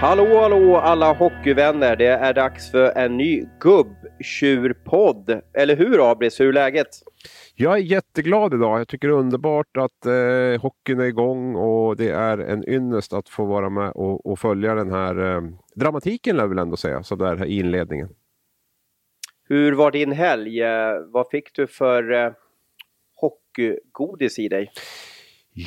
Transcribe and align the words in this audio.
Hallå, 0.00 0.40
hallå 0.40 0.76
alla 0.76 1.12
hockeyvänner! 1.12 1.96
Det 1.96 2.06
är 2.06 2.34
dags 2.34 2.70
för 2.70 2.98
en 2.98 3.16
ny 3.16 3.44
gubbtjurpodd. 3.60 5.42
Eller 5.54 5.76
hur 5.76 6.10
Abris, 6.10 6.40
hur 6.40 6.48
är 6.48 6.52
läget? 6.52 6.88
Jag 7.54 7.72
är 7.72 7.82
jätteglad 7.82 8.54
idag. 8.54 8.80
Jag 8.80 8.88
tycker 8.88 9.08
det 9.08 9.14
är 9.14 9.18
underbart 9.18 9.76
att 9.76 10.06
eh, 10.06 10.62
hockeyn 10.62 11.00
är 11.00 11.04
igång 11.04 11.56
och 11.56 11.96
det 11.96 12.10
är 12.10 12.38
en 12.38 12.68
ynnest 12.68 13.12
att 13.12 13.28
få 13.28 13.44
vara 13.44 13.70
med 13.70 13.90
och, 13.90 14.26
och 14.26 14.38
följa 14.38 14.74
den 14.74 14.90
här 14.90 15.36
eh, 15.36 15.42
dramatiken, 15.74 16.36
lär 16.36 16.42
jag 16.42 16.48
väl 16.48 16.58
ändå 16.58 16.76
säga, 16.76 17.02
så 17.02 17.16
där 17.16 17.44
i 17.44 17.58
inledningen. 17.58 18.08
Hur 19.48 19.72
var 19.72 19.90
din 19.90 20.12
helg? 20.12 20.62
Eh, 20.62 20.94
vad 21.06 21.28
fick 21.30 21.54
du 21.54 21.66
för 21.66 22.12
eh, 22.12 22.32
hockeygodis 23.16 24.38
i 24.38 24.48
dig? 24.48 24.72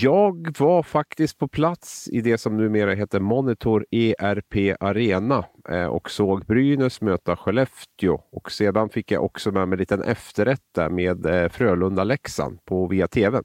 Jag 0.02 0.56
var 0.60 0.84
faktiskt 0.84 1.38
på 1.38 1.48
plats 1.48 2.10
i 2.12 2.22
det 2.22 2.38
som 2.38 2.58
numera 2.58 2.94
heter 2.94 3.20
Monitor 3.20 3.86
ERP 3.92 4.78
Arena 4.80 5.46
eh, 5.70 5.86
och 5.86 6.10
såg 6.10 6.46
Brynäs 6.46 7.02
möta 7.02 7.36
Skellefteå 7.36 8.22
och 8.32 8.52
sedan 8.52 8.90
fick 8.90 9.12
jag 9.12 9.24
också 9.24 9.52
med 9.52 9.68
mig 9.68 9.76
en 9.76 9.80
liten 9.80 10.02
efterrätt 10.02 10.74
där 10.76 10.90
med 10.90 11.26
eh, 11.26 11.50
Frölunda-Leksand 11.50 12.66
på 12.66 12.88
via 12.88 13.08
TV. 13.08 13.42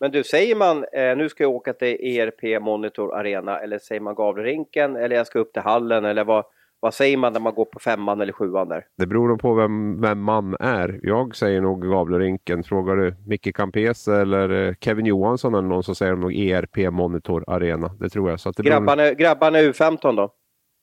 Men 0.00 0.10
du, 0.10 0.24
säger 0.24 0.56
man 0.56 0.84
eh, 0.92 1.16
nu 1.16 1.28
ska 1.28 1.44
jag 1.44 1.52
åka 1.52 1.72
till 1.72 2.18
ERP 2.18 2.62
Monitor 2.62 3.14
Arena 3.14 3.58
eller 3.58 3.78
säger 3.78 4.00
man 4.00 4.14
Gavlerinken 4.14 4.96
eller 4.96 5.16
jag 5.16 5.26
ska 5.26 5.38
upp 5.38 5.52
till 5.52 5.62
hallen 5.62 6.04
eller 6.04 6.24
vad, 6.24 6.44
vad 6.82 6.94
säger 6.94 7.16
man 7.16 7.32
när 7.32 7.40
man 7.40 7.54
går 7.54 7.64
på 7.64 7.78
femman 7.78 8.20
eller 8.20 8.32
sjuan 8.32 8.68
där? 8.68 8.86
Det 8.98 9.06
beror 9.06 9.28
nog 9.28 9.40
på 9.40 9.54
vem, 9.54 10.00
vem 10.00 10.20
man 10.20 10.56
är. 10.60 11.00
Jag 11.02 11.36
säger 11.36 11.60
nog 11.60 11.82
Gavlerinken. 11.88 12.64
Frågar 12.64 12.96
du 12.96 13.16
Micke 13.26 13.56
Campese 13.56 14.20
eller 14.20 14.68
eh, 14.68 14.74
Kevin 14.80 15.06
Johansson 15.06 15.54
eller 15.54 15.68
någon 15.68 15.82
så 15.82 15.94
säger 15.94 16.12
de 16.12 16.20
nog 16.20 16.34
ERP 16.34 16.92
Monitor 16.92 17.44
Arena. 17.46 17.88
Det 18.00 18.08
tror 18.08 18.30
jag. 18.30 18.40
Så 18.40 18.48
att 18.48 18.56
det 18.56 18.62
grabbarna, 18.62 19.02
beror... 19.02 19.14
grabbarna 19.14 19.58
är 19.58 19.72
U15 19.72 20.16
då? 20.16 20.34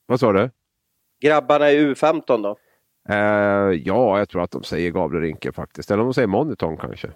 Vad 0.06 0.20
sa 0.20 0.34
du? 0.34 0.50
Grabbarna 1.22 1.70
är 1.70 1.76
U15 1.76 2.44
då? 2.44 2.58
Uh, 3.10 3.16
ja, 3.86 4.20
jag 4.20 4.30
tror 4.30 4.42
att 4.42 4.52
de 4.52 4.64
säger 4.64 4.92
Gavlerinken 4.92 5.54
faktiskt. 5.54 5.92
Eller 5.92 6.02
om 6.02 6.08
de 6.08 6.14
säger 6.14 6.28
Monitorn 6.28 6.78
kanske. 6.78 7.08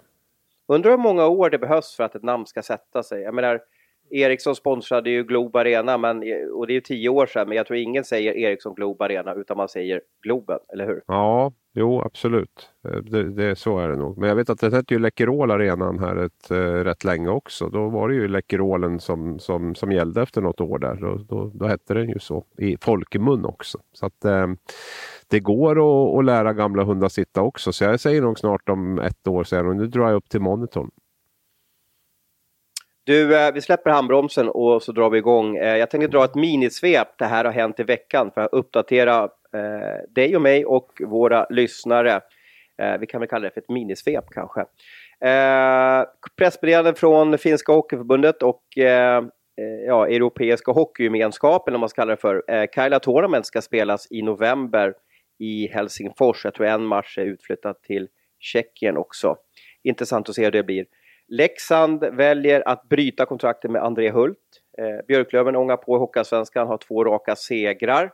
Undrar 0.68 0.90
hur 0.90 0.98
många 0.98 1.26
år 1.26 1.50
det 1.50 1.58
behövs 1.58 1.96
för 1.96 2.04
att 2.04 2.14
ett 2.14 2.22
namn 2.22 2.46
ska 2.46 2.62
sätta 2.62 3.02
sig. 3.02 3.22
Jag 3.22 3.34
menar, 3.34 3.60
Ericsson 4.10 4.54
sponsrade 4.54 5.10
ju 5.10 5.24
Globe 5.24 5.60
Arena, 5.60 5.98
men, 5.98 6.16
och 6.52 6.66
det 6.66 6.72
är 6.72 6.74
ju 6.74 6.80
tio 6.80 7.08
år 7.08 7.26
sedan, 7.26 7.48
men 7.48 7.56
jag 7.56 7.66
tror 7.66 7.78
ingen 7.78 8.04
säger 8.04 8.32
Ericsson 8.36 8.74
Globe 8.74 9.04
Arena, 9.04 9.34
utan 9.34 9.56
man 9.56 9.68
säger 9.68 10.00
Globen, 10.22 10.58
eller 10.72 10.86
hur? 10.86 11.02
Ja, 11.06 11.52
jo 11.74 12.02
absolut. 12.02 12.70
Eh, 12.88 12.96
det, 12.96 13.30
det, 13.30 13.56
så 13.56 13.78
är 13.78 13.88
det 13.88 13.96
nog. 13.96 14.18
Men 14.18 14.28
jag 14.28 14.36
vet 14.36 14.50
att 14.50 14.60
det 14.60 14.74
hette 14.74 14.94
ju 14.94 15.00
Läkerol 15.00 15.50
Arenan 15.50 15.98
här 15.98 16.16
ett, 16.16 16.50
äh, 16.50 16.56
rätt 16.56 17.04
länge 17.04 17.28
också. 17.28 17.68
Då 17.68 17.88
var 17.88 18.08
det 18.08 18.14
ju 18.14 18.28
Läkerolen 18.28 19.00
som, 19.00 19.38
som, 19.38 19.74
som 19.74 19.92
gällde 19.92 20.22
efter 20.22 20.40
något 20.40 20.60
år 20.60 20.78
där. 20.78 20.94
Då, 20.94 21.16
då, 21.28 21.50
då 21.54 21.66
hette 21.66 21.94
den 21.94 22.08
ju 22.08 22.18
så 22.18 22.44
i 22.58 22.76
folkmun 22.80 23.44
också. 23.44 23.78
Så 23.92 24.06
att 24.06 24.24
äh, 24.24 24.46
det 25.28 25.40
går 25.40 25.70
att, 25.70 26.18
att 26.18 26.24
lära 26.24 26.52
gamla 26.52 26.84
hundar 26.84 27.08
sitta 27.08 27.42
också. 27.42 27.72
Så 27.72 27.84
jag 27.84 28.00
säger 28.00 28.22
nog 28.22 28.38
snart 28.38 28.68
om 28.68 28.98
ett 28.98 29.28
år 29.28 29.44
sedan 29.44 29.68
och 29.68 29.76
nu 29.76 29.86
drar 29.86 30.08
jag 30.08 30.16
upp 30.16 30.28
till 30.28 30.40
monitorn. 30.40 30.90
Du, 33.06 33.36
eh, 33.36 33.52
vi 33.52 33.60
släpper 33.60 33.90
handbromsen 33.90 34.48
och 34.48 34.82
så 34.82 34.92
drar 34.92 35.10
vi 35.10 35.18
igång. 35.18 35.56
Eh, 35.56 35.76
jag 35.76 35.90
tänkte 35.90 36.08
dra 36.08 36.24
ett 36.24 36.34
minisvep. 36.34 37.08
Det 37.18 37.24
här 37.24 37.44
har 37.44 37.52
hänt 37.52 37.80
i 37.80 37.82
veckan 37.82 38.30
för 38.30 38.40
att 38.40 38.52
uppdatera 38.52 39.22
eh, 39.54 40.10
dig 40.14 40.36
och 40.36 40.42
mig 40.42 40.64
och 40.64 40.92
våra 41.00 41.46
lyssnare. 41.50 42.20
Vi 43.00 43.06
kan 43.06 43.20
väl 43.20 43.28
kalla 43.28 43.44
det 43.44 43.50
för 43.50 43.60
ett 43.60 43.68
minisvep 43.68 44.24
kanske. 44.30 44.64
Pressmeddelande 46.36 46.94
från 46.94 47.38
Finska 47.38 47.72
Hockeyförbundet 47.72 48.42
och 48.42 48.62
ja, 49.86 50.06
Europeiska 50.06 50.72
Hockeygemenskapen, 50.72 51.74
om 51.74 51.80
man 51.80 51.88
ska 51.88 52.02
kalla 52.02 52.10
det 52.10 52.20
för. 52.20 52.66
Kaila 52.72 52.98
Tournament 52.98 53.46
ska 53.46 53.62
spelas 53.62 54.06
i 54.10 54.22
november 54.22 54.94
i 55.38 55.68
Helsingfors. 55.68 56.44
Jag 56.44 56.54
tror 56.54 56.66
en 56.66 56.84
match 56.84 57.18
är 57.18 57.24
utflyttad 57.24 57.82
till 57.82 58.08
Tjeckien 58.40 58.96
också. 58.96 59.36
Intressant 59.82 60.28
att 60.28 60.34
se 60.34 60.44
hur 60.44 60.50
det 60.50 60.62
blir. 60.62 60.86
Leksand 61.36 62.04
väljer 62.04 62.68
att 62.68 62.88
bryta 62.88 63.26
kontraktet 63.26 63.70
med 63.70 63.82
André 63.82 64.10
Hult. 64.10 64.38
Eh, 64.78 65.06
Björklöven 65.08 65.56
ångar 65.56 65.76
på 65.76 65.96
i 65.96 65.98
Hockeyallsvenskan, 65.98 66.66
har 66.66 66.78
två 66.78 67.04
raka 67.04 67.36
segrar. 67.36 68.12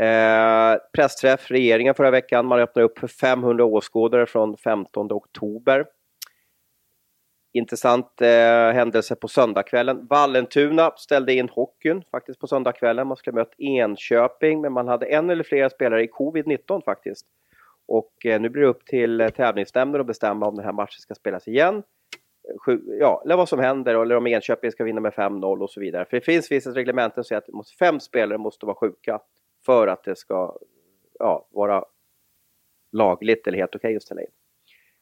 Eh, 0.00 0.76
pressträff 0.92 1.50
regeringen 1.50 1.94
förra 1.94 2.10
veckan. 2.10 2.46
Man 2.46 2.60
öppnar 2.60 2.82
upp 2.82 2.98
för 2.98 3.06
500 3.06 3.64
åskådare 3.64 4.26
från 4.26 4.56
15 4.56 5.12
oktober. 5.12 5.86
Intressant 7.52 8.20
eh, 8.20 8.72
händelse 8.72 9.16
på 9.16 9.28
söndagskvällen. 9.28 10.06
Vallentuna 10.06 10.92
ställde 10.96 11.34
in 11.34 11.48
hockeyn 11.48 12.02
faktiskt 12.10 12.40
på 12.40 12.46
söndagskvällen. 12.46 13.06
Man 13.06 13.16
skulle 13.16 13.34
mött 13.34 13.54
Enköping, 13.58 14.60
men 14.60 14.72
man 14.72 14.88
hade 14.88 15.06
en 15.06 15.30
eller 15.30 15.44
flera 15.44 15.70
spelare 15.70 16.04
i 16.04 16.06
covid-19 16.06 16.84
faktiskt. 16.84 17.26
Och 17.86 18.26
eh, 18.26 18.40
nu 18.40 18.48
blir 18.48 18.62
det 18.62 18.68
upp 18.68 18.86
till 18.86 19.20
eh, 19.20 19.28
tävlingsnämnden 19.28 20.00
att 20.00 20.06
bestämma 20.06 20.46
om 20.46 20.54
den 20.54 20.64
här 20.64 20.72
matchen 20.72 21.00
ska 21.00 21.14
spelas 21.14 21.48
igen 21.48 21.82
ja, 23.00 23.22
eller 23.24 23.36
vad 23.36 23.48
som 23.48 23.58
händer 23.58 24.02
eller 24.02 24.16
om 24.16 24.26
Enköping 24.26 24.70
ska 24.70 24.84
vinna 24.84 25.00
med 25.00 25.12
5-0 25.12 25.62
och 25.62 25.70
så 25.70 25.80
vidare. 25.80 26.04
För 26.04 26.16
det 26.16 26.20
finns 26.20 26.50
vissa 26.50 26.70
reglementen 26.70 27.24
som 27.24 27.28
säger 27.28 27.60
att 27.60 27.70
fem 27.78 28.00
spelare 28.00 28.38
måste 28.38 28.66
vara 28.66 28.76
sjuka 28.76 29.20
för 29.66 29.86
att 29.88 30.04
det 30.04 30.16
ska 30.16 30.56
ja, 31.18 31.48
vara 31.50 31.84
lagligt 32.92 33.46
eller 33.46 33.58
helt 33.58 33.76
okej 33.76 33.88
okay 33.88 33.96
att 33.96 34.02
ställa 34.02 34.20
in. 34.20 34.30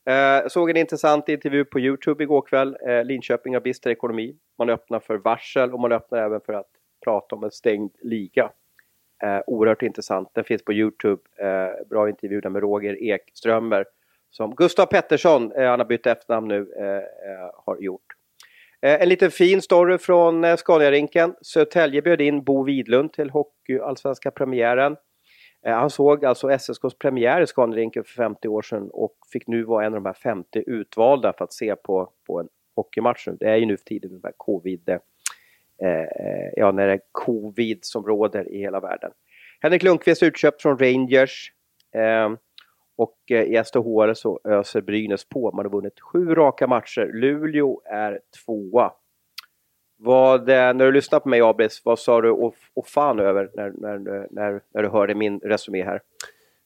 Jag 0.05 0.43
eh, 0.43 0.49
såg 0.49 0.71
en 0.71 0.77
intressant 0.77 1.29
intervju 1.29 1.65
på 1.65 1.81
Youtube 1.81 2.25
igår 2.25 2.43
kväll. 2.43 2.77
Eh, 2.87 3.05
Linköping 3.05 3.55
har 3.55 3.61
bister 3.61 3.91
ekonomi. 3.91 4.37
Man 4.59 4.71
öppnar 4.71 5.01
för 5.01 5.17
varsel 5.17 5.73
och 5.73 5.81
man 5.81 5.93
öppnar 5.93 6.19
även 6.19 6.41
för 6.41 6.53
att 6.53 6.71
prata 7.05 7.37
om 7.37 7.45
en 7.45 7.51
stängd 7.51 7.91
liga. 8.03 8.51
Eh, 9.23 9.41
oerhört 9.47 9.83
intressant. 9.83 10.29
Den 10.35 10.45
finns 10.45 10.65
på 10.65 10.73
Youtube. 10.73 11.23
Eh, 11.39 11.87
bra 11.91 12.09
intervju 12.09 12.41
där 12.41 12.51
med 12.51 12.63
Roger 12.63 13.03
Ekströmer 13.03 13.85
som 14.33 14.55
Gustav 14.55 14.87
Pettersson, 14.87 15.53
eh, 15.53 15.69
han 15.69 15.81
har 15.81 15.87
bytt 15.87 16.07
efternamn 16.07 16.49
nu, 16.49 16.73
eh, 16.79 16.87
eh, 16.87 17.51
har 17.67 17.81
gjort. 17.81 18.07
Eh, 18.83 19.03
en 19.03 19.09
liten 19.09 19.31
fin 19.31 19.63
story 19.63 19.99
från 19.99 20.45
eh, 20.45 20.57
Scaniarinken. 20.57 21.35
Södertälje 21.43 22.03
bjöd 22.03 22.21
in 22.21 22.45
Bo 22.45 22.65
Widlund 22.65 23.13
till 23.13 23.31
Hockeyallsvenska 23.31 24.31
premiären. 24.31 24.97
Eh, 25.67 25.75
han 25.75 25.91
såg 25.91 26.25
alltså 26.25 26.51
SSKs 26.51 26.99
premiär 26.99 27.41
i 27.41 27.47
Scaniarinken 27.47 28.05
för 28.05 28.13
50 28.13 28.49
år 28.49 28.63
sedan 28.63 28.91
och 28.93 29.15
fick 29.33 29.47
nu 29.47 29.63
vara 29.63 29.87
en 29.87 29.95
av 29.95 30.03
de 30.03 30.07
här 30.07 30.13
50 30.13 30.65
utvalda 30.67 31.33
för 31.33 31.45
att 31.45 31.53
se 31.53 31.77
på, 31.77 32.13
på 32.27 32.41
en 32.41 32.49
hockeymatch. 32.77 33.29
Det 33.41 33.49
är 33.49 33.57
ju 33.57 33.67
nu 33.67 33.77
för 33.77 33.85
tiden 33.85 34.21
med 34.23 34.33
covid, 34.37 34.89
eh, 34.89 34.99
ja, 36.57 36.73
när 36.73 36.87
det 36.87 36.93
är 36.93 37.01
covid 37.13 37.79
som 37.83 38.07
råder 38.07 38.53
i 38.53 38.59
hela 38.59 38.81
världen. 38.81 39.11
Henrik 39.61 39.83
Lundqvist 39.83 40.23
utköpt 40.23 40.63
från 40.63 40.79
Rangers. 40.79 41.53
Eh, 41.95 42.31
och 42.97 43.17
eh, 43.31 43.43
i 43.43 43.63
SDHR 43.65 44.15
så 44.15 44.41
öser 44.45 44.81
Brynäs 44.81 45.29
på. 45.29 45.53
Man 45.53 45.65
har 45.65 45.73
vunnit 45.73 46.01
sju 46.01 46.35
raka 46.35 46.67
matcher. 46.67 47.11
Luleå 47.15 47.81
är 47.85 48.21
tvåa. 48.45 48.93
Vad, 49.99 50.49
eh, 50.49 50.55
när 50.55 50.85
du 50.85 50.93
lyssnade 50.93 51.23
på 51.23 51.29
mig 51.29 51.41
Abris, 51.41 51.83
vad 51.85 51.99
sa 51.99 52.21
du 52.21 52.31
och, 52.31 52.55
och 52.75 52.87
fan 52.87 53.19
över 53.19 53.51
när, 53.55 53.73
när, 53.79 53.99
när, 54.31 54.61
när 54.75 54.83
du 54.83 54.89
hörde 54.89 55.15
min 55.15 55.39
resumé 55.39 55.85
här? 55.85 56.01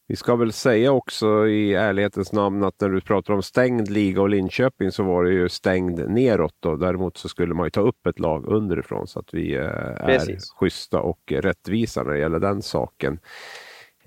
Vi 0.09 0.17
ska 0.17 0.37
väl 0.37 0.53
säga 0.53 0.93
också 0.93 1.47
i 1.47 1.75
ärlighetens 1.75 2.33
namn 2.33 2.65
att 2.65 2.81
när 2.81 2.89
du 2.89 3.01
pratar 3.01 3.35
om 3.35 3.43
stängd 3.43 3.91
liga 3.91 4.23
och 4.23 4.29
Linköping 4.29 4.93
så 4.93 5.03
var 5.03 5.25
det 5.25 5.33
ju 5.33 5.49
stängd 5.49 6.11
neråt. 6.11 6.55
Då. 6.61 6.77
Däremot 6.77 7.17
så 7.17 7.29
skulle 7.29 7.55
man 7.55 7.67
ju 7.67 7.71
ta 7.71 7.81
upp 7.81 8.07
ett 8.07 8.19
lag 8.19 8.47
underifrån 8.47 9.07
så 9.07 9.19
att 9.19 9.35
vi 9.35 9.55
eh, 9.55 9.65
är 9.65 10.07
Precis. 10.07 10.51
schyssta 10.51 11.01
och 11.01 11.33
rättvisa 11.33 12.03
när 12.03 12.13
det 12.13 12.19
gäller 12.19 12.39
den 12.39 12.63
saken. 12.63 13.19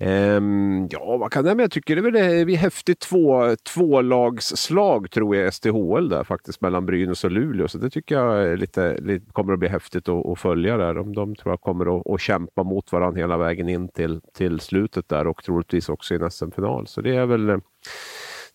Um, 0.02 0.88
ja, 0.90 1.16
vad 1.16 1.32
kan 1.32 1.44
det 1.44 1.54
med? 1.54 1.64
Jag 1.64 1.70
tycker 1.70 1.96
det 1.96 2.00
är, 2.00 2.02
väl, 2.02 2.46
det 2.46 2.52
är 2.52 2.56
häftigt 2.56 3.00
två, 3.00 3.56
tvålagsslag 3.56 5.10
tror 5.10 5.36
jag 5.36 5.54
STHL 5.54 6.08
där 6.08 6.24
faktiskt 6.24 6.60
mellan 6.60 6.86
Brynäs 6.86 7.24
och 7.24 7.30
Luleå. 7.30 7.68
Så 7.68 7.78
det 7.78 7.90
tycker 7.90 8.14
jag 8.14 8.58
lite, 8.58 8.96
lite, 9.00 9.32
kommer 9.32 9.52
att 9.52 9.58
bli 9.58 9.68
häftigt 9.68 10.08
att, 10.08 10.26
att 10.26 10.38
följa 10.38 10.76
där. 10.76 10.94
De, 10.94 11.14
de 11.14 11.34
tror 11.34 11.52
jag 11.52 11.60
kommer 11.60 12.00
att, 12.00 12.06
att 12.06 12.20
kämpa 12.20 12.62
mot 12.62 12.92
varandra 12.92 13.20
hela 13.20 13.36
vägen 13.36 13.68
in 13.68 13.88
till, 13.88 14.20
till 14.34 14.60
slutet 14.60 15.08
där 15.08 15.26
och 15.26 15.44
troligtvis 15.44 15.88
också 15.88 16.14
i 16.14 16.16
en 16.16 16.30
SM-final. 16.30 16.86
Så 16.86 17.00
det 17.00 17.16
är 17.16 17.26
väl, 17.26 17.60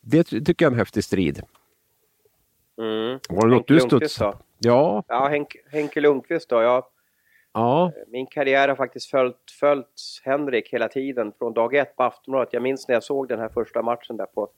det 0.02 0.24
tycker 0.24 0.66
jag 0.66 0.72
är 0.72 0.74
en 0.74 0.80
häftig 0.80 1.04
strid. 1.04 1.42
Mm. 2.78 3.20
Var 3.30 3.48
det 3.48 3.56
något 3.56 3.68
du 3.68 3.80
studsade? 3.80 4.38
Ja. 4.58 5.04
Ja, 5.08 5.28
Henk, 5.28 5.56
Henke 5.72 6.02
Lundqvist 6.02 6.50
då. 6.50 6.62
Jag 6.62 6.84
Ja. 7.56 7.86
Eh, 7.86 8.04
min 8.08 8.26
karriär 8.26 8.68
har 8.68 8.76
faktiskt 8.76 9.10
följt, 9.10 9.52
följt 9.60 10.22
Henrik 10.24 10.74
hela 10.74 10.88
tiden 10.88 11.32
från 11.38 11.54
dag 11.54 11.76
ett 11.76 11.96
på 11.96 12.04
Aftonbladet. 12.04 12.54
Jag 12.54 12.64
minns 12.64 12.88
när 12.88 12.96
jag 12.96 13.04
såg 13.04 13.28
den 13.28 13.40
här 13.40 13.50
första 13.50 13.82
matchen 13.82 14.18
där 14.18 14.26
på, 14.26 14.50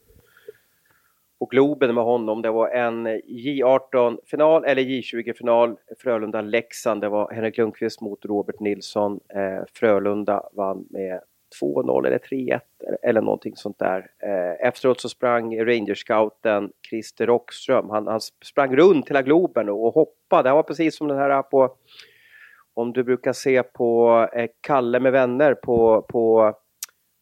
på 1.39 1.45
Globen 1.45 1.95
med 1.95 2.03
honom. 2.03 2.41
Det 2.41 2.51
var 2.51 2.69
en 2.69 3.07
J18-final 3.07 4.65
eller 4.65 4.81
J20-final. 4.81 5.77
Frölunda-Leksand. 6.03 7.01
Det 7.01 7.09
var 7.09 7.31
Henrik 7.31 7.57
Lundqvist 7.57 8.01
mot 8.01 8.25
Robert 8.25 8.59
Nilsson. 8.59 9.19
Eh, 9.29 9.63
Frölunda 9.73 10.49
vann 10.53 10.87
med 10.89 11.21
2-0 11.61 12.07
eller 12.07 12.19
3-1 12.19 12.59
eller 13.01 13.21
någonting 13.21 13.55
sånt 13.55 13.79
där. 13.79 14.07
Eh, 14.23 14.67
efteråt 14.67 15.01
så 15.01 15.09
sprang 15.09 15.65
Rangerscouten 15.65 16.71
Christer 16.89 17.25
Rockström. 17.25 17.89
Han, 17.89 18.07
han 18.07 18.21
sprang 18.45 18.75
runt 18.75 19.09
hela 19.09 19.21
Globen 19.21 19.69
och 19.69 19.93
hoppade. 19.93 20.49
Han 20.49 20.55
var 20.55 20.63
precis 20.63 20.97
som 20.97 21.07
den 21.07 21.17
här 21.17 21.41
på 21.41 21.75
om 22.77 22.93
du 22.93 23.03
brukar 23.03 23.33
se 23.33 23.63
på 23.63 24.11
eh, 24.33 24.49
Kalle 24.61 24.99
med 24.99 25.11
vänner 25.11 25.53
på, 25.53 26.01
på, 26.01 26.53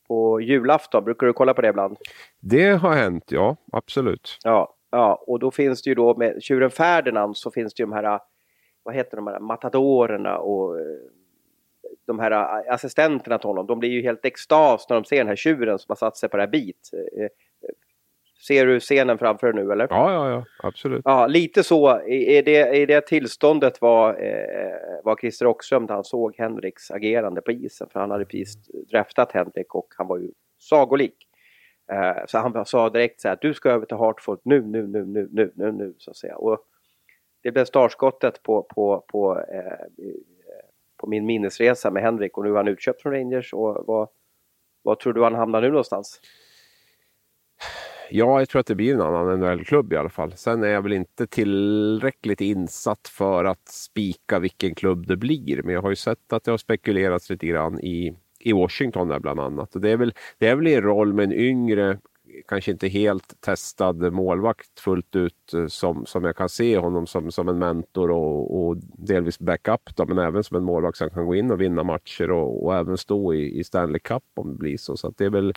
på 0.07 0.41
julafton, 0.41 1.03
brukar 1.03 1.27
du 1.27 1.33
kolla 1.33 1.53
på 1.53 1.61
det 1.61 1.67
ibland? 1.67 1.97
Det 2.39 2.71
har 2.71 2.93
hänt, 2.93 3.23
ja 3.27 3.55
absolut. 3.71 4.39
Ja, 4.43 4.75
ja 4.91 5.23
och 5.27 5.39
då 5.39 5.51
finns 5.51 5.81
det 5.81 5.89
ju 5.89 5.95
då 5.95 6.17
med 6.17 6.43
tjuren 6.43 6.71
Ferdinand 6.71 7.37
så 7.37 7.51
finns 7.51 7.73
det 7.73 7.81
ju 7.81 7.85
de 7.85 7.93
här, 7.93 8.19
vad 8.83 8.95
heter 8.95 9.17
de 9.17 9.27
här, 9.27 9.39
matadorerna 9.39 10.37
och 10.37 10.79
eh, 10.79 10.85
de 12.07 12.19
här 12.19 12.31
assistenterna 12.73 13.37
till 13.37 13.47
honom, 13.47 13.67
de 13.67 13.79
blir 13.79 13.89
ju 13.89 14.01
helt 14.01 14.25
extas 14.25 14.89
när 14.89 14.95
de 14.95 15.05
ser 15.05 15.17
den 15.17 15.27
här 15.27 15.35
tjuren 15.35 15.79
som 15.79 15.85
har 15.87 15.95
satt 15.95 16.17
sig 16.17 16.29
på 16.29 16.37
det 16.37 16.43
här 16.43 16.51
bit. 16.51 16.89
Ser 18.47 18.65
du 18.65 18.79
scenen 18.79 19.17
framför 19.17 19.53
dig 19.53 19.65
nu 19.65 19.71
eller? 19.71 19.87
Ja, 19.89 20.13
ja, 20.13 20.29
ja, 20.29 20.45
absolut. 20.67 21.01
Ja, 21.05 21.27
lite 21.27 21.63
så. 21.63 22.01
I 22.01 22.41
det, 22.41 22.77
i 22.77 22.85
det 22.85 23.01
tillståndet 23.01 23.81
var, 23.81 24.09
eh, 24.09 25.03
var 25.03 25.15
Christer 25.15 25.45
Rockström 25.45 25.87
han 25.89 26.03
såg 26.03 26.35
Henriks 26.37 26.91
agerande 26.91 27.41
på 27.41 27.51
isen. 27.51 27.87
För 27.91 27.99
han 27.99 28.11
hade 28.11 28.25
precis 28.25 28.67
draftat 28.67 29.31
Henrik 29.31 29.75
och 29.75 29.87
han 29.97 30.07
var 30.07 30.17
ju 30.17 30.31
sagolik. 30.59 31.15
Eh, 31.91 32.25
så 32.27 32.37
han 32.37 32.65
sa 32.65 32.89
direkt 32.89 33.21
så 33.21 33.27
här, 33.27 33.37
du 33.41 33.53
ska 33.53 33.69
över 33.69 33.85
till 33.85 33.97
Hartford 33.97 34.39
nu, 34.43 34.61
nu, 34.61 34.87
nu, 34.87 35.05
nu, 35.05 35.29
nu, 35.31 35.51
nu, 35.55 35.71
nu, 35.71 35.93
så 35.97 36.11
att 36.11 36.17
säga. 36.17 36.35
Och 36.35 36.59
det 37.43 37.51
blev 37.51 37.65
startskottet 37.65 38.43
på, 38.43 38.63
på, 38.63 39.05
på, 39.07 39.39
eh, 39.39 39.85
på 40.97 41.07
min 41.07 41.25
minnesresa 41.25 41.91
med 41.91 42.03
Henrik 42.03 42.37
och 42.37 42.43
nu 42.43 42.51
är 42.51 42.55
han 42.55 42.67
utköpt 42.67 43.01
från 43.01 43.13
Rangers. 43.13 43.53
Och 43.53 43.83
vad, 43.87 44.09
vad 44.81 44.99
tror 44.99 45.13
du 45.13 45.23
han 45.23 45.35
hamnar 45.35 45.61
nu 45.61 45.67
någonstans? 45.67 46.21
Ja, 48.09 48.39
jag 48.39 48.49
tror 48.49 48.59
att 48.59 48.65
det 48.65 48.75
blir 48.75 48.93
en 48.93 49.01
annan 49.01 49.39
NHL-klubb 49.39 49.93
i 49.93 49.95
alla 49.95 50.09
fall. 50.09 50.33
Sen 50.35 50.63
är 50.63 50.67
jag 50.67 50.81
väl 50.81 50.93
inte 50.93 51.27
tillräckligt 51.27 52.41
insatt 52.41 53.07
för 53.07 53.45
att 53.45 53.67
spika 53.67 54.39
vilken 54.39 54.75
klubb 54.75 55.07
det 55.07 55.17
blir. 55.17 55.63
Men 55.63 55.73
jag 55.73 55.81
har 55.81 55.89
ju 55.89 55.95
sett 55.95 56.33
att 56.33 56.43
det 56.43 56.51
har 56.51 56.57
spekulerats 56.57 57.29
lite 57.29 57.47
grann 57.47 57.79
i, 57.79 58.15
i 58.39 58.53
Washington 58.53 59.07
där 59.07 59.19
bland 59.19 59.39
annat. 59.39 59.75
Och 59.75 59.81
det, 59.81 59.89
är 59.89 59.97
väl, 59.97 60.13
det 60.37 60.47
är 60.47 60.55
väl 60.55 60.67
i 60.67 60.81
roll 60.81 61.13
med 61.13 61.23
en 61.23 61.33
yngre 61.33 61.99
kanske 62.47 62.71
inte 62.71 62.87
helt 62.87 63.41
testad 63.41 64.13
målvakt 64.13 64.79
fullt 64.79 65.15
ut 65.15 65.53
eh, 65.53 65.67
som, 65.67 66.05
som 66.05 66.23
jag 66.23 66.35
kan 66.35 66.49
se 66.49 66.77
honom 66.77 67.07
som, 67.07 67.31
som 67.31 67.49
en 67.49 67.59
mentor 67.59 68.11
och, 68.11 68.65
och 68.65 68.77
delvis 68.97 69.39
backup 69.39 69.95
då, 69.95 70.05
men 70.05 70.17
även 70.17 70.43
som 70.43 70.57
en 70.57 70.63
målvakt 70.63 70.97
som 70.97 71.09
kan 71.09 71.25
gå 71.25 71.35
in 71.35 71.51
och 71.51 71.61
vinna 71.61 71.83
matcher 71.83 72.31
och, 72.31 72.65
och 72.65 72.75
även 72.75 72.97
stå 72.97 73.33
i, 73.33 73.59
i 73.59 73.63
Stanley 73.63 73.99
Cup 73.99 74.23
om 74.35 74.51
det 74.51 74.57
blir 74.57 74.77
så. 74.77 74.97
Så 74.97 75.13
det 75.17 75.25
är 75.25 75.29
väl, 75.29 75.53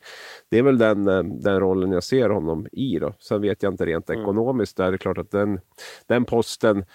det 0.49 0.57
är 0.57 0.63
väl 0.63 0.77
den, 0.77 1.07
eh, 1.07 1.23
den 1.23 1.59
rollen 1.59 1.91
jag 1.91 2.03
ser 2.03 2.29
honom 2.29 2.67
i. 2.71 2.99
Då. 2.99 3.13
Sen 3.19 3.41
vet 3.41 3.63
jag 3.63 3.73
inte 3.73 3.85
rent 3.85 4.09
mm. 4.09 4.21
ekonomiskt, 4.21 4.77
där 4.77 4.87
är 4.87 4.91
det 4.91 4.97
klart 4.97 5.17
att 5.17 5.31
den, 5.31 5.59
den 6.07 6.25
posten 6.25 6.85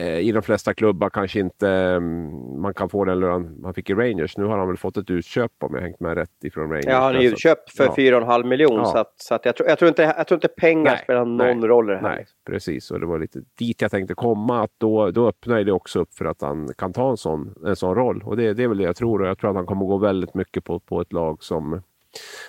i 0.00 0.32
de 0.32 0.42
flesta 0.42 0.74
klubbar 0.74 1.10
kanske 1.10 1.40
inte 1.40 1.68
mm, 1.68 2.60
man 2.60 2.74
kan 2.74 2.88
få 2.88 3.04
den 3.04 3.20
lön 3.20 3.60
man 3.60 3.74
fick 3.74 3.90
i 3.90 3.94
Rangers. 3.94 4.36
Nu 4.36 4.44
har 4.44 4.58
han 4.58 4.68
väl 4.68 4.76
fått 4.76 4.96
ett 4.96 5.10
utköp 5.10 5.52
om 5.60 5.74
jag 5.74 5.82
hängt 5.82 6.00
med 6.00 6.14
rätt 6.14 6.44
ifrån 6.44 6.70
Rangers. 6.70 6.84
Ja, 6.86 7.00
han 7.00 7.16
är 7.16 7.20
utköpt 7.20 7.76
för 7.76 7.84
ja. 7.84 7.94
4,5 7.96 8.44
miljoner 8.44 8.78
ja. 8.78 8.84
så, 8.84 8.98
att, 8.98 9.14
så 9.16 9.34
att 9.34 9.44
jag, 9.44 9.56
tror, 9.56 9.68
jag, 9.68 9.78
tror 9.78 9.88
inte, 9.88 10.02
jag 10.02 10.26
tror 10.26 10.36
inte 10.36 10.48
pengar 10.48 10.92
nej, 10.92 11.00
spelar 11.04 11.24
någon 11.24 11.36
nej, 11.36 11.68
roll 11.68 11.90
i 11.90 11.92
det 11.92 11.98
här. 11.98 12.08
Nej, 12.08 12.26
precis. 12.46 12.90
Och 12.90 13.00
det 13.00 13.06
var 13.06 13.18
lite 13.18 13.38
dit 13.58 13.82
jag 13.82 13.90
tänkte 13.90 14.14
komma. 14.14 14.62
Att 14.62 14.72
då, 14.78 15.10
då 15.10 15.28
öppnar 15.28 15.64
det 15.64 15.72
också 15.72 16.00
upp 16.00 16.14
för 16.14 16.24
att 16.24 16.40
han 16.40 16.68
kan 16.78 16.92
ta 16.92 17.10
en 17.10 17.16
sån, 17.16 17.54
en 17.66 17.76
sån 17.76 17.94
roll. 17.94 18.22
Och 18.24 18.36
det, 18.36 18.54
det 18.54 18.62
är 18.62 18.68
väl 18.68 18.78
det 18.78 18.84
jag 18.84 18.96
tror. 18.96 19.22
Och 19.22 19.28
jag 19.28 19.38
tror 19.38 19.50
att 19.50 19.56
han 19.56 19.66
kommer 19.66 19.86
gå 19.86 19.96
väldigt 19.96 20.34
mycket 20.34 20.64
på, 20.64 20.80
på 20.80 21.00
ett 21.00 21.12
lag 21.12 21.42
som, 21.42 21.82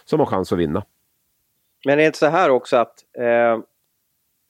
som 0.05 0.19
har 0.19 0.27
chans 0.27 0.53
att 0.53 0.59
vinna. 0.59 0.83
Men 1.85 1.93
är 1.93 1.97
det 1.97 2.05
inte 2.05 2.17
så 2.17 2.27
här 2.27 2.49
också 2.49 2.77
att 2.77 2.93
eh, 3.17 3.63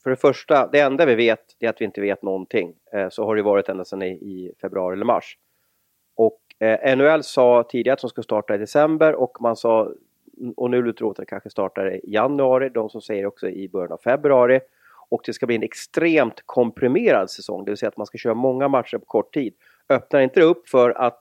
för 0.04 0.10
det 0.10 0.16
första, 0.16 0.68
det 0.68 0.80
enda 0.80 1.06
vi 1.06 1.16
vet 1.16 1.56
är 1.60 1.70
att 1.70 1.82
vi 1.82 1.86
inte 1.86 2.02
vet 2.02 2.22
någonting. 2.22 2.74
Eh, 2.94 3.10
så 3.10 3.26
har 3.26 3.36
det 3.36 3.42
varit 3.42 3.70
ända 3.70 3.86
sedan 3.86 4.04
i, 4.04 4.52
februari 4.62 4.94
eller 4.94 5.06
mars. 5.06 5.38
Och 6.16 6.40
eh, 6.60 6.98
NHL 6.98 7.24
sa 7.24 7.64
tidigare 7.70 7.94
att 7.94 8.02
de 8.02 8.10
skulle 8.10 8.24
starta 8.24 8.56
i 8.56 8.58
december 8.58 9.16
och 9.16 9.38
man 9.42 9.56
sa, 9.56 9.92
mm, 10.40 10.54
och 10.58 10.70
nu 10.70 10.82
lutar 10.82 11.10
att 11.10 11.16
det 11.16 11.26
kanske 11.26 11.50
startar 11.50 11.94
i 11.96 12.02
januari, 12.04 12.70
de 12.70 12.90
som 12.90 13.02
säger 13.02 13.26
också 13.26 13.50
i 13.50 13.70
början 13.70 13.92
av 13.92 13.98
februari. 13.98 14.60
Och 15.10 15.22
det 15.26 15.34
ska 15.34 15.46
bli 15.46 15.56
en 15.56 15.64
extremt 15.64 16.42
komprimerad 16.46 17.30
säsong, 17.30 17.66
det 17.66 17.72
vill 17.72 17.78
säga 17.78 17.90
att 17.90 17.98
man 17.98 18.08
ska 18.08 18.18
köra 18.18 18.34
många 18.34 18.68
matcher 18.68 18.98
på 18.98 19.06
kort 19.06 19.34
tid. 19.34 19.54
Öppnar 19.90 20.22
inte 20.22 20.40
det 20.40 20.46
upp 20.46 20.70
för 20.70 20.90
att 20.90 21.20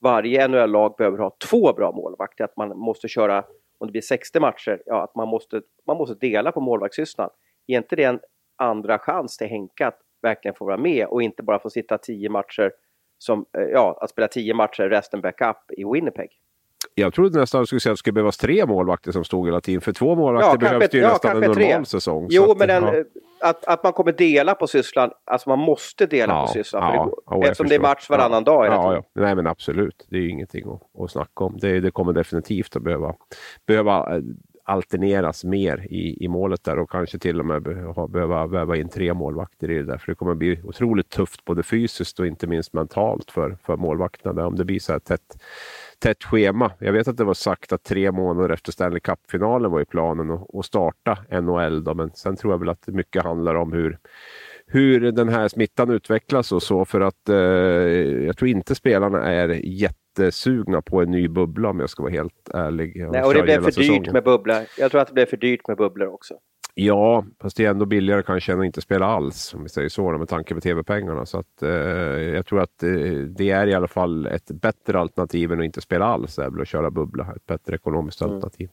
varje 0.00 0.48
NHL-lag 0.48 0.94
behöver 0.98 1.18
ha 1.18 1.36
två 1.50 1.72
bra 1.72 1.92
målvakter, 1.92 2.44
att 2.44 2.56
man 2.56 2.78
måste 2.78 3.08
köra, 3.08 3.44
om 3.78 3.86
det 3.86 3.92
blir 3.92 4.02
60 4.02 4.40
matcher, 4.40 4.82
ja, 4.86 5.02
att 5.02 5.14
man 5.14 5.28
måste, 5.28 5.62
man 5.86 5.96
måste 5.96 6.14
dela 6.14 6.52
på 6.52 6.60
målvaktssysslan 6.60 7.30
är 7.74 7.78
inte 7.78 7.96
det 7.96 8.04
en 8.04 8.20
andra 8.58 8.98
chans 8.98 9.36
till 9.36 9.46
Henke 9.46 9.86
att 9.86 9.98
verkligen 10.22 10.54
få 10.54 10.64
vara 10.64 10.76
med 10.76 11.06
och 11.06 11.22
inte 11.22 11.42
bara 11.42 11.58
få 11.58 11.70
sitta 11.70 11.98
tio 11.98 12.28
matcher 12.28 12.72
som, 13.18 13.46
eh, 13.58 13.64
ja, 13.64 13.98
att 14.00 14.10
spela 14.10 14.28
tio 14.28 14.54
matcher 14.54 14.82
resten 14.82 15.20
backup 15.20 15.56
i 15.76 15.84
Winnipeg? 15.84 16.30
Jag 16.94 17.14
trodde 17.14 17.40
nästan 17.40 17.58
att 17.58 17.62
du 17.62 17.66
skulle 17.66 17.80
säga 17.80 17.92
att 17.92 17.96
det 17.96 17.98
skulle 17.98 18.12
behövas 18.12 18.36
tre 18.36 18.66
målvakter 18.66 19.12
som 19.12 19.24
stod 19.24 19.46
hela 19.46 19.60
tiden. 19.60 19.80
För 19.80 19.92
två 19.92 20.14
målvakter 20.14 20.66
ja, 20.66 20.78
behövs 20.78 20.94
ju 20.94 20.98
ja, 20.98 21.08
nästan 21.08 21.30
en 21.30 21.40
normal 21.40 21.54
tre. 21.54 21.84
säsong. 21.84 22.26
Jo, 22.30 22.54
men 22.58 22.68
den, 22.68 22.84
ja. 22.84 23.04
att, 23.48 23.64
att 23.64 23.82
man 23.82 23.92
kommer 23.92 24.12
dela 24.12 24.54
på 24.54 24.66
sysslan. 24.66 25.10
Alltså 25.24 25.48
man 25.48 25.58
måste 25.58 26.06
dela 26.06 26.32
ja, 26.32 26.46
på 26.46 26.52
sysslan. 26.52 26.82
Ja, 27.26 27.36
det 27.36 27.46
eftersom 27.46 27.68
det 27.68 27.74
är 27.74 27.80
match 27.80 28.10
varannan 28.10 28.44
dag. 28.44 28.66
Ja, 28.66 28.94
ja. 28.94 29.02
Nej, 29.14 29.34
men 29.34 29.46
absolut. 29.46 30.06
Det 30.10 30.16
är 30.16 30.20
ju 30.20 30.30
ingenting 30.30 30.64
att, 30.72 31.02
att 31.02 31.10
snacka 31.10 31.44
om. 31.44 31.58
Det, 31.60 31.80
det 31.80 31.90
kommer 31.90 32.12
definitivt 32.12 32.76
att 32.76 32.82
behöva, 32.82 33.14
behöva 33.66 34.16
eh, 34.16 34.22
alterneras 34.70 35.44
mer 35.44 35.86
i, 35.90 36.24
i 36.24 36.28
målet 36.28 36.64
där 36.64 36.78
och 36.78 36.90
kanske 36.90 37.18
till 37.18 37.40
och 37.40 37.46
med 37.46 37.62
behöva 38.10 38.46
väva 38.46 38.76
in 38.76 38.88
tre 38.88 39.14
målvakter 39.14 39.70
i 39.70 39.74
det 39.74 39.82
där. 39.82 39.98
För 39.98 40.12
det 40.12 40.14
kommer 40.14 40.34
bli 40.34 40.60
otroligt 40.64 41.08
tufft 41.08 41.44
både 41.44 41.62
fysiskt 41.62 42.20
och 42.20 42.26
inte 42.26 42.46
minst 42.46 42.72
mentalt 42.72 43.30
för, 43.30 43.58
för 43.62 43.76
målvakterna 43.76 44.46
om 44.46 44.56
det 44.56 44.64
blir 44.64 44.78
så 44.78 44.92
här 44.92 44.98
tätt, 44.98 45.42
tätt 45.98 46.24
schema. 46.24 46.72
Jag 46.78 46.92
vet 46.92 47.08
att 47.08 47.16
det 47.16 47.24
var 47.24 47.34
sagt 47.34 47.72
att 47.72 47.82
tre 47.82 48.12
månader 48.12 48.54
efter 48.54 48.72
Stanley 48.72 49.00
Cup-finalen 49.00 49.70
var 49.70 49.80
i 49.80 49.84
planen 49.84 50.30
att 50.30 50.64
starta 50.64 51.18
NHL. 51.40 51.84
Då, 51.84 51.94
men 51.94 52.10
sen 52.14 52.36
tror 52.36 52.52
jag 52.52 52.58
väl 52.58 52.68
att 52.68 52.86
mycket 52.86 53.22
handlar 53.22 53.54
om 53.54 53.72
hur 53.72 53.98
hur 54.72 55.12
den 55.12 55.28
här 55.28 55.48
smittan 55.48 55.90
utvecklas 55.90 56.52
och 56.52 56.62
så 56.62 56.84
för 56.84 57.00
att 57.00 57.28
eh, 57.28 57.36
jag 58.26 58.36
tror 58.36 58.48
inte 58.48 58.74
spelarna 58.74 59.32
är 59.32 59.48
jätte 59.48 59.99
jättesugna 60.18 60.82
på 60.82 61.02
en 61.02 61.10
ny 61.10 61.28
bubbla 61.28 61.68
om 61.68 61.80
jag 61.80 61.90
ska 61.90 62.02
vara 62.02 62.12
helt 62.12 62.50
ärlig. 62.54 63.06
Nej, 63.10 63.22
och 63.22 63.34
det 63.34 63.42
blev 63.42 63.62
för 63.62 63.70
säsongen. 63.70 64.02
dyrt 64.02 64.12
med 64.12 64.24
bubblor. 64.24 64.56
Jag 64.78 64.90
tror 64.90 65.00
att 65.00 65.08
det 65.08 65.14
blev 65.14 65.26
för 65.26 65.36
dyrt 65.36 65.68
med 65.68 65.76
bubblor 65.76 66.08
också. 66.08 66.34
Ja, 66.74 67.24
fast 67.40 67.56
det 67.56 67.64
är 67.64 67.70
ändå 67.70 67.86
billigare 67.86 68.22
kanske 68.22 68.52
än 68.52 68.60
att 68.60 68.66
inte 68.66 68.80
spela 68.80 69.06
alls, 69.06 69.54
om 69.54 69.62
vi 69.62 69.68
säger 69.68 69.88
så, 69.88 70.10
med 70.10 70.28
tanke 70.28 70.54
på 70.54 70.60
tv-pengarna. 70.60 71.26
Så 71.26 71.38
att, 71.38 71.62
eh, 71.62 71.70
jag 71.70 72.46
tror 72.46 72.60
att 72.60 72.82
eh, 72.82 72.90
det 73.36 73.50
är 73.50 73.66
i 73.66 73.74
alla 73.74 73.88
fall 73.88 74.26
ett 74.26 74.50
bättre 74.50 74.98
alternativ 74.98 75.52
än 75.52 75.58
att 75.58 75.64
inte 75.64 75.80
spela 75.80 76.04
alls, 76.04 76.38
är 76.38 76.60
att 76.60 76.68
köra 76.68 76.90
bubbla. 76.90 77.32
Ett 77.36 77.46
bättre 77.46 77.74
ekonomiskt 77.74 78.20
mm. 78.20 78.34
alternativ. 78.34 78.68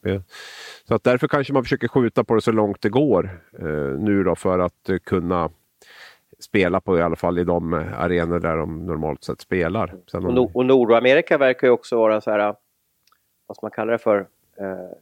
Så 0.87 0.95
att 0.95 1.03
därför 1.03 1.27
kanske 1.27 1.53
man 1.53 1.63
försöker 1.63 1.87
skjuta 1.87 2.23
på 2.23 2.35
det 2.35 2.41
så 2.41 2.51
långt 2.51 2.81
det 2.81 2.89
går 2.89 3.41
eh, 3.59 3.99
nu 3.99 4.23
då 4.23 4.35
för 4.35 4.59
att 4.59 4.89
eh, 4.89 4.97
kunna 4.97 5.49
spela 6.39 6.81
på 6.81 6.97
i 6.97 7.01
alla 7.01 7.15
fall 7.15 7.39
i 7.39 7.43
de 7.43 7.73
arenor 7.73 8.39
där 8.39 8.57
de 8.57 8.85
normalt 8.85 9.23
sett 9.23 9.41
spelar. 9.41 9.95
Sen 10.11 10.25
och, 10.25 10.33
no 10.33 10.51
och 10.53 10.65
Nordamerika 10.65 11.37
verkar 11.37 11.67
ju 11.67 11.71
också 11.71 11.97
vara 11.97 12.21
så 12.21 12.31
här, 12.31 12.55
vad 13.47 13.57
ska 13.57 13.65
man 13.65 13.71
kalla 13.71 13.91
det 13.91 13.97
för, 13.97 14.19
eh, 14.59 14.97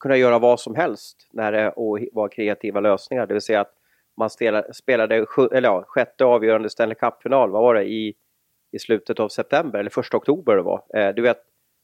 kunna 0.00 0.16
göra 0.16 0.38
vad 0.38 0.60
som 0.60 0.74
helst 0.74 1.28
när 1.32 1.52
det, 1.52 1.70
och 1.70 1.98
vara 2.12 2.28
kreativa 2.28 2.80
lösningar. 2.80 3.26
Det 3.26 3.34
vill 3.34 3.42
säga 3.42 3.60
att 3.60 3.74
man 4.16 4.30
spelade, 4.30 4.74
spelade 4.74 5.26
eller 5.52 5.68
ja, 5.68 5.84
sjätte 5.86 6.24
avgörande 6.24 6.70
Stanley 6.70 6.94
Cup-final, 6.94 7.50
vad 7.50 7.62
var 7.62 7.74
det, 7.74 7.84
i, 7.84 8.14
i 8.72 8.78
slutet 8.78 9.20
av 9.20 9.28
september 9.28 9.78
eller 9.78 9.90
första 9.90 10.16
oktober 10.16 10.56
det 10.56 10.62
var. 10.62 10.82
Eh, 10.94 11.14
du 11.14 11.22
vet, 11.22 11.38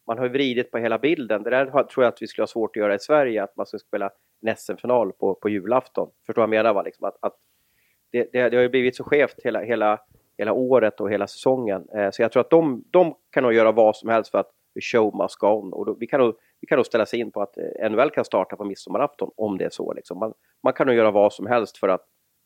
man 0.07 0.19
har 0.19 0.25
ju 0.25 0.33
vridit 0.33 0.71
på 0.71 0.79
hela 0.79 0.99
bilden. 0.99 1.43
Det 1.43 1.51
där 1.51 1.67
tror 1.67 2.05
jag 2.05 2.13
att 2.13 2.23
vi 2.23 2.27
skulle 2.27 2.43
ha 2.43 2.47
svårt 2.47 2.77
att 2.77 2.81
göra 2.81 2.95
i 2.95 2.99
Sverige, 2.99 3.43
att 3.43 3.57
man 3.57 3.67
ska 3.67 3.79
spela 3.79 4.11
en 4.47 4.57
SM-final 4.57 5.13
på, 5.13 5.35
på 5.35 5.49
julafton. 5.49 6.11
Förstår 6.27 6.43
vad 6.43 6.57
jag 6.57 6.63
menar? 6.63 6.75
Va? 6.75 6.83
Liksom 6.83 7.05
att, 7.05 7.17
att 7.21 7.37
det, 8.13 8.33
det, 8.33 8.49
det, 8.49 8.57
har 8.57 8.63
ju 8.63 8.69
blivit 8.69 8.97
så 8.97 9.05
skevt 9.05 9.37
hela, 9.45 9.61
hela, 9.61 10.01
hela 10.39 10.53
året 10.53 11.01
och 11.01 11.11
hela 11.11 11.27
säsongen. 11.27 11.89
Eh, 11.95 12.11
så 12.11 12.23
jag 12.23 12.33
tror 12.33 12.41
att 12.41 12.51
de, 12.51 12.85
de 12.91 13.15
kan 13.31 13.43
nog 13.43 13.53
göra 13.53 13.73
vad 13.73 13.97
som 13.97 14.09
helst 14.09 14.31
för 14.31 14.39
att 14.39 14.51
the 14.75 14.81
show 14.81 15.17
must 15.17 15.37
go 15.37 15.47
on. 15.47 15.73
Och 15.73 15.87
då, 15.87 15.97
vi, 16.01 16.07
kan 16.07 16.21
nog, 16.21 16.35
vi 16.61 16.67
kan 16.67 16.77
nog 16.77 16.87
ställa 16.87 17.07
sig 17.07 17.21
in 17.21 17.31
på 17.31 17.43
att 17.43 17.57
eh, 17.59 17.91
NHL 17.91 18.11
kan 18.11 18.25
starta 18.25 18.57
på 18.57 18.65
midsommarafton 18.65 19.31
om 19.37 19.59
det 19.59 19.65
är 19.65 19.71
så. 19.71 19.93
Liksom. 19.93 20.19
Man, 20.19 20.33
man 20.63 20.73
kan 20.73 20.87
nog 20.87 20.97
göra 20.97 21.11
vad 21.11 21.33
som 21.33 21.47
helst 21.47 21.79
för 21.79 21.89
att 21.89 22.05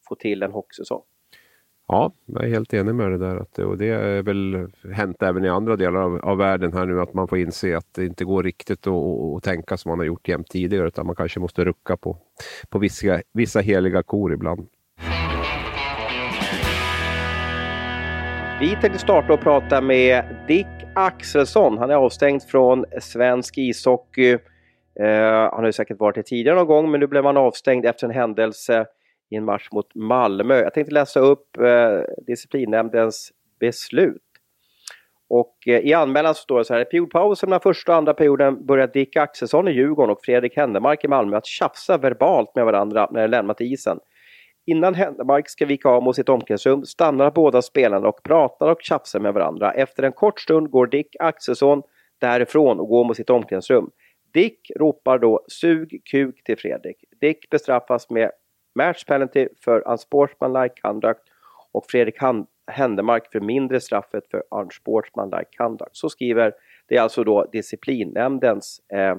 få 0.08 0.14
till 0.14 0.42
en 0.42 0.52
hockeysäsong. 0.52 1.02
Ja, 1.88 2.12
jag 2.26 2.44
är 2.44 2.48
helt 2.48 2.74
enig 2.74 2.94
med 2.94 3.10
det 3.10 3.18
där. 3.18 3.36
Att 3.36 3.58
och 3.58 3.78
det 3.78 3.88
är 3.88 4.22
väl 4.22 4.68
hänt 4.92 5.22
även 5.22 5.44
i 5.44 5.48
andra 5.48 5.76
delar 5.76 6.00
av, 6.00 6.20
av 6.24 6.38
världen 6.38 6.72
här 6.72 6.86
nu 6.86 7.00
att 7.00 7.14
man 7.14 7.28
får 7.28 7.38
inse 7.38 7.76
att 7.76 7.94
det 7.94 8.04
inte 8.04 8.24
går 8.24 8.42
riktigt 8.42 8.86
att, 8.86 8.94
att 9.36 9.42
tänka 9.42 9.76
som 9.76 9.90
man 9.90 9.98
har 9.98 10.06
gjort 10.06 10.28
jämt 10.28 10.50
tidigare 10.50 10.88
utan 10.88 11.06
man 11.06 11.16
kanske 11.16 11.40
måste 11.40 11.64
rucka 11.64 11.96
på, 11.96 12.16
på 12.68 12.78
vissa, 12.78 13.20
vissa 13.32 13.60
heliga 13.60 14.02
kor 14.02 14.32
ibland. 14.32 14.68
Vi 18.60 18.76
tänkte 18.80 18.98
starta 18.98 19.32
och 19.32 19.40
prata 19.40 19.80
med 19.80 20.24
Dick 20.48 20.66
Axelsson. 20.94 21.78
Han 21.78 21.90
är 21.90 21.94
avstängd 21.94 22.42
från 22.42 22.84
svensk 23.00 23.58
ishockey. 23.58 24.32
Uh, 25.00 25.06
han 25.50 25.58
har 25.58 25.66
ju 25.66 25.72
säkert 25.72 26.00
varit 26.00 26.14
det 26.14 26.22
tidigare 26.22 26.56
någon 26.56 26.66
gång, 26.66 26.90
men 26.90 27.00
nu 27.00 27.06
blev 27.06 27.24
han 27.24 27.36
avstängd 27.36 27.86
efter 27.86 28.06
en 28.06 28.14
händelse 28.14 28.86
i 29.30 29.36
en 29.36 29.44
match 29.44 29.68
mot 29.72 29.94
Malmö. 29.94 30.54
Jag 30.54 30.74
tänkte 30.74 30.94
läsa 30.94 31.20
upp 31.20 31.58
uh, 31.60 32.00
disciplinnämndens 32.26 33.32
beslut. 33.60 34.22
Och 35.28 35.56
eh, 35.66 35.78
i 35.78 35.92
anmälan 35.92 36.34
så 36.34 36.40
står 36.40 36.58
det 36.58 36.64
så 36.64 36.74
här, 36.74 36.80
i 36.80 36.84
periodpausen 36.84 37.50
mellan 37.50 37.60
första 37.60 37.92
och 37.92 37.98
andra 37.98 38.14
perioden 38.14 38.66
börjar 38.66 38.86
Dick 38.86 39.16
Axelsson 39.16 39.68
i 39.68 39.70
Djurgården 39.70 40.10
och 40.10 40.24
Fredrik 40.24 40.56
Händemark 40.56 41.04
i 41.04 41.08
Malmö 41.08 41.36
att 41.36 41.46
tjafsa 41.46 41.98
verbalt 41.98 42.54
med 42.54 42.64
varandra 42.64 43.08
när 43.10 43.22
de 43.22 43.28
lämnat 43.28 43.60
isen. 43.60 43.98
Innan 44.66 44.94
Händemark 44.94 45.48
ska 45.48 45.66
vika 45.66 45.88
av 45.88 46.02
mot 46.02 46.16
sitt 46.16 46.28
omklädningsrum 46.28 46.84
stannar 46.84 47.30
båda 47.30 47.62
spelarna 47.62 48.08
och 48.08 48.22
pratar 48.22 48.70
och 48.70 48.82
tjafsar 48.82 49.20
med 49.20 49.34
varandra. 49.34 49.72
Efter 49.72 50.02
en 50.02 50.12
kort 50.12 50.40
stund 50.40 50.70
går 50.70 50.86
Dick 50.86 51.16
Axelsson 51.18 51.82
därifrån 52.18 52.80
och 52.80 52.88
går 52.88 53.04
mot 53.04 53.16
sitt 53.16 53.30
omklädningsrum. 53.30 53.90
Dick 54.32 54.70
ropar 54.76 55.18
då 55.18 55.44
sug 55.48 56.02
kuk 56.10 56.44
till 56.44 56.58
Fredrik. 56.58 56.96
Dick 57.20 57.50
bestraffas 57.50 58.10
med 58.10 58.30
match 58.74 59.04
penalty 59.04 59.48
för 59.64 59.88
unsportsmanlike 59.88 60.74
conduct 60.82 61.22
och 61.72 61.84
Fredrik 61.88 62.16
Händemark 62.66 63.32
för 63.32 63.40
mindre 63.40 63.80
straffet 63.80 64.24
för 64.30 64.42
unsportsmanlike 64.50 65.50
conduct. 65.56 65.96
Så 65.96 66.08
skriver, 66.08 66.52
det 66.88 66.96
är 66.96 67.00
alltså 67.00 67.24
då 67.24 67.48
disciplinnämndens 67.52 68.80
eh, 68.92 69.16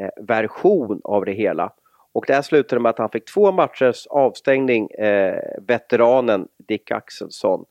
eh, 0.00 0.10
version 0.26 1.00
av 1.04 1.24
det 1.24 1.32
hela. 1.32 1.72
Och 2.16 2.24
det 2.26 2.34
här 2.34 2.42
slutade 2.42 2.80
med 2.80 2.90
att 2.90 2.98
han 2.98 3.10
fick 3.10 3.24
två 3.24 3.52
matchers 3.52 4.06
avstängning, 4.06 4.90
eh, 4.90 5.40
veteranen 5.66 6.48
Dick 6.68 6.90
Axelsson. 6.90 7.64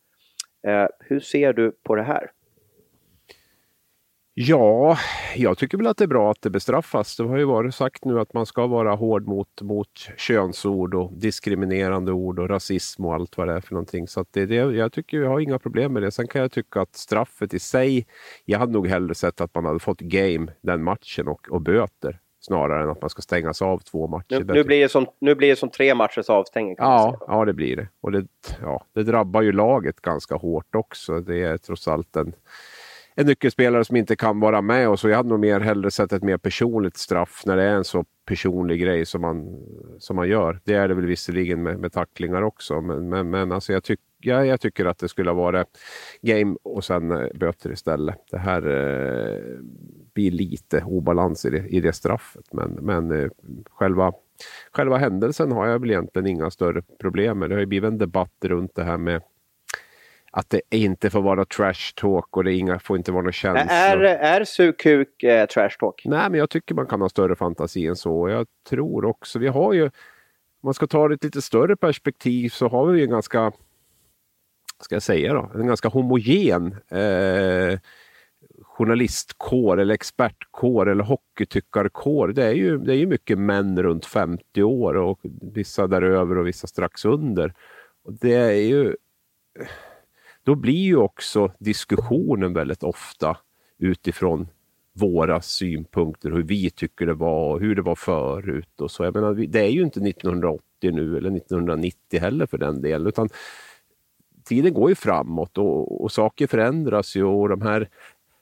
Eh, 0.67 0.85
hur 0.99 1.19
ser 1.19 1.53
du 1.53 1.71
på 1.83 1.95
det 1.95 2.03
här? 2.03 2.31
Ja, 4.33 4.97
jag 5.35 5.57
tycker 5.57 5.77
väl 5.77 5.87
att 5.87 5.97
det 5.97 6.03
är 6.03 6.07
bra 6.07 6.31
att 6.31 6.41
det 6.41 6.49
bestraffas. 6.49 7.15
Det 7.15 7.23
har 7.23 7.37
ju 7.37 7.45
varit 7.45 7.75
sagt 7.75 8.05
nu 8.05 8.19
att 8.19 8.33
man 8.33 8.45
ska 8.45 8.67
vara 8.67 8.95
hård 8.95 9.27
mot, 9.27 9.61
mot 9.61 10.09
könsord 10.17 10.95
och 10.95 11.13
diskriminerande 11.13 12.11
ord 12.11 12.39
och 12.39 12.49
rasism 12.49 13.05
och 13.05 13.13
allt 13.13 13.37
vad 13.37 13.47
det 13.47 13.53
är 13.53 13.61
för 13.61 13.73
någonting. 13.73 14.07
Så 14.07 14.25
det, 14.31 14.45
det, 14.45 14.55
jag 14.55 14.91
tycker 14.91 15.17
jag 15.17 15.29
har 15.29 15.39
inga 15.39 15.59
problem 15.59 15.93
med 15.93 16.01
det. 16.01 16.11
Sen 16.11 16.27
kan 16.27 16.41
jag 16.41 16.51
tycka 16.51 16.81
att 16.81 16.95
straffet 16.95 17.53
i 17.53 17.59
sig, 17.59 18.07
jag 18.45 18.59
hade 18.59 18.73
nog 18.73 18.87
hellre 18.87 19.15
sett 19.15 19.41
att 19.41 19.55
man 19.55 19.65
hade 19.65 19.79
fått 19.79 19.99
game 19.99 20.47
den 20.61 20.83
matchen 20.83 21.27
och, 21.27 21.49
och 21.49 21.61
böter 21.61 22.19
snarare 22.45 22.83
än 22.83 22.89
att 22.89 23.01
man 23.01 23.09
ska 23.09 23.21
stängas 23.21 23.61
av 23.61 23.79
två 23.79 24.07
matcher. 24.07 24.39
Nu, 24.39 24.53
nu 24.53 24.63
blir, 24.63 24.81
det 24.81 24.89
som, 24.89 25.07
nu 25.19 25.35
blir 25.35 25.49
det 25.49 25.55
som 25.55 25.69
tre 25.69 25.95
matchers 25.95 26.29
avstängning. 26.29 26.75
Ja, 26.77 27.17
ja, 27.27 27.45
det 27.45 27.53
blir 27.53 27.75
det. 27.75 27.87
Och 28.01 28.11
det, 28.11 28.27
ja, 28.61 28.85
det 28.93 29.03
drabbar 29.03 29.41
ju 29.41 29.51
laget 29.51 30.01
ganska 30.01 30.35
hårt 30.35 30.75
också. 30.75 31.19
Det 31.19 31.43
är 31.43 31.57
trots 31.57 31.87
allt 31.87 32.15
en 32.15 32.33
en 33.15 33.25
nyckelspelare 33.25 33.85
som 33.85 33.95
inte 33.95 34.15
kan 34.15 34.39
vara 34.39 34.61
med 34.61 34.89
och 34.89 34.99
så. 34.99 35.09
Jag 35.09 35.17
hade 35.17 35.29
nog 35.29 35.39
mer 35.39 35.59
hellre 35.59 35.91
sett 35.91 36.13
ett 36.13 36.23
mer 36.23 36.37
personligt 36.37 36.97
straff 36.97 37.43
när 37.45 37.57
det 37.57 37.63
är 37.63 37.73
en 37.73 37.83
så 37.83 38.05
personlig 38.25 38.81
grej 38.81 39.05
som 39.05 39.21
man, 39.21 39.63
som 39.99 40.15
man 40.15 40.29
gör. 40.29 40.59
Det 40.63 40.73
är 40.73 40.87
det 40.87 40.93
väl 40.93 41.05
visserligen 41.05 41.63
med, 41.63 41.79
med 41.79 41.93
tacklingar 41.93 42.41
också, 42.41 42.81
men, 42.81 43.09
men, 43.09 43.29
men 43.29 43.51
alltså 43.51 43.73
jag, 43.73 43.83
tyck, 43.83 43.99
ja, 44.25 44.45
jag 44.45 44.61
tycker 44.61 44.85
att 44.85 44.97
det 44.97 45.09
skulle 45.09 45.29
ha 45.29 45.35
varit 45.35 45.67
game 46.21 46.55
och 46.63 46.83
sen 46.83 47.11
eh, 47.11 47.27
böter 47.33 47.71
istället. 47.71 48.19
Det 48.31 48.37
här 48.37 48.61
eh, 48.67 49.59
blir 50.13 50.31
lite 50.31 50.83
obalans 50.83 51.45
i 51.45 51.49
det, 51.49 51.67
i 51.67 51.79
det 51.79 51.93
straffet, 51.93 52.53
men, 52.53 52.71
men 52.71 53.11
eh, 53.11 53.29
själva 53.69 54.13
Själva 54.71 54.97
händelsen 54.97 55.51
har 55.51 55.67
jag 55.67 55.79
väl 55.79 55.91
egentligen 55.91 56.27
inga 56.27 56.51
större 56.51 56.81
problem 56.81 57.39
med. 57.39 57.49
Det 57.49 57.55
har 57.55 57.59
ju 57.59 57.65
blivit 57.65 57.87
en 57.87 57.97
debatt 57.97 58.45
runt 58.45 58.75
det 58.75 58.83
här 58.83 58.97
med 58.97 59.21
att 60.37 60.49
det 60.49 60.61
inte 60.69 61.09
får 61.09 61.21
vara 61.21 61.45
trash 61.45 61.93
talk 61.95 62.37
och 62.37 62.43
det 62.43 62.53
inga, 62.53 62.79
får 62.79 62.97
inte 62.97 63.11
vara 63.11 63.21
några 63.21 63.31
känslor. 63.31 63.69
Är, 63.69 63.99
är 64.03 64.43
sugkuk 64.43 65.23
eh, 65.23 65.45
trash 65.45 65.69
talk? 65.79 66.01
Nej, 66.05 66.29
men 66.29 66.39
jag 66.39 66.49
tycker 66.49 66.75
man 66.75 66.87
kan 66.87 67.01
ha 67.01 67.09
större 67.09 67.35
fantasi 67.35 67.87
än 67.87 67.95
så. 67.95 68.29
Jag 68.29 68.47
tror 68.69 69.05
också, 69.05 69.39
vi 69.39 69.47
har 69.47 69.73
ju, 69.73 69.83
om 69.83 69.91
man 70.63 70.73
ska 70.73 70.87
ta 70.87 71.07
det 71.07 71.15
ett 71.15 71.23
lite 71.23 71.41
större 71.41 71.75
perspektiv 71.75 72.49
så 72.49 72.67
har 72.67 72.85
vi 72.85 72.99
ju 72.99 73.03
en 73.03 73.11
ganska, 73.11 73.51
ska 74.81 74.95
jag 74.95 75.03
säga 75.03 75.33
då, 75.33 75.51
en 75.55 75.67
ganska 75.67 75.89
homogen 75.89 76.75
eh, 76.89 77.79
journalistkår 78.61 79.79
eller 79.79 79.93
expertkår 79.93 80.89
eller 80.89 81.03
hockeytyckarkår. 81.03 82.27
Det 82.27 82.43
är 82.45 82.53
ju, 82.53 82.77
det 82.77 82.93
är 82.93 82.97
ju 82.97 83.07
mycket 83.07 83.37
män 83.37 83.83
runt 83.83 84.05
50 84.05 84.63
år 84.63 84.95
och 84.95 85.19
vissa 85.53 85.87
däröver 85.87 86.37
och 86.37 86.47
vissa 86.47 86.67
strax 86.67 87.05
under. 87.05 87.53
Och 88.03 88.13
det 88.13 88.33
är 88.33 88.51
ju 88.51 88.95
då 90.43 90.55
blir 90.55 90.83
ju 90.83 90.97
också 90.97 91.51
diskussionen 91.59 92.53
väldigt 92.53 92.83
ofta 92.83 93.37
utifrån 93.77 94.47
våra 94.93 95.41
synpunkter, 95.41 96.31
hur 96.31 96.43
vi 96.43 96.69
tycker 96.69 97.05
det 97.05 97.13
var 97.13 97.53
och 97.53 97.59
hur 97.59 97.75
det 97.75 97.81
var 97.81 97.95
förut. 97.95 98.81
Och 98.81 98.91
så. 98.91 99.03
Jag 99.03 99.15
menar, 99.15 99.33
det 99.33 99.59
är 99.59 99.69
ju 99.69 99.81
inte 99.81 99.99
1980 99.99 100.61
nu 100.81 101.17
eller 101.17 101.37
1990 101.37 102.19
heller 102.19 102.45
för 102.45 102.57
den 102.57 102.81
delen. 102.81 103.07
Utan 103.07 103.29
tiden 104.45 104.73
går 104.73 104.89
ju 104.89 104.95
framåt 104.95 105.57
och, 105.57 106.03
och 106.03 106.11
saker 106.11 106.47
förändras 106.47 107.15
ju 107.15 107.23
och 107.23 107.49
de 107.49 107.61
här 107.61 107.89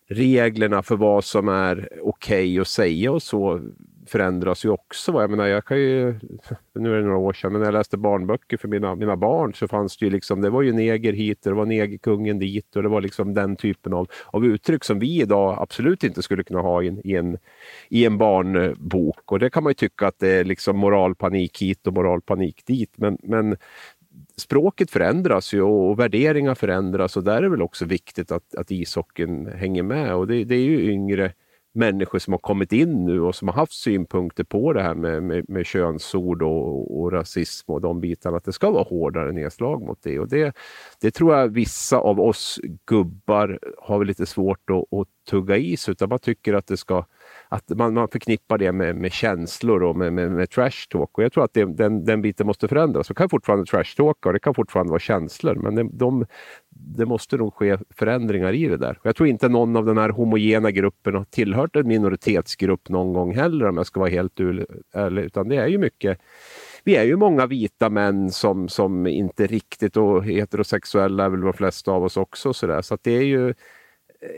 reglerna 0.08 0.84
för 0.84 0.96
vad 0.96 1.24
som 1.24 1.48
är 1.48 1.90
okej 2.02 2.50
okay 2.52 2.60
att 2.60 2.68
säga 2.68 3.12
och 3.12 3.24
så 3.24 3.62
förändras 4.08 4.66
ju 4.66 4.70
också. 4.70 5.12
Jag 5.12 5.30
menar, 5.30 5.46
jag 5.46 5.66
kan 5.66 5.78
ju, 5.78 6.20
nu 6.76 6.94
är 6.94 6.98
det 6.98 7.06
några 7.06 7.18
år 7.18 7.34
sedan, 7.34 7.52
men 7.52 7.62
när 7.62 7.68
jag 7.68 7.74
läste 7.74 7.98
barnböcker 7.98 8.58
för 8.58 8.68
mina, 8.68 8.96
mina 8.96 9.16
barn 9.16 9.54
så 9.54 9.68
fanns 9.68 9.98
det 9.98 10.06
ju 10.06 10.12
liksom, 10.12 10.42
det 10.42 10.50
var 10.50 10.62
ju 10.62 10.74
neger 10.74 11.14
hit 11.14 11.46
och 11.46 11.52
det 11.52 11.58
var 11.58 11.66
negerkungen 11.66 12.40
dit 12.40 12.76
och 12.76 12.84
det 12.84 12.90
var 12.90 13.02
liksom 13.02 13.34
den 13.34 13.56
typen 13.56 13.94
av, 13.94 14.08
av 14.26 14.46
uttryck 14.46 14.84
som 14.84 15.00
vi 15.00 15.22
idag 15.22 15.58
absolut 15.60 16.04
inte 16.04 16.22
skulle 16.22 16.44
kunna 16.44 16.62
ha 16.62 16.84
i 16.84 16.88
en, 16.88 17.08
i 17.08 17.16
en, 17.16 17.38
i 17.90 18.06
en 18.06 18.18
barnbok. 18.18 19.32
Och 19.32 19.40
det 19.40 19.50
kan 19.50 19.64
man 19.64 19.70
ju 19.70 19.76
tycka 19.76 20.08
att 20.08 20.20
det 20.20 20.30
är 20.30 20.44
liksom 20.44 20.78
moralpanik 20.78 21.62
hit 21.62 21.88
och 21.88 21.94
moralpanik 21.94 22.66
dit. 22.66 22.92
Men, 22.96 23.18
men 23.24 23.58
språket 24.38 24.92
förändras 24.92 25.54
ju 25.54 25.62
och 25.62 26.00
värderingar 26.00 26.56
förändras 26.56 27.18
och 27.18 27.24
där 27.24 27.38
är 27.38 27.42
det 27.42 27.50
väl 27.50 27.62
också 27.62 27.86
viktigt 27.86 28.32
att, 28.32 28.56
att 28.56 28.72
ishockeyn 28.72 29.48
hänger 29.48 29.84
med. 29.84 30.16
Och 30.16 30.28
det, 30.28 30.44
det 30.44 30.56
är 30.56 30.64
ju 30.64 30.92
yngre 30.92 31.34
människor 31.74 32.20
som 32.20 32.34
har 32.34 32.38
kommit 32.38 32.72
in 32.72 33.06
nu 33.06 33.22
och 33.22 33.36
som 33.36 33.48
har 33.48 33.56
haft 33.56 33.74
synpunkter 33.74 34.44
på 34.44 34.74
det 34.74 34.82
här 34.82 34.96
med, 34.96 35.24
med, 35.24 35.50
med 35.50 35.66
könsord 35.66 36.42
och, 36.42 37.02
och, 37.02 37.12
rasism 37.12 37.72
och 37.72 37.82
de 37.82 38.02
bitarna, 38.02 38.38
att 38.38 38.46
det 38.46 38.54
ska 38.54 38.72
vara 38.72 38.84
hårdare 38.84 39.32
nedslag 39.32 39.82
mot 39.82 40.00
det. 40.04 40.20
Och 40.20 40.30
det, 40.30 40.56
det 41.02 41.12
tror 41.12 41.36
jag 41.36 41.48
vissa 41.48 41.98
av 41.98 42.20
oss 42.20 42.60
gubbar 42.86 43.60
har 43.78 44.06
lite 44.06 44.26
svårt 44.26 44.70
att, 44.70 45.00
att 45.00 45.08
tugga 45.30 45.58
i 45.58 45.78
sig, 45.78 45.92
utan 45.92 46.10
man 46.10 46.20
tycker 46.20 46.54
att 46.54 46.68
det 46.68 46.78
ska 46.78 47.06
att 47.50 47.70
man, 47.70 47.94
man 47.94 48.08
förknippar 48.08 48.58
det 48.58 48.72
med, 48.72 48.96
med 48.96 49.12
känslor 49.12 49.84
och 49.84 49.96
med, 49.96 50.14
med, 50.14 50.32
med 50.32 50.50
trash 50.50 50.88
talk. 50.90 51.18
Och 51.18 51.24
jag 51.24 51.34
tror 51.34 51.44
att 51.44 51.54
det, 51.54 51.66
den, 51.66 52.06
den 52.06 52.22
biten 52.22 52.48
måste 52.48 52.68
förändras. 52.68 53.08
Det 53.08 53.14
kan 53.14 53.30
fortfarande 53.30 53.66
trash 53.66 53.96
talka 53.98 54.30
och 54.30 54.34
det 54.34 54.40
kan 54.40 54.54
fortfarande 54.54 54.90
vara 54.90 55.00
känslor, 55.00 55.56
men 55.56 55.76
det, 55.76 55.90
de, 55.92 56.26
det 56.86 57.06
måste 57.06 57.38
nog 57.38 57.54
ske 57.54 57.78
förändringar 57.90 58.54
i 58.54 58.68
det 58.68 58.78
där. 58.78 59.00
Jag 59.04 59.16
tror 59.16 59.30
inte 59.30 59.50
någon 59.50 59.76
av 59.76 59.86
den 59.86 59.98
här 59.98 60.10
homogena 60.10 60.72
gruppen 60.72 61.16
har 61.16 61.24
tillhört 61.24 61.76
en 61.76 61.88
minoritetsgrupp 61.88 62.90
någon 62.90 63.14
gång 63.14 63.36
heller 63.36 63.68
om 63.68 63.78
jag 63.78 63.86
ska 63.86 64.00
vara 64.00 64.10
helt 64.10 64.40
ärlig, 64.94 65.24
utan 65.24 65.50
det 65.50 65.56
är 65.56 65.68
ju 65.68 65.78
mycket 65.78 66.20
vi 66.84 66.96
är 66.96 67.04
ju 67.04 67.16
många 67.16 67.46
vita 67.46 67.90
män 67.90 68.32
som, 68.32 68.70
som 68.70 69.08
inte 69.08 69.48
riktigt 69.48 69.98
och 69.98 70.26
heterosexuella 70.26 71.26
är 71.26 71.30
väl 71.30 71.42
de 71.42 71.54
flesta 71.54 71.92
av 71.92 72.04
oss 72.04 72.18
också. 72.18 72.54
Så, 72.54 72.68
där. 72.68 72.82
så 72.82 72.98
det 73.02 73.12
är 73.12 73.24
ju 73.24 73.54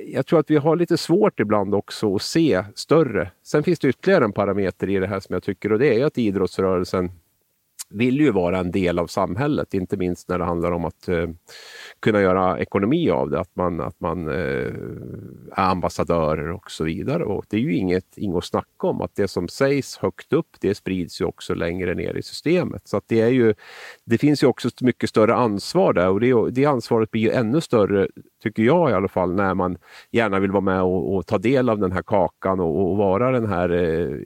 jag 0.07 0.25
tror 0.25 0.39
att 0.39 0.51
vi 0.51 0.57
har 0.57 0.75
lite 0.75 0.97
svårt 0.97 1.39
ibland 1.39 1.75
också 1.75 2.15
att 2.15 2.21
se 2.21 2.63
större. 2.75 3.31
Sen 3.43 3.63
finns 3.63 3.79
det 3.79 3.87
ytterligare 3.87 4.25
en 4.25 4.31
parameter 4.31 4.89
i 4.89 4.99
det 4.99 5.07
här 5.07 5.19
som 5.19 5.33
jag 5.33 5.43
tycker 5.43 5.71
och 5.71 5.79
det 5.79 5.99
är 5.99 6.05
att 6.05 6.17
idrottsrörelsen 6.17 7.11
vill 7.89 8.19
ju 8.19 8.31
vara 8.31 8.57
en 8.57 8.71
del 8.71 8.99
av 8.99 9.07
samhället, 9.07 9.73
inte 9.73 9.97
minst 9.97 10.29
när 10.29 10.39
det 10.39 10.45
handlar 10.45 10.71
om 10.71 10.85
att 10.85 11.07
eh, 11.07 11.27
kunna 11.99 12.21
göra 12.21 12.59
ekonomi 12.59 13.09
av 13.09 13.29
det, 13.29 13.39
att 13.39 13.55
man, 13.55 13.81
att 13.81 13.99
man 13.99 14.27
eh, 14.27 14.73
är 15.51 15.69
ambassadörer 15.71 16.51
och 16.51 16.71
så 16.71 16.83
vidare. 16.83 17.23
Och 17.23 17.45
det 17.49 17.57
är 17.57 17.61
ju 17.61 17.75
inget, 17.75 18.17
inget 18.17 18.37
att 18.37 18.45
snacka 18.45 18.87
om, 18.87 19.01
att 19.01 19.15
det 19.15 19.27
som 19.27 19.47
sägs 19.47 19.97
högt 19.97 20.33
upp, 20.33 20.47
det 20.59 20.75
sprids 20.75 21.21
ju 21.21 21.25
också 21.25 21.53
längre 21.53 21.93
ner 21.93 22.13
i 22.13 22.23
systemet. 22.23 22.87
Så 22.87 22.97
att 22.97 23.07
det, 23.07 23.21
är 23.21 23.29
ju, 23.29 23.53
det 24.05 24.17
finns 24.17 24.43
ju 24.43 24.47
också 24.47 24.67
ett 24.67 24.81
mycket 24.81 25.09
större 25.09 25.35
ansvar 25.35 25.93
där 25.93 26.09
och 26.09 26.19
det, 26.19 26.51
det 26.51 26.65
ansvaret 26.65 27.11
blir 27.11 27.21
ju 27.21 27.31
ännu 27.31 27.61
större, 27.61 28.07
tycker 28.43 28.63
jag 28.63 28.89
i 28.89 28.93
alla 28.93 29.07
fall, 29.07 29.33
när 29.33 29.53
man 29.53 29.77
gärna 30.11 30.39
vill 30.39 30.51
vara 30.51 30.61
med 30.61 30.81
och, 30.81 31.15
och 31.15 31.25
ta 31.25 31.37
del 31.37 31.69
av 31.69 31.79
den 31.79 31.91
här 31.91 32.03
kakan 32.03 32.59
och, 32.59 32.91
och 32.91 32.97
vara 32.97 33.31
den 33.31 33.45
här 33.45 33.69
eh, 33.69 34.17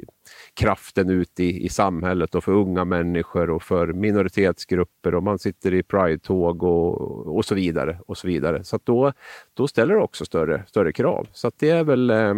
kraften 0.53 1.09
ut 1.09 1.39
i, 1.39 1.65
i 1.65 1.69
samhället 1.69 2.35
och 2.35 2.43
för 2.43 2.51
unga 2.51 2.85
människor 2.85 3.49
och 3.49 3.63
för 3.63 3.87
minoritetsgrupper 3.87 5.15
och 5.15 5.23
man 5.23 5.39
sitter 5.39 5.73
i 5.73 5.83
Pride-tåg 5.83 6.63
och, 6.63 7.37
och 7.37 7.45
så 7.45 7.55
vidare. 7.55 7.99
och 8.05 8.17
Så 8.17 8.27
vidare. 8.27 8.63
Så 8.63 8.79
då, 8.83 9.13
då 9.53 9.67
ställer 9.67 9.95
det 9.95 10.01
också 10.01 10.25
större, 10.25 10.63
större 10.67 10.91
krav. 10.91 11.27
Så 11.33 11.51
det 11.59 11.69
är 11.69 11.83
väl 11.83 12.09
eh, 12.09 12.33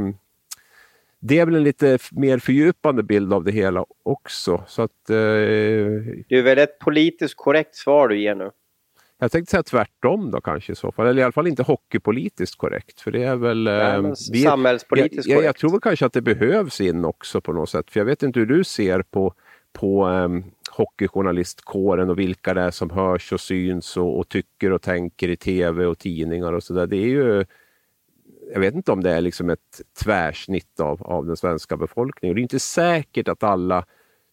det 1.24 1.40
är 1.40 1.46
väl 1.46 1.56
en 1.56 1.64
lite 1.64 1.98
mer 2.12 2.40
fördjupande 2.40 3.04
bild 3.04 3.34
av 3.34 3.44
det 3.44 3.52
hela 3.52 3.86
också. 4.04 4.64
Så 4.68 4.82
att, 4.82 5.10
eh, 5.10 5.16
det 5.16 6.38
är 6.38 6.42
väl 6.42 6.58
ett 6.58 6.80
politiskt 6.80 7.38
korrekt 7.38 7.76
svar 7.76 8.08
du 8.08 8.22
ger 8.22 8.36
nu? 8.36 8.52
Jag 9.24 9.32
tänkte 9.32 9.52
säga 9.52 9.64
tvärtom 9.64 10.32
då 10.32 10.42
kanske 10.42 10.72
i 10.72 10.76
så 10.76 10.92
fall, 10.92 11.08
eller 11.08 11.22
i 11.22 11.24
alla 11.24 11.32
fall 11.32 11.48
inte 11.48 11.64
hockeypolitiskt 11.64 12.58
korrekt. 12.58 13.02
För 13.02 13.12
det 13.12 13.24
är 13.24 13.36
väl... 13.36 13.64
Nej, 13.64 13.96
eh, 13.96 14.14
vi, 14.32 14.42
samhällspolitiskt 14.42 15.28
jag, 15.28 15.38
korrekt. 15.38 15.46
Jag, 15.46 15.56
tror 15.56 15.72
väl 15.72 15.80
kanske 15.80 16.06
att 16.06 16.14
det 16.14 16.22
behövs 16.22 16.82
in 16.82 17.06
också 17.06 17.42
på 17.42 17.54
något 17.54 17.70
sätt. 17.70 17.92
För 17.92 18.00
jag 18.00 18.06
vet 18.06 18.24
inte 18.24 18.40
hur 18.40 18.46
du 18.46 18.64
ser 18.64 19.02
på, 19.02 19.34
på 19.74 20.08
um, 20.08 20.44
hockeyjournalistkåren 20.72 22.10
och 22.10 22.20
vilka 22.20 22.54
det 22.54 22.62
är 22.62 22.72
som 22.72 22.90
hörs 22.90 23.34
och 23.34 23.40
syns 23.40 23.98
och, 23.98 24.20
och 24.20 24.30
tycker 24.30 24.72
och 24.72 24.82
tänker 24.82 25.30
i 25.30 25.38
tv 25.38 25.86
och 25.86 26.00
tidningar 26.00 26.54
och 26.54 26.64
sådär. 26.64 26.88
Det 26.88 26.98
är 26.98 27.08
ju 27.08 27.46
jag 28.54 28.60
vet 28.60 28.76
inte 28.76 28.92
om 28.92 29.04
det 29.04 29.12
är 29.12 29.22
liksom 29.22 29.50
ett 29.50 29.82
tvärsnitt 30.04 30.80
av, 30.80 31.04
av 31.04 31.26
den 31.26 31.38
svenska 31.38 31.78
befolkningen. 31.78 32.36
Det 32.36 32.40
är 32.40 32.44
inte 32.44 32.60
säkert 32.60 33.28
att 33.28 33.44
alla 33.44 33.86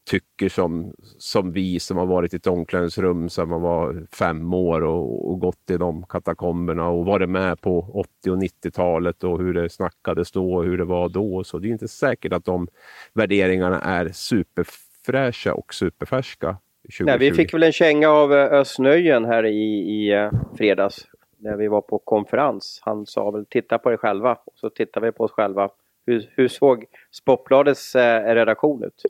tycker 0.08 0.48
som, 0.48 0.92
som 1.18 1.52
vi 1.52 1.80
som 1.80 1.96
har 1.96 2.06
varit 2.06 2.34
i 2.34 2.36
ett 2.36 2.46
omklädningsrum 2.46 3.28
sedan 3.28 3.48
man 3.48 3.62
var 3.62 4.06
fem 4.12 4.54
år 4.54 4.80
och, 4.84 5.30
och 5.30 5.40
gått 5.40 5.70
i 5.70 5.76
de 5.76 6.02
katakomberna 6.02 6.88
och 6.88 7.06
varit 7.06 7.28
med 7.28 7.60
på 7.60 7.78
80 7.78 8.30
och 8.30 8.36
90-talet 8.36 9.24
och 9.24 9.38
hur 9.38 9.54
det 9.54 9.68
snackades 9.68 10.32
då 10.32 10.54
och 10.54 10.64
hur 10.64 10.78
det 10.78 10.84
var 10.84 11.08
då. 11.08 11.44
Så 11.44 11.58
det 11.58 11.68
är 11.68 11.70
inte 11.70 11.88
säkert 11.88 12.32
att 12.32 12.44
de 12.44 12.68
värderingarna 13.12 13.80
är 13.80 14.08
superfräscha 14.08 15.54
och 15.54 15.74
superfärska. 15.74 16.56
2020. 16.82 17.04
Nej, 17.04 17.18
vi 17.18 17.32
fick 17.32 17.54
väl 17.54 17.62
en 17.62 17.72
känga 17.72 18.10
av 18.10 18.34
eh, 18.34 18.52
Ösnöjen 18.52 19.24
här 19.24 19.46
i, 19.46 19.62
i 19.78 20.12
eh, 20.12 20.30
fredags 20.56 21.06
när 21.36 21.56
vi 21.56 21.68
var 21.68 21.80
på 21.80 21.98
konferens. 21.98 22.80
Han 22.82 23.06
sa 23.06 23.30
väl 23.30 23.46
titta 23.46 23.78
på 23.78 23.92
er 23.92 23.96
själva. 23.96 24.38
Och 24.44 24.52
så 24.56 24.70
tittade 24.70 25.06
vi 25.06 25.12
på 25.12 25.24
oss 25.24 25.32
själva. 25.32 25.70
Hur, 26.06 26.30
hur 26.30 26.48
såg 26.48 26.84
Sportbladets 27.10 27.94
eh, 27.94 28.34
redaktion 28.34 28.84
ut? 28.84 29.02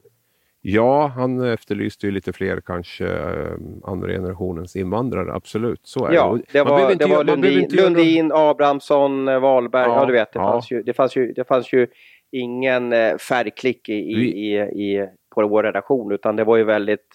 Ja, 0.61 1.07
han 1.07 1.41
efterlyste 1.45 2.07
ju 2.07 2.12
lite 2.12 2.33
fler 2.33 2.61
kanske 2.61 3.07
eh, 3.07 3.53
andra 3.85 4.12
generationens 4.12 4.77
invandrare, 4.77 5.33
absolut. 5.33 5.81
Så 5.83 6.07
är 6.07 6.12
ja, 6.12 6.38
det. 6.53 6.62
var, 6.62 6.95
det 6.95 7.07
var 7.07 7.25
Lundin, 7.25 7.69
Lundin 7.71 8.33
Abrahamsson, 8.35 9.29
eh, 9.29 9.41
Wahlberg, 9.41 9.88
ja, 9.88 10.00
ja, 10.00 10.07
du 10.07 10.12
vet. 10.12 10.33
Det, 10.33 10.38
ja. 10.38 10.53
fanns 10.53 10.71
ju, 10.71 10.83
det, 10.83 10.95
fanns 10.95 11.17
ju, 11.17 11.33
det 11.33 11.45
fanns 11.45 11.73
ju 11.73 11.87
ingen 12.33 12.93
eh, 12.93 13.17
färgklick 13.17 13.88
i, 13.88 13.93
i, 13.93 14.59
i, 14.59 15.09
på 15.35 15.49
vår 15.49 15.62
redaktion 15.62 16.12
utan 16.12 16.37
det 16.37 16.45
var 16.45 16.57
ju 16.57 16.65
väldigt, 16.65 17.15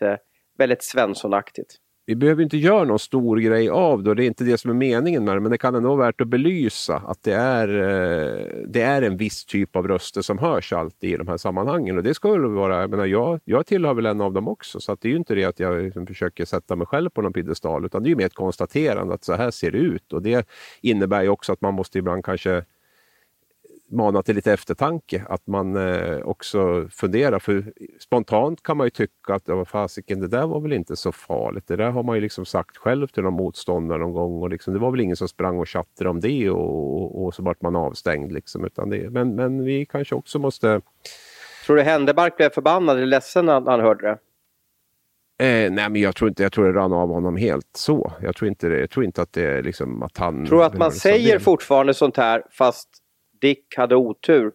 väldigt 0.57 0.83
Svenssonaktigt 0.83 1.75
vi 2.05 2.15
behöver 2.15 2.43
inte 2.43 2.57
göra 2.57 2.83
någon 2.83 2.99
stor 2.99 3.37
grej 3.37 3.69
av 3.69 4.03
det, 4.03 4.15
det 4.15 4.23
är 4.23 4.27
inte 4.27 4.43
det 4.43 4.57
som 4.57 4.71
är 4.71 4.75
meningen 4.75 5.25
med 5.25 5.35
det, 5.35 5.39
men 5.39 5.51
det 5.51 5.57
kan 5.57 5.75
ändå 5.75 5.95
vara 5.95 6.05
värt 6.05 6.21
att 6.21 6.27
belysa 6.27 6.95
att 6.95 7.23
det 7.23 7.33
är, 7.33 7.67
eh, 7.67 8.47
det 8.67 8.81
är 8.81 9.01
en 9.01 9.17
viss 9.17 9.45
typ 9.45 9.75
av 9.75 9.87
röster 9.87 10.21
som 10.21 10.37
hörs 10.37 10.73
alltid 10.73 11.09
i 11.09 11.17
de 11.17 11.27
här 11.27 11.37
sammanhangen. 11.37 11.97
Och 11.97 12.03
det 12.03 12.13
ska 12.13 12.31
väl 12.31 12.45
vara, 12.45 12.81
jag, 12.81 12.89
menar, 12.89 13.05
jag, 13.05 13.39
jag 13.45 13.65
tillhör 13.65 13.93
väl 13.93 14.05
en 14.05 14.21
av 14.21 14.33
dem 14.33 14.47
också, 14.47 14.79
så 14.79 14.91
att 14.91 15.01
det 15.01 15.07
är 15.07 15.11
ju 15.11 15.17
inte 15.17 15.35
det 15.35 15.45
att 15.45 15.59
jag 15.59 15.83
liksom 15.83 16.07
försöker 16.07 16.45
sätta 16.45 16.75
mig 16.75 16.87
själv 16.87 17.09
på 17.09 17.21
någon 17.21 17.33
piedestal, 17.33 17.85
utan 17.85 18.03
det 18.03 18.07
är 18.07 18.09
ju 18.09 18.15
mer 18.15 18.25
ett 18.25 18.33
konstaterande 18.33 19.13
att 19.13 19.23
så 19.23 19.33
här 19.33 19.51
ser 19.51 19.71
det 19.71 19.77
ut. 19.77 20.13
Och 20.13 20.21
det 20.21 20.47
innebär 20.81 21.23
ju 21.23 21.29
också 21.29 21.53
att 21.53 21.61
man 21.61 21.73
måste 21.73 21.99
ibland 21.99 22.25
kanske 22.25 22.63
mana 23.93 24.23
till 24.23 24.35
lite 24.35 24.53
eftertanke. 24.53 25.25
Att 25.29 25.47
man 25.47 25.75
eh, 25.75 26.17
också 26.17 26.87
funderar. 26.91 27.39
För 27.39 27.73
spontant 27.99 28.63
kan 28.63 28.77
man 28.77 28.87
ju 28.87 28.89
tycka 28.91 29.33
att 29.33 29.47
ja, 29.47 29.65
fasiken, 29.65 30.19
det 30.19 30.27
där 30.27 30.47
var 30.47 30.59
väl 30.59 30.73
inte 30.73 30.95
så 30.95 31.11
farligt. 31.11 31.67
Det 31.67 31.75
där 31.75 31.91
har 31.91 32.03
man 32.03 32.15
ju 32.15 32.21
liksom 32.21 32.45
sagt 32.45 32.77
själv 32.77 33.07
till 33.07 33.23
någon 33.23 33.33
motståndare 33.33 33.99
någon 33.99 34.13
gång. 34.13 34.41
Och 34.41 34.49
liksom, 34.49 34.73
det 34.73 34.79
var 34.79 34.91
väl 34.91 35.01
ingen 35.01 35.15
som 35.15 35.27
sprang 35.27 35.59
och 35.59 35.67
tjattrade 35.67 36.09
om 36.09 36.19
det 36.19 36.49
och, 36.49 37.01
och, 37.01 37.25
och 37.25 37.33
så 37.33 37.43
vart 37.43 37.61
man 37.61 37.75
avstängd. 37.75 38.31
Liksom, 38.31 38.65
utan 38.65 38.89
det, 38.89 39.09
men, 39.09 39.35
men 39.35 39.63
vi 39.63 39.85
kanske 39.85 40.15
också 40.15 40.39
måste... 40.39 40.81
Tror 41.65 41.75
du 41.75 41.81
Händemark 41.81 42.37
blev 42.37 42.49
förbannad 42.49 42.97
eller 42.97 43.05
ledsen 43.05 43.45
när 43.45 43.61
han 43.61 43.79
hörde 43.79 44.07
det? 44.07 44.17
Eh, 45.37 45.71
nej, 45.71 45.89
men 45.89 45.95
jag 45.95 46.15
tror 46.15 46.29
inte, 46.29 46.43
jag 46.43 46.51
tror 46.51 46.65
det 46.65 46.79
rann 46.79 46.93
av 46.93 47.09
honom 47.09 47.37
helt 47.37 47.69
så. 47.75 48.13
Jag 48.21 48.35
tror 48.35 48.47
inte, 48.47 48.67
det, 48.67 48.79
jag 48.79 48.89
tror 48.89 49.05
inte 49.05 49.21
att 49.21 49.33
det 49.33 49.43
är 49.43 49.63
liksom 49.63 50.03
att 50.03 50.17
han... 50.17 50.45
Tror 50.45 50.63
att 50.63 50.77
man 50.77 50.91
säger 50.91 51.33
det. 51.33 51.39
fortfarande 51.39 51.93
sånt 51.93 52.17
här 52.17 52.43
fast 52.51 52.89
Dick 53.43 53.77
hade 53.77 53.95
otur. 53.95 54.51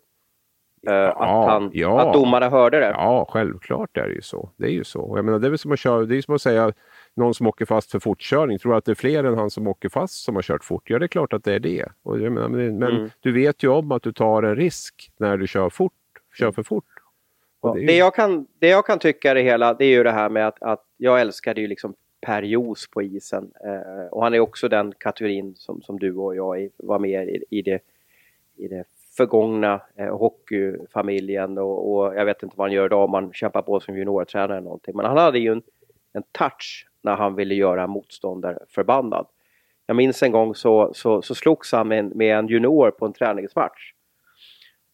Uh, 0.88 0.94
ja, 0.94 1.10
att, 1.10 1.50
han, 1.50 1.70
ja. 1.74 2.00
att 2.00 2.14
domarna 2.14 2.48
hörde 2.48 2.80
det. 2.80 2.86
Ja, 2.88 3.26
självklart 3.30 3.96
är 3.96 4.08
det 4.08 4.14
ju 4.14 4.22
så. 4.22 4.50
Det 4.56 4.66
är 4.66 4.70
ju 4.70 4.84
så. 4.84 5.12
Jag 5.16 5.24
menar, 5.24 5.38
det, 5.38 5.48
är 5.48 5.56
som 5.56 5.72
att 5.72 5.78
köra, 5.78 6.04
det 6.04 6.16
är 6.16 6.22
som 6.22 6.34
att 6.34 6.42
säga 6.42 6.72
någon 7.14 7.34
som 7.34 7.46
åker 7.46 7.64
fast 7.64 7.90
för 7.90 7.98
fortkörning. 7.98 8.58
Tror 8.58 8.72
du 8.72 8.78
att 8.78 8.84
det 8.84 8.92
är 8.92 8.94
fler 8.94 9.24
än 9.24 9.38
han 9.38 9.50
som 9.50 9.66
åker 9.66 9.88
fast 9.88 10.24
som 10.24 10.34
har 10.34 10.42
kört 10.42 10.64
fort? 10.64 10.90
Ja, 10.90 10.98
det 10.98 11.04
är 11.04 11.08
klart 11.08 11.32
att 11.32 11.44
det 11.44 11.54
är 11.54 11.58
det. 11.58 11.86
Och 12.02 12.20
jag 12.20 12.32
menar, 12.32 12.48
men, 12.48 12.82
mm. 12.82 13.10
du 13.20 13.32
vet 13.32 13.62
ju 13.62 13.68
om 13.68 13.92
att 13.92 14.02
du 14.02 14.12
tar 14.12 14.42
en 14.42 14.56
risk 14.56 15.10
när 15.16 15.36
du 15.36 15.46
kör 15.46 15.70
fort, 15.70 15.92
kör 16.38 16.52
för 16.52 16.62
fort. 16.62 16.84
Ja, 17.62 17.72
det, 17.74 17.80
ju... 17.80 17.86
det, 17.86 17.96
jag 17.96 18.14
kan, 18.14 18.46
det 18.58 18.68
jag 18.68 18.86
kan 18.86 18.98
tycka 18.98 19.34
det 19.34 19.42
hela, 19.42 19.74
det 19.74 19.84
är 19.84 19.96
ju 19.96 20.02
det 20.02 20.12
här 20.12 20.28
med 20.28 20.48
att, 20.48 20.62
att 20.62 20.84
jag 20.96 21.20
älskade 21.20 21.60
ju 21.60 21.66
liksom 21.66 21.94
Per 22.20 22.42
Jos 22.42 22.90
på 22.90 23.02
isen. 23.02 23.50
Eh, 23.64 24.06
och 24.10 24.22
han 24.22 24.34
är 24.34 24.40
också 24.40 24.68
den 24.68 24.92
kategorin 24.98 25.54
som, 25.56 25.82
som 25.82 25.98
du 25.98 26.14
och 26.14 26.36
jag 26.36 26.68
var 26.76 26.98
med 26.98 27.28
i, 27.28 27.44
i 27.50 27.62
det 27.62 27.80
i 28.58 28.68
det 28.68 28.84
förgångna 29.16 29.80
eh, 29.96 30.16
hockeyfamiljen 30.16 31.58
och, 31.58 31.92
och, 31.92 32.14
jag 32.16 32.24
vet 32.24 32.42
inte 32.42 32.54
vad 32.56 32.64
han 32.68 32.74
gör 32.74 32.86
idag 32.86 33.04
om 33.04 33.14
han 33.14 33.32
kämpar 33.32 33.62
på 33.62 33.80
som 33.80 33.96
juniortränare 33.96 34.52
eller 34.52 34.64
någonting. 34.64 34.96
Men 34.96 35.06
han 35.06 35.16
hade 35.16 35.38
ju 35.38 35.52
en, 35.52 35.62
en 36.12 36.22
touch 36.32 36.88
när 37.02 37.16
han 37.16 37.34
ville 37.34 37.54
göra 37.54 37.86
motståndare 37.86 38.58
förbannad. 38.68 39.26
Jag 39.86 39.96
minns 39.96 40.22
en 40.22 40.32
gång 40.32 40.54
så, 40.54 40.90
så, 40.94 41.22
så 41.22 41.34
slogs 41.34 41.72
han 41.72 41.88
med 41.88 41.98
en, 41.98 42.12
med 42.14 42.38
en 42.38 42.48
junior 42.48 42.90
på 42.90 43.06
en 43.06 43.12
träningsmatch. 43.12 43.92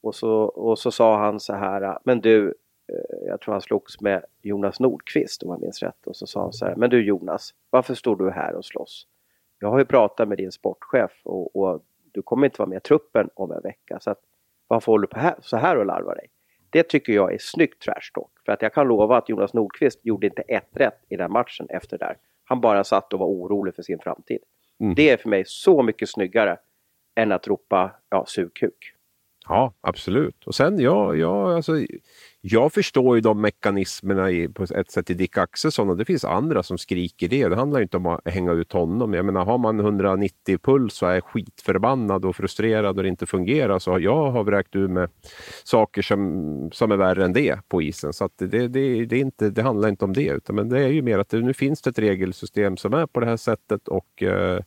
Och 0.03 0.14
så, 0.14 0.33
och 0.42 0.79
så 0.79 0.90
sa 0.90 1.18
han 1.18 1.40
så 1.40 1.55
här, 1.55 1.98
men 2.05 2.20
du, 2.20 2.55
eh, 2.88 3.29
jag 3.29 3.40
tror 3.40 3.53
han 3.53 3.61
slogs 3.61 4.00
med 4.00 4.24
Jonas 4.42 4.81
Nordqvist 4.81 5.42
om 5.42 5.50
jag 5.50 5.61
minns 5.61 5.83
rätt. 5.83 6.07
Och 6.07 6.16
så 6.16 6.27
sa 6.27 6.40
han 6.40 6.53
så 6.53 6.66
här, 6.66 6.74
men 6.77 6.90
du 6.90 7.05
Jonas, 7.05 7.55
varför 7.70 7.94
står 7.94 8.16
du 8.16 8.31
här 8.31 8.55
och 8.55 8.64
slåss? 8.64 9.07
Jag 9.59 9.70
har 9.70 9.79
ju 9.79 9.85
pratat 9.85 10.29
med 10.29 10.38
din 10.38 10.53
sportchef 10.53 11.12
och, 11.24 11.57
och 11.57 11.83
du 12.14 12.22
kommer 12.22 12.46
inte 12.46 12.59
vara 12.59 12.68
med 12.68 12.77
i 12.77 12.81
truppen 12.81 13.29
om 13.35 13.53
en 13.53 13.62
vecka. 13.62 14.00
Så 14.00 14.11
att, 14.11 14.20
varför 14.68 14.92
håller 14.92 15.07
du 15.07 15.11
på 15.14 15.18
här, 15.20 15.35
så 15.40 15.57
här 15.57 15.77
och 15.77 15.87
larvar 15.87 16.14
dig? 16.14 16.27
Det 16.70 16.83
tycker 16.83 17.12
jag 17.12 17.35
är 17.35 17.38
snyggt 17.40 17.83
trash 17.83 18.11
talk. 18.14 18.31
För 18.44 18.53
att 18.53 18.62
jag 18.62 18.74
kan 18.74 18.88
lova 18.88 19.16
att 19.16 19.29
Jonas 19.29 19.55
Nordqvist 19.55 20.00
gjorde 20.03 20.27
inte 20.27 20.42
ett 20.42 20.68
rätt 20.72 21.00
i 21.09 21.16
den 21.16 21.33
matchen 21.33 21.66
efter 21.68 21.98
där. 21.98 22.16
Han 22.44 22.61
bara 22.61 22.85
satt 22.85 23.12
och 23.12 23.18
var 23.18 23.27
orolig 23.27 23.74
för 23.74 23.83
sin 23.83 23.98
framtid. 23.98 24.38
Mm. 24.81 24.94
Det 24.94 25.11
är 25.11 25.16
för 25.16 25.29
mig 25.29 25.44
så 25.46 25.83
mycket 25.83 26.09
snyggare 26.09 26.59
än 27.14 27.33
att 27.33 27.48
ropa 27.48 27.90
ja, 28.11 28.24
sugkuk. 28.27 28.93
Ja, 29.48 29.74
absolut. 29.80 30.44
Och 30.46 30.54
sen, 30.54 30.78
ja, 30.78 31.14
ja 31.14 31.57
alltså, 31.57 31.72
jag 32.40 32.72
förstår 32.72 33.16
ju 33.16 33.20
de 33.20 33.40
mekanismerna 33.40 34.30
i, 34.30 34.48
på 34.48 34.62
ett 34.62 34.90
sätt 34.90 35.11
i 35.11 35.14
Dick 35.14 35.38
Axelsson 35.38 35.90
och 35.90 35.96
det 35.96 36.04
finns 36.04 36.24
andra 36.24 36.62
som 36.62 36.78
skriker 36.78 37.28
det. 37.28 37.48
Det 37.48 37.57
handlar 37.57 37.80
inte 37.80 37.96
om 37.96 38.07
att 38.07 38.20
hänga 38.24 38.52
ut 38.52 38.72
honom. 38.72 39.14
Jag 39.14 39.24
menar, 39.24 39.44
har 39.44 39.59
man 39.59 39.80
190 39.80 40.59
puls 40.59 41.02
och 41.02 41.12
är 41.12 41.20
skitförbannad 41.20 42.24
och 42.24 42.37
frustrerad 42.37 42.96
och 42.96 43.02
det 43.02 43.09
inte 43.09 43.26
fungerar 43.26 43.78
så 43.78 43.98
jag 44.00 44.30
har 44.30 44.44
vräkt 44.44 44.76
ur 44.76 44.88
med 44.88 45.11
saker 45.64 46.02
som, 46.02 46.70
som 46.72 46.92
är 46.92 46.96
värre 46.96 47.24
än 47.24 47.33
det 47.33 47.68
på 47.68 47.83
isen. 47.83 48.12
Så 48.12 48.28
det, 48.38 48.46
det, 48.46 48.68
det, 48.68 49.16
är 49.16 49.20
inte, 49.20 49.50
det 49.50 49.62
handlar 49.62 49.88
inte 49.88 50.04
om 50.04 50.12
det, 50.12 50.28
utan 50.28 50.57
men 50.57 50.68
det 50.68 50.80
är 50.80 50.88
ju 50.88 51.02
mer 51.02 51.18
att 51.18 51.28
det, 51.28 51.40
nu 51.40 51.54
finns 51.54 51.83
det 51.83 51.90
ett 51.90 51.98
regelsystem 51.98 52.76
som 52.76 52.94
är 52.94 53.07
på 53.07 53.20
det 53.20 53.26
här 53.26 53.37
sättet 53.37 53.88
och 53.88 54.22
eh, 54.22 54.61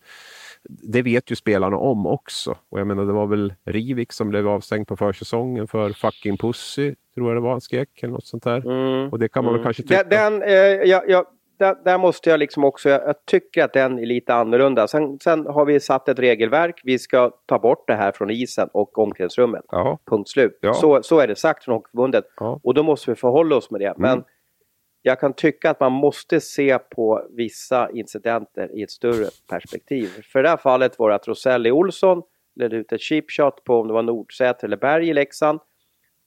det 0.69 1.01
vet 1.01 1.31
ju 1.31 1.35
spelarna 1.35 1.77
om 1.77 2.07
också. 2.07 2.57
Och 2.69 2.79
jag 2.79 2.87
menar, 2.87 3.05
det 3.05 3.13
var 3.13 3.27
väl 3.27 3.53
Rivik 3.65 4.13
som 4.13 4.29
blev 4.29 4.47
avstängd 4.47 4.87
på 4.87 4.97
försäsongen 4.97 5.67
för 5.67 5.89
fucking 5.89 6.37
pussy, 6.37 6.95
tror 7.15 7.27
jag 7.27 7.37
det 7.37 7.41
var 7.41 7.51
han 7.51 7.61
skrek, 7.61 8.03
eller 8.03 8.13
något 8.13 8.25
sånt 8.25 8.43
där. 8.43 8.65
Mm. 8.65 9.09
Och 9.09 9.19
det 9.19 9.29
kan 9.29 9.43
man 9.43 9.53
mm. 9.53 9.59
väl 9.59 9.65
kanske 9.65 9.83
tycka. 9.83 10.03
Den, 10.03 10.43
eh, 10.43 10.51
jag, 10.89 11.09
jag, 11.09 11.25
där, 11.59 11.75
där, 11.85 11.97
måste 11.97 12.29
jag 12.29 12.39
liksom 12.39 12.63
också, 12.63 12.89
jag, 12.89 13.01
jag, 13.05 13.25
tycker 13.25 13.63
att 13.63 13.73
den 13.73 13.99
är 13.99 14.05
lite 14.05 14.33
annorlunda. 14.33 14.87
Sen, 14.87 15.19
sen, 15.19 15.45
har 15.45 15.65
vi 15.65 15.79
satt 15.79 16.09
ett 16.09 16.19
regelverk, 16.19 16.81
vi 16.83 16.99
ska 16.99 17.31
ta 17.45 17.59
bort 17.59 17.87
det 17.87 17.95
här 17.95 18.11
från 18.11 18.29
isen 18.29 18.69
och 18.71 18.99
omklädningsrummet. 18.99 19.65
Punkt 20.05 20.29
slut. 20.29 20.57
Ja. 20.61 20.73
Så, 20.73 21.03
så 21.03 21.19
är 21.19 21.27
det 21.27 21.35
sagt 21.35 21.63
från 21.63 21.75
Hockeyförbundet. 21.75 22.25
Ja. 22.37 22.59
Och 22.63 22.73
då 22.73 22.83
måste 22.83 23.11
vi 23.11 23.15
förhålla 23.15 23.55
oss 23.55 23.71
med 23.71 23.81
det. 23.81 23.93
Men 23.97 24.11
mm 24.11 24.23
jag 25.07 25.19
kan 25.19 25.33
tycka 25.33 25.69
att 25.69 25.79
man 25.79 25.91
måste 25.91 26.39
se 26.39 26.79
på 26.79 27.27
vissa 27.29 27.89
incidenter 27.93 28.77
i 28.77 28.83
ett 28.83 28.91
större 28.91 29.29
perspektiv. 29.49 30.09
För 30.23 30.43
det 30.43 30.49
här 30.49 30.57
fallet 30.57 30.99
var 30.99 31.09
det 31.09 31.15
att 31.15 31.27
Roselli 31.27 31.71
Olsson 31.71 32.23
ledde 32.55 32.75
ut 32.75 32.91
ett 32.91 33.01
chipshot 33.01 33.63
på 33.63 33.79
om 33.79 33.87
det 33.87 33.93
var 33.93 34.03
Nordsäter 34.03 34.67
eller 34.67 34.77
Berg 34.77 35.09
i 35.09 35.13
Leksand. 35.13 35.59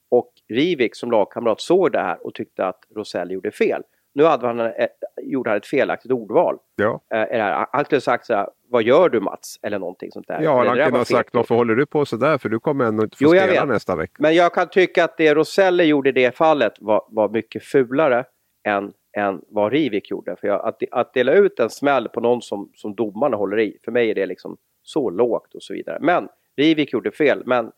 Och 0.09 0.31
Rivik 0.49 0.95
som 0.95 1.11
lagkamrat 1.11 1.61
såg 1.61 1.91
det 1.91 1.99
här 1.99 2.25
och 2.25 2.33
tyckte 2.33 2.65
att 2.65 2.79
Roselli 2.95 3.33
gjorde 3.33 3.51
fel. 3.51 3.81
Nu 4.13 4.23
hade 4.23 4.47
han, 4.47 4.59
ett, 4.59 4.97
gjorde 5.21 5.49
han 5.49 5.57
ett 5.57 5.65
felaktigt 5.65 6.11
ordval. 6.11 6.57
Ja. 6.75 7.01
Eh, 7.17 7.65
han 7.71 7.85
skulle 7.85 8.01
sagt 8.01 8.25
så 8.25 8.33
här, 8.33 8.49
vad 8.69 8.83
gör 8.83 9.09
du 9.09 9.19
Mats? 9.19 9.59
Eller 9.61 9.79
någonting 9.79 10.11
sånt 10.11 10.27
där. 10.27 10.41
Ja, 10.41 10.65
han 10.65 10.77
kunde 10.77 10.97
ha 10.97 11.05
sagt, 11.05 11.33
varför 11.33 11.55
håller 11.55 11.75
du 11.75 11.85
på 11.85 12.05
sådär? 12.05 12.37
För 12.37 12.49
du 12.49 12.59
kommer 12.59 12.85
ändå 12.85 13.03
inte 13.03 13.17
få 13.17 13.23
jo, 13.23 13.29
spela 13.29 13.65
nästa 13.65 13.95
vecka. 13.95 14.13
Men 14.19 14.35
jag 14.35 14.53
kan 14.53 14.69
tycka 14.69 15.03
att 15.03 15.17
det 15.17 15.33
Roselli 15.33 15.83
gjorde 15.83 16.09
i 16.09 16.11
det 16.11 16.35
fallet 16.37 16.73
var, 16.79 17.05
var 17.09 17.29
mycket 17.29 17.63
fulare 17.63 18.25
än, 18.63 18.93
än 19.17 19.41
vad 19.47 19.71
Rivik 19.71 20.11
gjorde. 20.11 20.35
För 20.35 20.47
jag, 20.47 20.65
att, 20.65 20.83
att 20.91 21.13
dela 21.13 21.33
ut 21.33 21.59
en 21.59 21.69
smäll 21.69 22.09
på 22.09 22.19
någon 22.19 22.41
som, 22.41 22.71
som 22.73 22.95
domarna 22.95 23.37
håller 23.37 23.59
i, 23.59 23.77
för 23.85 23.91
mig 23.91 24.09
är 24.09 24.15
det 24.15 24.25
liksom 24.25 24.57
så 24.83 25.09
lågt 25.09 25.55
och 25.55 25.63
så 25.63 25.73
vidare. 25.73 25.97
Men 26.01 26.27
Rivik 26.57 26.93
gjorde 26.93 27.11
fel, 27.11 27.43
men... 27.45 27.71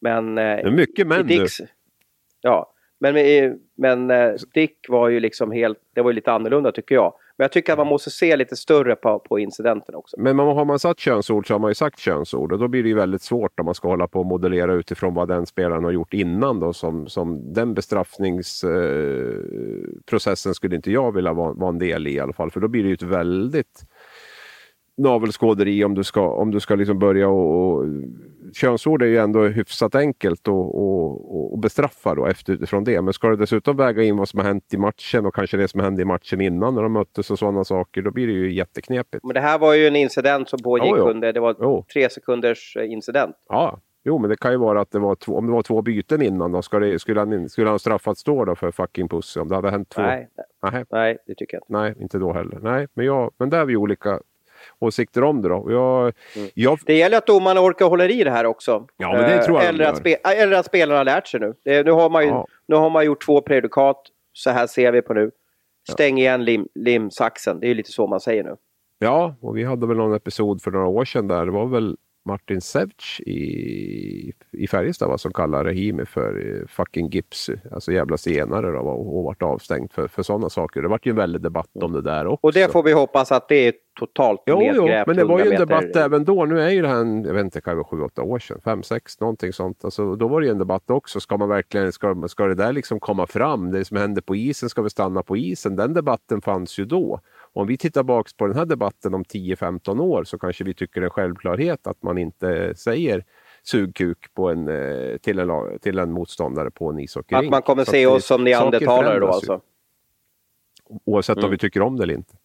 men 0.00 0.34
det 0.34 0.42
är 0.42 0.70
mycket 0.70 1.06
män 1.06 1.26
Dicks, 1.26 1.58
du. 1.58 1.66
Ja, 2.40 2.74
men, 2.98 3.14
men 3.74 4.10
eh, 4.10 4.34
Dick 4.54 4.88
var 4.88 5.08
ju 5.08 5.20
liksom 5.20 5.52
helt, 5.52 5.78
det 5.94 6.02
var 6.02 6.10
ju 6.10 6.14
lite 6.14 6.32
annorlunda 6.32 6.72
tycker 6.72 6.94
jag. 6.94 7.14
Men 7.38 7.44
jag 7.44 7.52
tycker 7.52 7.72
att 7.72 7.78
man 7.78 7.86
måste 7.86 8.10
se 8.10 8.36
lite 8.36 8.56
större 8.56 8.96
på, 8.96 9.18
på 9.18 9.38
incidenten 9.38 9.94
också. 9.94 10.20
Men 10.20 10.38
har 10.38 10.64
man 10.64 10.78
satt 10.78 10.98
könsord 10.98 11.46
så 11.46 11.54
har 11.54 11.58
man 11.58 11.70
ju 11.70 11.74
sagt 11.74 11.98
könsord 11.98 12.52
och 12.52 12.58
då 12.58 12.68
blir 12.68 12.82
det 12.82 12.88
ju 12.88 12.94
väldigt 12.94 13.22
svårt 13.22 13.60
om 13.60 13.66
man 13.66 13.74
ska 13.74 13.88
hålla 13.88 14.08
på 14.08 14.20
och 14.20 14.26
modellera 14.26 14.74
utifrån 14.74 15.14
vad 15.14 15.28
den 15.28 15.46
spelaren 15.46 15.84
har 15.84 15.90
gjort 15.90 16.14
innan. 16.14 16.60
Då, 16.60 16.72
som, 16.72 17.08
som 17.08 17.52
den 17.52 17.74
bestraffningsprocessen 17.74 20.50
eh, 20.50 20.54
skulle 20.54 20.76
inte 20.76 20.90
jag 20.90 21.12
vilja 21.12 21.32
vara, 21.32 21.52
vara 21.52 21.68
en 21.68 21.78
del 21.78 22.06
i 22.06 22.14
i 22.14 22.20
alla 22.20 22.32
fall. 22.32 22.50
För 22.50 22.60
då 22.60 22.68
blir 22.68 22.82
det 22.82 22.88
ju 22.88 22.94
ett 22.94 23.02
väldigt 23.02 23.86
navelskåderi 24.96 25.84
om 25.84 25.94
du 25.94 26.04
ska, 26.04 26.28
om 26.28 26.50
du 26.50 26.60
ska 26.60 26.74
liksom 26.74 26.98
börja 26.98 27.28
och, 27.28 27.74
och 27.74 27.84
könsord 28.54 29.02
är 29.02 29.06
ju 29.06 29.18
ändå 29.18 29.42
hyfsat 29.42 29.94
enkelt 29.94 30.48
att 30.48 31.60
bestraffa 31.62 32.14
då 32.14 32.28
utifrån 32.48 32.84
det. 32.84 33.02
Men 33.02 33.12
ska 33.12 33.28
du 33.28 33.36
dessutom 33.36 33.76
väga 33.76 34.02
in 34.02 34.16
vad 34.16 34.28
som 34.28 34.40
har 34.40 34.46
hänt 34.46 34.74
i 34.74 34.78
matchen 34.78 35.26
och 35.26 35.34
kanske 35.34 35.56
det 35.56 35.68
som 35.68 35.80
hände 35.80 36.02
i 36.02 36.04
matchen 36.04 36.40
innan 36.40 36.74
när 36.74 36.82
de 36.82 36.92
möttes 36.92 37.30
och 37.30 37.38
sådana 37.38 37.64
saker, 37.64 38.02
då 38.02 38.10
blir 38.10 38.26
det 38.26 38.32
ju 38.32 38.52
jätteknepigt. 38.52 39.24
Men 39.24 39.34
det 39.34 39.40
här 39.40 39.58
var 39.58 39.74
ju 39.74 39.86
en 39.86 39.96
incident 39.96 40.48
som 40.48 40.58
pågick 40.62 40.90
jo, 40.90 40.96
jo. 40.98 41.08
under, 41.08 41.32
det 41.32 41.40
var 41.40 41.56
jo. 41.60 41.84
tre 41.92 42.10
sekunders 42.10 42.76
eh, 42.76 42.92
incident. 42.92 43.36
Ja, 43.48 43.80
Jo, 44.06 44.18
men 44.18 44.30
det 44.30 44.36
kan 44.36 44.52
ju 44.52 44.58
vara 44.58 44.80
att 44.80 44.90
det 44.90 44.98
var 44.98 45.14
två, 45.14 45.36
om 45.36 45.46
det 45.46 45.52
var 45.52 45.62
två 45.62 45.82
byten 45.82 46.22
innan 46.22 46.52
då, 46.52 46.62
ska 46.62 46.78
det, 46.78 46.98
skulle, 46.98 47.20
han, 47.20 47.48
skulle 47.48 47.68
han 47.68 47.78
straffats 47.78 48.24
då, 48.24 48.44
då 48.44 48.54
för 48.54 48.70
fucking 48.70 49.08
pussy? 49.08 49.40
Om 49.40 49.48
det 49.48 49.54
hade 49.54 49.70
hänt 49.70 49.88
två? 49.88 50.02
Nej, 50.02 50.28
Nej. 50.62 50.84
Nej 50.90 51.18
det 51.26 51.34
tycker 51.34 51.56
jag 51.56 51.60
inte. 51.60 51.72
Nej, 51.72 51.94
inte 52.00 52.18
då 52.18 52.32
heller. 52.32 52.58
Nej, 52.62 52.86
men, 52.94 53.06
jag, 53.06 53.30
men 53.38 53.50
där 53.50 53.58
har 53.58 53.64
vi 53.64 53.76
olika 53.76 54.20
åsikter 54.84 55.24
om 55.24 55.42
det 55.42 55.48
då. 55.48 55.66
Jag, 55.68 56.02
mm. 56.36 56.50
jag... 56.54 56.78
Det 56.86 56.94
gäller 56.94 57.18
att 57.18 57.26
domarna 57.26 57.60
orkar 57.60 57.86
hålla 57.86 58.08
i 58.08 58.24
det 58.24 58.30
här 58.30 58.46
också. 58.46 58.86
Ja, 58.96 59.12
men 59.12 59.30
det 59.30 59.42
tror 59.42 59.58
jag 59.58 59.68
eller, 59.68 59.84
att 59.84 59.96
spe... 59.96 60.14
eller 60.14 60.56
att 60.56 60.66
spelarna 60.66 60.98
har 60.98 61.04
lärt 61.04 61.26
sig 61.26 61.40
nu. 61.40 61.54
Nu, 61.64 61.90
har 61.90 62.10
man 62.10 62.22
ju, 62.22 62.28
ja. 62.28 62.46
nu 62.66 62.76
har 62.76 62.90
man 62.90 63.04
gjort 63.04 63.24
två 63.26 63.40
prejudikat. 63.40 64.02
Så 64.32 64.50
här 64.50 64.66
ser 64.66 64.92
vi 64.92 65.02
på 65.02 65.14
nu. 65.14 65.30
Stäng 65.92 66.18
igen 66.18 66.44
lim, 66.44 66.68
limsaxen. 66.74 67.60
Det 67.60 67.70
är 67.70 67.74
lite 67.74 67.92
så 67.92 68.06
man 68.06 68.20
säger 68.20 68.44
nu. 68.44 68.56
Ja, 68.98 69.34
och 69.40 69.56
vi 69.56 69.64
hade 69.64 69.86
väl 69.86 69.96
någon 69.96 70.14
episod 70.14 70.62
för 70.62 70.70
några 70.70 70.86
år 70.86 71.04
sedan 71.04 71.28
där. 71.28 71.46
Det 71.46 71.52
var 71.52 71.66
väl 71.66 71.96
Martin 72.24 72.60
Sevc 72.60 73.20
i, 73.20 74.32
i 74.52 74.66
Färjestad 74.66 75.08
va, 75.08 75.18
som 75.18 75.32
kallar 75.32 75.64
Rahimi 75.64 76.06
för 76.06 76.60
eh, 76.60 76.66
fucking 76.68 77.08
gips, 77.08 77.50
alltså 77.72 77.92
jävla 77.92 78.16
senare 78.16 78.70
då, 78.70 78.78
och, 78.78 79.18
och 79.18 79.24
vart 79.24 79.42
avstängd 79.42 79.92
för, 79.92 80.08
för 80.08 80.22
sådana 80.22 80.50
saker. 80.50 80.82
Det 80.82 80.88
vart 80.88 81.06
ju 81.06 81.10
en 81.10 81.16
väldig 81.16 81.42
debatt 81.42 81.70
om 81.82 81.92
det 81.92 82.02
där 82.02 82.26
också. 82.26 82.46
Och 82.46 82.52
det 82.52 82.72
får 82.72 82.82
vi 82.82 82.92
hoppas 82.92 83.32
att 83.32 83.48
det 83.48 83.68
är 83.68 83.72
totalt 83.98 84.42
jo, 84.46 84.70
jo, 84.74 84.86
men 85.06 85.16
det 85.16 85.24
var 85.24 85.44
ju 85.44 85.52
en 85.52 85.60
debatt 85.60 85.96
även 85.96 86.24
då. 86.24 86.44
Nu 86.44 86.60
är 86.60 86.70
ju 86.70 86.82
det 86.82 86.88
här, 86.88 87.26
jag 87.26 87.34
vet 87.34 87.44
inte, 87.44 87.60
kan 87.60 87.84
sju, 87.84 88.00
åtta 88.00 88.22
år 88.22 88.38
sedan, 88.38 88.60
fem, 88.64 88.82
sex, 88.82 89.20
någonting 89.20 89.52
sånt. 89.52 89.84
Alltså, 89.84 90.16
då 90.16 90.28
var 90.28 90.40
det 90.40 90.46
ju 90.46 90.50
en 90.50 90.58
debatt 90.58 90.90
också. 90.90 91.20
Ska 91.20 91.36
man 91.36 91.48
verkligen, 91.48 91.92
ska, 91.92 92.28
ska 92.28 92.46
det 92.46 92.54
där 92.54 92.72
liksom 92.72 93.00
komma 93.00 93.26
fram? 93.26 93.70
Det 93.70 93.84
som 93.84 93.96
händer 93.96 94.22
på 94.22 94.36
isen, 94.36 94.68
ska 94.68 94.82
vi 94.82 94.90
stanna 94.90 95.22
på 95.22 95.36
isen? 95.36 95.76
Den 95.76 95.94
debatten 95.94 96.40
fanns 96.40 96.78
ju 96.78 96.84
då. 96.84 97.20
Om 97.56 97.66
vi 97.66 97.76
tittar 97.76 98.02
bak 98.02 98.36
på 98.36 98.46
den 98.46 98.56
här 98.56 98.64
debatten 98.64 99.14
om 99.14 99.24
10-15 99.24 100.00
år 100.00 100.24
så 100.24 100.38
kanske 100.38 100.64
vi 100.64 100.74
tycker 100.74 101.00
det 101.00 101.06
är 101.06 101.10
självklarhet 101.10 101.86
att 101.86 102.02
man 102.02 102.18
inte 102.18 102.74
säger 102.74 103.24
sugkuk 103.62 104.34
på 104.34 104.50
en, 104.50 104.68
eh, 104.68 105.16
till, 105.16 105.38
en, 105.38 105.78
till 105.78 105.98
en 105.98 106.12
motståndare 106.12 106.70
på 106.70 106.90
en 106.90 106.98
ishockeyrink. 106.98 107.46
Att 107.46 107.50
man 107.50 107.62
kommer 107.62 107.84
se 107.84 108.06
oss 108.06 108.26
som 108.26 108.44
neandertalare 108.44 109.18
då 109.18 109.28
alltså? 109.28 109.60
Oavsett 111.04 111.36
mm. 111.36 111.44
om 111.44 111.50
vi 111.50 111.58
tycker 111.58 111.82
om 111.82 111.96
det 111.96 112.02
eller 112.02 112.14
inte. 112.14 112.36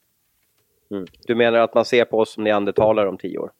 Mm. 0.91 1.05
Du 1.27 1.35
menar 1.35 1.59
att 1.59 1.73
man 1.73 1.85
ser 1.85 2.05
på 2.05 2.19
oss 2.19 2.33
som 2.33 2.43
neandertalare 2.43 3.09
om 3.09 3.17
tio 3.17 3.37
år? 3.37 3.51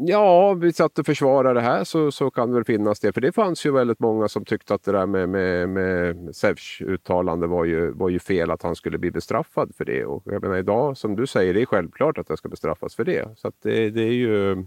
Ja, 0.00 0.54
vi 0.54 0.72
satt 0.72 0.98
och 0.98 1.06
försvarade 1.06 1.60
det 1.60 1.66
här 1.66 1.84
så, 1.84 2.10
så 2.10 2.30
kan 2.30 2.48
det 2.48 2.54
väl 2.54 2.64
finnas 2.64 3.00
det. 3.00 3.12
För 3.12 3.20
det 3.20 3.32
fanns 3.32 3.66
ju 3.66 3.72
väldigt 3.72 3.98
många 3.98 4.28
som 4.28 4.44
tyckte 4.44 4.74
att 4.74 4.82
det 4.82 4.92
där 4.92 5.06
med, 5.06 5.28
med, 5.28 5.68
med 5.68 6.36
Sevs 6.36 6.80
uttalande 6.80 7.46
var 7.46 7.64
ju, 7.64 7.90
var 7.90 8.08
ju 8.08 8.18
fel, 8.18 8.50
att 8.50 8.62
han 8.62 8.74
skulle 8.74 8.98
bli 8.98 9.10
bestraffad 9.10 9.74
för 9.74 9.84
det. 9.84 10.04
Och 10.04 10.22
jag 10.26 10.42
menar 10.42 10.56
idag, 10.56 10.96
som 10.96 11.16
du 11.16 11.26
säger, 11.26 11.54
det 11.54 11.62
är 11.62 11.66
självklart 11.66 12.18
att 12.18 12.28
jag 12.28 12.38
ska 12.38 12.48
bestraffas 12.48 12.94
för 12.94 13.04
det. 13.04 13.28
Så 13.36 13.52
det, 13.62 13.90
det 13.90 14.02
är 14.02 14.12
ju... 14.12 14.64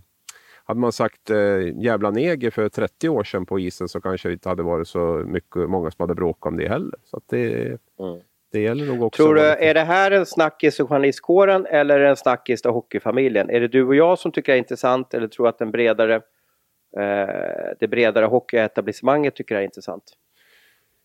Hade 0.64 0.80
man 0.80 0.92
sagt 0.92 1.30
eh, 1.30 1.82
jävla 1.84 2.12
neger 2.12 2.52
för 2.52 2.70
30 2.70 3.10
år 3.10 3.24
sedan 3.24 3.46
på 3.46 3.60
isen 3.60 3.88
så 3.88 4.02
kanske 4.02 4.30
det 4.30 4.34
inte 4.34 4.50
hade 4.50 4.64
varit 4.64 4.88
så 4.88 5.24
mycket, 5.28 5.70
många 5.70 5.92
som 5.92 6.04
hade 6.04 6.16
bråkat 6.16 6.52
om 6.52 6.58
det 6.58 6.68
heller. 6.68 7.00
Så 7.04 7.22
det, 7.30 7.68
mm. 8.00 8.20
Det 8.52 8.60
gäller 8.60 8.86
nog 8.86 9.04
också. 9.04 9.24
Tror 9.24 9.36
du, 9.36 9.42
är 9.42 9.74
det 9.74 9.84
här 9.84 10.12
en 10.12 10.26
snackis 10.26 10.80
i 10.80 10.84
journalistkåren 10.84 11.66
eller 11.66 12.00
en 12.00 12.18
snackis 12.18 12.66
i 12.66 12.68
hockeyfamiljen? 12.68 13.50
Är 13.50 13.60
det 13.60 13.68
du 13.68 13.84
och 13.84 13.96
jag 13.96 14.20
som 14.20 14.32
tycker 14.32 14.52
det 14.52 14.56
är 14.56 14.60
intressant 14.60 15.14
eller 15.14 15.28
tror 15.28 15.48
att 15.48 15.60
den 15.60 15.72
bredare, 15.72 16.16
eh, 16.98 17.72
det 17.80 17.88
bredare 17.88 18.26
hockeyetablissemanget 18.26 19.36
tycker 19.36 19.56
det 19.56 19.62
är 19.62 19.66
intressant? 19.66 20.04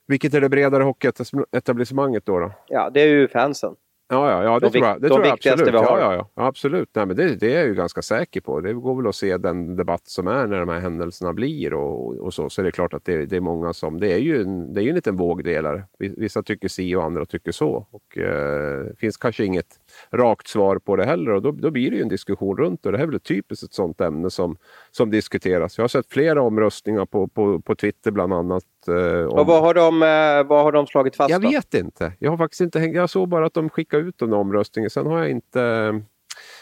Vilket 0.06 0.35
är 0.35 0.40
det 0.40 0.48
bredare 0.48 0.82
hockeyetablissemanget 0.82 2.26
då, 2.26 2.38
då? 2.38 2.52
Ja, 2.68 2.90
det 2.90 3.00
är 3.00 3.09
ju 3.09 3.28
fansen. 3.28 3.76
Ja, 4.08 4.30
ja, 4.30 4.44
ja 4.44 4.58
det 4.60 4.66
de 4.66 4.72
tror 4.72 4.86
jag, 4.86 5.00
det 5.02 5.08
tror 5.08 5.24
jag 5.24 5.32
absolut. 5.32 5.74
Vi 5.74 5.76
har. 5.76 5.84
Ja, 5.84 6.14
ja, 6.14 6.30
ja, 6.34 6.46
absolut. 6.46 6.90
Nej, 6.94 7.06
men 7.06 7.16
det, 7.16 7.34
det, 7.34 7.52
är 7.52 7.58
jag 7.58 7.66
ju 7.66 7.74
ganska 7.74 8.02
säker 8.02 8.40
på. 8.40 8.60
Det 8.60 8.72
går 8.72 8.96
väl 8.96 9.06
att 9.06 9.14
se 9.14 9.36
den 9.36 9.76
debatt 9.76 10.08
som 10.08 10.26
är 10.26 10.46
när 10.46 10.60
de 10.60 10.68
här 10.68 10.80
händelserna 10.80 11.32
blir 11.32 11.74
och, 11.74 12.16
och 12.16 12.34
så. 12.34 12.50
Så 12.50 12.62
det 12.62 12.68
är 12.68 12.72
klart 12.72 12.94
att 12.94 13.04
det, 13.04 13.26
det, 13.26 13.36
är 13.36 13.40
många 13.40 13.72
som... 13.72 14.00
Det 14.00 14.12
är 14.12 14.18
ju 14.18 14.42
en, 14.42 14.72
det 14.72 14.80
är 14.80 14.82
ju 14.82 14.88
en 14.88 14.94
liten 14.94 15.16
vågdelare. 15.16 15.84
Vissa 15.98 16.42
tycker 16.42 16.68
si 16.68 16.94
och 16.94 17.04
andra 17.04 17.26
tycker 17.26 17.52
så. 17.52 17.86
Och 17.90 18.18
eh, 18.18 18.84
det 18.84 18.96
finns 18.98 19.16
kanske 19.16 19.44
inget 19.44 19.80
rakt 20.16 20.48
svar 20.48 20.79
på 20.79 20.96
det 20.96 21.05
heller 21.05 21.31
och 21.33 21.42
då, 21.42 21.50
då 21.50 21.70
blir 21.70 21.90
det 21.90 21.96
ju 21.96 22.02
en 22.02 22.09
diskussion 22.09 22.57
runt 22.57 22.83
det. 22.83 22.90
Det 22.90 22.98
här 22.98 23.05
är 23.05 23.11
väl 23.11 23.20
typiskt 23.20 23.64
ett 23.64 23.74
sånt 23.74 24.00
ämne 24.00 24.31
som, 24.31 24.57
som 24.90 25.11
diskuteras. 25.11 25.79
Jag 25.79 25.83
har 25.83 25.88
sett 25.88 26.07
flera 26.09 26.42
omröstningar 26.42 27.07
på, 27.07 27.29
på, 27.29 27.61
på 27.61 27.74
Twitter 27.74 28.11
bland 28.11 28.33
annat. 28.33 28.64
Eh, 28.88 29.26
om... 29.26 29.38
Och 29.38 29.46
vad 29.46 29.62
har, 29.62 29.74
de, 29.74 30.02
eh, 30.02 30.48
vad 30.48 30.62
har 30.62 30.72
de 30.72 30.87
slagit 30.87 31.16
fast? 31.16 31.31
Jag 31.31 31.42
då? 31.42 31.48
vet 31.48 31.74
inte. 31.74 32.12
Jag 32.18 32.31
har 32.31 32.38
faktiskt 32.38 32.61
inte 32.61 32.79
hängt, 32.79 32.96
Jag 32.96 33.11
såg 33.11 33.29
bara 33.29 33.46
att 33.46 33.55
de 33.55 33.70
skickade 33.70 34.02
ut 34.02 34.18
den 34.18 34.33
omröstningen. 34.33 34.90
Sen 34.90 35.07
har 35.07 35.18
jag 35.18 35.31
inte 35.31 36.02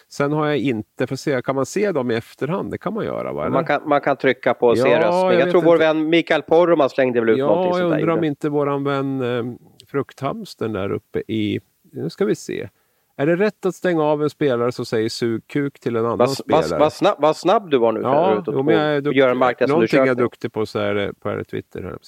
Sen 0.09 0.33
har 0.33 0.47
jag 0.47 0.59
inte, 0.59 1.07
för 1.07 1.17
se, 1.17 1.43
kan 1.43 1.55
man 1.55 1.67
se 1.67 1.93
dem 1.93 2.11
i 2.11 2.15
efterhand? 2.15 2.71
Det 2.71 2.79
kan 2.79 2.95
man 2.95 3.05
göra 3.05 3.33
va? 3.33 3.49
Man 3.49 3.65
kan, 3.65 3.89
man 3.89 4.01
kan 4.01 4.17
trycka 4.17 4.55
på 4.55 4.73
ja, 4.77 4.83
se 4.83 4.99
röstning. 4.99 5.31
Jag, 5.31 5.41
jag 5.41 5.51
tror 5.51 5.63
vår 5.63 5.75
inte. 5.75 5.87
vän 5.87 6.09
Mikael 6.09 6.43
Poromaa 6.43 6.89
slängde 6.89 7.21
väl 7.21 7.29
ut 7.29 7.39
ja, 7.39 7.47
någonting 7.47 7.73
sånt 7.73 7.83
Ja, 7.83 7.89
jag 7.89 8.01
undrar 8.01 8.19
om 8.19 8.25
inte 8.25 8.49
våran 8.49 8.85
vän 8.85 9.21
eh, 9.21 9.55
Frukthamstern 9.89 10.73
där 10.73 10.93
uppe 10.93 11.23
i, 11.29 11.61
nu 11.93 12.11
ska 12.11 12.25
vi 12.25 12.35
se. 12.35 12.69
Är 13.17 13.27
det 13.27 13.37
rätt 13.37 13.67
att 13.67 13.75
stänga 13.75 14.03
av 14.03 14.23
en 14.23 14.31
spelare 14.31 14.73
som 14.73 14.87
säger 14.87 15.09
sugkuk 15.09 15.81
till 15.81 15.97
en 15.97 16.05
annan 16.05 16.19
vad, 16.19 16.31
spelare? 16.31 16.79
Vad 16.79 16.93
snabb, 16.93 17.17
vad 17.19 17.37
snabb 17.37 17.71
du 17.71 17.79
var 17.79 17.93
nu. 17.93 18.01
Ja, 18.01 18.45
jo, 18.47 18.63
men 18.63 18.75
jag 18.75 18.85
är 18.85 19.01
duktig, 19.01 19.19
göra 19.19 19.35
någonting 19.35 19.99
jag 19.99 20.09
är 20.09 20.15
duktig 20.15 20.53
på 20.53 20.67
så 20.67 20.79
är 20.79 20.95
det 20.95 21.15
på 21.15 21.45
Twitter. 21.45 21.99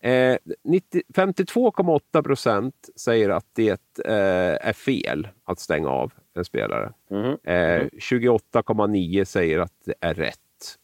Eh, 0.00 0.10
52,8 1.14 2.22
procent 2.22 2.74
säger 2.96 3.30
att 3.30 3.46
det 3.52 3.80
eh, 4.04 4.68
är 4.68 4.72
fel 4.72 5.28
att 5.44 5.60
stänga 5.60 5.88
av 5.88 6.12
en 6.34 6.44
spelare. 6.44 6.92
Mm. 7.10 7.30
Eh, 7.30 7.86
28,9 7.86 9.24
säger 9.24 9.58
att 9.58 9.72
det 9.84 9.94
är 10.00 10.14
rätt. 10.14 10.38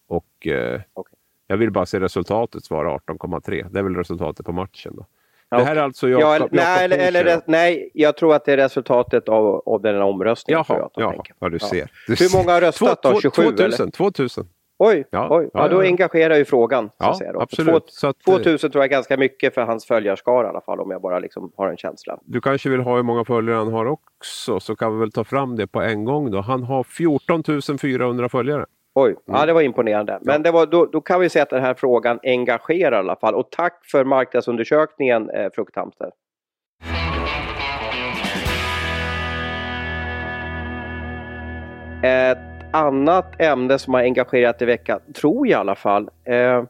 Och 0.09 0.47
eh, 0.47 0.81
okay. 0.95 1.19
Jag 1.47 1.57
vill 1.57 1.71
bara 1.71 1.87
se 1.87 2.01
resultatet 2.01 2.65
svara 2.65 2.97
18,3. 2.97 3.69
Det 3.71 3.79
är 3.79 3.83
väl 3.83 3.97
resultatet 3.97 4.47
på 4.47 4.53
matchen. 4.53 4.97
då. 4.97 5.07
Det 5.59 5.65
här 5.65 5.77
är 5.77 5.81
alltså 5.81 6.09
Jakob, 6.09 6.49
ja, 6.53 6.63
nej, 6.65 6.85
eller, 6.85 6.99
eller, 6.99 7.41
nej, 7.47 7.91
jag 7.95 8.17
tror 8.17 8.35
att 8.35 8.45
det 8.45 8.53
är 8.53 8.57
resultatet 8.57 9.29
av, 9.29 9.63
av 9.67 9.83
den 9.83 9.95
här 9.95 10.03
omröstningen. 10.03 10.65
Jaha, 10.69 10.89
jaha 10.95 11.15
ja, 11.39 11.49
du 11.49 11.59
ser. 11.59 11.91
Du 12.07 12.15
Hur 12.15 12.37
många 12.39 12.53
har 12.53 12.61
röstat 12.61 13.03
då? 13.03 13.21
27 13.21 13.43
2000, 13.43 13.65
eller? 13.65 13.91
2000. 13.91 14.47
Oj, 14.85 15.05
ja, 15.11 15.29
oj. 15.31 15.51
Ja, 15.53 15.69
då 15.69 15.81
engagerar 15.81 16.37
ju 16.37 16.45
frågan. 16.45 16.89
Så 16.89 16.95
ja, 16.99 17.19
säga, 17.19 17.33
absolut. 17.41 17.85
Två, 18.01 18.09
att, 18.09 18.25
2000 18.25 18.71
tror 18.71 18.85
jag 18.85 18.89
är 18.89 18.97
ganska 18.97 19.17
mycket 19.17 19.55
för 19.55 19.61
hans 19.61 19.87
följarskara 19.87 20.47
i 20.47 20.51
alla 20.51 20.61
fall, 20.61 20.81
om 20.81 20.91
jag 20.91 21.03
bara 21.03 21.19
liksom 21.19 21.53
har 21.57 21.69
en 21.69 21.77
känsla. 21.77 22.19
Du 22.25 22.41
kanske 22.41 22.71
vill 22.71 22.81
ha 22.81 22.97
hur 22.97 23.03
många 23.03 23.25
följare 23.25 23.57
han 23.57 23.73
har 23.73 23.87
också, 23.87 24.61
så 24.61 24.77
kan 24.77 24.95
vi 24.95 25.01
väl 25.01 25.13
ta 25.13 25.25
fram 25.25 25.57
det 25.57 25.67
på 25.67 25.81
en 25.81 26.05
gång 26.05 26.31
då. 26.31 26.41
Han 26.41 26.63
har 26.63 26.85
14 26.85 27.79
400 27.79 28.29
följare. 28.29 28.67
Oj, 28.95 29.11
mm. 29.11 29.21
ja 29.27 29.47
det 29.47 29.53
var 29.53 29.61
imponerande. 29.61 30.19
Men 30.23 30.43
det 30.43 30.51
var, 30.51 30.67
då, 30.67 30.87
då, 30.87 31.01
kan 31.01 31.21
vi 31.21 31.29
säga 31.29 31.43
att 31.43 31.51
den 31.51 31.63
här 31.63 31.75
frågan 31.75 32.21
engagerar 32.23 32.97
i 32.97 32.99
alla 32.99 33.17
fall. 33.17 33.35
Och 33.35 33.51
tack 33.51 33.87
för 33.91 34.05
marknadsundersökningen, 34.05 35.31
eh, 35.31 35.51
Frukthamster. 35.55 36.11
Ett 42.05 42.39
annat 42.73 43.41
ämne 43.41 43.79
som 43.79 43.95
har 43.95 44.01
engagerat 44.01 44.63
i 44.63 44.65
veckan, 44.65 45.01
tror 45.15 45.47
jag 45.47 45.59
i 45.59 45.61
alla 45.61 45.75
fall, 45.75 46.11
eh, 46.25 46.65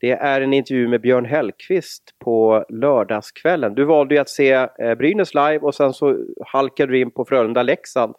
det 0.00 0.10
är 0.10 0.40
en 0.40 0.52
intervju 0.52 0.88
med 0.88 1.00
Björn 1.00 1.24
Hellkvist 1.24 2.14
på 2.18 2.64
lördagskvällen. 2.68 3.74
Du 3.74 3.84
valde 3.84 4.14
ju 4.14 4.20
att 4.20 4.28
se 4.28 4.52
eh, 4.52 4.94
Brynäs 4.94 5.34
live 5.34 5.58
och 5.58 5.74
sen 5.74 5.92
så 5.92 6.16
halkade 6.46 6.92
du 6.92 7.00
in 7.00 7.10
på 7.10 7.24
Frölunda-Leksand. 7.24 8.14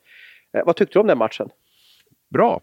Eh, 0.57 0.65
vad 0.65 0.75
tyckte 0.75 0.93
du 0.93 1.01
om 1.01 1.07
den 1.07 1.17
matchen? 1.17 1.49
Bra, 2.33 2.61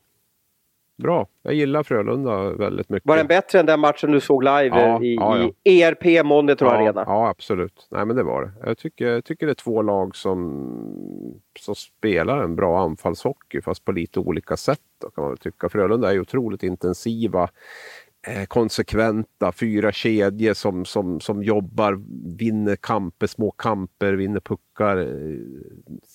Bra, 0.97 1.27
jag 1.43 1.55
gillar 1.55 1.83
Frölunda 1.83 2.51
väldigt 2.51 2.89
mycket. 2.89 3.09
Var 3.09 3.17
den 3.17 3.27
bättre 3.27 3.61
än 3.61 3.67
den 3.67 3.81
matchen 3.81 4.13
du 4.13 4.21
såg 4.21 4.45
live 4.45 4.69
ja, 4.69 5.03
i, 5.03 5.15
ja, 5.15 5.39
ja. 5.39 5.51
i 5.65 5.83
ERP 5.83 6.25
Monitor 6.25 6.69
Arena? 6.69 7.05
Ja, 7.07 7.29
absolut. 7.29 7.89
Nej, 7.91 8.07
men 8.07 8.17
det 8.17 8.23
var 8.23 8.43
det. 8.43 8.53
Jag 8.69 8.79
tycker, 8.79 9.07
jag 9.07 9.25
tycker 9.25 9.47
det 9.47 9.53
är 9.53 9.55
två 9.55 9.83
lag 9.83 10.17
som, 10.17 11.41
som 11.59 11.75
spelar 11.75 12.43
en 12.43 12.57
bra 12.57 12.81
anfallshockey, 12.81 13.61
fast 13.61 13.85
på 13.85 13.93
lite 13.93 14.21
olika 14.21 14.57
sätt. 14.57 14.81
Då, 15.01 15.11
kan 15.11 15.25
man 15.25 15.37
tycka. 15.37 15.69
Frölunda 15.69 16.13
är 16.13 16.21
otroligt 16.21 16.63
intensiva 16.63 17.43
Eh, 17.43 18.06
Eh, 18.29 18.45
konsekventa, 18.45 19.53
fyra 19.53 19.93
kedjor 19.93 20.55
som, 20.55 20.85
som, 20.85 21.21
som 21.21 21.43
jobbar, 21.43 21.99
vinner 22.39 22.77
kamper, 22.77 23.27
små 23.27 23.51
kamper, 23.51 24.13
vinner 24.13 24.41
puckar. 24.41 24.97
Eh, 24.97 25.39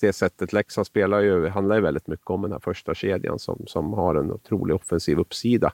det 0.00 0.12
sättet 0.12 0.52
Leksand 0.52 0.86
spelar 0.86 1.20
ju, 1.20 1.48
handlar 1.48 1.76
ju 1.76 1.82
väldigt 1.82 2.06
mycket 2.06 2.30
om 2.30 2.42
den 2.42 2.52
här 2.52 2.58
första 2.58 2.94
kedjan 2.94 3.38
som, 3.38 3.64
som 3.66 3.92
har 3.92 4.14
en 4.14 4.32
otrolig 4.32 4.76
offensiv 4.76 5.18
uppsida. 5.18 5.72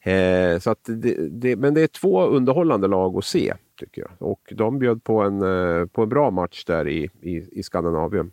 Eh, 0.00 0.58
så 0.58 0.70
att 0.70 0.84
det, 0.84 1.28
det, 1.30 1.56
men 1.56 1.74
det 1.74 1.80
är 1.80 1.86
två 1.86 2.26
underhållande 2.26 2.88
lag 2.88 3.16
att 3.16 3.24
se, 3.24 3.54
tycker 3.80 4.02
jag. 4.02 4.10
Och 4.18 4.52
de 4.56 4.78
bjöd 4.78 5.04
på 5.04 5.22
en, 5.22 5.42
eh, 5.42 5.86
på 5.86 6.02
en 6.02 6.08
bra 6.08 6.30
match 6.30 6.64
där 6.64 6.88
i, 6.88 7.10
i, 7.20 7.58
i 7.58 7.62
Skandinavien. 7.62 8.30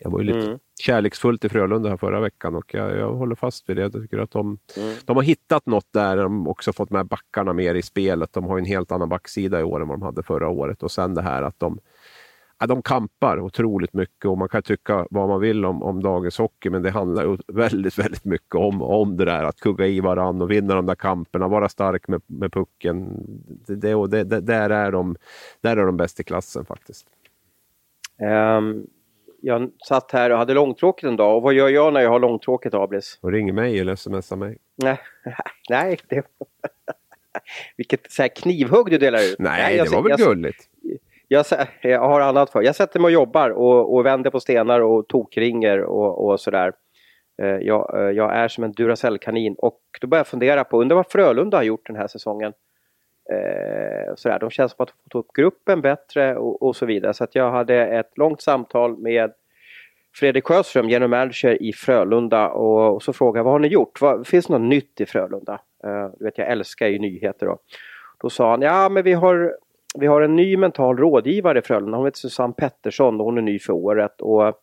Jag 0.00 0.10
var 0.10 0.18
ju 0.18 0.24
lite, 0.24 0.46
mm. 0.46 0.58
kärleksfullt 0.80 1.44
i 1.44 1.48
Frölunda 1.48 1.88
här 1.88 1.96
förra 1.96 2.20
veckan 2.20 2.54
och 2.54 2.74
jag, 2.74 2.96
jag 2.96 3.12
håller 3.12 3.34
fast 3.34 3.68
vid 3.68 3.76
det. 3.76 3.82
Jag 3.82 3.92
tycker 3.92 4.18
att 4.18 4.30
de, 4.30 4.58
mm. 4.76 4.94
de 5.04 5.16
har 5.16 5.22
hittat 5.22 5.66
något 5.66 5.92
där. 5.92 6.16
De 6.16 6.48
också 6.48 6.72
fått 6.72 6.90
med 6.90 7.06
backarna 7.06 7.52
mer 7.52 7.74
i 7.74 7.82
spelet. 7.82 8.32
De 8.32 8.44
har 8.44 8.58
en 8.58 8.64
helt 8.64 8.92
annan 8.92 9.08
backsida 9.08 9.60
i 9.60 9.62
år 9.62 9.82
än 9.82 9.88
vad 9.88 9.98
de 9.98 10.02
hade 10.02 10.22
förra 10.22 10.48
året 10.48 10.82
och 10.82 10.90
sen 10.90 11.14
det 11.14 11.22
här 11.22 11.42
att 11.42 11.58
de 11.58 11.80
ja, 12.58 12.66
de 12.66 12.82
kampar 12.82 13.40
otroligt 13.40 13.92
mycket 13.92 14.24
och 14.24 14.38
man 14.38 14.48
kan 14.48 14.62
tycka 14.62 15.06
vad 15.10 15.28
man 15.28 15.40
vill 15.40 15.64
om, 15.64 15.82
om 15.82 16.02
dagens 16.02 16.38
hockey 16.38 16.70
men 16.70 16.82
det 16.82 16.90
handlar 16.90 17.38
väldigt, 17.52 17.98
väldigt 17.98 18.24
mycket 18.24 18.54
om, 18.54 18.82
om 18.82 19.16
det 19.16 19.24
där 19.24 19.44
att 19.44 19.60
kugga 19.60 19.86
i 19.86 20.00
varandra 20.00 20.44
och 20.44 20.50
vinna 20.50 20.74
de 20.74 20.86
där 20.86 20.94
kamperna, 20.94 21.48
vara 21.48 21.68
stark 21.68 22.08
med, 22.08 22.22
med 22.26 22.52
pucken. 22.52 23.26
Det, 23.66 24.06
det, 24.06 24.24
det, 24.24 24.40
där, 24.40 24.70
är 24.70 24.92
de, 24.92 25.16
där 25.60 25.76
är 25.76 25.86
de 25.86 25.96
bäst 25.96 26.20
i 26.20 26.24
klassen 26.24 26.64
faktiskt. 26.64 27.06
Um, 28.58 28.86
jag 29.40 29.70
satt 29.88 30.12
här 30.12 30.30
och 30.30 30.38
hade 30.38 30.54
långtråkigt 30.54 31.04
en 31.04 31.16
dag 31.16 31.36
och 31.36 31.42
vad 31.42 31.54
gör 31.54 31.68
jag 31.68 31.92
när 31.92 32.00
jag 32.00 32.10
har 32.10 32.20
långtråkigt 32.20 32.74
Abris? 32.74 33.18
Och 33.20 33.32
ringer 33.32 33.52
mig 33.52 33.80
eller 33.80 33.94
smsar 33.94 34.36
mig? 34.36 34.58
Nej, 34.76 34.98
nej 35.68 35.98
det... 36.08 36.22
Vilket 37.76 38.12
så 38.12 38.22
här 38.22 38.28
knivhugg 38.28 38.90
du 38.90 38.98
delar 38.98 39.18
ut. 39.18 39.36
Nej, 39.38 39.62
nej 39.62 39.84
det 39.84 39.96
var 39.96 40.02
väl 40.02 40.10
jag, 40.10 40.18
gulligt 40.18 40.68
jag, 41.28 41.44
jag, 41.82 42.00
har 42.00 42.20
annat 42.20 42.50
för. 42.50 42.62
Jag 42.62 42.76
sätter 42.76 43.00
mig 43.00 43.06
och 43.06 43.12
jobbar 43.12 43.50
och, 43.50 43.94
och 43.94 44.06
vänder 44.06 44.30
på 44.30 44.40
stenar 44.40 44.80
och 44.80 45.08
tokringer 45.08 45.80
och, 45.82 46.26
och 46.26 46.40
sådär. 46.40 46.72
Eh, 47.42 47.48
jag, 47.48 48.00
eh, 48.00 48.10
jag, 48.10 48.36
är 48.36 48.48
som 48.48 48.64
en 48.64 48.72
Duracell-kanin 48.72 49.54
och 49.58 49.80
då 50.00 50.06
börjar 50.06 50.20
jag 50.20 50.26
fundera 50.26 50.64
på, 50.64 50.80
undrar 50.80 50.96
vad 50.96 51.10
Frölunda 51.10 51.56
har 51.56 51.64
gjort 51.64 51.86
den 51.86 51.96
här 51.96 52.06
säsongen. 52.06 52.52
Eh, 53.32 54.14
sådär. 54.14 54.38
De 54.38 54.50
känns 54.50 54.72
som 54.72 54.82
att 54.82 54.88
de 54.88 55.10
fått 55.10 55.24
upp 55.24 55.32
gruppen 55.32 55.80
bättre 55.80 56.36
och, 56.36 56.62
och, 56.62 56.76
så 56.76 56.86
vidare. 56.86 57.14
Så 57.14 57.24
att 57.24 57.34
jag 57.34 57.50
hade 57.50 57.86
ett 57.86 58.18
långt 58.18 58.42
samtal 58.42 58.98
med 58.98 59.32
Fredrik 60.14 60.44
Sjöström, 60.44 60.88
general 60.88 61.10
manager 61.10 61.62
i 61.62 61.72
Frölunda 61.72 62.48
och, 62.48 62.94
och 62.94 63.02
så 63.02 63.12
frågade 63.12 63.38
jag 63.38 63.44
vad 63.44 63.52
har 63.52 63.58
ni 63.58 63.68
gjort? 63.68 64.00
Vad, 64.00 64.26
finns 64.26 64.46
det 64.46 64.52
något 64.52 64.68
nytt 64.68 65.00
i 65.00 65.06
Frölunda? 65.06 65.60
Eh, 65.84 66.10
du 66.18 66.24
vet, 66.24 66.38
jag 66.38 66.50
älskar 66.50 66.86
ju 66.88 66.98
nyheter 66.98 67.46
då. 67.46 67.58
Då 68.20 68.30
sa 68.30 68.50
han, 68.50 68.62
ja 68.62 68.88
men 68.88 69.04
vi 69.04 69.12
har 69.12 69.56
vi 69.98 70.06
har 70.06 70.20
en 70.20 70.36
ny 70.36 70.56
mental 70.56 70.96
rådgivare 70.96 71.58
i 71.58 71.62
Frölunda. 71.62 71.96
Hon 71.96 72.06
heter 72.06 72.18
Susanne 72.18 72.54
Pettersson 72.56 73.20
och 73.20 73.26
hon 73.26 73.38
är 73.38 73.42
ny 73.42 73.58
för 73.58 73.72
året. 73.72 74.20
Och 74.20 74.60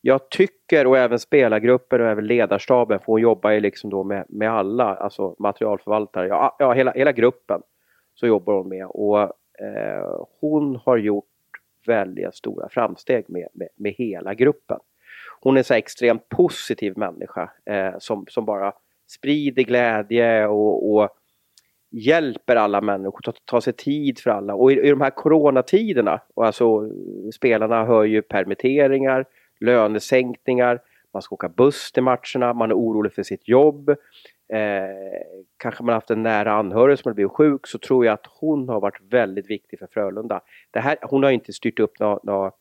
jag 0.00 0.30
tycker, 0.30 0.86
och 0.86 0.98
även 0.98 1.18
spelargruppen 1.18 2.00
och 2.00 2.06
även 2.06 2.26
ledarstaben, 2.26 2.98
för 2.98 3.06
hon 3.06 3.20
jobbar 3.20 3.50
ju 3.50 3.60
liksom 3.60 3.90
då 3.90 4.04
med, 4.04 4.24
med 4.28 4.52
alla, 4.52 4.94
alltså 4.94 5.34
materialförvaltare, 5.38 6.28
ja, 6.28 6.56
ja 6.58 6.72
hela, 6.72 6.92
hela 6.92 7.12
gruppen. 7.12 7.60
Så 8.14 8.26
jobbar 8.26 8.54
hon 8.54 8.68
med 8.68 8.86
och 8.86 9.20
eh, 9.20 10.26
hon 10.40 10.76
har 10.76 10.96
gjort 10.96 11.24
väldigt 11.86 12.34
stora 12.34 12.68
framsteg 12.68 13.24
med, 13.28 13.48
med, 13.52 13.68
med 13.76 13.92
hela 13.92 14.34
gruppen. 14.34 14.78
Hon 15.40 15.56
är 15.56 15.58
en 15.58 15.64
så 15.64 15.74
extremt 15.74 16.28
positiv 16.28 16.98
människa 16.98 17.50
eh, 17.66 17.94
som, 17.98 18.26
som 18.28 18.44
bara 18.44 18.72
sprider 19.08 19.62
glädje 19.62 20.46
och, 20.46 20.92
och 20.92 21.08
hjälper 21.90 22.56
alla 22.56 22.80
människor, 22.80 23.20
tar 23.20 23.34
ta 23.44 23.60
sig 23.60 23.72
tid 23.72 24.18
för 24.18 24.30
alla. 24.30 24.54
Och 24.54 24.72
i, 24.72 24.74
i 24.74 24.90
de 24.90 25.00
här 25.00 25.10
coronatiderna, 25.10 26.20
och 26.34 26.46
alltså 26.46 26.90
spelarna 27.34 27.84
hör 27.84 28.04
ju 28.04 28.22
permitteringar, 28.22 29.24
lönesänkningar, 29.60 30.80
man 31.12 31.22
ska 31.22 31.34
åka 31.34 31.48
buss 31.48 31.92
till 31.92 32.02
matcherna, 32.02 32.52
man 32.54 32.70
är 32.70 32.74
orolig 32.74 33.12
för 33.12 33.22
sitt 33.22 33.48
jobb. 33.48 33.96
Eh, 34.52 35.22
kanske 35.56 35.82
man 35.84 35.94
haft 35.94 36.10
en 36.10 36.22
nära 36.22 36.52
anhörig 36.52 36.98
som 36.98 37.08
har 37.08 37.14
blivit 37.14 37.32
sjuk 37.32 37.66
så 37.66 37.78
tror 37.78 38.06
jag 38.06 38.12
att 38.12 38.26
hon 38.40 38.68
har 38.68 38.80
varit 38.80 39.00
väldigt 39.10 39.50
viktig 39.50 39.78
för 39.78 39.86
Frölunda. 39.86 40.40
Det 40.70 40.80
här, 40.80 40.96
hon 41.02 41.22
har 41.22 41.30
inte 41.30 41.52
styrt 41.52 41.80
upp 41.80 41.98
någon 41.98 42.18
nå, 42.22 42.52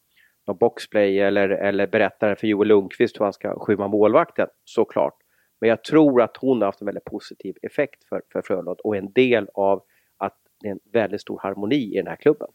nå 0.48 0.54
boxplay 0.54 1.20
eller, 1.20 1.50
eller 1.50 1.88
berättar 1.88 2.36
för 2.36 2.48
Joel 2.48 2.68
Lundqvist 2.68 3.20
hur 3.20 3.24
han 3.24 3.34
ska 3.34 3.60
skymma 3.60 3.88
målvakten, 3.88 4.48
såklart. 4.66 5.14
Men 5.62 5.70
jag 5.70 5.84
tror 5.84 6.22
att 6.22 6.38
hon 6.38 6.62
har 6.62 6.66
haft 6.66 6.82
en 6.82 6.86
väldigt 6.86 7.06
positiv 7.06 7.56
effekt 7.62 8.04
för, 8.04 8.22
för 8.32 8.42
Frölunda 8.42 8.76
och 8.84 8.98
en 8.98 9.12
del 9.12 9.50
av 9.54 9.84
att 10.18 10.38
det 10.62 10.68
är 10.68 10.72
en 10.72 10.80
väldigt 10.92 11.22
stor 11.22 11.40
harmoni 11.40 11.94
i 11.94 11.98
den 11.98 12.08
här 12.08 12.16
klubben. 12.16 12.48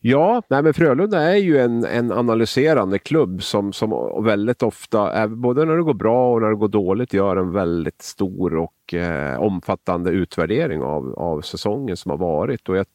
Ja, 0.00 0.42
nej 0.48 0.62
men 0.62 0.74
Frölunda 0.74 1.20
är 1.20 1.36
ju 1.36 1.58
en, 1.58 1.84
en 1.84 2.12
analyserande 2.12 2.98
klubb 2.98 3.42
som, 3.42 3.72
som 3.72 4.24
väldigt 4.24 4.62
ofta, 4.62 5.28
både 5.28 5.64
när 5.64 5.76
det 5.76 5.82
går 5.82 5.94
bra 5.94 6.32
och 6.32 6.42
när 6.42 6.48
det 6.48 6.56
går 6.56 6.68
dåligt, 6.68 7.12
gör 7.12 7.36
en 7.36 7.52
väldigt 7.52 8.02
stor 8.02 8.54
och 8.54 8.94
eh, 8.94 9.40
omfattande 9.40 10.10
utvärdering 10.10 10.82
av, 10.82 11.14
av 11.18 11.40
säsongen 11.40 11.96
som 11.96 12.10
har 12.10 12.18
varit. 12.18 12.68
Och 12.68 12.76
jag 12.76 12.86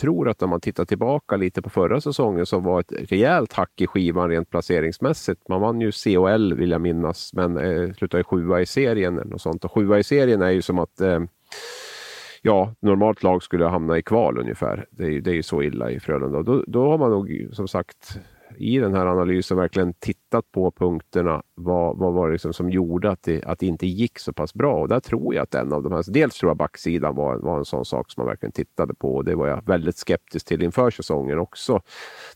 tror 0.00 0.28
att 0.28 0.40
när 0.40 0.48
man 0.48 0.60
tittar 0.60 0.84
tillbaka 0.84 1.36
lite 1.36 1.62
på 1.62 1.70
förra 1.70 2.00
säsongen 2.00 2.46
så 2.46 2.58
var 2.58 2.80
ett 2.80 2.92
rejält 3.10 3.52
hack 3.52 3.80
i 3.80 3.86
skivan 3.86 4.30
rent 4.30 4.50
placeringsmässigt. 4.50 5.48
Man 5.48 5.60
vann 5.60 5.80
ju 5.80 5.92
COL 6.04 6.54
vill 6.54 6.70
jag 6.70 6.80
minnas, 6.80 7.32
men 7.34 7.58
eh, 7.58 7.92
slutade 7.92 8.24
sjua 8.24 8.60
i 8.60 8.66
serien 8.66 9.32
och 9.32 9.40
sånt. 9.40 9.64
Och 9.64 9.72
sjua 9.72 9.98
i 9.98 10.04
serien 10.04 10.42
är 10.42 10.50
ju 10.50 10.62
som 10.62 10.78
att 10.78 11.00
eh, 11.00 11.20
ja, 12.46 12.74
normalt 12.80 13.22
lag 13.22 13.42
skulle 13.42 13.64
hamna 13.64 13.98
i 13.98 14.02
kval 14.02 14.38
ungefär. 14.38 14.86
Det 14.90 15.04
är, 15.04 15.20
det 15.20 15.30
är 15.30 15.34
ju 15.34 15.42
så 15.42 15.62
illa 15.62 15.90
i 15.90 16.00
Frölunda. 16.00 16.42
Då, 16.42 16.64
då 16.66 16.90
har 16.90 16.98
man 16.98 17.10
nog 17.10 17.48
som 17.52 17.68
sagt 17.68 18.20
i 18.56 18.78
den 18.78 18.94
här 18.94 19.06
analysen 19.06 19.56
verkligen 19.56 19.94
tittat 19.94 20.25
tittat 20.36 20.52
på 20.52 20.70
punkterna. 20.70 21.42
Vad, 21.54 21.98
vad 21.98 22.12
var 22.12 22.26
det 22.26 22.32
liksom 22.32 22.52
som 22.52 22.70
gjorde 22.70 23.10
att 23.10 23.22
det, 23.22 23.44
att 23.44 23.58
det 23.58 23.66
inte 23.66 23.86
gick 23.86 24.18
så 24.18 24.32
pass 24.32 24.54
bra? 24.54 24.80
Och 24.80 24.88
där 24.88 25.00
tror 25.00 25.34
jag 25.34 25.42
att 25.42 25.54
en 25.54 25.72
av 25.72 25.82
de 25.82 25.92
här, 25.92 26.04
dels 26.08 26.38
tror 26.38 26.50
jag 26.50 26.56
backsidan 26.56 27.14
var, 27.14 27.36
var 27.36 27.58
en 27.58 27.64
sån 27.64 27.84
sak 27.84 28.10
som 28.10 28.20
man 28.20 28.28
verkligen 28.28 28.52
tittade 28.52 28.94
på 28.94 29.14
och 29.14 29.24
det 29.24 29.34
var 29.34 29.46
jag 29.46 29.66
väldigt 29.66 29.96
skeptisk 29.96 30.46
till 30.46 30.62
inför 30.62 30.90
säsongen 30.90 31.38
också. 31.38 31.80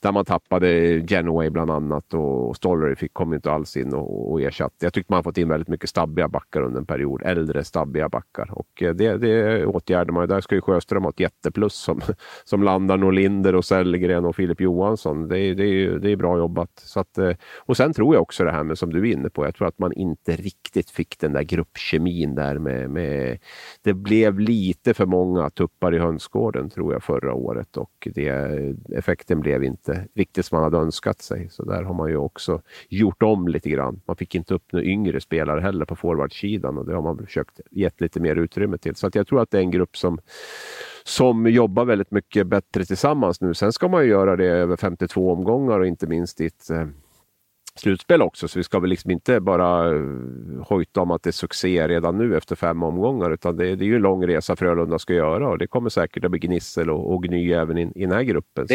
Där 0.01 0.13
man 0.13 0.25
tappade 0.25 1.01
Genoway 1.07 1.51
bland 1.51 1.71
annat 1.71 2.15
och 2.15 2.57
Stollery 2.57 2.97
fick, 2.97 3.15
kom 3.15 3.35
inte 3.35 3.53
alls 3.53 3.77
in 3.77 3.95
och, 3.95 4.33
och 4.33 4.41
ersatte. 4.41 4.87
Jag 4.87 4.93
tyckte 4.93 5.13
man 5.13 5.25
fått 5.25 5.39
in 5.39 5.49
väldigt 5.49 5.69
mycket 5.69 5.91
stabbiga 5.91 6.29
backar 6.29 6.63
under 6.63 6.81
en 6.81 6.87
period, 6.87 7.23
äldre 7.25 7.65
stabbiga 7.65 8.09
backar 8.09 8.51
och 8.53 8.83
eh, 8.83 8.95
det, 8.95 9.17
det 9.17 9.67
åtgärdar 9.67 10.13
man. 10.13 10.29
Där 10.29 10.41
ska 10.41 10.55
ju 10.55 10.61
Sjöström 10.61 11.03
ha 11.03 11.11
ett 11.11 11.21
jätteplus 11.21 11.75
som, 11.75 12.01
som 12.45 12.63
landar 12.63 12.97
Norlinder 12.97 13.55
och 13.55 13.65
Sellgren 13.65 14.25
och 14.25 14.37
Filip 14.37 14.61
Johansson. 14.61 15.29
Det, 15.29 15.55
det, 15.55 15.99
det 15.99 16.11
är 16.11 16.17
bra 16.17 16.39
jobbat. 16.39 16.71
Så 16.85 17.01
att, 17.01 17.19
eh, 17.19 17.37
och 17.59 17.77
sen 17.77 17.90
Sen 17.91 17.95
tror 17.95 18.15
jag 18.15 18.23
också 18.23 18.45
det 18.45 18.51
här 18.51 18.65
med 18.65 18.79
som 18.79 18.93
du 18.93 18.99
är 19.09 19.13
inne 19.13 19.31
på. 19.31 19.45
Jag 19.45 19.55
tror 19.55 19.69
att 19.69 19.79
man 19.79 19.93
inte 19.93 20.37
riktigt 20.37 20.91
fick 20.91 21.19
den 21.19 21.33
där 21.33 21.43
gruppkemin 21.43 22.35
där 22.35 22.59
med, 22.59 22.91
med 22.91 23.39
det 23.83 23.95
blev 23.95 24.41
lite 24.41 24.95
för 24.95 25.07
många 25.07 25.51
tuppar 25.51 25.95
i 25.95 25.99
hönsgården 25.99 26.71
tror 26.71 26.93
jag 26.93 27.03
förra 27.03 27.35
året 27.35 27.77
och 27.77 28.09
det, 28.15 28.29
effekten 28.97 29.41
blev 29.41 29.65
inte 29.65 30.07
riktigt 30.15 30.47
som 30.47 30.57
man 30.57 30.65
hade 30.65 30.77
önskat 30.77 31.23
sig. 31.23 31.49
Så 31.51 31.65
där 31.65 31.83
har 31.83 31.95
man 31.95 32.11
ju 32.11 32.17
också 32.17 32.63
gjort 32.89 33.23
om 33.23 33.49
lite 33.49 33.71
grann. 33.71 34.01
Man 34.07 34.17
fick 34.17 34.35
inte 34.35 34.55
upp 34.55 34.73
några 34.73 34.87
yngre 34.87 35.21
spelare 35.21 35.61
heller 35.61 35.85
på 35.85 35.97
forwardsidan 35.97 36.79
och 36.79 36.87
det 36.87 36.95
har 36.95 37.03
man 37.03 37.19
försökt 37.19 37.61
gett 37.71 38.01
lite 38.01 38.21
mer 38.21 38.37
utrymme 38.37 38.79
till. 38.79 38.95
Så 38.95 39.07
att 39.07 39.15
jag 39.15 39.27
tror 39.27 39.41
att 39.43 39.51
det 39.51 39.59
är 39.59 39.63
en 39.63 39.71
grupp 39.71 39.97
som 39.97 40.19
som 41.05 41.47
jobbar 41.47 41.85
väldigt 41.85 42.11
mycket 42.11 42.47
bättre 42.47 42.85
tillsammans 42.85 43.41
nu. 43.41 43.55
Sen 43.55 43.73
ska 43.73 43.89
man 43.89 44.03
ju 44.05 44.11
göra 44.11 44.37
det 44.37 44.47
över 44.47 44.77
52 44.77 45.33
omgångar 45.33 45.81
och 45.81 45.87
inte 45.87 46.07
minst 46.07 46.41
i 46.41 46.47
ett 46.47 46.71
eh, 46.71 46.87
slutspel 47.81 48.23
också. 48.23 48.49
Så 48.49 48.59
vi 48.59 48.63
ska 48.63 48.81
väl 48.81 48.91
liksom 48.91 49.11
inte 49.11 49.41
bara 49.41 49.95
eh, 49.95 50.03
hojta 50.69 51.01
om 51.01 51.11
att 51.11 51.23
det 51.23 51.31
är 51.31 51.33
succé 51.33 51.89
redan 51.89 52.19
nu 52.19 52.37
efter 52.37 52.57
fem 52.57 52.83
omgångar. 52.83 53.31
Utan 53.31 53.57
det, 53.57 53.77
det 53.77 53.85
är 53.85 53.87
ju 53.87 53.97
en 53.97 54.03
lång 54.03 54.27
resa 54.27 54.57
Frölunda 54.57 54.99
ska 54.99 55.15
göra 55.15 55.49
och 55.49 55.59
det 55.59 55.67
kommer 55.67 55.91
säkert 55.91 56.25
att 56.25 56.31
bli 56.31 56.41
gnissel 56.41 56.91
och, 56.91 57.13
och 57.13 57.23
gny 57.23 57.53
även 57.53 57.79
i, 57.79 57.93
i 57.95 58.01
den 58.01 58.13
här 58.13 58.23
gruppen. 58.23 58.67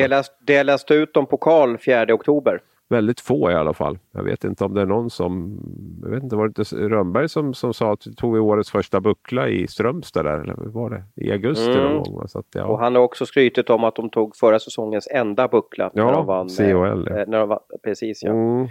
Det 0.45 0.63
läste 0.63 0.93
ut 0.93 1.17
om 1.17 1.25
pokal 1.25 1.77
4 1.77 2.13
oktober 2.13 2.61
väldigt 2.89 3.19
få 3.19 3.51
i 3.51 3.53
alla 3.53 3.73
fall. 3.73 3.97
Jag 4.11 4.23
vet 4.23 4.43
inte 4.43 4.63
om 4.63 4.73
det 4.73 4.81
är 4.81 4.85
någon 4.85 5.09
som, 5.09 5.59
jag 6.03 6.09
vet 6.09 6.23
inte, 6.23 6.35
var 6.35 6.47
det 6.47 6.61
inte 6.61 6.75
Rönnberg 6.75 7.29
som, 7.29 7.53
som 7.53 7.73
sa 7.73 7.93
att 7.93 8.07
vi 8.07 8.15
tog 8.15 8.35
årets 8.35 8.71
första 8.71 9.01
buckla 9.01 9.49
i 9.49 9.67
Strömstad 9.67 10.25
där, 10.25 10.39
eller 10.39 10.55
var 10.55 10.89
det? 10.89 11.25
I 11.25 11.31
augusti 11.31 11.71
mm. 11.71 11.83
någon 11.83 12.13
gång. 12.13 12.27
Så 12.27 12.39
att, 12.39 12.45
ja. 12.53 12.65
Och 12.65 12.79
han 12.79 12.95
har 12.95 13.01
också 13.01 13.25
skrytit 13.25 13.69
om 13.69 13.83
att 13.83 13.95
de 13.95 14.09
tog 14.09 14.35
förra 14.35 14.59
säsongens 14.59 15.07
enda 15.11 15.47
buckla. 15.47 15.91
Ja, 15.93 16.05
när 16.05 16.13
de 16.13 16.25
vann, 16.25 16.49
CHL. 16.49 17.07
Eh, 17.07 17.27
när 17.27 17.39
de 17.39 17.49
vann, 17.49 17.59
precis 17.83 18.23
ja. 18.23 18.31
Mm. 18.31 18.67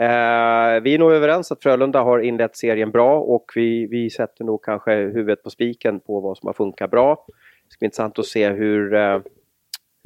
Eh, 0.00 0.80
vi 0.82 0.94
är 0.94 0.98
nog 0.98 1.12
överens 1.12 1.52
att 1.52 1.62
Frölunda 1.62 2.00
har 2.00 2.18
inlett 2.18 2.56
serien 2.56 2.90
bra 2.90 3.20
och 3.20 3.52
vi, 3.54 3.86
vi 3.86 4.10
sätter 4.10 4.44
nog 4.44 4.64
kanske 4.64 4.94
huvudet 4.94 5.42
på 5.42 5.50
spiken 5.50 6.00
på 6.00 6.20
vad 6.20 6.38
som 6.38 6.46
har 6.46 6.54
funkat 6.54 6.90
bra. 6.90 7.24
Det 7.28 7.72
ska 7.72 7.78
bli 7.78 7.86
intressant 7.86 8.18
att 8.18 8.26
se 8.26 8.48
hur 8.48 8.94
eh, 8.94 9.18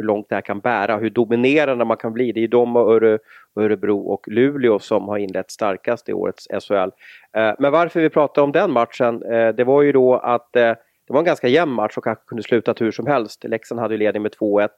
hur 0.00 0.06
långt 0.06 0.28
det 0.28 0.34
här 0.34 0.42
kan 0.42 0.60
bära, 0.60 0.96
hur 0.96 1.10
dominerande 1.10 1.84
man 1.84 1.96
kan 1.96 2.12
bli. 2.12 2.32
Det 2.32 2.40
är 2.40 2.42
ju 2.42 2.48
de 2.48 2.76
och 2.76 2.92
Öre, 2.92 3.18
Örebro 3.56 3.98
och 3.98 4.28
Luleå 4.28 4.78
som 4.78 5.08
har 5.08 5.18
inlett 5.18 5.50
starkast 5.50 6.08
i 6.08 6.12
årets 6.12 6.48
SHL. 6.60 6.90
Eh, 7.36 7.54
men 7.58 7.72
varför 7.72 8.00
vi 8.00 8.10
pratar 8.10 8.42
om 8.42 8.52
den 8.52 8.72
matchen, 8.72 9.22
eh, 9.22 9.48
det 9.48 9.64
var 9.64 9.82
ju 9.82 9.92
då 9.92 10.14
att 10.14 10.56
eh, 10.56 10.72
det 11.06 11.12
var 11.12 11.18
en 11.18 11.24
ganska 11.24 11.48
jämn 11.48 11.72
match 11.72 11.96
och 11.96 12.04
kanske 12.04 12.24
kunde 12.26 12.42
sluta 12.42 12.74
hur 12.78 12.90
som 12.90 13.06
helst. 13.06 13.44
Leksand 13.44 13.80
hade 13.80 13.94
ju 13.94 13.98
ledning 13.98 14.22
med 14.22 14.32
2-1. 14.32 14.68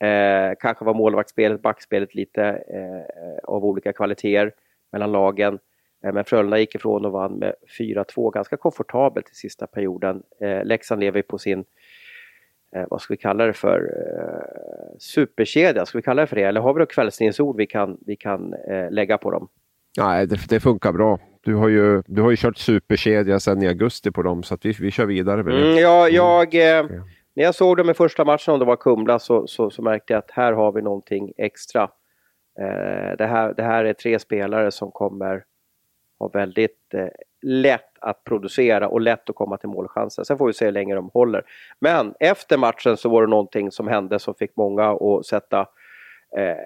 Eh, 0.00 0.52
kanske 0.60 0.84
var 0.84 0.94
målvaktsspelet, 0.94 1.62
backspelet 1.62 2.14
lite 2.14 2.42
eh, 2.44 3.38
av 3.44 3.64
olika 3.64 3.92
kvaliteter 3.92 4.52
mellan 4.92 5.12
lagen. 5.12 5.58
Eh, 6.04 6.12
men 6.12 6.24
Frölunda 6.24 6.58
gick 6.58 6.74
ifrån 6.74 7.04
och 7.04 7.12
vann 7.12 7.32
med 7.32 7.54
4-2 7.78 8.32
ganska 8.32 8.56
komfortabelt 8.56 9.30
i 9.30 9.34
sista 9.34 9.66
perioden. 9.66 10.22
Eh, 10.40 10.64
Leksand 10.64 11.00
lever 11.00 11.22
på 11.22 11.38
sin 11.38 11.64
eh, 12.76 12.84
vad 12.90 13.00
ska 13.00 13.14
vi 13.14 13.18
kalla 13.18 13.46
det 13.46 13.52
för, 13.52 13.80
eh, 13.80 14.98
superkedja, 14.98 15.86
ska 15.86 15.98
vi 15.98 16.02
kalla 16.02 16.20
det 16.20 16.26
för 16.26 16.36
det? 16.36 16.42
Eller 16.42 16.60
har 16.60 16.74
vi 16.74 16.80
något 16.80 16.92
kvällstidningsord 16.92 17.56
vi 17.56 17.66
kan, 17.66 17.98
vi 18.06 18.16
kan 18.16 18.54
eh, 18.54 18.90
lägga 18.90 19.18
på 19.18 19.30
dem? 19.30 19.48
Nej, 19.98 20.26
det, 20.26 20.48
det, 20.48 20.60
funkar 20.60 20.92
bra. 20.92 21.18
Du 21.40 21.54
har, 21.54 21.68
ju, 21.68 22.02
du 22.06 22.22
har 22.22 22.30
ju 22.30 22.36
kört 22.36 22.56
superkedja 22.56 23.40
sedan 23.40 23.62
i 23.62 23.68
augusti 23.68 24.10
på 24.10 24.22
dem 24.22 24.42
så 24.42 24.56
vi, 24.62 24.72
vi 24.80 24.90
kör 24.90 25.06
vidare 25.06 25.42
med 25.42 25.54
det. 25.54 25.70
Mm, 25.70 25.76
ja, 25.76 26.08
jag, 26.08 26.54
eh, 26.54 26.86
när 27.34 27.44
jag 27.44 27.54
såg 27.54 27.76
dem 27.76 27.90
i 27.90 27.94
första 27.94 28.24
matchen, 28.24 28.54
om 28.54 28.60
det 28.60 28.66
var 28.66 28.76
Kumla, 28.76 29.18
så, 29.18 29.46
så, 29.46 29.70
så 29.70 29.82
märkte 29.82 30.12
jag 30.12 30.18
att 30.18 30.30
här 30.30 30.52
har 30.52 30.72
vi 30.72 30.82
någonting 30.82 31.32
extra. 31.36 31.82
Eh, 32.60 33.16
det, 33.18 33.26
här, 33.26 33.54
det 33.54 33.62
här 33.62 33.84
är 33.84 33.92
tre 33.92 34.18
spelare 34.18 34.70
som 34.70 34.90
kommer 34.90 35.44
ha 36.20 36.28
väldigt 36.28 36.94
eh, 36.94 37.08
lätt 37.42 37.98
att 38.00 38.24
producera 38.24 38.88
och 38.88 39.00
lätt 39.00 39.30
att 39.30 39.36
komma 39.36 39.56
till 39.56 39.68
målchanser. 39.68 40.24
Sen 40.24 40.38
får 40.38 40.46
vi 40.46 40.52
se 40.52 40.64
hur 40.64 40.72
länge 40.72 40.94
de 40.94 41.10
håller. 41.12 41.44
Men 41.78 42.14
efter 42.20 42.58
matchen 42.58 42.96
så 42.96 43.08
var 43.08 43.22
det 43.22 43.28
någonting 43.28 43.70
som 43.70 43.88
hände 43.88 44.18
som 44.18 44.34
fick 44.34 44.56
många 44.56 44.90
att 44.90 45.26
sätta 45.26 45.60
eh, 46.36 46.56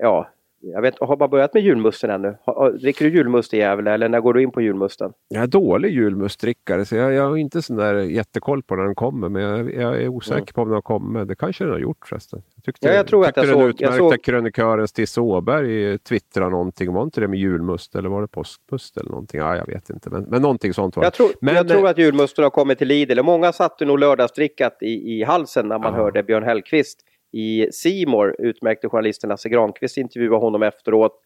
ja, 0.00 0.28
jag 0.62 0.82
vet, 0.82 0.94
har 1.00 1.16
man 1.16 1.30
börjat 1.30 1.54
med 1.54 1.62
julmusten 1.62 2.10
ännu? 2.10 2.36
dricker 2.80 3.04
du 3.04 3.16
julmust 3.16 3.54
i 3.54 3.56
Gävle 3.56 3.90
eller 3.90 4.08
när 4.08 4.20
går 4.20 4.34
du 4.34 4.42
in 4.42 4.50
på 4.50 4.60
julmusten? 4.60 5.12
Jag 5.28 5.42
är 5.42 5.46
dålig 5.46 5.90
julmustdrickare 5.90 6.84
så 6.84 6.96
jag, 6.96 7.12
jag 7.12 7.28
har 7.28 7.36
inte 7.36 7.62
sån 7.62 7.76
där 7.76 7.94
jättekoll 7.94 8.62
på 8.62 8.76
när 8.76 8.84
den 8.84 8.94
kommer 8.94 9.28
men 9.28 9.42
jag, 9.42 9.74
jag 9.74 10.02
är 10.02 10.08
osäker 10.08 10.36
mm. 10.36 10.46
på 10.46 10.62
om 10.62 10.68
den 10.68 10.74
har 10.74 10.82
kommit. 10.82 11.28
Det 11.28 11.36
kanske 11.36 11.64
den 11.64 11.72
har 11.72 11.80
gjort 11.80 12.06
förresten. 12.06 12.42
Jag 12.54 12.64
tyckte, 12.64 12.88
ja, 12.88 12.94
jag 12.94 13.06
tror 13.06 13.24
tyckte 13.24 13.40
att 13.40 13.46
jag 13.46 13.56
den 13.56 13.62
såg, 13.62 13.70
utmärkta 13.70 13.96
såg... 13.96 14.22
krönikören 14.22 14.88
Stisse 14.88 15.20
Åberg 15.20 15.98
twittrade 15.98 16.50
någonting. 16.50 16.92
Var 16.92 17.02
inte 17.02 17.20
det 17.20 17.28
med 17.28 17.38
julmust 17.38 17.94
eller 17.94 18.08
var 18.08 18.20
det 18.22 18.28
påskmust 18.28 18.96
eller 18.96 19.10
någonting? 19.10 19.40
Ja, 19.40 19.56
jag 19.56 19.66
vet 19.66 19.90
inte 19.90 20.10
men, 20.10 20.22
men 20.22 20.42
någonting 20.42 20.74
sånt 20.74 20.96
var. 20.96 21.04
Jag 21.04 21.12
tror, 21.12 21.30
men, 21.40 21.54
jag 21.54 21.68
tror 21.68 21.88
att 21.88 21.98
julmusten 21.98 22.42
har 22.42 22.50
kommit 22.50 22.78
till 22.78 22.88
Lidl. 22.88 23.22
Många 23.22 23.52
satte 23.52 23.84
nog 23.84 23.98
lördagsdrickat 23.98 24.78
i, 24.80 25.18
i 25.18 25.24
halsen 25.24 25.68
när 25.68 25.78
man 25.78 25.94
ja. 25.94 26.02
hörde 26.02 26.22
Björn 26.22 26.42
Hellkvist 26.42 27.04
i 27.32 27.68
Simor 27.72 28.36
utmärkte 28.38 28.88
journalisten 28.88 29.30
Lasse 29.30 29.48
Granqvist 29.48 29.96
intervjua 29.96 30.36
honom 30.36 30.62
efteråt. 30.62 31.20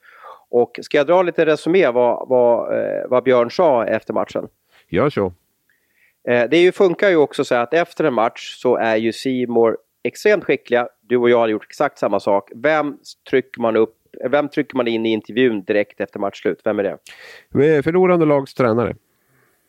Och 0.48 0.78
ska 0.82 0.96
jag 0.96 1.06
dra 1.06 1.22
lite 1.22 1.46
resumé 1.46 1.90
vad, 1.90 2.28
vad, 2.28 2.78
eh, 2.78 3.08
vad 3.08 3.24
Björn 3.24 3.50
sa 3.50 3.86
efter 3.86 4.14
matchen? 4.14 4.48
Gör 4.88 5.10
så. 5.10 5.32
Eh, 6.28 6.48
det 6.50 6.56
ju, 6.56 6.72
funkar 6.72 7.08
ju 7.08 7.16
också 7.16 7.44
så 7.44 7.54
att 7.54 7.74
efter 7.74 8.04
en 8.04 8.14
match 8.14 8.56
så 8.56 8.76
är 8.76 8.96
ju 8.96 9.12
Simor 9.12 9.78
extremt 10.02 10.44
skickliga. 10.44 10.88
Du 11.00 11.16
och 11.16 11.30
jag 11.30 11.38
har 11.38 11.48
gjort 11.48 11.64
exakt 11.64 11.98
samma 11.98 12.20
sak. 12.20 12.50
Vem 12.54 12.98
trycker 13.30 13.60
man 13.60 13.76
upp 13.76 13.96
vem 14.30 14.48
trycker 14.48 14.76
man 14.76 14.88
in 14.88 15.06
i 15.06 15.08
intervjun 15.08 15.64
direkt 15.64 16.00
efter 16.00 16.18
matchslut? 16.18 16.60
Vem 16.64 16.78
är 16.78 16.82
det? 16.82 16.98
Vi 17.48 17.76
är 17.76 17.82
förlorande 17.82 18.26
lags 18.26 18.54
tränare. 18.54 18.96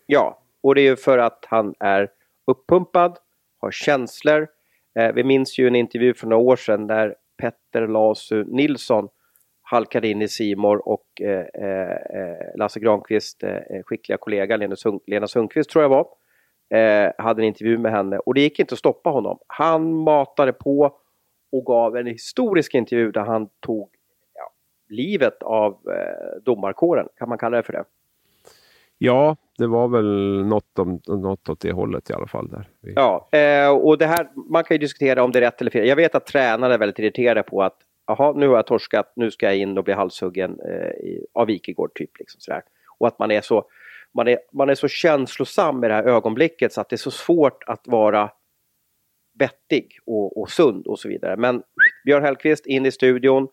Ja, 0.05 0.41
och 0.61 0.75
det 0.75 0.81
är 0.81 0.89
ju 0.89 0.95
för 0.95 1.17
att 1.17 1.45
han 1.47 1.75
är 1.79 2.09
uppumpad, 2.47 3.17
har 3.61 3.71
känslor, 3.71 4.47
Eh, 4.99 5.13
vi 5.13 5.23
minns 5.23 5.59
ju 5.59 5.67
en 5.67 5.75
intervju 5.75 6.13
för 6.13 6.27
några 6.27 6.43
år 6.43 6.55
sedan 6.55 6.87
där 6.87 7.15
Petter 7.37 7.87
Lasu 7.87 8.43
Nilsson 8.43 9.07
halkade 9.61 10.07
in 10.07 10.21
i 10.21 10.27
Simor 10.27 10.87
och 10.87 11.21
eh, 11.21 11.45
eh, 11.53 11.91
eh 11.91 12.57
Lasse 12.57 12.79
Granqvist, 12.79 13.43
eh, 13.43 13.59
skickliga 13.85 14.17
kollega, 14.17 14.57
Lena, 14.57 14.75
Lena 15.07 15.27
Sundqvist 15.27 15.69
tror 15.69 15.83
jag 15.83 15.89
var, 15.89 16.07
eh, 16.79 17.11
hade 17.17 17.41
en 17.41 17.47
intervju 17.47 17.77
med 17.77 17.91
henne 17.91 18.17
och 18.17 18.33
det 18.33 18.41
gick 18.41 18.59
inte 18.59 18.73
att 18.73 18.79
stoppa 18.79 19.09
honom. 19.09 19.39
Han 19.47 19.93
matade 19.93 20.53
på 20.53 20.97
och 21.51 21.65
gav 21.65 21.97
en 21.97 22.07
historisk 22.07 22.73
intervju 22.75 23.11
där 23.11 23.21
han 23.21 23.49
tog 23.59 23.89
ja, 24.33 24.51
livet 24.89 25.43
av 25.43 25.71
eh, 25.71 26.43
domarkåren, 26.43 27.07
kan 27.17 27.29
man 27.29 27.37
kalla 27.37 27.57
det 27.57 27.63
för 27.63 27.73
det? 27.73 27.83
Ja, 28.97 29.35
det 29.57 29.67
var 29.67 29.87
väl 29.87 30.43
något, 30.45 30.79
om, 30.79 31.01
något 31.07 31.49
åt 31.49 31.59
det 31.59 31.71
hållet 31.71 32.09
i 32.09 32.13
alla 32.13 32.27
fall. 32.27 32.49
Där. 32.49 32.69
Ja, 32.81 33.29
eh, 33.31 33.69
och 33.69 33.97
det 33.97 34.05
här, 34.05 34.29
man 34.49 34.63
kan 34.63 34.75
ju 34.75 34.79
diskutera 34.79 35.23
om 35.23 35.31
det 35.31 35.39
är 35.39 35.41
rätt 35.41 35.61
eller 35.61 35.71
fel. 35.71 35.87
Jag 35.87 35.95
vet 35.95 36.15
att 36.15 36.25
tränare 36.25 36.73
är 36.73 36.77
väldigt 36.77 36.99
irriterade 36.99 37.43
på 37.43 37.63
att 37.63 37.77
aha, 38.07 38.33
nu 38.35 38.47
har 38.47 38.55
jag 38.55 38.67
torskat, 38.67 39.13
nu 39.15 39.31
ska 39.31 39.45
jag 39.45 39.57
in 39.57 39.77
och 39.77 39.83
bli 39.83 39.93
halshuggen 39.93 40.59
eh, 40.59 40.91
av 41.33 41.47
Wikegård 41.47 41.93
typ. 41.93 42.19
Liksom, 42.19 42.41
sådär. 42.41 42.61
Och 42.97 43.07
att 43.07 43.19
man 43.19 43.31
är, 43.31 43.41
så, 43.41 43.65
man, 44.13 44.27
är, 44.27 44.39
man 44.53 44.69
är 44.69 44.75
så 44.75 44.87
känslosam 44.87 45.83
i 45.83 45.87
det 45.87 45.93
här 45.93 46.03
ögonblicket 46.03 46.73
så 46.73 46.81
att 46.81 46.89
det 46.89 46.95
är 46.95 46.97
så 46.97 47.11
svårt 47.11 47.63
att 47.67 47.81
vara 47.87 48.31
vettig 49.39 49.97
och, 50.05 50.41
och 50.41 50.49
sund 50.49 50.87
och 50.87 50.99
så 50.99 51.07
vidare. 51.07 51.37
Men 51.37 51.63
Björn 52.05 52.23
Hellkvist 52.23 52.65
in 52.65 52.85
i 52.85 52.91
studion 52.91 53.47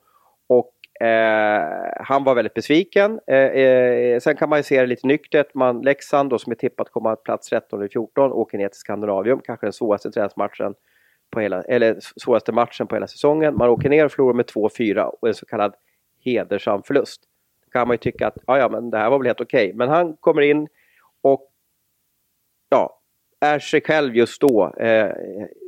och 0.46 0.74
Eh, 1.00 1.62
han 2.00 2.24
var 2.24 2.34
väldigt 2.34 2.54
besviken. 2.54 3.20
Eh, 3.26 3.36
eh, 3.36 4.20
sen 4.20 4.36
kan 4.36 4.48
man 4.48 4.58
ju 4.58 4.62
se 4.62 4.80
det 4.80 4.86
lite 4.86 5.06
nyktert. 5.06 5.54
Man, 5.54 5.82
Leksand 5.82 6.30
då, 6.30 6.38
som 6.38 6.52
är 6.52 6.56
tippat 6.56 6.86
att 6.86 6.92
komma 6.92 7.16
plats 7.16 7.48
13 7.48 7.78
eller 7.78 7.88
14 7.88 8.32
åker 8.32 8.58
ner 8.58 8.68
till 8.68 8.78
Skandinavium. 8.78 9.40
Kanske 9.44 9.66
den 9.66 9.72
svåraste 9.72 10.10
träningsmatchen 10.10 10.74
på 11.30 11.40
hela, 11.40 11.62
eller 11.62 11.96
svåraste 12.00 12.52
matchen 12.52 12.86
på 12.86 12.96
hela 12.96 13.06
säsongen. 13.06 13.56
Man 13.56 13.68
åker 13.68 13.88
ner 13.88 14.04
och 14.04 14.12
förlorar 14.12 14.34
med 14.34 14.46
2-4 14.46 15.02
och 15.02 15.28
en 15.28 15.34
så 15.34 15.46
kallad 15.46 15.74
hedersam 16.24 16.82
förlust. 16.82 17.22
Då 17.64 17.70
kan 17.70 17.88
man 17.88 17.94
ju 17.94 17.98
tycka 17.98 18.26
att 18.26 18.36
ja, 18.46 18.58
ja, 18.58 18.68
men 18.68 18.90
det 18.90 18.98
här 18.98 19.10
var 19.10 19.18
väl 19.18 19.26
helt 19.26 19.40
okej. 19.40 19.66
Okay. 19.66 19.76
Men 19.76 19.88
han 19.88 20.16
kommer 20.16 20.42
in 20.42 20.68
och 21.22 21.50
ja, 22.68 23.00
är 23.40 23.58
sig 23.58 23.80
själv 23.80 24.16
just 24.16 24.40
då 24.40 24.74
eh, 24.80 25.10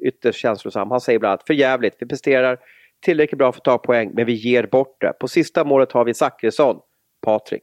ytterst 0.03 0.39
känslosam. 0.39 0.91
Han 0.91 1.01
säger 1.01 1.19
bland 1.19 1.31
annat 1.31 1.47
för 1.47 1.55
jävligt, 1.55 1.97
vi 1.99 2.07
presterar 2.07 2.59
tillräckligt 3.05 3.39
bra 3.39 3.53
för 3.53 3.61
att 3.61 3.65
ta 3.65 3.79
poäng, 3.79 4.11
men 4.15 4.27
vi 4.27 4.33
ger 4.33 4.67
bort 4.67 5.01
det. 5.01 5.13
På 5.13 5.29
sista 5.29 5.65
målet 5.65 5.93
har 5.93 6.05
vi 6.05 6.15
Zachrisson, 6.15 6.81
Patrik, 7.27 7.63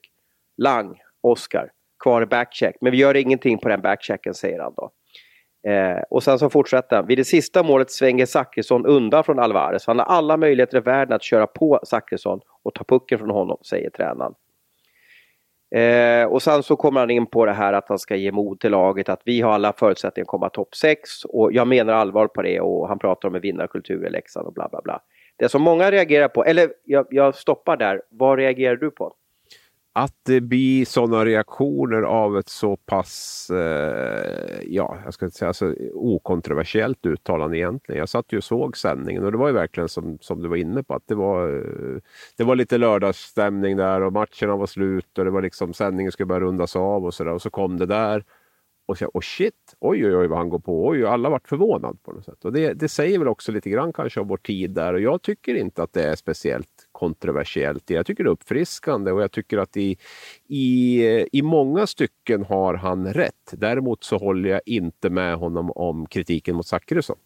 Lang, 0.58 0.99
Oskar, 1.21 1.71
kvar 2.04 2.21
i 2.21 2.25
backcheck. 2.25 2.75
Men 2.82 2.91
vi 2.91 2.97
gör 2.97 3.15
ingenting 3.15 3.58
på 3.58 3.69
den 3.69 3.82
backchecken, 3.82 4.34
säger 4.34 4.60
han 4.60 4.73
då. 4.77 4.91
Eh, 5.71 6.01
och 6.10 6.23
sen 6.23 6.39
så 6.39 6.49
fortsätter 6.49 6.95
han. 6.95 7.08
Vid 7.08 7.17
det 7.17 7.25
sista 7.25 7.63
målet 7.63 7.91
svänger 7.91 8.25
Zachrisson 8.25 8.86
undan 8.86 9.23
från 9.23 9.39
Alvarez. 9.39 9.88
Han 9.88 9.99
har 9.99 10.06
alla 10.06 10.38
möjligheter 10.38 10.77
i 10.77 10.82
världen 10.82 11.15
att 11.15 11.23
köra 11.23 11.47
på 11.47 11.80
Zachrisson 11.84 12.39
och 12.63 12.73
ta 12.73 12.84
pucken 12.84 13.19
från 13.19 13.30
honom, 13.30 13.58
säger 13.63 13.89
tränaren. 13.89 14.34
Eh, 15.75 16.25
och 16.25 16.41
sen 16.41 16.63
så 16.63 16.75
kommer 16.75 16.99
han 16.99 17.10
in 17.10 17.25
på 17.25 17.45
det 17.45 17.54
här 17.54 17.73
att 17.73 17.89
han 17.89 17.99
ska 17.99 18.15
ge 18.15 18.32
mod 18.32 18.60
till 18.60 18.71
laget, 18.71 19.10
att 19.10 19.21
vi 19.25 19.41
har 19.41 19.51
alla 19.51 19.73
förutsättningar 19.73 20.23
att 20.23 20.27
komma 20.27 20.49
topp 20.49 20.75
6 20.75 21.25
och 21.25 21.54
jag 21.54 21.67
menar 21.67 21.93
allvar 21.93 22.27
på 22.27 22.41
det 22.41 22.60
och 22.60 22.88
han 22.88 22.99
pratar 22.99 23.30
om 23.30 23.36
en 23.36 23.41
vinnarkultur 23.41 24.08
i 24.08 24.10
Leksand 24.10 24.47
och 24.47 24.54
bla 24.54 24.67
bla 24.69 24.82
bla. 24.84 25.01
Det 25.41 25.49
som 25.49 25.62
många 25.62 25.91
reagerar 25.91 26.27
på, 26.27 26.45
eller 26.45 26.73
jag, 26.86 27.06
jag 27.10 27.36
stoppar 27.36 27.77
där, 27.77 28.01
vad 28.10 28.38
reagerar 28.38 28.75
du 28.75 28.91
på? 28.91 29.13
Att 29.93 30.15
det 30.25 30.41
blir 30.41 30.86
sådana 30.86 31.25
reaktioner 31.25 32.01
av 32.01 32.38
ett 32.38 32.49
så 32.49 32.75
pass, 32.75 33.49
eh, 33.49 34.62
ja, 34.65 34.97
jag 35.06 35.13
ska 35.13 35.25
inte 35.25 35.38
säga 35.38 35.47
alltså, 35.47 35.75
okontroversiellt 35.93 37.06
uttalande 37.06 37.58
egentligen. 37.58 37.99
Jag 37.99 38.10
satt 38.10 38.34
ju 38.34 38.38
och 38.38 38.43
såg 38.43 38.77
sändningen 38.77 39.23
och 39.23 39.32
det 39.32 39.38
var 39.38 39.47
ju 39.47 39.54
verkligen 39.54 39.89
som, 39.89 40.17
som 40.21 40.41
du 40.41 40.47
var 40.47 40.58
inne 40.58 40.84
på 40.84 40.93
att 40.93 41.08
det 41.08 41.15
var, 41.15 41.54
eh, 41.54 42.01
det 42.38 42.43
var 42.43 42.56
lite 42.56 42.77
lördagsstämning 42.77 43.77
där 43.77 44.01
och 44.01 44.13
matcherna 44.13 44.56
var 44.56 44.67
slut 44.67 45.17
och 45.17 45.25
det 45.25 45.32
var 45.32 45.41
liksom 45.41 45.73
sändningen 45.73 46.12
skulle 46.12 46.27
börja 46.27 46.39
rundas 46.39 46.75
av 46.75 47.06
och 47.06 47.13
sådär 47.13 47.32
och 47.32 47.41
så 47.41 47.49
kom 47.49 47.77
det 47.77 47.86
där 47.86 48.23
och 48.91 48.97
säga 48.97 49.10
oh 49.13 49.21
shit, 49.21 49.75
oj 49.80 50.06
oj 50.06 50.15
oj 50.15 50.27
vad 50.27 50.38
han 50.38 50.49
går 50.49 50.60
på. 50.60 50.88
Oj, 50.88 51.06
alla 51.06 51.30
varit 51.30 51.47
förvånade 51.47 51.97
på 52.04 52.12
något 52.12 52.25
sätt. 52.25 52.45
Och 52.45 52.54
det, 52.54 52.73
det 52.73 52.89
säger 52.89 53.19
väl 53.19 53.27
också 53.27 53.51
lite 53.51 53.69
grann 53.69 53.93
kanske 53.93 54.19
om 54.19 54.27
vår 54.27 54.38
tid 54.38 54.71
där 54.71 54.93
och 54.93 54.99
jag 54.99 55.21
tycker 55.21 55.56
inte 55.56 55.84
att 55.84 55.93
det 55.93 56.04
är 56.04 56.15
speciellt 56.15 56.88
kontroversiellt. 56.91 57.89
Jag 57.89 58.06
tycker 58.06 58.23
det 58.23 58.27
är 58.27 58.32
uppfriskande 58.32 59.12
och 59.12 59.21
jag 59.21 59.32
tycker 59.32 59.58
att 59.58 59.77
i, 59.77 59.97
i, 60.47 61.04
i 61.32 61.41
många 61.41 61.88
stycken 61.88 62.43
har 62.43 62.73
han 62.73 63.13
rätt. 63.13 63.51
Däremot 63.51 64.04
så 64.04 64.17
håller 64.17 64.49
jag 64.49 64.62
inte 64.65 65.10
med 65.10 65.36
honom 65.36 65.71
om 65.71 66.06
kritiken 66.06 66.56
mot 66.56 66.67
Zachrisson. 66.67 67.17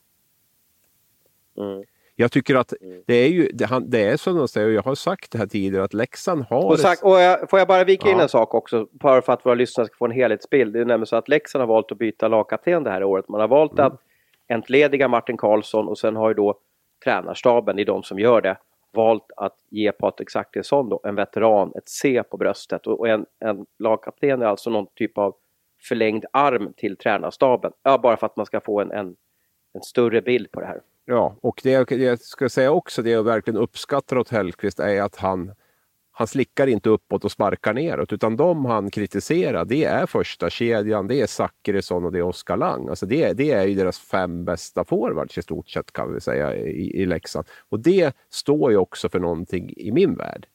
Mm. 1.58 1.84
Jag 2.16 2.32
tycker 2.32 2.56
att 2.56 2.74
mm. 2.82 3.04
det 3.08 3.14
är 3.14 3.30
ju, 3.30 3.50
det, 3.54 3.82
det 3.88 4.04
är 4.04 4.18
som 4.18 4.36
de 4.36 4.48
säger, 4.48 4.68
och 4.68 4.74
jag 4.74 4.82
har 4.82 4.96
sagt 4.96 5.32
det 5.32 5.38
här 5.38 5.46
tidigare, 5.46 5.84
att 5.84 5.94
Leksand 5.94 6.44
har... 6.44 6.66
Och, 6.66 6.80
sagt, 6.80 7.04
och 7.04 7.20
jag, 7.20 7.50
får 7.50 7.60
jag 7.60 7.68
bara 7.68 7.84
vika 7.84 8.10
in 8.10 8.20
en 8.20 8.30
sak 8.30 8.54
också, 8.54 8.88
bara 8.92 9.22
för 9.22 9.34
att 9.34 9.46
våra 9.46 9.56
lyssnare 9.56 9.88
ska 9.88 9.96
få 9.98 10.06
en 10.06 10.12
helhetsbild. 10.12 10.74
Det 10.74 10.80
är 10.80 10.86
nämligen 10.86 11.06
så 11.06 11.16
att 11.16 11.30
Leksand 11.30 11.62
har 11.62 11.68
valt 11.68 11.92
att 11.92 11.98
byta 11.98 12.28
lagkapten 12.28 12.84
det 12.84 12.90
här 12.90 13.04
året. 13.04 13.30
Man 13.30 13.42
har 13.42 13.48
valt 13.48 13.80
mm. 13.80 13.86
att 13.86 14.02
entlediga 14.48 15.08
Martin 15.08 15.38
Karlsson 15.38 15.88
och 15.88 15.98
sen 15.98 16.16
har 16.16 16.30
ju 16.30 16.34
då 16.34 16.60
tränarstaben, 17.04 17.76
det 17.76 17.82
är 17.82 17.86
de 17.86 18.04
som 18.04 18.20
gör 18.20 18.42
det, 18.42 18.58
valt 18.94 19.32
att 19.38 19.58
ge 19.70 19.92
Patrik 19.92 20.30
Zackrisson 20.30 20.90
då, 20.90 21.00
en 21.04 21.16
veteran, 21.16 21.72
ett 21.76 21.90
C 21.90 22.24
på 22.30 22.38
bröstet. 22.38 22.88
Och 22.88 23.08
en, 23.08 23.26
en 23.40 23.66
lagkapten 23.80 24.42
är 24.42 24.46
alltså 24.46 24.70
någon 24.70 24.88
typ 24.96 25.18
av 25.18 25.36
förlängd 25.90 26.26
arm 26.32 26.74
till 26.78 26.98
tränarstaben. 26.98 27.72
Ja, 27.84 27.98
bara 27.98 28.18
för 28.18 28.26
att 28.26 28.36
man 28.36 28.46
ska 28.46 28.60
få 28.60 28.82
en, 28.82 28.92
en, 28.92 29.16
en 29.74 29.82
större 29.82 30.22
bild 30.22 30.52
på 30.52 30.60
det 30.60 30.66
här. 30.66 30.82
Ja, 31.06 31.36
och 31.42 31.62
det 31.64 31.92
jag 31.92 32.20
ska 32.20 32.50
säga 32.50 32.72
också, 32.72 33.02
det 33.02 33.10
jag 33.10 33.24
verkligen 33.24 33.60
uppskattar 33.60 34.18
åt 34.18 34.30
Hellkvist 34.30 34.80
är 34.80 35.02
att 35.02 35.16
han, 35.16 35.52
han 36.12 36.28
slickar 36.28 36.68
inte 36.68 36.90
uppåt 36.90 37.26
och 37.26 37.32
sparkar 37.32 37.74
neråt, 37.74 38.14
utan 38.14 38.36
de 38.36 38.66
han 38.66 38.92
kritiserar, 38.92 39.66
det 39.66 39.84
är 39.84 40.06
första 40.06 40.50
kedjan, 40.50 41.08
det 41.08 41.22
är 41.22 41.28
Zachrisson 41.28 42.06
och 42.06 42.12
det 42.12 42.18
är 42.18 42.24
Oskar 42.24 42.58
Lang. 42.58 42.90
Alltså 42.90 43.06
det, 43.06 43.34
det 43.34 43.52
är 43.52 43.66
ju 43.66 43.76
deras 43.76 44.00
fem 44.00 44.46
bästa 44.46 44.84
forwards 44.84 45.38
i 45.38 45.42
stort 45.42 45.70
sett 45.70 45.92
kan 45.92 46.14
vi 46.14 46.22
säga 46.22 46.56
i, 46.56 47.02
i 47.02 47.06
Leksand. 47.06 47.46
Och 47.70 47.80
det 47.80 48.16
står 48.30 48.72
ju 48.72 48.78
också 48.78 49.10
för 49.10 49.20
någonting 49.20 49.74
i 49.78 49.92
min 49.92 50.16
värld. 50.16 50.48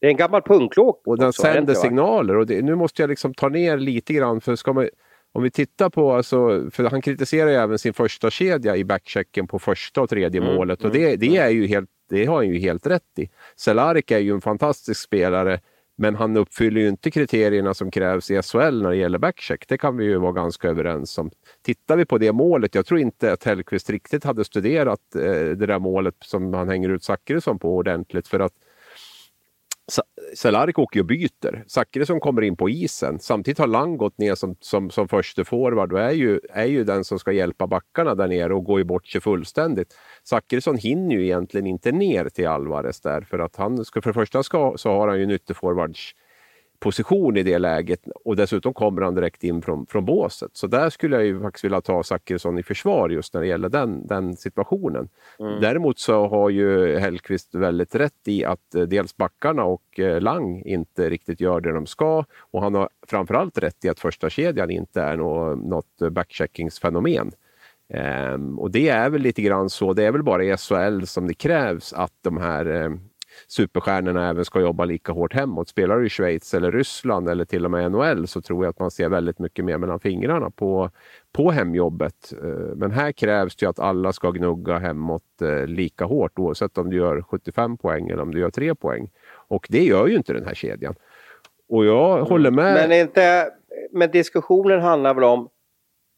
Det 0.00 0.06
är 0.06 0.10
en 0.10 0.16
gammal 0.16 0.42
punklåg. 0.42 1.00
Och 1.04 1.18
den 1.18 1.32
sänder 1.32 1.74
signaler. 1.74 2.36
Och 2.36 2.46
det, 2.46 2.62
nu 2.62 2.74
måste 2.74 3.02
jag 3.02 3.08
liksom 3.08 3.34
ta 3.34 3.48
ner 3.48 3.76
lite 3.76 4.12
grann, 4.12 4.40
för 4.40 4.56
ska 4.56 4.72
man 4.72 4.88
om 5.32 5.42
vi 5.42 5.50
tittar 5.50 5.90
på, 5.90 6.12
alltså, 6.12 6.70
för 6.70 6.84
han 6.84 7.02
kritiserar 7.02 7.50
ju 7.50 7.56
även 7.56 7.78
sin 7.78 7.94
första 7.94 8.30
kedja 8.30 8.76
i 8.76 8.84
backchecken 8.84 9.46
på 9.46 9.58
första 9.58 10.00
och 10.00 10.10
tredje 10.10 10.40
mm, 10.40 10.54
målet 10.54 10.84
och 10.84 10.90
det, 10.90 11.06
mm, 11.06 11.20
det, 11.20 11.26
mm. 11.26 11.42
är 11.42 11.48
ju 11.50 11.66
helt, 11.66 11.90
det 12.08 12.24
har 12.24 12.36
han 12.36 12.48
ju 12.48 12.58
helt 12.58 12.86
rätt 12.86 13.18
i. 13.18 13.30
Cehlarik 13.56 14.10
är 14.10 14.18
ju 14.18 14.32
en 14.32 14.40
fantastisk 14.40 15.00
spelare 15.00 15.60
men 15.96 16.14
han 16.14 16.36
uppfyller 16.36 16.80
ju 16.80 16.88
inte 16.88 17.10
kriterierna 17.10 17.74
som 17.74 17.90
krävs 17.90 18.30
i 18.30 18.42
SHL 18.42 18.82
när 18.82 18.90
det 18.90 18.96
gäller 18.96 19.18
backcheck. 19.18 19.68
Det 19.68 19.78
kan 19.78 19.96
vi 19.96 20.04
ju 20.04 20.18
vara 20.18 20.32
ganska 20.32 20.68
överens 20.68 21.18
om. 21.18 21.30
Tittar 21.62 21.96
vi 21.96 22.04
på 22.04 22.18
det 22.18 22.32
målet, 22.32 22.74
jag 22.74 22.86
tror 22.86 23.00
inte 23.00 23.32
att 23.32 23.44
Hellkvist 23.44 23.90
riktigt 23.90 24.24
hade 24.24 24.44
studerat 24.44 25.14
eh, 25.14 25.22
det 25.22 25.66
där 25.66 25.78
målet 25.78 26.14
som 26.20 26.54
han 26.54 26.68
hänger 26.68 26.88
ut 26.88 27.04
Zachrisson 27.04 27.58
på 27.58 27.76
ordentligt 27.76 28.28
för 28.28 28.40
att 28.40 28.52
Cehlarik 30.34 30.78
åker 30.78 31.00
och 31.00 31.06
byter. 31.06 31.64
Zachrisson 31.66 32.20
kommer 32.20 32.42
in 32.42 32.56
på 32.56 32.70
isen. 32.70 33.18
Samtidigt 33.18 33.58
har 33.58 33.66
Lang 33.66 33.96
gått 33.96 34.18
ner 34.18 34.34
som, 34.34 34.56
som, 34.60 34.90
som 34.90 35.08
första 35.08 35.44
forward 35.44 35.92
och 35.92 36.00
är 36.00 36.10
ju, 36.10 36.40
är 36.50 36.64
ju 36.64 36.84
den 36.84 37.04
som 37.04 37.18
ska 37.18 37.32
hjälpa 37.32 37.66
backarna 37.66 38.14
där 38.14 38.28
nere 38.28 38.54
och 38.54 38.64
går 38.64 38.78
ju 38.78 38.84
bort 38.84 39.06
sig 39.06 39.20
fullständigt. 39.20 39.96
Zachrisson 40.24 40.78
hinner 40.78 41.16
ju 41.16 41.24
egentligen 41.24 41.66
inte 41.66 41.92
ner 41.92 42.28
till 42.28 42.48
Alvarez 42.48 43.00
där 43.00 43.20
för 43.20 43.38
att 43.38 43.56
han 43.56 43.84
ska, 43.84 44.02
för 44.02 44.10
det 44.10 44.14
första 44.14 44.42
ska, 44.42 44.74
så 44.76 44.90
har 44.90 45.08
han 45.08 45.18
ju 45.18 45.24
en 45.24 45.30
ytterforwards 45.30 46.14
position 46.82 47.36
i 47.36 47.42
det 47.42 47.58
läget 47.58 48.00
och 48.24 48.36
dessutom 48.36 48.74
kommer 48.74 49.02
han 49.02 49.14
direkt 49.14 49.44
in 49.44 49.62
från, 49.62 49.86
från 49.86 50.04
båset. 50.04 50.50
Så 50.52 50.66
där 50.66 50.90
skulle 50.90 51.16
jag 51.16 51.24
ju 51.24 51.40
faktiskt 51.40 51.64
vilja 51.64 51.80
ta 51.80 52.02
Zachrisson 52.02 52.58
i 52.58 52.62
försvar 52.62 53.08
just 53.08 53.34
när 53.34 53.40
det 53.40 53.46
gäller 53.46 53.68
den, 53.68 54.06
den 54.06 54.36
situationen. 54.36 55.08
Mm. 55.38 55.60
Däremot 55.60 55.98
så 55.98 56.26
har 56.26 56.50
ju 56.50 56.98
Hellqvist 56.98 57.54
väldigt 57.54 57.94
rätt 57.94 58.28
i 58.28 58.44
att 58.44 58.74
eh, 58.74 58.82
dels 58.82 59.16
backarna 59.16 59.64
och 59.64 60.00
eh, 60.00 60.20
Lang 60.20 60.62
inte 60.62 61.10
riktigt 61.10 61.40
gör 61.40 61.60
det 61.60 61.72
de 61.72 61.86
ska 61.86 62.24
och 62.38 62.62
han 62.62 62.74
har 62.74 62.88
framförallt 63.06 63.58
rätt 63.58 63.84
i 63.84 63.88
att 63.88 64.00
första 64.00 64.30
kedjan 64.30 64.70
inte 64.70 65.02
är 65.02 65.16
något, 65.16 65.58
något 65.58 66.12
backcheckingsfenomen. 66.12 67.32
Um, 68.34 68.58
och 68.58 68.70
det 68.70 68.88
är 68.88 69.10
väl 69.10 69.20
lite 69.22 69.42
grann 69.42 69.70
så, 69.70 69.92
det 69.92 70.04
är 70.04 70.12
väl 70.12 70.22
bara 70.22 70.44
i 70.44 70.56
SHL 70.56 71.04
som 71.04 71.26
det 71.26 71.34
krävs 71.34 71.92
att 71.92 72.12
de 72.22 72.36
här 72.36 72.66
um, 72.66 73.00
superstjärnorna 73.48 74.28
även 74.28 74.44
ska 74.44 74.60
jobba 74.60 74.84
lika 74.84 75.12
hårt 75.12 75.34
hemåt. 75.34 75.68
Spelar 75.68 75.98
du 75.98 76.06
i 76.06 76.08
Schweiz 76.08 76.54
eller 76.54 76.72
Ryssland 76.72 77.28
eller 77.28 77.44
till 77.44 77.64
och 77.64 77.70
med 77.70 77.92
NHL 77.92 78.26
så 78.26 78.42
tror 78.42 78.64
jag 78.64 78.70
att 78.70 78.78
man 78.78 78.90
ser 78.90 79.08
väldigt 79.08 79.38
mycket 79.38 79.64
mer 79.64 79.78
mellan 79.78 80.00
fingrarna 80.00 80.50
på, 80.50 80.90
på 81.32 81.50
hemjobbet. 81.50 82.32
Eh, 82.42 82.76
men 82.76 82.90
här 82.90 83.12
krävs 83.12 83.56
det 83.56 83.66
att 83.66 83.78
alla 83.78 84.12
ska 84.12 84.30
gnugga 84.30 84.78
hemåt 84.78 85.22
eh, 85.42 85.66
lika 85.66 86.04
hårt 86.04 86.38
oavsett 86.38 86.78
om 86.78 86.90
du 86.90 86.96
gör 86.96 87.22
75 87.22 87.76
poäng 87.76 88.08
eller 88.08 88.22
om 88.22 88.34
du 88.34 88.40
gör 88.40 88.50
3 88.50 88.74
poäng. 88.74 89.10
Och 89.48 89.66
det 89.70 89.84
gör 89.84 90.06
ju 90.06 90.16
inte 90.16 90.32
den 90.32 90.46
här 90.46 90.54
kedjan. 90.54 90.94
Och 91.68 91.84
jag 91.84 92.18
mm. 92.18 92.30
håller 92.30 92.50
med. 92.50 92.74
Men, 92.74 93.00
inte, 93.00 93.50
men 93.92 94.10
diskussionen 94.10 94.80
handlar 94.80 95.14
väl 95.14 95.24
om 95.24 95.48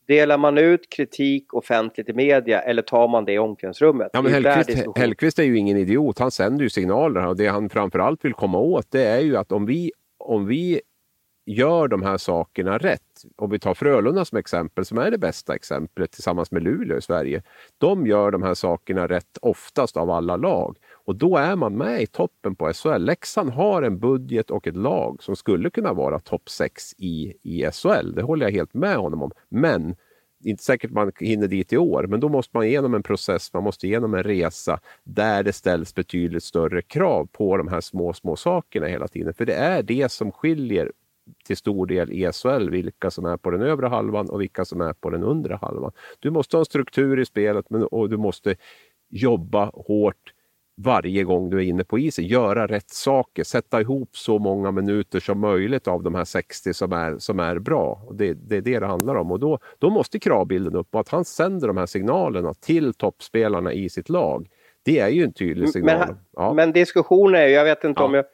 Delar 0.07 0.39
man 0.39 0.59
ut 0.59 0.91
kritik 0.91 1.55
offentligt 1.55 2.09
i 2.09 2.13
media 2.13 2.61
eller 2.61 2.83
tar 2.83 3.09
man 3.09 3.25
det 3.25 3.33
i 3.33 3.39
omklädningsrummet? 3.39 4.11
Ja, 4.13 4.23
men 4.23 4.33
Hellqvist, 4.33 4.87
Hellqvist 4.97 5.39
är 5.39 5.43
ju 5.43 5.59
ingen 5.59 5.77
idiot. 5.77 6.19
Han 6.19 6.31
sänder 6.31 6.63
ju 6.63 6.71
signaler 6.71 7.27
och 7.27 7.37
det 7.37 7.47
han 7.47 7.71
framförallt 7.71 8.25
vill 8.25 8.35
komma 8.35 8.59
åt 8.59 8.87
det 8.91 9.05
är 9.05 9.21
ju 9.21 9.37
att 9.37 9.53
om 9.53 9.67
vi, 9.67 9.93
om 10.19 10.47
vi 10.47 10.81
gör 11.47 11.89
de 11.89 12.03
här 12.03 12.17
sakerna 12.17 12.79
rätt. 12.79 13.01
Om 13.37 13.51
vi 13.51 13.59
tar 13.59 13.75
Frölunda 13.75 14.25
som 14.25 14.39
exempel, 14.39 14.85
som 14.85 14.99
är 14.99 15.11
det 15.11 15.19
bästa 15.19 15.55
exemplet 15.55 16.13
tillsammans 16.13 16.51
med 16.51 16.63
Luleå 16.63 16.99
i 16.99 17.03
Sverige. 17.03 17.43
De 17.79 18.07
gör 18.07 18.31
de 18.31 18.43
här 18.43 18.55
sakerna 18.55 19.07
rätt 19.07 19.39
oftast 19.43 19.97
av 19.97 20.11
alla 20.11 20.37
lag. 20.37 20.77
Och 21.05 21.17
då 21.17 21.37
är 21.37 21.57
man 21.57 21.77
med 21.77 22.03
i 22.03 22.07
toppen 22.07 22.55
på 22.57 22.73
SHL. 22.73 22.99
Leksand 22.99 23.51
har 23.51 23.83
en 23.83 23.99
budget 23.99 24.51
och 24.51 24.67
ett 24.67 24.77
lag 24.77 25.23
som 25.23 25.37
skulle 25.37 25.71
kunna 25.71 25.93
vara 25.93 26.19
topp 26.19 26.49
6 26.49 26.95
i, 26.99 27.35
i 27.43 27.71
SHL. 27.73 28.15
Det 28.15 28.23
håller 28.23 28.47
jag 28.47 28.53
helt 28.53 28.75
med 28.75 28.97
honom 28.97 29.23
om. 29.23 29.31
Men 29.49 29.97
inte 30.45 30.65
säkert 30.65 30.91
man 30.91 31.13
hinner 31.21 31.49
dit 31.49 31.73
i 31.73 31.77
år, 31.77 32.07
men 32.07 32.21
då 32.21 32.29
måste 32.29 32.57
man 32.57 32.67
igenom 32.67 32.95
en 32.95 33.03
process, 33.03 33.53
man 33.53 33.63
måste 33.63 33.87
igenom 33.87 34.15
en 34.15 34.23
resa 34.23 34.81
där 35.05 35.43
det 35.43 35.53
ställs 35.53 35.95
betydligt 35.95 36.43
större 36.43 36.83
krav 36.83 37.29
på 37.33 37.57
de 37.57 37.69
här 37.69 37.81
små, 37.81 38.13
små 38.13 38.37
sakerna 38.37 38.87
hela 38.87 39.09
tiden. 39.09 39.35
För 39.35 39.47
det 39.47 39.55
är 39.55 39.83
det 39.83 40.13
som 40.13 40.33
skiljer 40.33 40.93
till 41.47 41.57
stor 41.57 41.87
del 41.87 42.13
i 42.13 42.33
SHL 42.33 42.71
vilka 42.71 43.11
som 43.11 43.25
är 43.25 43.37
på 43.37 43.51
den 43.51 43.63
övre 43.63 43.87
halvan 43.87 44.31
och 44.31 44.41
vilka 44.41 44.65
som 44.65 44.81
är 44.81 44.93
på 44.93 45.11
den 45.11 45.23
undre 45.23 45.59
halvan. 45.63 45.93
Du 46.21 46.31
måste 46.31 46.57
ha 46.57 46.61
en 46.61 46.65
struktur 46.65 47.21
i 47.21 47.25
spelet 47.25 47.71
men, 47.71 47.83
och 47.83 48.11
du 48.11 48.17
måste 48.17 48.57
jobba 49.11 49.71
hårt 49.75 50.34
varje 50.77 51.25
gång 51.25 51.51
du 51.51 51.59
är 51.59 51.63
inne 51.63 51.85
på 51.85 51.99
isen. 51.99 52.27
Göra 52.27 52.67
rätt 52.67 52.91
saker, 52.91 53.45
sätta 53.45 53.81
ihop 53.81 54.17
så 54.17 54.39
många 54.39 54.71
minuter 54.71 55.21
som 55.21 55.41
möjligt 55.41 55.89
av 55.89 56.03
de 56.03 56.15
här 56.15 56.25
60 56.25 56.75
som 56.75 56.93
är, 56.93 57.19
som 57.19 57.41
är 57.41 57.59
bra. 57.59 58.03
Det, 58.13 58.33
det 58.33 58.57
är 58.57 58.61
det 58.61 58.79
det 58.79 58.87
handlar 58.87 59.15
om 59.15 59.33
och 59.33 59.41
då, 59.41 59.59
då 59.79 59.91
måste 59.91 60.19
kravbilden 60.19 60.77
upp 60.77 60.95
och 60.95 61.01
att 61.01 61.09
han 61.09 61.25
sänder 61.25 61.69
de 61.69 61.77
här 61.77 61.87
signalerna 61.87 62.55
till 62.55 62.95
toppspelarna 62.95 63.73
i 63.73 63.89
sitt 63.89 64.09
lag. 64.09 64.49
Det 64.83 64.99
är 64.99 65.09
ju 65.09 65.25
en 65.25 65.33
tydlig 65.33 65.69
signal. 65.69 65.99
Men, 65.99 66.17
ja. 66.37 66.53
men 66.53 66.73
diskussionen 66.73 67.41
är 67.41 67.47
ju, 67.47 67.53
jag 67.53 67.65
vet 67.65 67.85
inte 67.85 68.01
ja. 68.01 68.07
om 68.07 68.15
jag, 68.15 68.25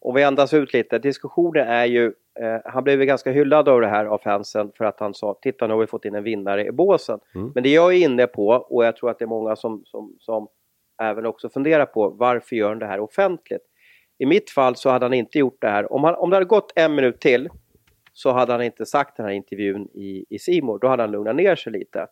om 0.00 0.14
vi 0.14 0.24
andas 0.24 0.54
ut 0.54 0.72
lite, 0.72 0.98
diskussionen 0.98 1.68
är 1.68 1.84
ju, 1.84 2.04
eh, 2.40 2.56
han 2.64 2.84
blev 2.84 3.00
ju 3.00 3.06
ganska 3.06 3.30
hyllad 3.30 3.68
av 3.68 3.80
det 3.80 3.88
här 3.88 4.04
av 4.04 4.18
fansen 4.18 4.72
för 4.74 4.84
att 4.84 5.00
han 5.00 5.14
sa 5.14 5.38
titta 5.42 5.66
nu 5.66 5.72
har 5.72 5.80
vi 5.80 5.86
fått 5.86 6.04
in 6.04 6.14
en 6.14 6.24
vinnare 6.24 6.66
i 6.66 6.72
båsen. 6.72 7.20
Mm. 7.34 7.52
Men 7.54 7.62
det 7.62 7.68
jag 7.68 7.94
är 7.94 7.98
inne 7.98 8.26
på 8.26 8.48
och 8.48 8.84
jag 8.84 8.96
tror 8.96 9.10
att 9.10 9.18
det 9.18 9.24
är 9.24 9.26
många 9.26 9.56
som, 9.56 9.82
som, 9.84 10.16
som 10.18 10.48
även 11.02 11.26
också 11.26 11.48
fundera 11.48 11.86
på 11.86 12.08
varför 12.10 12.56
gör 12.56 12.68
han 12.68 12.78
det 12.78 12.86
här 12.86 13.00
offentligt? 13.00 13.62
I 14.18 14.26
mitt 14.26 14.50
fall 14.50 14.76
så 14.76 14.90
hade 14.90 15.04
han 15.04 15.14
inte 15.14 15.38
gjort 15.38 15.60
det 15.60 15.68
här. 15.68 15.92
Om, 15.92 16.04
han, 16.04 16.14
om 16.14 16.30
det 16.30 16.36
hade 16.36 16.46
gått 16.46 16.72
en 16.76 16.94
minut 16.94 17.20
till 17.20 17.48
så 18.12 18.32
hade 18.32 18.52
han 18.52 18.62
inte 18.62 18.86
sagt 18.86 19.16
den 19.16 19.26
här 19.26 19.32
intervjun 19.32 19.88
i, 19.94 20.24
i 20.28 20.38
Simor. 20.38 20.78
Då 20.78 20.88
hade 20.88 21.02
han 21.02 21.10
lugnat 21.12 21.36
ner 21.36 21.56
sig 21.56 21.72
lite. 21.72 22.06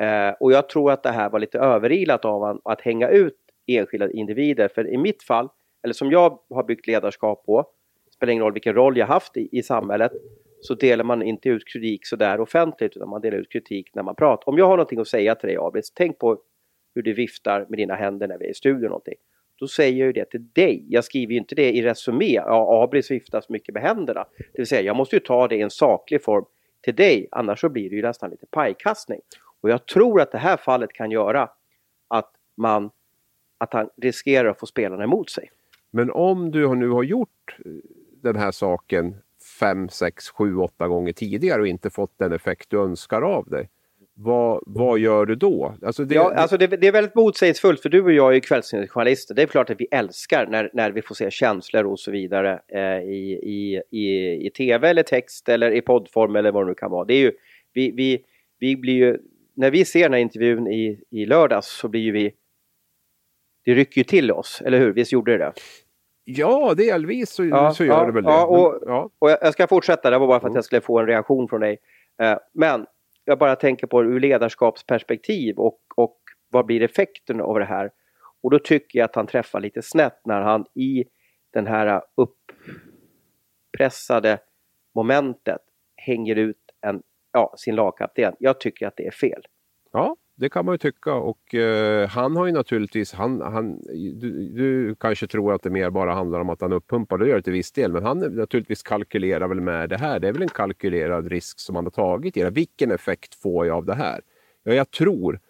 Eh, 0.00 0.30
och 0.40 0.52
jag 0.52 0.68
tror 0.68 0.92
att 0.92 1.02
det 1.02 1.10
här 1.10 1.30
var 1.30 1.38
lite 1.38 1.58
överilat 1.58 2.24
av 2.24 2.40
honom 2.40 2.60
att 2.64 2.80
hänga 2.80 3.08
ut 3.08 3.36
enskilda 3.66 4.10
individer. 4.10 4.68
För 4.68 4.88
i 4.88 4.98
mitt 4.98 5.22
fall, 5.22 5.48
eller 5.84 5.94
som 5.94 6.10
jag 6.10 6.38
har 6.50 6.64
byggt 6.64 6.86
ledarskap 6.86 7.46
på, 7.46 7.66
spelar 8.16 8.32
ingen 8.32 8.44
roll 8.44 8.52
vilken 8.52 8.74
roll 8.74 8.96
jag 8.96 9.06
haft 9.06 9.36
i, 9.36 9.48
i 9.52 9.62
samhället, 9.62 10.12
så 10.60 10.74
delar 10.74 11.04
man 11.04 11.22
inte 11.22 11.48
ut 11.48 11.68
kritik 11.72 12.06
sådär 12.06 12.40
offentligt 12.40 12.96
utan 12.96 13.08
man 13.08 13.20
delar 13.20 13.38
ut 13.38 13.52
kritik 13.52 13.94
när 13.94 14.02
man 14.02 14.14
pratar. 14.14 14.48
Om 14.48 14.58
jag 14.58 14.66
har 14.66 14.76
någonting 14.76 15.00
att 15.00 15.08
säga 15.08 15.34
till 15.34 15.48
dig 15.48 15.56
Abis, 15.60 15.92
tänk 15.94 16.18
på 16.18 16.38
hur 16.96 17.02
du 17.02 17.12
viftar 17.12 17.66
med 17.68 17.78
dina 17.78 17.94
händer 17.94 18.28
när 18.28 18.38
vi 18.38 18.44
är 18.44 18.50
i 18.50 18.54
studion 18.54 18.88
någonting. 18.88 19.14
Då 19.58 19.68
säger 19.68 19.98
jag 19.98 20.06
ju 20.06 20.12
det 20.12 20.30
till 20.30 20.48
dig. 20.52 20.84
Jag 20.88 21.04
skriver 21.04 21.32
ju 21.32 21.38
inte 21.38 21.54
det 21.54 21.72
i 21.72 21.82
resumé. 21.82 22.32
Ja, 22.32 22.82
Abris 22.84 23.10
viftar 23.10 23.40
så 23.40 23.52
mycket 23.52 23.74
med 23.74 23.82
händerna. 23.82 24.26
Det 24.38 24.58
vill 24.58 24.66
säga, 24.66 24.80
jag 24.80 24.96
måste 24.96 25.16
ju 25.16 25.20
ta 25.20 25.48
det 25.48 25.56
i 25.56 25.60
en 25.60 25.70
saklig 25.70 26.22
form 26.22 26.44
till 26.80 26.94
dig. 26.94 27.28
Annars 27.30 27.60
så 27.60 27.68
blir 27.68 27.90
det 27.90 27.96
ju 27.96 28.02
nästan 28.02 28.30
lite 28.30 28.46
pajkastning. 28.46 29.20
Och 29.60 29.70
jag 29.70 29.86
tror 29.86 30.20
att 30.20 30.32
det 30.32 30.38
här 30.38 30.56
fallet 30.56 30.92
kan 30.92 31.10
göra 31.10 31.50
att 32.08 32.32
man 32.56 32.90
att 33.58 33.72
han 33.72 33.88
riskerar 33.96 34.48
att 34.48 34.60
få 34.60 34.66
spelarna 34.66 35.04
emot 35.04 35.30
sig. 35.30 35.50
Men 35.90 36.10
om 36.10 36.50
du 36.50 36.74
nu 36.74 36.88
har 36.88 37.02
gjort 37.02 37.56
eh, 37.64 37.72
den 38.22 38.36
här 38.36 38.50
saken 38.50 39.14
fem, 39.60 39.88
sex, 39.88 40.30
sju, 40.30 40.56
åtta 40.56 40.88
gånger 40.88 41.12
tidigare 41.12 41.60
och 41.60 41.66
inte 41.66 41.90
fått 41.90 42.18
den 42.18 42.32
effekt 42.32 42.70
du 42.70 42.80
önskar 42.80 43.22
av 43.22 43.48
dig 43.48 43.68
vad, 44.18 44.62
vad 44.66 44.98
gör 44.98 45.26
du 45.26 45.34
då? 45.34 45.74
Alltså 45.82 46.04
det, 46.04 46.14
ja, 46.14 46.34
alltså 46.34 46.56
det, 46.56 46.66
det 46.66 46.86
är 46.86 46.92
väldigt 46.92 47.14
motsägelsefullt 47.14 47.82
för 47.82 47.88
du 47.88 48.02
och 48.02 48.12
jag 48.12 48.30
är 48.30 48.34
ju 48.34 48.40
kvällstidningsjournalister. 48.40 49.34
Det 49.34 49.42
är 49.42 49.46
klart 49.46 49.70
att 49.70 49.80
vi 49.80 49.88
älskar 49.90 50.46
när, 50.46 50.70
när 50.72 50.90
vi 50.90 51.02
får 51.02 51.14
se 51.14 51.30
känslor 51.30 51.84
och 51.84 52.00
så 52.00 52.10
vidare 52.10 52.60
eh, 52.68 52.98
i, 52.98 53.40
i, 53.42 53.82
i, 53.90 54.46
i 54.46 54.50
tv 54.50 54.90
eller 54.90 55.02
text 55.02 55.48
eller 55.48 55.70
i 55.70 55.80
poddform 55.80 56.36
eller 56.36 56.52
vad 56.52 56.62
det 56.62 56.68
nu 56.68 56.74
kan 56.74 56.90
vara. 56.90 57.04
Det 57.04 57.14
är 57.14 57.20
ju, 57.20 57.32
vi, 57.72 57.90
vi, 57.90 58.22
vi 58.58 58.76
blir 58.76 58.94
ju, 58.94 59.18
när 59.54 59.70
vi 59.70 59.84
ser 59.84 60.02
den 60.02 60.12
här 60.12 60.20
intervjun 60.20 60.66
i, 60.66 61.00
i 61.10 61.26
lördags 61.26 61.66
så 61.66 61.88
blir 61.88 62.00
ju 62.00 62.12
vi 62.12 62.34
det 63.64 63.74
rycker 63.74 63.98
ju 64.00 64.04
till 64.04 64.32
oss, 64.32 64.62
eller 64.64 64.78
hur? 64.78 64.92
Visst 64.92 65.12
gjorde 65.12 65.32
det 65.32 65.38
det? 65.38 65.52
Ja, 66.24 66.74
delvis 66.76 67.30
så, 67.30 67.44
ja, 67.44 67.74
så 67.74 67.84
gör 67.84 67.98
ja, 67.98 68.06
det 68.06 68.12
väl 68.12 68.24
det. 68.24 68.30
Ja, 68.30 68.46
och, 68.46 68.82
ja. 68.86 69.10
och 69.18 69.30
jag 69.30 69.52
ska 69.52 69.66
fortsätta, 69.66 70.10
det 70.10 70.18
var 70.18 70.26
bara 70.26 70.40
för 70.40 70.48
att 70.48 70.54
jag 70.54 70.64
skulle 70.64 70.80
få 70.80 70.98
en 70.98 71.06
reaktion 71.06 71.48
från 71.48 71.60
dig. 71.60 71.78
Eh, 72.22 72.38
men 72.52 72.86
jag 73.26 73.38
bara 73.38 73.56
tänker 73.56 73.86
på 73.86 74.04
ur 74.04 74.20
ledarskapsperspektiv 74.20 75.58
och, 75.58 75.80
och 75.96 76.20
vad 76.48 76.66
blir 76.66 76.82
effekten 76.82 77.40
av 77.40 77.58
det 77.58 77.64
här? 77.64 77.90
Och 78.42 78.50
då 78.50 78.58
tycker 78.58 78.98
jag 78.98 79.04
att 79.04 79.14
han 79.14 79.26
träffar 79.26 79.60
lite 79.60 79.82
snett 79.82 80.20
när 80.24 80.40
han 80.40 80.66
i 80.74 81.04
den 81.52 81.66
här 81.66 82.02
uppressade 83.74 84.38
momentet 84.94 85.60
hänger 85.96 86.36
ut 86.36 86.70
en, 86.80 87.02
ja, 87.32 87.54
sin 87.56 87.74
lagkapten. 87.74 88.34
Jag 88.38 88.60
tycker 88.60 88.86
att 88.86 88.96
det 88.96 89.06
är 89.06 89.10
fel. 89.10 89.42
Ja, 89.92 90.16
det 90.36 90.48
kan 90.48 90.64
man 90.64 90.74
ju 90.74 90.78
tycka 90.78 91.14
och 91.14 91.54
eh, 91.54 92.08
han 92.08 92.36
har 92.36 92.46
ju 92.46 92.52
naturligtvis, 92.52 93.12
han, 93.12 93.40
han, 93.40 93.80
du, 94.20 94.48
du, 94.48 94.94
kanske 94.94 95.26
tror 95.26 95.54
att 95.54 95.62
det 95.62 95.70
mer 95.70 95.90
bara 95.90 96.14
handlar 96.14 96.40
om 96.40 96.50
att 96.50 96.60
han 96.60 96.72
uppumpar, 96.72 97.18
det 97.18 97.28
gör 97.28 97.36
det 97.36 97.42
till 97.42 97.52
viss 97.52 97.72
del, 97.72 97.92
men 97.92 98.04
han 98.04 98.18
naturligtvis 98.18 98.82
kalkylerar 98.82 99.48
väl 99.48 99.60
med 99.60 99.88
det 99.88 99.96
här. 99.96 100.20
Det 100.20 100.28
är 100.28 100.32
väl 100.32 100.42
en 100.42 100.48
kalkylerad 100.48 101.26
risk 101.26 101.60
som 101.60 101.76
han 101.76 101.84
har 101.84 101.90
tagit 101.90 102.36
i 102.36 102.42
det. 102.42 102.50
Vilken 102.50 102.90
effekt 102.90 103.34
får 103.34 103.66
jag 103.66 103.76
av 103.76 103.84
det 103.84 103.94
här? 103.94 104.20
Ja, 104.62 104.72
jag 104.72 104.90
tror 104.90 105.40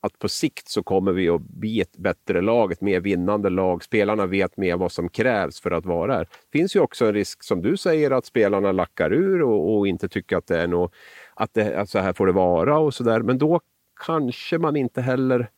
att 0.00 0.18
på 0.18 0.28
sikt 0.28 0.68
så 0.68 0.82
kommer 0.82 1.12
vi 1.12 1.28
att 1.28 1.40
bli 1.40 1.80
ett 1.80 1.96
bättre 1.96 2.40
lag, 2.40 2.72
ett 2.72 2.80
mer 2.80 3.00
vinnande 3.00 3.50
lag. 3.50 3.84
Spelarna 3.84 4.26
vet 4.26 4.56
mer 4.56 4.76
vad 4.76 4.92
som 4.92 5.08
krävs 5.08 5.60
för 5.60 5.70
att 5.70 5.86
vara 5.86 6.14
här. 6.14 6.28
Det 6.50 6.58
finns 6.58 6.76
ju 6.76 6.80
också 6.80 7.06
en 7.06 7.14
risk, 7.14 7.44
som 7.44 7.62
du 7.62 7.76
säger, 7.76 8.10
att 8.10 8.26
spelarna 8.26 8.72
lackar 8.72 9.12
ur 9.12 9.42
och, 9.42 9.76
och 9.76 9.88
inte 9.88 10.08
tycker 10.08 10.36
att 10.36 10.46
det 10.46 10.58
är 10.58 10.66
något 10.66 10.92
att, 11.34 11.54
det, 11.54 11.78
att 11.78 11.90
så 11.90 11.98
här 11.98 12.12
får 12.12 12.26
det 12.26 12.32
vara 12.32 12.78
och 12.78 12.94
sådär. 12.94 13.20
Men 13.20 13.38
då 13.38 13.60
kanske 13.96 14.58
man 14.58 14.76
inte 14.76 15.00
heller 15.00 15.50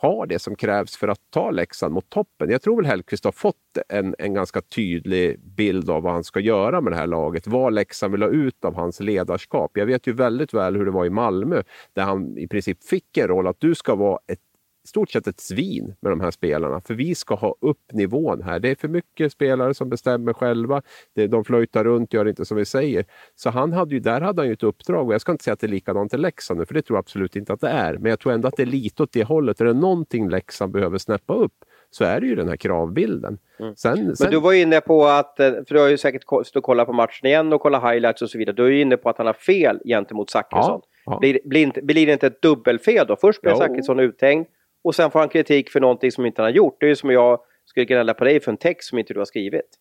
har 0.00 0.26
det 0.26 0.38
som 0.38 0.56
krävs 0.56 0.96
för 0.96 1.08
att 1.08 1.20
ta 1.30 1.50
Leksand 1.50 1.94
mot 1.94 2.10
toppen. 2.10 2.50
Jag 2.50 2.62
tror 2.62 2.76
väl 2.76 2.86
Hellkvist 2.86 3.24
har 3.24 3.32
fått 3.32 3.78
en, 3.88 4.14
en 4.18 4.34
ganska 4.34 4.60
tydlig 4.60 5.40
bild 5.40 5.90
av 5.90 6.02
vad 6.02 6.12
han 6.12 6.24
ska 6.24 6.40
göra 6.40 6.80
med 6.80 6.92
det 6.92 6.96
här 6.96 7.06
laget. 7.06 7.46
Vad 7.46 7.72
Leksand 7.72 8.12
vill 8.12 8.22
ha 8.22 8.28
ut 8.28 8.64
av 8.64 8.74
hans 8.74 9.00
ledarskap. 9.00 9.70
Jag 9.74 9.86
vet 9.86 10.06
ju 10.06 10.12
väldigt 10.12 10.54
väl 10.54 10.76
hur 10.76 10.84
det 10.84 10.90
var 10.90 11.04
i 11.04 11.10
Malmö 11.10 11.62
där 11.92 12.02
han 12.02 12.38
i 12.38 12.48
princip 12.48 12.84
fick 12.84 13.16
en 13.16 13.28
roll 13.28 13.46
att 13.46 13.60
du 13.60 13.74
ska 13.74 13.94
vara 13.94 14.18
ett 14.26 14.40
stort 14.90 15.10
sett 15.10 15.26
ett 15.26 15.40
svin 15.40 15.94
med 16.00 16.12
de 16.12 16.20
här 16.20 16.30
spelarna. 16.30 16.80
För 16.80 16.94
vi 16.94 17.14
ska 17.14 17.34
ha 17.34 17.54
upp 17.60 17.92
nivån 17.92 18.42
här. 18.42 18.58
Det 18.58 18.70
är 18.70 18.74
för 18.74 18.88
mycket 18.88 19.32
spelare 19.32 19.74
som 19.74 19.88
bestämmer 19.88 20.32
själva. 20.32 20.82
De 21.28 21.44
flöjtar 21.44 21.84
runt, 21.84 22.12
gör 22.12 22.28
inte 22.28 22.44
som 22.44 22.56
vi 22.56 22.64
säger. 22.64 23.04
Så 23.34 23.50
han 23.50 23.72
hade 23.72 23.94
ju, 23.94 24.00
där 24.00 24.20
hade 24.20 24.42
han 24.42 24.46
ju 24.46 24.52
ett 24.52 24.62
uppdrag. 24.62 25.06
Och 25.06 25.14
jag 25.14 25.20
ska 25.20 25.32
inte 25.32 25.44
säga 25.44 25.52
att 25.52 25.60
det 25.60 25.66
är 25.66 25.68
likadant 25.68 26.14
i 26.14 26.16
Leksand 26.16 26.60
nu, 26.60 26.66
för 26.66 26.74
det 26.74 26.82
tror 26.82 26.96
jag 26.96 27.02
absolut 27.02 27.36
inte 27.36 27.52
att 27.52 27.60
det 27.60 27.68
är. 27.68 27.98
Men 27.98 28.10
jag 28.10 28.20
tror 28.20 28.32
ändå 28.32 28.48
att 28.48 28.56
det 28.56 28.62
är 28.62 28.66
lite 28.66 29.02
åt 29.02 29.12
det 29.12 29.24
hållet. 29.24 29.60
Är 29.60 29.64
det 29.64 29.72
någonting 29.72 30.28
Leksand 30.28 30.72
behöver 30.72 30.98
snäppa 30.98 31.34
upp 31.34 31.54
så 31.90 32.04
är 32.04 32.20
det 32.20 32.26
ju 32.26 32.34
den 32.34 32.48
här 32.48 32.56
kravbilden. 32.56 33.38
Mm. 33.60 33.76
Sen, 33.76 34.14
Men 34.20 34.30
du 34.30 34.40
var 34.40 34.52
inne 34.52 34.80
på 34.80 35.04
att, 35.04 35.40
eh, 35.40 35.50
för 35.50 35.74
du 35.74 35.80
har 35.80 35.88
ju 35.88 35.98
säkert 35.98 36.22
stått 36.22 36.56
och 36.56 36.62
kollat 36.62 36.86
på 36.86 36.92
matchen 36.92 37.26
igen 37.26 37.52
och 37.52 37.60
kollat 37.60 37.82
highlights 37.82 38.22
och 38.22 38.30
så 38.30 38.38
vidare. 38.38 38.56
Du 38.56 38.64
är 38.64 38.70
ju 38.70 38.80
inne 38.80 38.96
på 38.96 39.08
att 39.08 39.18
han 39.18 39.26
har 39.26 39.34
fel 39.34 39.80
gentemot 39.84 40.30
Zachrisson. 40.30 40.80
Ja, 40.82 41.12
ja. 41.12 41.18
Blir, 41.18 41.38
blir, 41.44 41.62
inte, 41.62 41.82
blir 41.82 42.06
det 42.06 42.12
inte 42.12 42.26
ett 42.26 42.42
dubbelfel 42.42 43.06
då? 43.06 43.16
Först 43.16 43.42
blir 43.42 43.54
Zachrisson 43.54 44.00
uthängd 44.00 44.46
och 44.84 44.94
sen 44.94 45.10
får 45.10 45.18
han 45.18 45.28
kritik 45.28 45.70
för 45.70 45.80
någonting 45.80 46.12
som 46.12 46.26
inte 46.26 46.42
han 46.42 46.50
har 46.50 46.56
gjort. 46.56 46.76
Det 46.80 46.86
är 46.86 46.88
ju 46.88 46.96
som 46.96 47.10
jag 47.10 47.40
skulle 47.66 47.86
gnälla 47.86 48.14
på 48.14 48.24
dig 48.24 48.40
för 48.40 48.50
en 48.50 48.56
text 48.56 48.88
som 48.88 48.98
inte 48.98 49.14
du 49.14 49.20
har 49.20 49.24
skrivit. 49.24 49.76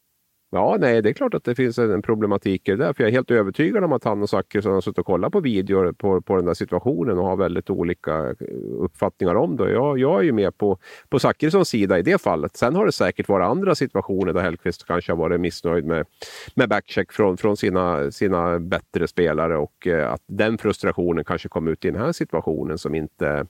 Ja, 0.52 0.78
nej, 0.80 1.02
det 1.02 1.10
är 1.10 1.14
klart 1.14 1.34
att 1.34 1.44
det 1.44 1.56
finns 1.56 1.78
en 1.78 2.02
problematik 2.02 2.68
i 2.68 2.72
det 2.72 2.78
där. 2.78 2.94
För 2.94 3.04
jag 3.04 3.08
är 3.08 3.12
helt 3.12 3.32
övertygad 3.32 3.84
om 3.84 3.92
att 3.92 4.04
han 4.04 4.22
och 4.22 4.30
Zachrisson 4.30 4.74
har 4.74 4.82
suttit 4.82 4.98
och 4.98 5.06
kollat 5.06 5.32
på 5.32 5.40
videor 5.40 5.92
på, 5.92 6.22
på 6.22 6.36
den 6.36 6.46
där 6.46 6.54
situationen 6.54 7.18
och 7.18 7.26
har 7.26 7.36
väldigt 7.36 7.70
olika 7.70 8.30
eh, 8.30 8.36
uppfattningar 8.80 9.36
om 9.36 9.58
det. 9.58 9.72
Jag, 9.72 10.00
jag 10.00 10.20
är 10.20 10.24
ju 10.24 10.32
med 10.32 10.58
på, 10.58 10.78
på 11.10 11.20
Zachrissons 11.20 11.70
sida 11.70 12.00
i 12.00 12.02
det 12.02 12.22
fallet. 12.22 12.58
Sen 12.58 12.76
har 12.76 12.86
det 12.86 12.92
säkert 12.92 13.28
varit 13.28 13.46
andra 13.46 13.76
situationer 13.76 14.34
där 14.34 14.42
Hellkvist 14.42 14.88
kanske 14.88 15.12
har 15.12 15.18
varit 15.18 15.42
missnöjd 15.42 15.86
med, 15.86 16.06
med 16.56 16.70
backcheck 16.70 17.12
från, 17.12 17.38
från 17.38 17.58
sina, 17.58 18.12
sina 18.12 18.60
bättre 18.60 19.08
spelare 19.08 19.58
och 19.58 19.88
eh, 19.88 20.12
att 20.12 20.24
den 20.28 20.58
frustrationen 20.58 21.26
kanske 21.26 21.50
kom 21.50 21.68
ut 21.68 21.86
i 21.86 21.92
den 21.92 22.02
här 22.02 22.12
situationen 22.12 22.78
som 22.78 22.96
inte 22.96 23.46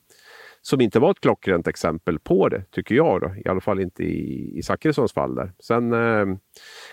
som 0.62 0.82
inte 0.82 1.00
var 1.00 1.12
ett 1.12 1.20
klockrent 1.20 1.68
exempel 1.68 2.20
på 2.20 2.50
det, 2.50 2.64
tycker 2.72 2.96
jag. 2.96 3.22
Då. 3.22 3.32
I 3.46 3.50
alla 3.50 3.62
fall 3.62 3.80
inte 3.80 4.04
i, 4.04 4.54
i 4.58 4.64
Zachrissons 4.64 5.14
fall. 5.14 5.36
Där. 5.36 5.52
Sen 5.60 5.94
eh, 5.94 6.38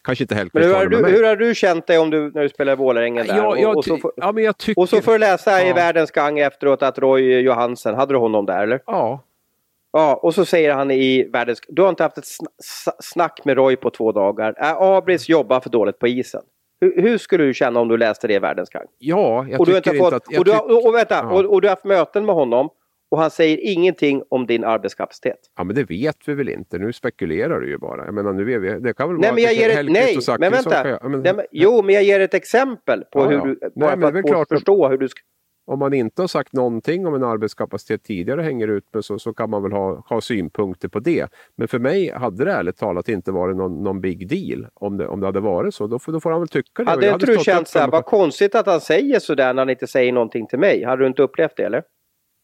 kanske 0.02 0.24
inte 0.24 0.34
Hellkvist 0.34 0.54
Men 0.54 0.64
hur 0.64 0.74
har, 0.74 0.86
du, 0.86 0.96
hur 0.96 1.24
har 1.24 1.36
du 1.36 1.54
känt 1.54 1.86
dig 1.86 1.98
om 1.98 2.10
du, 2.10 2.30
när 2.30 2.42
du 2.42 2.48
spelar 2.48 2.72
i 2.72 2.76
Vålerengen? 2.76 3.26
Där? 3.26 3.36
Ja, 3.36 3.68
och, 3.68 3.76
och, 3.76 3.84
så 3.84 3.96
får, 3.96 4.12
ja, 4.16 4.32
men 4.32 4.44
jag 4.44 4.58
tycker, 4.58 4.82
och 4.82 4.88
så 4.88 5.00
får 5.02 5.12
du 5.12 5.18
läsa 5.18 5.62
ja. 5.62 5.70
i 5.70 5.72
Världens 5.72 6.10
Gang 6.10 6.38
efteråt 6.38 6.82
att 6.82 6.98
Roy 6.98 7.40
Johansen, 7.40 7.94
hade 7.94 8.14
du 8.14 8.18
honom 8.18 8.46
där 8.46 8.62
eller? 8.62 8.80
Ja. 8.86 9.22
Ja, 9.92 10.14
och 10.14 10.34
så 10.34 10.44
säger 10.44 10.74
han 10.74 10.90
i 10.90 11.28
Världens 11.32 11.60
Du 11.68 11.82
har 11.82 11.88
inte 11.88 12.02
haft 12.02 12.18
ett 12.18 12.26
snack 13.00 13.40
med 13.44 13.56
Roy 13.56 13.76
på 13.76 13.90
två 13.90 14.12
dagar. 14.12 14.54
Är 14.56 14.96
Abris 14.96 15.28
jobbar 15.28 15.60
för 15.60 15.70
dåligt 15.70 15.98
på 15.98 16.08
isen? 16.08 16.42
Hur, 16.80 17.02
hur, 17.02 17.18
skulle 17.18 17.44
du 17.44 17.54
känna 17.54 17.80
om 17.80 17.88
du 17.88 17.96
läste 17.96 18.26
det 18.26 18.34
i 18.34 18.38
Världens 18.38 18.70
Gang? 18.70 18.86
Ja, 18.98 19.46
jag 19.50 19.60
och 19.60 19.66
tycker 19.66 19.78
inte, 19.78 19.98
fått, 19.98 20.12
att... 20.12 20.38
Och 20.38 20.44
du, 20.44 20.52
har, 20.52 20.86
och, 20.86 20.94
vänta, 20.94 21.14
ja. 21.14 21.32
och, 21.32 21.44
och, 21.44 21.60
du 21.60 21.68
har 21.68 21.72
haft 21.72 21.84
möten 21.84 22.26
med 22.26 22.34
honom 22.34 22.70
och 23.10 23.18
han 23.18 23.30
säger 23.30 23.58
ingenting 23.62 24.22
om 24.28 24.46
din 24.46 24.64
arbetskapacitet. 24.64 25.38
Ja, 25.56 25.64
men 25.64 25.76
det 25.76 25.84
vet 25.84 26.16
vi 26.28 26.34
väl 26.34 26.48
inte. 26.48 26.78
Nu 26.78 26.92
spekulerar 26.92 27.60
du 27.60 27.68
ju 27.68 27.78
bara. 27.78 28.04
Jag 28.04 28.14
menar, 28.14 28.32
nu 28.32 28.52
är 28.52 28.58
vi, 28.58 28.80
det 28.80 28.94
kan 28.94 29.08
väl 29.08 29.18
nej, 29.18 29.28
vara 29.28 29.34
men 29.34 29.44
jag 29.44 29.54
ger 29.54 29.70
ett, 29.70 29.90
Nej, 29.90 30.16
men 30.38 30.50
vänta. 30.50 30.88
Jag, 30.88 31.10
men, 31.10 31.22
nej, 31.22 31.34
men, 31.34 31.44
jo, 31.50 31.82
men 31.82 31.94
jag 31.94 32.04
ger 32.04 32.20
ett 32.20 32.34
exempel 32.34 33.04
på 33.12 33.18
ja, 33.20 33.28
hur 33.28 33.40
du... 33.40 33.70
Bara 33.74 33.96
nej, 33.96 34.12
för 34.12 34.18
att 34.18 34.26
klart 34.26 34.48
förstå 34.48 34.88
hur 34.88 34.98
du 34.98 35.08
ska... 35.08 35.20
Om 35.68 35.78
man 35.78 35.94
inte 35.94 36.22
har 36.22 36.26
sagt 36.26 36.52
någonting 36.52 37.06
om 37.06 37.14
en 37.14 37.24
arbetskapacitet 37.24 38.02
tidigare 38.02 38.42
hänger 38.42 38.68
ut 38.68 38.84
med 38.94 39.04
så, 39.04 39.18
så 39.18 39.34
kan 39.34 39.50
man 39.50 39.62
väl 39.62 39.72
ha, 39.72 40.04
ha 40.08 40.20
synpunkter 40.20 40.88
på 40.88 40.98
det. 40.98 41.28
Men 41.56 41.68
för 41.68 41.78
mig 41.78 42.12
hade 42.12 42.44
det 42.44 42.52
ärligt 42.52 42.76
talat 42.76 43.08
inte 43.08 43.32
varit 43.32 43.56
någon, 43.56 43.82
någon 43.82 44.00
big 44.00 44.28
deal 44.28 44.66
om 44.74 44.96
det, 44.96 45.06
om 45.06 45.20
det 45.20 45.26
hade 45.26 45.40
varit 45.40 45.74
så. 45.74 45.86
Då, 45.86 45.98
då 46.06 46.20
får 46.20 46.30
han 46.30 46.40
väl 46.40 46.48
tycka 46.48 46.84
det. 46.84 46.90
Hade 46.90 47.10
inte 47.10 47.26
du 47.26 47.38
känt 47.38 47.68
så 47.68 47.78
här, 47.78 47.88
vad 47.88 48.04
konstigt 48.04 48.54
att 48.54 48.66
han 48.66 48.80
säger 48.80 49.18
sådär 49.18 49.54
när 49.54 49.62
han 49.62 49.70
inte 49.70 49.86
säger 49.86 50.12
någonting 50.12 50.46
till 50.46 50.58
mig? 50.58 50.84
Hade 50.84 51.02
du 51.02 51.06
inte 51.06 51.22
upplevt 51.22 51.56
det 51.56 51.62
eller? 51.62 51.82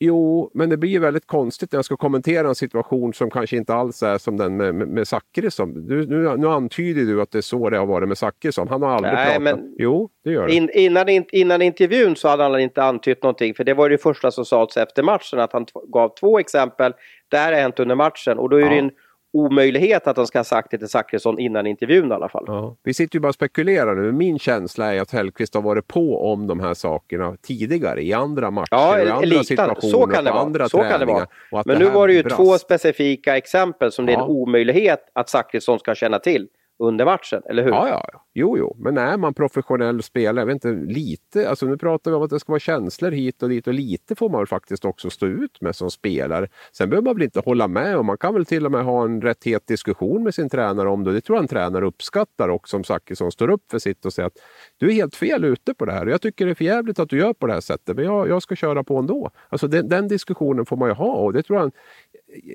Jo, 0.04 0.50
men 0.54 0.70
det 0.70 0.76
blir 0.76 1.00
väldigt 1.00 1.26
konstigt 1.26 1.72
när 1.72 1.78
jag 1.78 1.84
ska 1.84 1.96
kommentera 1.96 2.48
en 2.48 2.54
situation 2.54 3.14
som 3.14 3.30
kanske 3.30 3.56
inte 3.56 3.74
alls 3.74 4.02
är 4.02 4.18
som 4.18 4.36
den 4.36 4.56
med, 4.56 4.74
med, 4.74 4.88
med 4.88 5.08
Zachrisson. 5.08 5.86
Du, 5.88 6.06
nu, 6.06 6.36
nu 6.36 6.46
antyder 6.46 7.02
du 7.02 7.22
att 7.22 7.30
det 7.30 7.38
är 7.38 7.42
så 7.42 7.70
det 7.70 7.78
har 7.78 7.86
varit 7.86 8.08
med 8.08 8.18
Zachrisson. 8.18 8.68
Han 8.68 8.82
har 8.82 8.90
aldrig 8.90 9.12
Nej, 9.14 9.26
pratat. 9.26 9.42
Men 9.42 9.74
jo, 9.78 10.08
det 10.24 10.30
gör 10.30 10.46
det. 10.46 10.54
In, 10.54 10.70
innan, 10.74 11.08
in, 11.08 11.24
innan 11.32 11.62
intervjun 11.62 12.16
så 12.16 12.28
hade 12.28 12.42
han 12.42 12.60
inte 12.60 12.82
antytt 12.82 13.22
någonting. 13.22 13.54
För 13.54 13.64
det 13.64 13.74
var 13.74 13.88
det 13.90 13.98
första 13.98 14.30
som 14.30 14.44
sades 14.44 14.76
efter 14.76 15.02
matchen. 15.02 15.38
Att 15.40 15.52
han 15.52 15.66
gav 15.92 16.14
två 16.20 16.38
exempel. 16.38 16.92
Det 17.28 17.36
här 17.36 17.52
har 17.52 17.60
hänt 17.60 17.80
under 17.80 17.94
matchen. 17.94 18.38
Och 18.38 18.48
då 18.50 18.56
är 18.56 18.60
ja. 18.60 18.68
det 18.68 18.78
en 18.78 18.90
omöjlighet 19.32 20.06
att 20.06 20.16
de 20.16 20.26
ska 20.26 20.38
ha 20.38 20.44
sagt 20.44 20.70
det 20.70 20.78
till 20.78 20.88
Zachrisson 20.88 21.38
innan 21.38 21.66
intervjun 21.66 22.10
i 22.10 22.14
alla 22.14 22.28
fall. 22.28 22.44
Ja. 22.46 22.76
Vi 22.82 22.94
sitter 22.94 23.16
ju 23.16 23.20
bara 23.20 23.28
och 23.28 23.34
spekulerar 23.34 23.94
nu. 23.94 24.12
Min 24.12 24.38
känsla 24.38 24.94
är 24.94 25.00
att 25.00 25.10
Hellqvist 25.10 25.54
har 25.54 25.62
varit 25.62 25.86
på 25.86 26.32
om 26.32 26.46
de 26.46 26.60
här 26.60 26.74
sakerna 26.74 27.36
tidigare 27.42 28.02
i 28.02 28.12
andra 28.12 28.50
matcher, 28.50 28.68
ja, 28.70 28.98
i 28.98 29.00
andra 29.02 29.20
liknande. 29.20 29.44
situationer, 29.44 29.90
så 29.92 30.06
kan 30.06 30.24
det 30.24 30.30
på 30.30 30.34
vara. 30.34 30.44
andra 30.46 30.68
så 30.68 30.78
träningar. 30.78 30.98
Kan 30.98 31.06
det 31.06 31.28
vara. 31.50 31.62
Men 31.66 31.78
nu 31.78 31.84
var 31.84 32.08
det 32.08 32.14
ju 32.14 32.22
brast. 32.22 32.36
två 32.36 32.58
specifika 32.58 33.36
exempel 33.36 33.92
som 33.92 34.06
det 34.06 34.12
är 34.12 34.16
en 34.16 34.22
omöjlighet 34.22 35.00
att 35.12 35.28
Zachrisson 35.28 35.78
ska 35.78 35.94
känna 35.94 36.18
till 36.18 36.48
under 36.78 37.04
matchen, 37.04 37.42
eller 37.44 37.62
hur? 37.62 37.70
Ja, 37.70 37.88
ja, 37.88 38.04
ja. 38.12 38.24
Jo, 38.34 38.58
jo, 38.58 38.76
men 38.78 38.98
är 38.98 39.16
man 39.16 39.34
professionell 39.34 40.02
spelare, 40.02 40.40
jag 40.40 40.46
vet 40.46 40.54
inte, 40.54 40.92
lite, 40.92 41.48
alltså 41.48 41.66
nu 41.66 41.78
pratar 41.78 42.10
vi 42.10 42.16
om 42.16 42.22
att 42.22 42.30
det 42.30 42.40
ska 42.40 42.52
vara 42.52 42.60
känslor 42.60 43.10
hit 43.10 43.42
och 43.42 43.48
dit 43.48 43.66
och 43.66 43.74
lite 43.74 44.14
får 44.14 44.28
man 44.28 44.40
väl 44.40 44.46
faktiskt 44.46 44.84
också 44.84 45.10
stå 45.10 45.26
ut 45.26 45.60
med 45.60 45.76
som 45.76 45.90
spelare. 45.90 46.48
Sen 46.72 46.90
behöver 46.90 47.04
man 47.04 47.14
väl 47.14 47.22
inte 47.22 47.40
hålla 47.40 47.68
med 47.68 47.96
och 47.96 48.04
man 48.04 48.18
kan 48.18 48.34
väl 48.34 48.46
till 48.46 48.66
och 48.66 48.72
med 48.72 48.84
ha 48.84 49.04
en 49.04 49.22
rätt 49.22 49.44
het 49.44 49.66
diskussion 49.66 50.22
med 50.22 50.34
sin 50.34 50.50
tränare 50.50 50.88
om 50.88 51.04
det. 51.04 51.12
Det 51.12 51.20
tror 51.20 51.36
jag 51.36 51.42
en 51.42 51.48
tränare 51.48 51.86
uppskattar 51.86 52.48
också 52.48 52.76
om 52.76 52.84
Zachrisson 52.84 53.32
står 53.32 53.50
upp 53.50 53.70
för 53.70 53.78
sitt 53.78 54.04
och 54.04 54.12
säger 54.12 54.26
att 54.26 54.38
du 54.76 54.88
är 54.88 54.92
helt 54.92 55.16
fel 55.16 55.44
ute 55.44 55.74
på 55.74 55.84
det 55.84 55.92
här 55.92 56.06
och 56.06 56.12
jag 56.12 56.20
tycker 56.20 56.46
det 56.46 56.52
är 56.52 56.54
för 56.54 56.64
jävligt 56.64 56.98
att 56.98 57.08
du 57.08 57.18
gör 57.18 57.32
på 57.32 57.46
det 57.46 57.52
här 57.52 57.60
sättet 57.60 57.96
men 57.96 58.04
jag, 58.04 58.28
jag 58.28 58.42
ska 58.42 58.56
köra 58.56 58.84
på 58.84 58.96
ändå. 58.96 59.30
Alltså 59.48 59.68
den, 59.68 59.88
den 59.88 60.08
diskussionen 60.08 60.66
får 60.66 60.76
man 60.76 60.88
ju 60.88 60.94
ha 60.94 61.14
och 61.14 61.32
det 61.32 61.42
tror 61.42 61.58
jag 61.58 61.72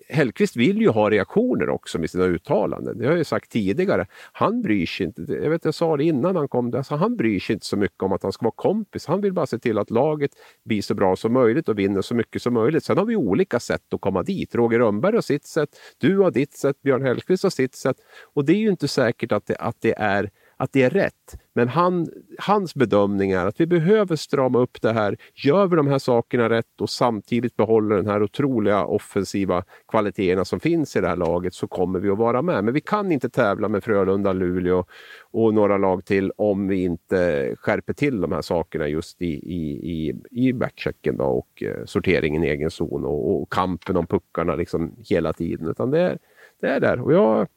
Hellqvist 0.10 0.56
vill 0.56 0.82
ju 0.82 0.90
ha 0.90 1.10
reaktioner 1.10 1.70
också 1.70 2.00
med 2.00 2.10
sina 2.10 2.24
uttalanden. 2.24 2.98
Det 2.98 3.06
har 3.06 3.12
jag 3.12 3.18
ju 3.18 3.24
sagt 3.24 3.52
tidigare. 3.52 4.06
Han 4.32 4.62
bryr 4.62 4.86
sig 4.86 5.06
inte. 5.06 5.22
Jag, 5.22 5.50
vet, 5.50 5.66
jag 5.66 5.74
sa 5.74 5.98
det 5.98 6.04
innan 6.04 6.36
han 6.36 6.48
kom. 6.48 6.74
Alltså, 6.76 6.96
han 6.96 7.16
bryr 7.16 7.40
sig 7.40 7.54
inte 7.54 7.66
så 7.66 7.78
mycket 7.78 8.04
om 8.04 8.14
att 8.14 8.24
han 8.24 8.32
ska 8.32 8.44
vara 8.44 8.54
kompis. 8.56 9.06
Han 9.06 9.22
vill 9.22 9.34
bara 9.34 9.46
se 9.46 9.60
till 9.60 9.78
att 9.78 9.92
laget 9.92 10.32
blir 10.66 10.82
så 10.82 10.96
bra 10.96 11.16
som 11.16 11.34
möjligt 11.34 11.70
och 11.70 11.80
vinner 11.80 12.02
så 12.02 12.16
mycket 12.16 12.42
som 12.42 12.54
möjligt. 12.54 12.84
Sen 12.84 12.98
har 12.98 13.06
vi 13.06 13.16
olika 13.16 13.60
sätt 13.60 13.94
att 13.94 14.02
komma 14.02 14.24
dit. 14.24 14.56
Roger 14.56 14.80
Rönnberg 14.80 15.16
har 15.16 15.22
sitt 15.22 15.46
sätt, 15.46 15.70
du 15.98 16.18
har 16.18 16.32
ditt 16.32 16.54
sätt, 16.54 16.82
Björn 16.82 17.02
Hellkvist 17.02 17.44
har 17.44 17.50
sitt 17.50 17.76
sätt. 17.76 17.98
Och 18.34 18.46
det 18.46 18.54
är 18.54 18.58
ju 18.58 18.70
inte 18.70 18.88
säkert 18.88 19.32
att 19.32 19.46
det, 19.46 19.56
att 19.56 19.78
det 19.80 19.94
är 19.98 20.30
att 20.58 20.72
det 20.74 20.84
är 20.84 20.90
rätt. 20.90 21.38
Men 21.54 21.68
han, 21.68 22.08
hans 22.40 22.76
bedömning 22.76 23.32
är 23.32 23.46
att 23.46 23.62
vi 23.62 23.66
behöver 23.66 24.16
strama 24.16 24.60
upp 24.60 24.82
det 24.82 24.94
här. 24.94 25.18
Gör 25.34 25.68
vi 25.68 25.76
de 25.76 25.88
här 25.88 26.00
sakerna 26.00 26.50
rätt 26.50 26.82
och 26.82 26.90
samtidigt 26.90 27.56
behåller 27.56 27.96
den 27.96 28.08
här 28.08 28.24
otroliga 28.24 28.86
offensiva 28.86 29.64
kvaliteterna 29.88 30.46
som 30.46 30.60
finns 30.60 30.96
i 30.96 31.02
det 31.02 31.08
här 31.08 31.16
laget 31.16 31.54
så 31.54 31.68
kommer 31.68 32.00
vi 32.00 32.10
att 32.10 32.18
vara 32.18 32.42
med. 32.42 32.64
Men 32.64 32.74
vi 32.74 32.82
kan 32.82 33.12
inte 33.12 33.30
tävla 33.30 33.70
med 33.70 33.84
Frölunda, 33.84 34.34
Luleå 34.34 34.86
och 35.32 35.54
några 35.54 35.78
lag 35.78 36.06
till 36.06 36.32
om 36.38 36.68
vi 36.68 36.84
inte 36.84 37.56
skärper 37.60 37.94
till 37.94 38.22
de 38.22 38.32
här 38.32 38.42
sakerna 38.42 38.88
just 38.88 39.22
i, 39.22 39.26
i, 39.26 39.92
i, 39.92 40.22
i 40.32 40.54
backchecken 40.54 41.18
då 41.18 41.26
och 41.26 41.64
eh, 41.64 41.86
sorteringen 41.86 42.44
i 42.44 42.48
egen 42.48 42.72
zon 42.72 43.06
och, 43.06 43.42
och 43.42 43.52
kampen 43.52 43.98
om 43.98 44.08
puckarna 44.08 44.56
liksom 44.56 44.96
hela 45.10 45.34
tiden. 45.34 45.68
Utan 45.68 45.92
det 45.92 46.00
är, 46.00 46.18
det 46.62 46.68
är 46.68 46.80
där. 46.80 47.02
Och 47.02 47.14
jag, 47.14 47.48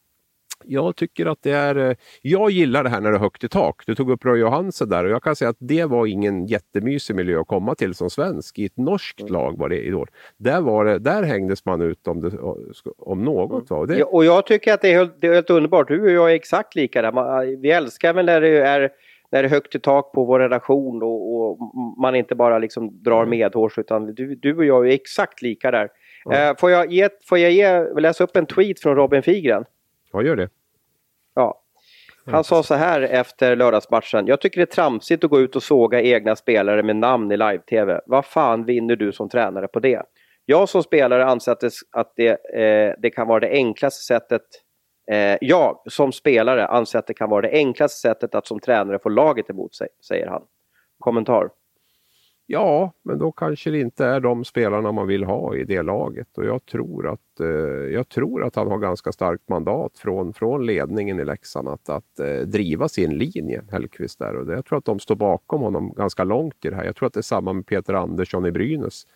jag 0.64 0.96
tycker 0.96 1.26
att 1.26 1.38
det 1.42 1.52
är... 1.52 1.76
Eh, 1.90 1.96
jag 2.22 2.50
gillar 2.50 2.84
det 2.84 2.90
här 2.90 3.00
när 3.00 3.10
det 3.10 3.16
är 3.16 3.20
högt 3.20 3.44
i 3.44 3.48
tak. 3.48 3.82
Du 3.86 3.94
tog 3.94 4.10
upp 4.10 4.24
Roy 4.24 4.40
Johansen 4.40 4.88
där 4.88 5.04
och 5.04 5.10
jag 5.10 5.22
kan 5.22 5.36
säga 5.36 5.48
att 5.48 5.56
det 5.58 5.84
var 5.84 6.06
ingen 6.06 6.46
jättemysig 6.46 7.16
miljö 7.16 7.40
att 7.40 7.46
komma 7.46 7.74
till 7.74 7.94
som 7.94 8.10
svensk. 8.10 8.58
I 8.58 8.64
ett 8.64 8.76
norskt 8.76 9.20
mm. 9.20 9.32
lag 9.32 9.58
var 9.58 9.68
det 9.68 9.86
i 9.86 9.94
år. 9.94 10.10
Där, 10.36 10.60
var 10.60 10.84
det, 10.84 10.98
där 10.98 11.22
hängdes 11.22 11.64
man 11.64 11.80
ut 11.80 12.08
om, 12.08 12.20
det, 12.20 12.38
om 12.98 13.24
något. 13.24 13.70
Mm. 13.70 13.86
Det... 13.86 13.98
Ja, 13.98 14.06
och 14.06 14.24
jag 14.24 14.46
tycker 14.46 14.74
att 14.74 14.80
det 14.80 14.88
är 14.88 14.98
helt, 14.98 15.20
det 15.20 15.26
är 15.26 15.34
helt 15.34 15.50
underbart. 15.50 15.88
Du 15.88 16.02
och 16.02 16.10
jag 16.10 16.30
är 16.30 16.34
exakt 16.34 16.74
lika 16.74 17.02
där. 17.02 17.56
vi 17.56 17.70
älskar 17.70 18.12
väl 18.12 18.26
när 18.26 18.40
det 18.40 18.58
är 18.58 18.90
när 19.32 19.42
det 19.42 19.48
är 19.48 19.50
högt 19.50 19.74
i 19.74 19.78
tak 19.78 20.12
på 20.12 20.24
vår 20.24 20.40
redaktion 20.40 21.02
och, 21.02 21.34
och 21.34 21.58
man 21.98 22.14
inte 22.14 22.34
bara 22.34 22.58
liksom 22.58 23.02
drar 23.02 23.22
mm. 23.22 23.30
medhårs 23.30 23.78
utan 23.78 24.14
du, 24.14 24.34
du 24.34 24.56
och 24.56 24.64
jag 24.64 24.88
är 24.88 24.92
exakt 24.92 25.42
lika 25.42 25.70
där. 25.70 25.88
Mm. 26.26 26.50
Eh, 26.50 26.56
får, 26.58 26.70
jag 26.70 26.92
ge, 26.92 27.08
får 27.28 27.38
jag 27.38 27.50
ge, 27.50 27.84
läsa 28.00 28.24
upp 28.24 28.36
en 28.36 28.46
tweet 28.46 28.80
från 28.80 28.96
Robin 28.96 29.22
Figren? 29.22 29.64
Ja, 30.12 30.22
gör 30.22 30.36
det. 30.36 30.48
Ja. 31.34 31.62
Han 32.26 32.44
sa 32.44 32.62
så 32.62 32.74
här 32.74 33.00
efter 33.00 33.56
lördagsmatchen. 33.56 34.26
Jag 34.26 34.40
tycker 34.40 34.60
det 34.60 34.64
är 34.64 34.74
tramsigt 34.74 35.24
att 35.24 35.30
gå 35.30 35.40
ut 35.40 35.56
och 35.56 35.62
såga 35.62 36.00
egna 36.02 36.36
spelare 36.36 36.82
med 36.82 36.96
namn 36.96 37.32
i 37.32 37.36
live-tv. 37.36 38.00
Vad 38.06 38.24
fan 38.24 38.64
vinner 38.64 38.96
du 38.96 39.12
som 39.12 39.28
tränare 39.28 39.68
på 39.68 39.80
det? 39.80 40.02
Jag 40.44 40.68
som 40.68 40.82
spelare 40.82 41.26
anser 41.26 41.52
att 41.52 41.60
det, 41.60 41.72
att 41.90 42.12
det, 42.16 42.54
eh, 42.54 42.94
det 42.98 43.10
kan 43.10 43.28
vara 43.28 43.40
det 43.40 43.50
enklaste 43.50 44.04
sättet 44.04 44.42
eh, 45.10 45.36
jag 45.40 45.82
som 45.86 46.12
spelare 46.12 46.66
anser 46.66 46.98
att 46.98 47.06
det 47.06 47.14
kan 47.14 47.30
vara 47.30 47.42
det 47.42 47.52
enklaste 47.52 48.00
sättet 48.00 48.34
att 48.34 48.46
som 48.46 48.60
tränare 48.60 48.98
få 48.98 49.08
laget 49.08 49.50
emot 49.50 49.74
sig, 49.74 49.88
säger 50.08 50.26
han. 50.26 50.42
Kommentar? 50.98 51.50
Ja, 52.52 52.92
men 53.02 53.18
då 53.18 53.32
kanske 53.32 53.70
det 53.70 53.80
inte 53.80 54.04
är 54.04 54.20
de 54.20 54.44
spelarna 54.44 54.92
man 54.92 55.06
vill 55.06 55.24
ha 55.24 55.56
i 55.56 55.64
det 55.64 55.82
laget. 55.82 56.38
Och 56.38 56.44
jag 56.44 56.66
tror 56.66 57.08
att, 57.08 57.40
eh, 57.40 57.46
jag 57.94 58.08
tror 58.08 58.44
att 58.44 58.56
han 58.56 58.68
har 58.68 58.78
ganska 58.78 59.12
starkt 59.12 59.48
mandat 59.48 59.98
från, 59.98 60.32
från 60.32 60.66
ledningen 60.66 61.20
i 61.20 61.24
Leksand 61.24 61.68
att, 61.68 61.88
att 61.88 62.20
eh, 62.20 62.36
driva 62.46 62.88
sin 62.88 63.18
linje, 63.18 63.62
Hellkvist. 63.70 64.18
Där. 64.18 64.36
Och 64.36 64.46
det, 64.46 64.54
jag 64.54 64.64
tror 64.64 64.78
att 64.78 64.84
de 64.84 64.98
står 64.98 65.16
bakom 65.16 65.60
honom 65.60 65.92
ganska 65.96 66.24
långt 66.24 66.64
i 66.64 66.70
det 66.70 66.76
här. 66.76 66.84
Jag 66.84 66.96
tror 66.96 67.06
att 67.06 67.12
det 67.12 67.20
är 67.20 67.22
samma 67.22 67.52
med 67.52 67.66
Peter 67.66 67.94
Andersson 67.94 68.46
i 68.46 68.52
Brynäs. 68.52 69.06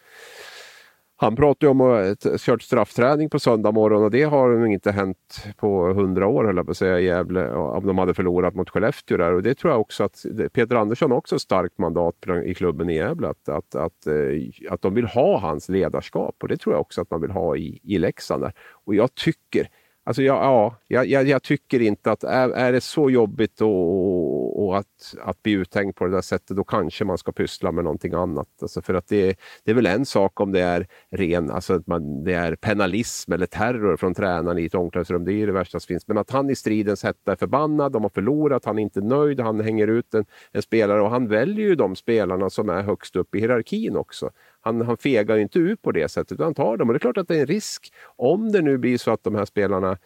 Han 1.25 1.37
pratar 1.37 1.67
ju 1.67 1.71
om 1.71 1.81
att 1.81 2.25
ha 2.25 2.39
kört 2.39 2.63
straffträning 2.63 3.31
på 3.31 3.39
söndag 3.39 3.73
morgon 3.73 4.05
och 4.05 4.11
det 4.11 4.23
har 4.23 4.49
nog 4.49 4.73
inte 4.73 4.93
hänt 4.93 5.45
på 5.57 5.93
hundra 5.93 6.27
år, 6.27 6.45
höll 6.45 6.57
jag 6.57 6.67
på 6.67 6.71
att 6.71 6.77
säga, 6.77 7.01
i 7.01 7.05
Gävle, 7.05 7.51
om 7.51 7.87
de 7.87 7.99
hade 7.99 8.15
förlorat 8.15 8.55
mot 8.55 8.71
Skellefteå 8.71 9.17
där. 9.17 9.33
Och 9.33 9.43
det 9.43 9.55
tror 9.55 9.73
jag 9.73 9.81
också 9.81 10.05
att 10.05 10.25
Peter 10.53 10.77
Andersson 10.77 11.11
har 11.11 11.19
också 11.19 11.39
starkt 11.39 11.79
mandat 11.79 12.15
i 12.45 12.55
klubben 12.55 12.91
i 12.91 12.95
Gävle, 12.95 13.29
att, 13.29 13.49
att, 13.49 13.75
att, 13.75 14.07
eh, 14.07 14.73
att 14.73 14.83
de 14.83 14.95
vill 14.95 15.07
ha 15.07 15.39
hans 15.39 15.69
ledarskap 15.69 16.37
och 16.43 16.49
det 16.49 16.57
tror 16.57 16.75
jag 16.75 16.81
också 16.81 17.01
att 17.01 17.11
man 17.11 17.21
vill 17.21 17.31
ha 17.31 17.57
i, 17.57 17.81
i 17.83 17.99
Leksand. 17.99 18.43
Där. 18.43 18.53
Och 18.85 18.95
jag 18.95 19.15
tycker 19.15 19.69
Alltså 20.07 20.23
ja, 20.23 20.77
ja 20.89 21.05
jag, 21.05 21.29
jag, 21.29 21.43
tycker 21.43 21.81
inte 21.81 22.13
att 22.13 22.25
är, 22.25 22.49
är 22.49 22.73
det 22.73 22.81
så 22.81 23.11
jobbigt 23.11 23.61
och, 23.61 23.69
och, 23.69 24.44
att, 24.73 25.15
att 25.21 25.43
bli 25.43 25.53
uthängd 25.53 25.97
på 25.97 26.05
det 26.05 26.11
där 26.11 26.21
sättet, 26.21 26.57
då 26.57 26.65
kanske 26.65 27.05
man 27.05 27.19
ska 27.19 27.33
pyssla 27.33 27.73
med 27.73 27.85
någonting 27.85 28.15
annat. 28.15 28.49
Alltså 28.63 28.83
för 28.83 28.95
att 28.95 29.09
det, 29.09 29.39
det 29.65 29.71
är 29.71 29.75
väl 29.75 29.87
en 29.87 30.07
sak 30.07 30.41
om 30.41 30.53
det 30.53 30.61
är 30.61 30.87
ren, 31.11 31.51
alltså 31.51 31.75
att 31.75 31.87
man, 31.87 32.25
det 32.25 32.33
är 32.33 32.57
penalism 32.57 33.33
eller 33.33 33.47
terror 33.47 33.97
från 33.97 34.15
tränaren 34.15 34.59
i 34.59 34.65
ett 34.65 34.75
omklädningsrum, 34.75 35.25
det 35.25 35.33
är 35.33 35.47
det 35.47 35.53
värsta 35.53 35.81
som 35.81 35.87
finns. 35.87 36.09
Men 36.09 36.19
att 36.19 36.31
han 36.31 36.51
i 36.51 36.57
stridens 36.57 37.03
hetta 37.03 37.33
är 37.33 37.37
förbannad, 37.37 37.93
de 37.93 38.03
har 38.03 38.11
förlorat, 38.11 38.65
han 38.65 38.79
är 38.79 38.83
inte 38.83 39.01
nöjd, 39.01 39.41
han 39.41 39.61
hänger 39.61 39.87
ut 39.87 40.15
en, 40.15 40.25
en 40.53 40.63
spelare 40.63 41.03
och 41.03 41.11
han 41.11 41.29
väljer 41.29 41.67
ju 41.67 41.75
de 41.75 41.97
spelarna 41.97 42.51
som 42.51 42.69
är 42.69 42.83
högst 42.83 43.17
upp 43.17 43.35
i 43.35 43.41
hierarkin 43.41 43.97
också 43.97 44.31
han, 44.65 44.81
han 44.81 44.97
fegar 44.97 45.37
inte 45.37 45.59
ut 45.59 45.83
på 45.83 45.93
det 45.93 46.09
sättet, 46.09 46.33
utan 46.33 46.55
tar 46.55 46.77
dem. 46.77 46.89
Och 46.89 46.95
det 46.95 46.97
är 46.97 47.01
klart 47.01 47.19
att 47.19 47.29
det 47.29 47.37
är 47.37 47.41
en 47.41 47.47
risk 47.47 47.93
om 48.17 48.53
det 48.53 48.63
nu 48.63 48.79
blir 48.79 48.99
så 48.99 49.11
att 49.11 49.25
de 49.25 49.35
här 49.35 49.45
spelarna 49.45 49.99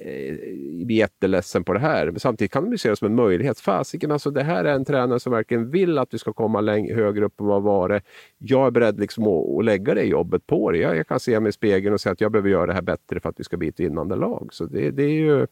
Eh, 0.00 0.36
blir 0.84 0.96
jätteledsen 0.96 1.64
på 1.64 1.72
det 1.72 1.78
här. 1.78 2.06
Men 2.06 2.20
samtidigt 2.20 2.52
kan 2.52 2.64
de 2.64 2.70
ju 2.70 2.78
se 2.78 2.88
det 2.88 2.96
som 2.96 3.06
en 3.06 3.14
möjlighet. 3.14 3.60
Fasiken, 3.60 4.10
alltså 4.10 4.30
det 4.30 4.42
här 4.42 4.64
är 4.64 4.74
en 4.74 4.84
tränare 4.84 5.20
som 5.20 5.32
verkligen 5.32 5.70
vill 5.70 5.98
att 5.98 6.14
vi 6.14 6.18
ska 6.18 6.32
komma 6.32 6.60
längre, 6.60 6.94
högre 6.94 7.24
upp 7.24 7.40
än 7.40 7.46
vad 7.46 7.62
var 7.62 7.88
det. 7.88 8.02
Jag 8.38 8.66
är 8.66 8.70
beredd 8.70 9.00
liksom 9.00 9.26
att, 9.26 9.58
att 9.58 9.64
lägga 9.64 9.94
det 9.94 10.02
jobbet 10.02 10.46
på 10.46 10.70
dig. 10.70 10.80
Jag, 10.80 10.96
jag, 10.96 11.06
kan 11.06 11.20
se 11.20 11.40
mig 11.40 11.48
i 11.48 11.52
spegeln 11.52 11.94
och 11.94 12.00
säga 12.00 12.12
att 12.12 12.20
jag 12.20 12.32
behöver 12.32 12.50
göra 12.50 12.66
det 12.66 12.72
här 12.72 12.82
bättre 12.82 13.20
för 13.20 13.28
att 13.28 13.40
vi 13.40 13.44
ska 13.44 13.56
bli 13.56 13.68
ett 13.68 13.80
vinnande 13.80 14.16
lag. 14.16 14.48
Så 14.52 14.64
det, 14.64 14.90
det, 14.90 15.02
är 15.02 15.08
ju 15.08 15.46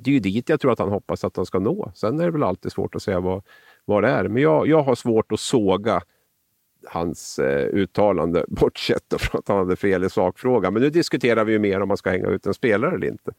det 0.00 0.10
är 0.10 0.14
ju 0.14 0.20
dit 0.20 0.48
jag 0.48 0.60
tror 0.60 0.72
att 0.72 0.78
han 0.78 0.90
hoppas 0.90 1.24
att 1.24 1.36
han 1.36 1.46
ska 1.46 1.58
nå. 1.58 1.92
Sen 1.94 2.20
är 2.20 2.24
det 2.24 2.30
väl 2.30 2.42
alltid 2.42 2.72
svårt 2.72 2.94
att 2.94 3.02
säga 3.02 3.20
vad, 3.20 3.42
vad 3.84 4.02
det 4.02 4.08
är. 4.08 4.28
Men 4.28 4.42
jag, 4.42 4.66
jag 4.66 4.82
har 4.82 4.94
svårt 4.94 5.32
att 5.32 5.40
såga 5.40 6.02
hans 6.84 7.38
eh, 7.38 7.66
uttalande, 7.66 8.44
bortsett 8.48 9.14
från 9.18 9.38
att 9.38 9.48
han 9.48 9.58
hade 9.58 9.76
fel 9.76 10.04
i 10.04 10.10
sakfrågan. 10.10 10.72
Men 10.72 10.82
nu 10.82 10.90
diskuterar 10.90 11.44
vi 11.44 11.52
ju 11.52 11.58
mer 11.58 11.80
om 11.80 11.88
man 11.88 11.96
ska 11.96 12.10
hänga 12.10 12.28
ut 12.28 12.46
en 12.46 12.54
spelare 12.54 12.94
eller 12.94 13.06
inte. 13.06 13.32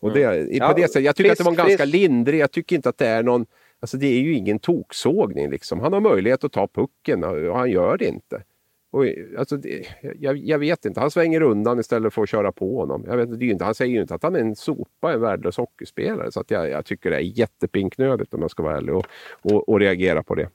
Och 0.00 0.12
det, 0.12 0.24
mm. 0.24 0.48
ja, 0.52 0.68
på 0.68 0.80
det 0.80 0.88
sättet, 0.88 1.04
jag 1.04 1.16
tycker 1.16 1.30
frisk, 1.30 1.40
att 1.40 1.44
det 1.46 1.50
var 1.50 1.56
ganska 1.56 1.84
frisk. 1.84 1.92
lindrig, 1.92 2.40
jag 2.40 2.50
tycker 2.50 2.76
inte 2.76 2.88
att 2.88 2.98
det 2.98 3.06
är 3.06 3.22
någon 3.22 3.46
Alltså 3.80 3.96
det 3.96 4.06
är 4.06 4.20
ju 4.20 4.34
ingen 4.34 4.58
toksågning 4.58 5.50
liksom. 5.50 5.80
Han 5.80 5.92
har 5.92 6.00
möjlighet 6.00 6.44
att 6.44 6.52
ta 6.52 6.68
pucken 6.68 7.24
och 7.24 7.58
han 7.58 7.70
gör 7.70 7.98
det 7.98 8.06
inte. 8.06 8.42
Och, 8.90 9.04
alltså, 9.38 9.56
det, 9.56 9.86
jag, 10.18 10.36
jag, 10.36 10.58
vet 10.58 10.84
inte, 10.84 11.00
han 11.00 11.10
svänger 11.10 11.42
undan 11.42 11.78
istället 11.78 12.14
för 12.14 12.22
att 12.22 12.28
köra 12.28 12.52
på 12.52 12.76
honom. 12.76 13.04
Jag 13.06 13.16
vet, 13.16 13.38
det 13.38 13.46
är 13.46 13.50
inte, 13.50 13.64
han 13.64 13.74
säger 13.74 13.94
ju 13.94 14.00
inte 14.00 14.14
att 14.14 14.22
han 14.22 14.36
är 14.36 14.40
en 14.40 14.56
sopa, 14.56 15.12
en 15.12 15.20
värdelös 15.20 15.56
hockeyspelare. 15.56 16.32
Så 16.32 16.40
att 16.40 16.50
jag, 16.50 16.70
jag 16.70 16.86
tycker 16.86 17.10
det 17.10 17.16
är 17.16 17.20
jättepinknödigt 17.20 18.34
om 18.34 18.40
jag 18.40 18.50
ska 18.50 18.62
vara 18.62 18.76
ärlig 18.76 18.94
och, 18.94 19.06
och, 19.42 19.68
och 19.68 19.80
reagera 19.80 20.22
på 20.22 20.34
det. 20.34 20.48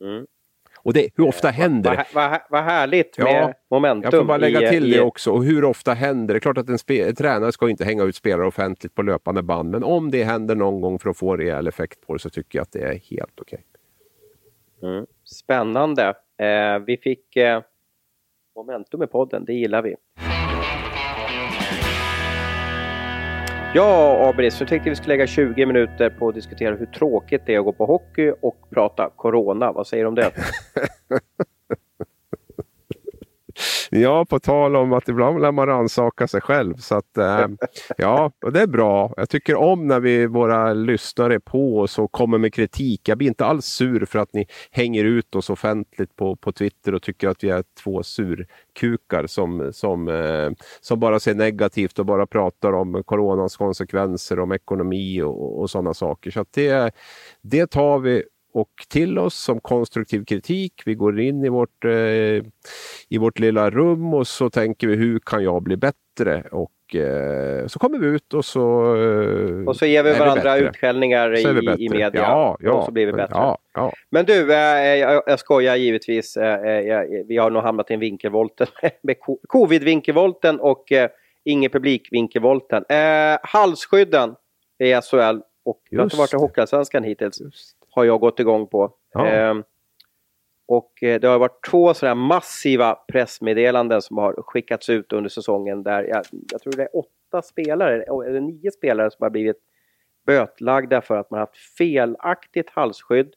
Mm. 0.00 0.26
Och 0.86 0.92
det, 0.92 1.08
hur 1.16 1.28
ofta 1.28 1.48
händer 1.48 1.90
det? 1.90 2.06
Vad, 2.14 2.30
vad, 2.30 2.40
vad 2.50 2.64
härligt 2.64 3.18
med 3.18 3.42
ja, 3.42 3.52
momentum. 3.70 4.10
Jag 4.12 4.20
får 4.20 4.24
bara 4.24 4.38
lägga 4.38 4.70
till 4.70 4.84
i, 4.84 4.96
det 4.96 5.00
också. 5.00 5.30
Och 5.30 5.44
hur 5.44 5.64
ofta 5.64 5.92
händer 5.92 6.26
det? 6.26 6.32
Det 6.34 6.38
är 6.38 6.40
klart 6.40 6.58
att 6.58 6.68
en, 6.68 6.78
spe, 6.78 7.08
en 7.08 7.14
tränare 7.14 7.52
ska 7.52 7.70
inte 7.70 7.84
hänga 7.84 8.04
ut 8.04 8.16
spelare 8.16 8.46
offentligt 8.46 8.94
på 8.94 9.02
löpande 9.02 9.42
band. 9.42 9.70
Men 9.70 9.84
om 9.84 10.10
det 10.10 10.24
händer 10.24 10.54
någon 10.54 10.80
gång 10.80 10.98
för 10.98 11.10
att 11.10 11.16
få 11.16 11.36
rejäl 11.36 11.66
effekt 11.66 12.06
på 12.06 12.12
det 12.12 12.18
så 12.18 12.30
tycker 12.30 12.58
jag 12.58 12.62
att 12.62 12.72
det 12.72 12.80
är 12.80 12.98
helt 13.10 13.40
okej. 13.40 13.64
Okay. 14.80 14.90
Mm. 14.90 15.06
Spännande. 15.24 16.14
Eh, 16.38 16.78
vi 16.86 16.96
fick 16.96 17.36
eh, 17.36 17.62
momentum 18.56 19.02
i 19.02 19.06
podden, 19.06 19.44
det 19.44 19.52
gillar 19.52 19.82
vi. 19.82 19.96
Ja, 23.76 24.28
Abris, 24.28 24.60
nu 24.60 24.66
tänkte 24.66 24.90
vi 24.90 24.96
skulle 24.96 25.12
lägga 25.12 25.26
20 25.26 25.66
minuter 25.66 26.10
på 26.10 26.28
att 26.28 26.34
diskutera 26.34 26.76
hur 26.76 26.86
tråkigt 26.86 27.42
det 27.46 27.54
är 27.54 27.58
att 27.58 27.64
gå 27.64 27.72
på 27.72 27.86
hockey 27.86 28.32
och 28.40 28.70
prata 28.70 29.10
Corona. 29.16 29.72
Vad 29.72 29.86
säger 29.86 30.04
du 30.04 30.08
om 30.08 30.14
det? 30.14 30.30
Ja, 33.90 34.24
på 34.24 34.38
tal 34.38 34.76
om 34.76 34.92
att 34.92 35.08
ibland 35.08 35.40
lär 35.40 35.52
man 35.52 35.66
rannsaka 35.66 36.28
sig 36.28 36.40
själv. 36.40 36.76
Så 36.76 36.94
att, 36.94 37.18
eh, 37.18 37.46
ja, 37.96 38.32
och 38.44 38.52
det 38.52 38.60
är 38.60 38.66
bra. 38.66 39.14
Jag 39.16 39.28
tycker 39.28 39.56
om 39.56 39.86
när 39.86 40.00
vi, 40.00 40.26
våra 40.26 40.72
lyssnare 40.72 41.34
är 41.34 41.38
på 41.38 41.80
oss 41.80 41.98
och 41.98 42.12
kommer 42.12 42.38
med 42.38 42.54
kritik. 42.54 43.08
Jag 43.08 43.18
blir 43.18 43.28
inte 43.28 43.44
alls 43.44 43.66
sur 43.66 44.04
för 44.04 44.18
att 44.18 44.32
ni 44.32 44.46
hänger 44.70 45.04
ut 45.04 45.34
oss 45.34 45.50
offentligt 45.50 46.16
på, 46.16 46.36
på 46.36 46.52
Twitter 46.52 46.94
och 46.94 47.02
tycker 47.02 47.28
att 47.28 47.44
vi 47.44 47.50
är 47.50 47.64
två 47.82 48.02
surkukar 48.02 49.26
som, 49.26 49.70
som, 49.72 50.08
eh, 50.08 50.50
som 50.80 51.00
bara 51.00 51.20
ser 51.20 51.34
negativt 51.34 51.98
och 51.98 52.06
bara 52.06 52.26
pratar 52.26 52.72
om 52.72 53.02
coronans 53.04 53.56
konsekvenser, 53.56 54.40
om 54.40 54.52
ekonomi 54.52 55.22
och, 55.22 55.60
och 55.60 55.70
sådana 55.70 55.94
saker. 55.94 56.30
Så 56.30 56.44
det, 56.50 56.94
det 57.42 57.66
tar 57.66 57.98
vi 57.98 58.22
och 58.56 58.70
till 58.88 59.18
oss 59.18 59.34
som 59.34 59.60
konstruktiv 59.60 60.24
kritik. 60.24 60.82
Vi 60.86 60.94
går 60.94 61.20
in 61.20 61.44
i 61.44 61.48
vårt, 61.48 61.84
eh, 61.84 61.90
i 63.08 63.18
vårt 63.18 63.38
lilla 63.38 63.70
rum 63.70 64.14
och 64.14 64.26
så 64.26 64.50
tänker 64.50 64.86
vi 64.86 64.96
hur 64.96 65.18
kan 65.18 65.44
jag 65.44 65.62
bli 65.62 65.76
bättre? 65.76 66.42
Och 66.50 66.94
eh, 66.94 67.66
så 67.66 67.78
kommer 67.78 67.98
vi 67.98 68.06
ut 68.06 68.34
och 68.34 68.44
så 68.44 68.96
eh, 68.96 69.68
Och 69.68 69.76
så 69.76 69.86
ger 69.86 70.02
vi 70.02 70.12
varandra 70.12 70.54
vi 70.54 70.60
utskällningar 70.60 71.34
i, 71.34 71.84
i 71.84 71.88
media. 71.88 72.10
Ja, 72.14 72.56
ja, 72.60 72.72
och 72.72 72.84
så 72.84 72.90
blir 72.90 73.06
vi 73.06 73.12
bättre. 73.12 73.34
Ja, 73.34 73.58
ja. 73.74 73.92
Men 74.10 74.24
du, 74.24 74.52
eh, 74.52 74.94
jag, 74.94 75.22
jag 75.26 75.38
skojar 75.38 75.76
givetvis. 75.76 76.36
Vi 77.26 77.36
har 77.36 77.50
nog 77.50 77.62
hamnat 77.62 77.90
i 77.90 77.94
en 77.94 78.00
vinkelvolten 78.00 78.66
med 79.02 79.16
covid-vinkelvolten 79.48 80.60
och 80.60 80.92
ingen 81.44 81.70
publik-vinkelvolten. 81.70 82.84
Halsskydden 83.42 84.34
i 84.78 84.94
SHL 84.94 85.40
och 85.64 85.80
Just. 85.82 85.90
det 85.90 85.96
har 85.96 86.04
inte 86.04 86.16
varit 86.16 86.32
i 86.32 86.36
Hockeyallsvenskan 86.36 87.04
hittills. 87.04 87.40
Just 87.40 87.75
har 87.96 88.04
jag 88.04 88.20
gått 88.20 88.40
igång 88.40 88.66
på. 88.66 88.92
Ja. 89.12 89.26
Ehm, 89.26 89.58
eh, 89.58 89.64
och 90.68 90.92
det 91.00 91.24
har 91.24 91.38
varit 91.38 91.64
två 91.70 91.94
sådana 91.94 92.14
massiva 92.14 92.94
pressmeddelanden 92.94 94.02
som 94.02 94.18
har 94.18 94.34
skickats 94.42 94.88
ut 94.88 95.12
under 95.12 95.30
säsongen 95.30 95.82
där 95.82 96.02
jag, 96.02 96.24
jag 96.52 96.60
tror 96.60 96.72
det 96.72 96.82
är 96.82 96.96
åtta 96.96 97.42
spelare, 97.42 98.02
eller 98.02 98.40
nio 98.40 98.70
spelare 98.70 99.10
som 99.10 99.22
har 99.24 99.30
blivit 99.30 99.56
bötlagda 100.26 101.00
för 101.00 101.16
att 101.16 101.30
man 101.30 101.40
haft 101.40 101.56
felaktigt 101.56 102.70
halsskydd. 102.70 103.34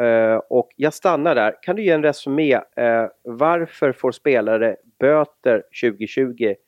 Uh, 0.00 0.36
och 0.36 0.68
jag 0.76 0.94
stannar 0.94 1.34
där. 1.34 1.62
Kan 1.62 1.76
du 1.76 1.82
ge 1.82 1.90
en 1.90 2.02
resumé? 2.02 2.56
Uh, 2.56 3.08
varför 3.22 3.92
får 3.92 4.12
spelare 4.12 4.76
böter 4.98 5.62
2020 5.82 6.54
Eh, 6.54 6.65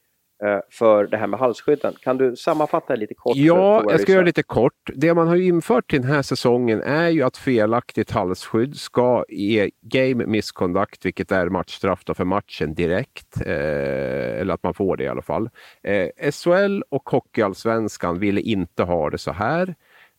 för 0.70 1.06
det 1.06 1.16
här 1.16 1.26
med 1.26 1.40
halsskydden. 1.40 1.94
Kan 2.00 2.18
du 2.18 2.36
sammanfatta 2.36 2.94
lite 2.94 3.14
kort? 3.14 3.36
Ja, 3.36 3.84
jag 3.90 4.00
ska 4.00 4.12
göra 4.12 4.24
lite 4.24 4.42
kort. 4.42 4.90
Det 4.94 5.14
man 5.14 5.28
har 5.28 5.36
infört 5.36 5.90
till 5.90 6.02
den 6.02 6.10
här 6.10 6.22
säsongen 6.22 6.82
är 6.82 7.08
ju 7.08 7.22
att 7.22 7.36
felaktigt 7.36 8.10
halsskydd 8.10 8.76
ska 8.76 9.24
ge 9.28 9.70
game 9.80 10.26
misconduct, 10.26 11.06
vilket 11.06 11.32
är 11.32 11.48
matchstraff 11.48 12.02
för 12.14 12.24
matchen 12.24 12.74
direkt. 12.74 13.40
Eh, 13.46 14.40
eller 14.40 14.54
att 14.54 14.62
man 14.62 14.74
får 14.74 14.96
det 14.96 15.04
i 15.04 15.08
alla 15.08 15.22
fall. 15.22 15.50
Eh, 15.82 16.30
SHL 16.32 16.82
och 16.88 17.10
Hockeyallsvenskan 17.10 18.18
ville 18.18 18.40
inte 18.40 18.82
ha 18.82 19.10
det 19.10 19.18
så 19.18 19.32
här. 19.32 19.74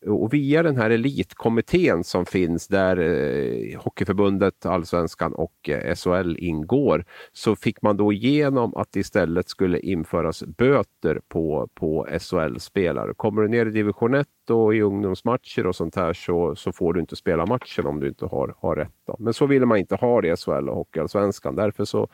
Och 0.06 0.34
via 0.34 0.62
den 0.62 0.76
här 0.76 0.90
elitkommittén 0.90 2.04
som 2.04 2.26
finns 2.26 2.68
där 2.68 2.96
eh, 2.98 3.80
Hockeyförbundet, 3.80 4.66
Allsvenskan 4.66 5.32
och 5.32 5.68
eh, 5.68 5.94
SHL 5.94 6.36
ingår 6.38 7.04
så 7.32 7.56
fick 7.56 7.82
man 7.82 7.96
då 7.96 8.12
igenom 8.12 8.74
att 8.74 8.92
det 8.92 9.00
istället 9.00 9.48
skulle 9.48 9.78
införas 9.78 10.42
böter 10.42 11.20
på, 11.28 11.68
på 11.74 12.06
SHL-spelare. 12.20 13.14
Kommer 13.14 13.42
du 13.42 13.48
ner 13.48 13.66
i 13.66 13.70
division 13.70 14.14
1 14.14 14.26
och 14.50 14.74
i 14.74 14.80
ungdomsmatcher 14.80 15.66
och 15.66 15.76
sånt 15.76 15.96
här 15.96 16.12
så, 16.12 16.56
så 16.56 16.72
får 16.72 16.92
du 16.92 17.00
inte 17.00 17.16
spela 17.16 17.46
matchen 17.46 17.86
om 17.86 18.00
du 18.00 18.08
inte 18.08 18.26
har, 18.26 18.54
har 18.58 18.76
rätt. 18.76 18.94
Då. 19.06 19.16
Men 19.18 19.34
så 19.34 19.46
ville 19.46 19.66
man 19.66 19.78
inte 19.78 19.94
ha 19.94 20.20
det 20.20 20.28
i 20.28 20.36
SHL 20.36 20.68
och 20.68 20.76
Hockeyallsvenskan. 20.76 21.56
Därför 21.56 21.84
så 21.84 22.08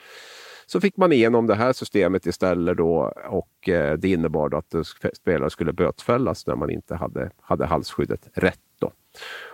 så 0.66 0.80
fick 0.80 0.96
man 0.96 1.12
igenom 1.12 1.46
det 1.46 1.54
här 1.54 1.72
systemet 1.72 2.26
istället 2.26 2.76
då 2.76 3.12
och 3.28 3.68
eh, 3.68 3.92
det 3.92 4.08
innebar 4.08 4.54
att 4.54 4.74
spelare 5.16 5.50
skulle 5.50 5.72
bötfällas 5.72 6.46
när 6.46 6.56
man 6.56 6.70
inte 6.70 6.94
hade, 6.94 7.30
hade 7.40 7.66
halsskyddet 7.66 8.30
rätt. 8.34 8.60
Då. 8.80 8.92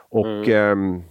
Och 0.09 0.49
mm. 0.49 0.95
eh, 0.95 1.03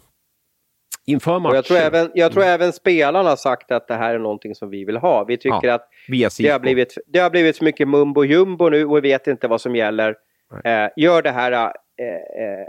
inför 1.06 1.40
matchen... 1.40 1.56
jag, 1.56 1.66
tror 1.66 1.78
även, 1.78 2.12
jag 2.14 2.32
tror 2.32 2.44
mm. 2.44 2.54
även 2.54 2.74
spelarna 2.74 3.30
har 3.30 3.36
sagt 3.36 3.72
att 3.72 3.88
det 3.88 3.96
här 3.96 4.16
är 4.16 4.20
någonting 4.20 4.56
som 4.56 4.70
vi 4.70 4.86
vill 4.86 4.98
ha. 4.98 5.24
Vi 5.24 5.38
tycker 5.38 5.68
ja, 5.68 5.74
att 5.74 5.90
det 6.38 6.50
har, 6.50 6.60
blivit, 6.60 6.98
det 7.08 7.20
har 7.20 7.30
blivit 7.30 7.58
för 7.58 7.66
mycket 7.66 7.88
mumbo 7.88 8.24
jumbo 8.24 8.70
nu 8.70 8.86
och 8.86 8.98
vi 8.98 9.02
vet 9.02 9.28
inte 9.28 9.48
vad 9.48 9.62
som 9.62 9.76
gäller. 9.76 10.16
Eh, 10.64 10.90
gör 10.96 11.22
det 11.22 11.32
här 11.32 11.52
eh, 11.52 12.44
eh, 12.44 12.68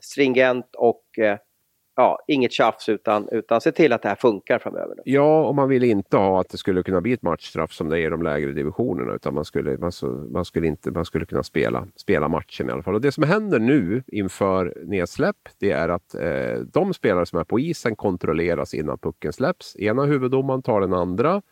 stringent 0.00 0.74
och 0.74 1.18
eh, 1.18 1.38
ja, 1.96 2.18
inget 2.26 2.52
tjafs 2.52 2.88
utan, 2.88 3.28
utan 3.28 3.60
se 3.60 3.72
till 3.72 3.92
att 3.92 4.02
det 4.02 4.08
här 4.08 4.16
funkar 4.16 4.58
framöver. 4.58 4.96
Ja, 5.04 5.46
och 5.46 5.54
man 5.54 5.68
vill 5.68 5.84
inte 5.84 6.16
ha 6.16 6.40
att 6.40 6.48
det 6.48 6.58
skulle 6.58 6.82
kunna 6.82 7.00
bli 7.00 7.12
ett 7.12 7.22
matchstraff 7.22 7.72
som 7.72 7.88
det 7.88 8.00
är 8.00 8.06
i 8.06 8.10
de 8.10 8.22
lägre 8.22 8.52
divisionerna 8.52 9.14
utan 9.14 9.34
man 9.34 9.44
skulle, 9.44 9.78
man, 9.78 9.92
man 10.30 10.44
skulle, 10.44 10.66
inte, 10.66 10.90
man 10.90 11.04
skulle 11.04 11.26
kunna 11.26 11.42
spela, 11.42 11.86
spela 11.96 12.28
matchen 12.28 12.68
i 12.68 12.72
alla 12.72 12.82
fall. 12.82 12.94
Och 12.94 13.00
det 13.00 13.12
som 13.12 13.24
händer 13.24 13.58
nu 13.58 14.02
inför 14.06 14.74
nedsläpp 14.84 15.36
det 15.58 15.70
är 15.70 15.88
att 15.88 16.14
eh, 16.14 16.60
de 16.72 16.94
spelare 16.94 17.26
som 17.26 17.38
är 17.38 17.44
på 17.44 17.60
isen 17.60 17.96
kontrolleras 17.96 18.74
innan 18.74 18.98
pucken 18.98 19.32
släpps. 19.32 19.76
Ena 19.76 20.04
huvuddomaren 20.04 20.62
tar 20.62 20.80
den 20.80 20.92
andra 20.92 21.42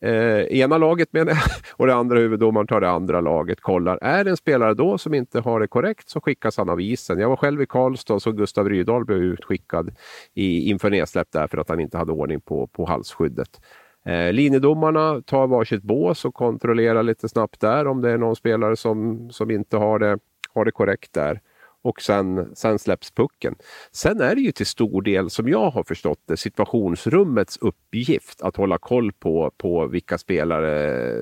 Eh, 0.00 0.58
ena 0.60 0.78
laget 0.78 1.12
menar 1.12 1.32
jag, 1.32 1.40
och 1.72 1.86
det 1.86 1.94
andra 1.94 2.18
huvuddomaren 2.18 2.66
tar 2.66 2.80
det 2.80 2.90
andra 2.90 3.20
laget, 3.20 3.60
kollar. 3.60 3.98
Är 4.02 4.24
det 4.24 4.30
en 4.30 4.36
spelare 4.36 4.74
då 4.74 4.98
som 4.98 5.14
inte 5.14 5.40
har 5.40 5.60
det 5.60 5.68
korrekt 5.68 6.08
så 6.08 6.20
skickas 6.20 6.56
han 6.56 6.68
av 6.68 6.80
isen. 6.80 7.18
Jag 7.18 7.28
var 7.28 7.36
själv 7.36 7.62
i 7.62 7.66
Karlstad 7.66 8.20
så 8.20 8.32
Gustav 8.32 8.68
Rydahl 8.68 9.04
blev 9.04 9.18
utskickad 9.18 9.96
i, 10.34 10.70
inför 10.70 10.90
nedsläpp 10.90 11.28
där 11.32 11.46
för 11.46 11.58
att 11.58 11.68
han 11.68 11.80
inte 11.80 11.98
hade 11.98 12.12
ordning 12.12 12.40
på, 12.40 12.66
på 12.66 12.86
halsskyddet. 12.86 13.60
Eh, 14.06 14.32
linjedomarna 14.32 15.22
tar 15.22 15.46
varsitt 15.46 15.82
bås 15.82 16.24
och 16.24 16.34
kontrollerar 16.34 17.02
lite 17.02 17.28
snabbt 17.28 17.60
där 17.60 17.86
om 17.86 18.02
det 18.02 18.10
är 18.10 18.18
någon 18.18 18.36
spelare 18.36 18.76
som, 18.76 19.28
som 19.30 19.50
inte 19.50 19.76
har 19.76 19.98
det, 19.98 20.18
har 20.54 20.64
det 20.64 20.72
korrekt 20.72 21.12
där 21.12 21.40
och 21.86 22.02
sen, 22.02 22.56
sen 22.56 22.78
släpps 22.78 23.10
pucken. 23.10 23.54
Sen 23.92 24.20
är 24.20 24.34
det 24.34 24.40
ju 24.40 24.52
till 24.52 24.66
stor 24.66 25.02
del, 25.02 25.30
som 25.30 25.48
jag 25.48 25.70
har 25.70 25.82
förstått 25.82 26.20
det, 26.26 26.36
situationsrummets 26.36 27.56
uppgift 27.56 28.42
att 28.42 28.56
hålla 28.56 28.78
koll 28.78 29.12
på, 29.12 29.52
på 29.56 29.86
vilka 29.86 30.18
spelare 30.18 31.12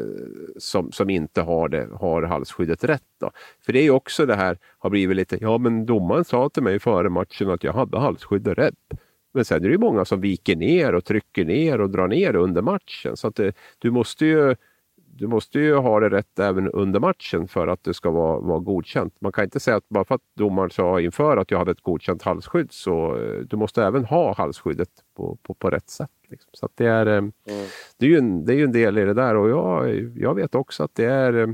som, 0.58 0.92
som 0.92 1.10
inte 1.10 1.42
har, 1.42 1.68
det, 1.68 1.88
har 1.92 2.22
halsskyddet 2.22 2.84
rätt. 2.84 3.02
Då. 3.20 3.30
För 3.66 3.72
det 3.72 3.78
är 3.78 3.82
ju 3.82 3.90
också 3.90 4.26
det 4.26 4.34
här, 4.34 4.58
har 4.78 4.90
blivit 4.90 5.16
lite, 5.16 5.38
ja 5.40 5.58
men 5.58 5.86
domaren 5.86 6.24
sa 6.24 6.48
till 6.48 6.62
mig 6.62 6.78
före 6.78 7.10
matchen 7.10 7.50
att 7.50 7.64
jag 7.64 7.72
hade 7.72 7.98
halsskyddet 7.98 8.58
rätt. 8.58 8.74
Men 9.34 9.44
sen 9.44 9.56
är 9.56 9.68
det 9.68 9.72
ju 9.72 9.78
många 9.78 10.04
som 10.04 10.20
viker 10.20 10.56
ner 10.56 10.94
och 10.94 11.04
trycker 11.04 11.44
ner 11.44 11.80
och 11.80 11.90
drar 11.90 12.08
ner 12.08 12.36
under 12.36 12.62
matchen. 12.62 13.16
Så 13.16 13.28
att 13.28 13.36
det, 13.36 13.52
du 13.78 13.90
måste 13.90 14.26
ju 14.26 14.56
du 15.16 15.26
måste 15.26 15.58
ju 15.58 15.74
ha 15.74 16.00
det 16.00 16.08
rätt 16.08 16.38
även 16.38 16.70
under 16.70 17.00
matchen 17.00 17.48
för 17.48 17.66
att 17.66 17.84
det 17.84 17.94
ska 17.94 18.10
vara, 18.10 18.40
vara 18.40 18.58
godkänt. 18.58 19.14
Man 19.20 19.32
kan 19.32 19.44
inte 19.44 19.60
säga 19.60 19.76
att 19.76 19.88
bara 19.88 20.04
för 20.04 20.14
att 20.14 20.20
domaren 20.34 20.70
sa 20.70 21.00
inför 21.00 21.36
att 21.36 21.50
jag 21.50 21.58
hade 21.58 21.70
ett 21.70 21.80
godkänt 21.80 22.22
halsskydd 22.22 22.72
så 22.72 23.16
eh, 23.16 23.40
du 23.40 23.56
måste 23.56 23.84
även 23.84 24.04
ha 24.04 24.34
halsskyddet 24.34 24.88
på, 25.16 25.38
på, 25.42 25.54
på 25.54 25.70
rätt 25.70 25.90
sätt. 25.90 26.10
Liksom. 26.28 26.50
Så 26.52 26.68
det, 26.74 26.86
är, 26.86 27.06
eh, 27.06 27.16
mm. 27.16 27.32
det, 27.98 28.06
är 28.06 28.10
ju 28.10 28.18
en, 28.18 28.44
det 28.44 28.54
är 28.54 28.64
en 28.64 28.72
del 28.72 28.98
i 28.98 29.04
det 29.04 29.14
där 29.14 29.36
och 29.36 29.50
jag, 29.50 30.12
jag 30.16 30.34
vet 30.34 30.54
också 30.54 30.82
att 30.82 30.94
det 30.94 31.04
är 31.04 31.34
eh, 31.34 31.48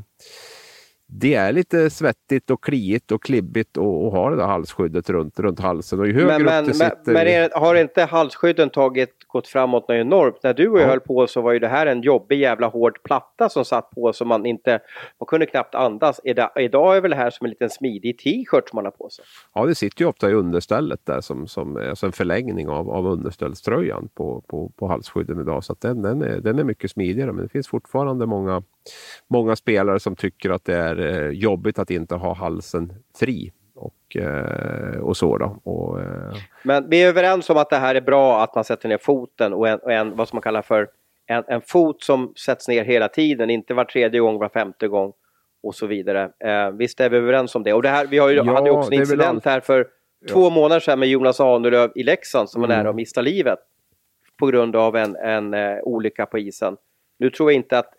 det 1.12 1.34
är 1.34 1.52
lite 1.52 1.90
svettigt 1.90 2.50
och 2.50 2.64
kliigt 2.64 3.12
och 3.12 3.22
klibbigt 3.22 3.78
att 3.78 4.12
ha 4.12 4.30
det 4.30 4.36
där 4.36 4.46
halsskyddet 4.46 5.10
runt, 5.10 5.40
runt 5.40 5.60
halsen. 5.60 6.00
Och 6.00 6.06
ju 6.06 6.14
högre 6.14 6.38
men, 6.38 6.64
upp 6.64 6.66
det 6.66 6.74
sitter... 6.74 7.12
men 7.12 7.26
är, 7.26 7.50
har 7.54 7.74
inte 7.74 8.04
halsskydden 8.04 8.70
tagit, 8.70 9.10
gått 9.26 9.48
framåt 9.48 9.88
något 9.88 9.94
enormt? 9.94 10.42
När 10.42 10.54
du 10.54 10.68
och 10.68 10.78
jag 10.78 10.84
ja. 10.84 10.88
höll 10.88 11.00
på 11.00 11.26
så 11.26 11.40
var 11.40 11.52
ju 11.52 11.58
det 11.58 11.68
här 11.68 11.86
en 11.86 12.02
jobbig 12.02 12.40
jävla 12.40 12.66
hård 12.66 13.02
platta 13.02 13.48
som 13.48 13.64
satt 13.64 13.90
på 13.90 14.12
så 14.12 14.24
man 14.24 14.46
inte, 14.46 14.80
man 15.20 15.26
kunde 15.26 15.46
knappt 15.46 15.74
andas. 15.74 16.20
Idag 16.56 16.96
är 16.96 17.00
väl 17.00 17.10
det 17.10 17.16
här 17.16 17.30
som 17.30 17.44
en 17.44 17.50
liten 17.50 17.70
smidig 17.70 18.18
t-shirt 18.18 18.68
som 18.68 18.76
man 18.76 18.84
har 18.84 18.92
på 18.92 19.08
sig? 19.10 19.24
Ja, 19.54 19.66
det 19.66 19.74
sitter 19.74 20.02
ju 20.02 20.08
ofta 20.08 20.30
i 20.30 20.32
understället 20.32 21.06
där 21.06 21.20
som, 21.20 21.46
som 21.46 21.76
alltså 21.76 22.06
en 22.06 22.12
förlängning 22.12 22.68
av, 22.68 22.90
av 22.90 23.06
underställströjan 23.06 24.08
på, 24.14 24.40
på, 24.46 24.72
på 24.76 24.86
halsskydden 24.86 25.40
idag. 25.40 25.64
Så 25.64 25.76
den, 25.80 26.02
den, 26.02 26.22
är, 26.22 26.40
den 26.40 26.58
är 26.58 26.64
mycket 26.64 26.90
smidigare 26.90 27.32
men 27.32 27.42
det 27.42 27.48
finns 27.48 27.68
fortfarande 27.68 28.26
många 28.26 28.62
många 29.28 29.56
spelare 29.56 30.00
som 30.00 30.16
tycker 30.16 30.50
att 30.50 30.64
det 30.64 30.76
är 30.76 30.99
eh, 31.00 31.28
jobbigt 31.28 31.78
att 31.78 31.90
inte 31.90 32.14
ha 32.14 32.34
halsen 32.34 32.92
fri. 33.18 33.52
Och, 33.74 34.16
eh, 34.16 35.00
och 35.00 35.16
så 35.16 35.38
då. 35.38 35.60
Och, 35.64 36.00
eh... 36.00 36.34
Men 36.62 36.90
vi 36.90 37.02
är 37.02 37.08
överens 37.08 37.50
om 37.50 37.56
att 37.56 37.70
det 37.70 37.76
här 37.76 37.94
är 37.94 38.00
bra 38.00 38.42
att 38.42 38.54
man 38.54 38.64
sätter 38.64 38.88
ner 38.88 38.98
foten 38.98 39.52
och 39.52 39.68
en, 39.68 39.78
och 39.78 39.92
en 39.92 40.16
vad 40.16 40.28
som 40.28 40.36
man 40.36 40.42
kallar 40.42 40.62
för 40.62 40.88
en, 41.26 41.44
en, 41.48 41.60
fot 41.60 42.02
som 42.02 42.32
sätts 42.36 42.68
ner 42.68 42.84
hela 42.84 43.08
tiden, 43.08 43.50
inte 43.50 43.74
var 43.74 43.84
tredje 43.84 44.20
gång, 44.20 44.38
var 44.38 44.48
femte 44.48 44.88
gång 44.88 45.12
och 45.62 45.74
så 45.74 45.86
vidare. 45.86 46.30
Eh, 46.44 46.70
visst 46.70 47.00
är 47.00 47.10
vi 47.10 47.16
överens 47.16 47.54
om 47.54 47.62
det? 47.62 47.72
Och 47.72 47.82
det 47.82 47.88
här, 47.88 48.06
vi 48.06 48.18
har 48.18 48.28
ju, 48.28 48.36
ja, 48.36 48.54
hade 48.54 48.70
ju 48.70 48.76
också 48.76 48.92
en 48.92 49.00
incident 49.00 49.44
här 49.44 49.60
för 49.60 49.86
ja. 50.20 50.32
två 50.32 50.50
månader 50.50 50.80
sedan 50.80 50.98
med 50.98 51.08
Jonas 51.08 51.40
Ahnelöv 51.40 51.92
i 51.94 52.02
Leksand 52.02 52.50
som 52.50 52.64
mm. 52.64 52.70
var 52.70 52.76
nära 52.76 52.90
att 52.90 52.96
mista 52.96 53.20
livet 53.20 53.58
på 54.36 54.46
grund 54.46 54.76
av 54.76 54.96
en, 54.96 55.16
en 55.16 55.54
uh, 55.54 55.78
olycka 55.82 56.26
på 56.26 56.38
isen. 56.38 56.76
Nu 57.18 57.30
tror 57.30 57.50
jag 57.50 57.56
inte 57.56 57.78
att 57.78 57.94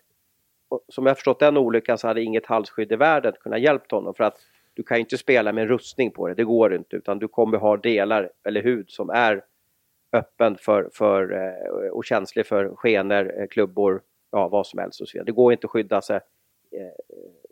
som 0.88 1.06
jag 1.06 1.16
förstått 1.16 1.38
den 1.38 1.56
olyckan 1.56 1.98
så 1.98 2.06
hade 2.08 2.22
inget 2.22 2.46
halsskydd 2.46 2.92
i 2.92 2.96
världen 2.96 3.32
kunnat 3.40 3.60
hjälpt 3.60 3.90
honom 3.90 4.14
för 4.14 4.24
att 4.24 4.36
du 4.74 4.82
kan 4.82 4.96
ju 4.96 5.00
inte 5.00 5.18
spela 5.18 5.52
med 5.52 5.62
en 5.62 5.68
rustning 5.68 6.10
på 6.10 6.28
det, 6.28 6.34
det 6.34 6.44
går 6.44 6.74
inte 6.74 6.96
utan 6.96 7.18
du 7.18 7.28
kommer 7.28 7.58
ha 7.58 7.76
delar 7.76 8.30
eller 8.44 8.62
hud 8.62 8.90
som 8.90 9.10
är 9.10 9.44
öppen 10.12 10.56
för, 10.60 10.90
för, 10.92 11.32
eh, 11.32 11.90
och 11.92 12.04
känslig 12.04 12.46
för 12.46 12.74
skenor, 12.76 13.40
eh, 13.40 13.46
klubbor, 13.46 14.02
ja 14.30 14.48
vad 14.48 14.66
som 14.66 14.78
helst 14.78 15.00
och 15.00 15.08
så 15.08 15.12
vidare. 15.12 15.26
Det 15.26 15.32
går 15.32 15.52
inte 15.52 15.66
att 15.66 15.70
skydda 15.70 16.02
sig 16.02 16.16
eh, 16.16 16.92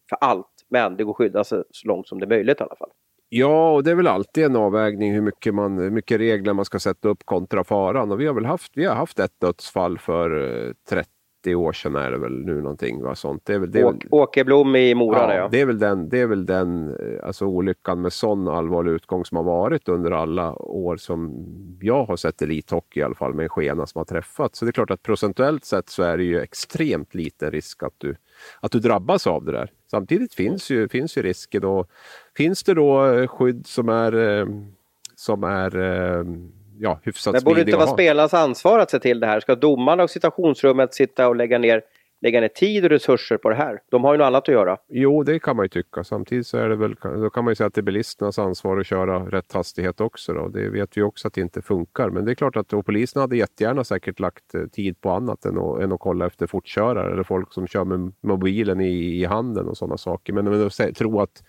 för 0.09 0.19
allt 0.21 0.47
men 0.69 0.97
det 0.97 1.05
går 1.05 1.13
att 1.13 1.17
skydda 1.17 1.45
sig 1.45 1.63
så 1.71 1.89
långt 1.89 2.09
som 2.09 2.19
det 2.19 2.25
är 2.25 2.29
möjligt 2.29 2.61
i 2.61 2.63
alla 2.63 2.77
fall. 2.77 2.91
Ja, 3.29 3.73
och 3.73 3.85
det 3.85 3.91
är 3.91 3.95
väl 3.95 4.07
alltid 4.07 4.45
en 4.45 4.57
avvägning 4.57 5.13
hur 5.13 5.21
mycket, 5.21 5.55
man, 5.55 5.79
hur 5.79 5.91
mycket 5.91 6.21
regler 6.21 6.53
man 6.53 6.65
ska 6.65 6.79
sätta 6.79 7.09
upp 7.09 7.25
kontra 7.25 7.65
faran. 7.65 8.13
Och 8.13 8.21
vi 8.21 8.27
har 8.27 8.35
väl 8.35 8.45
haft, 8.45 8.73
vi 8.75 8.85
har 8.85 8.95
haft 8.95 9.19
ett 9.19 9.41
dödsfall 9.41 9.99
för 9.99 10.31
30 10.89 11.11
30 11.43 11.55
år 11.55 11.73
sedan 11.73 11.97
är 11.97 12.11
det 12.11 12.19
väl 12.19 12.33
nu 12.33 12.63
någonting. 12.63 13.03
Va, 13.03 13.15
sånt. 13.15 13.45
Det 13.45 13.55
är 13.55 13.59
väl, 13.59 13.71
det 13.71 13.81
är 13.81 13.85
väl, 13.85 13.99
Åkerblom 14.11 14.77
i 14.77 14.95
Mora 14.95 15.19
ja, 15.19 15.35
ja. 15.35 15.49
Det 15.51 15.61
är 15.61 15.67
väl 15.67 15.79
den, 15.79 16.09
det 16.09 16.21
är 16.21 16.27
väl 16.27 16.47
den 16.47 16.89
eh, 16.89 17.27
alltså, 17.27 17.45
olyckan 17.45 18.01
med 18.01 18.13
sån 18.13 18.49
allvarlig 18.49 18.93
utgång 18.93 19.25
som 19.25 19.37
har 19.37 19.45
varit 19.45 19.89
under 19.89 20.11
alla 20.11 20.55
år 20.63 20.97
som 20.97 21.47
jag 21.81 22.05
har 22.05 22.17
sett 22.17 22.43
elithockey 22.43 23.01
i 23.01 23.03
alla 23.03 23.15
fall 23.15 23.35
med 23.35 23.43
en 23.43 23.49
skena 23.49 23.87
som 23.87 23.99
har 23.99 24.05
träffat. 24.05 24.57
Så 24.57 24.65
det 24.65 24.71
är 24.71 24.73
klart 24.73 24.91
att 24.91 25.03
procentuellt 25.03 25.65
sett 25.65 25.89
så 25.89 26.03
är 26.03 26.17
det 26.17 26.25
ju 26.25 26.41
extremt 26.41 27.15
liten 27.15 27.51
risk 27.51 27.83
att 27.83 27.95
du, 27.99 28.17
att 28.61 28.73
du 28.73 28.81
drabbas 28.81 29.27
av 29.27 29.45
det 29.45 29.53
där. 29.53 29.71
Samtidigt 29.91 30.35
finns 30.35 30.71
ju, 30.71 30.89
finns 30.89 31.19
ju 31.19 31.23
risken 31.23 31.65
och 31.65 31.91
finns 32.37 32.63
det 32.63 32.75
då 32.75 33.07
eh, 33.07 33.27
skydd 33.27 33.67
som 33.67 33.89
är, 33.89 34.39
eh, 34.39 34.47
som 35.17 35.45
är 35.45 35.77
ja, 36.81 37.01
hyfsat 37.03 37.35
Det 37.35 37.45
borde 37.45 37.61
inte 37.61 37.77
vara 37.77 37.87
spelarnas 37.87 38.35
ansvar 38.35 38.79
att 38.79 38.91
se 38.91 38.99
till 38.99 39.21
det 39.21 39.27
här. 39.27 39.41
Ska 39.41 39.55
domarna 39.55 40.03
och 40.03 40.11
situationsrummet 40.11 40.95
sitta 40.95 41.29
och 41.29 41.37
lägga 41.37 41.59
ner, 41.59 41.83
lägga 42.21 42.41
ner 42.41 42.49
tid 42.49 42.85
och 42.85 42.91
resurser 42.91 43.37
på 43.37 43.49
det 43.49 43.55
här? 43.55 43.81
De 43.91 44.05
har 44.05 44.15
ju 44.15 44.19
något 44.19 44.25
annat 44.27 44.49
att 44.49 44.55
göra. 44.55 44.77
Jo, 44.89 45.23
det 45.23 45.39
kan 45.39 45.57
man 45.57 45.65
ju 45.65 45.69
tycka. 45.69 46.05
Samtidigt 46.05 46.47
så 46.47 46.59
är 46.59 46.69
det 46.69 46.77
väl, 46.77 46.95
då 47.03 47.31
kan 47.31 47.45
man 47.45 47.51
ju 47.51 47.55
säga 47.55 47.67
att 47.67 47.75
det 47.75 47.81
är 47.81 47.83
bilisternas 47.83 48.39
ansvar 48.39 48.79
att 48.79 48.87
köra 48.87 49.19
rätt 49.19 49.53
hastighet 49.53 50.01
också. 50.01 50.33
Då. 50.33 50.49
Det 50.49 50.69
vet 50.69 50.97
vi 50.97 51.03
också 51.03 51.29
att 51.29 51.35
det 51.35 51.41
inte 51.41 51.63
funkar. 51.63 52.11
Men 52.11 52.25
det 52.25 52.33
är 52.33 52.35
klart 52.35 52.57
att 52.57 52.73
och 52.73 52.87
polisen 52.87 53.21
hade 53.21 53.37
jättegärna 53.37 53.85
säkert 53.85 54.21
lagt 54.21 54.55
eh, 54.55 54.63
tid 54.63 55.01
på 55.01 55.11
annat 55.11 55.45
än 55.45 55.59
att, 55.59 55.81
än 55.81 55.93
att 55.93 56.01
kolla 56.01 56.27
efter 56.27 56.47
fortkörare 56.47 57.13
eller 57.13 57.23
folk 57.23 57.53
som 57.53 57.67
kör 57.67 57.85
med 57.85 58.13
mobilen 58.21 58.81
i, 58.81 59.21
i 59.21 59.25
handen 59.25 59.69
och 59.69 59.77
sådana 59.77 59.97
saker. 59.97 60.33
Men, 60.33 60.45
men 60.45 60.67
att 60.67 60.97
tro 60.97 61.21
att 61.21 61.43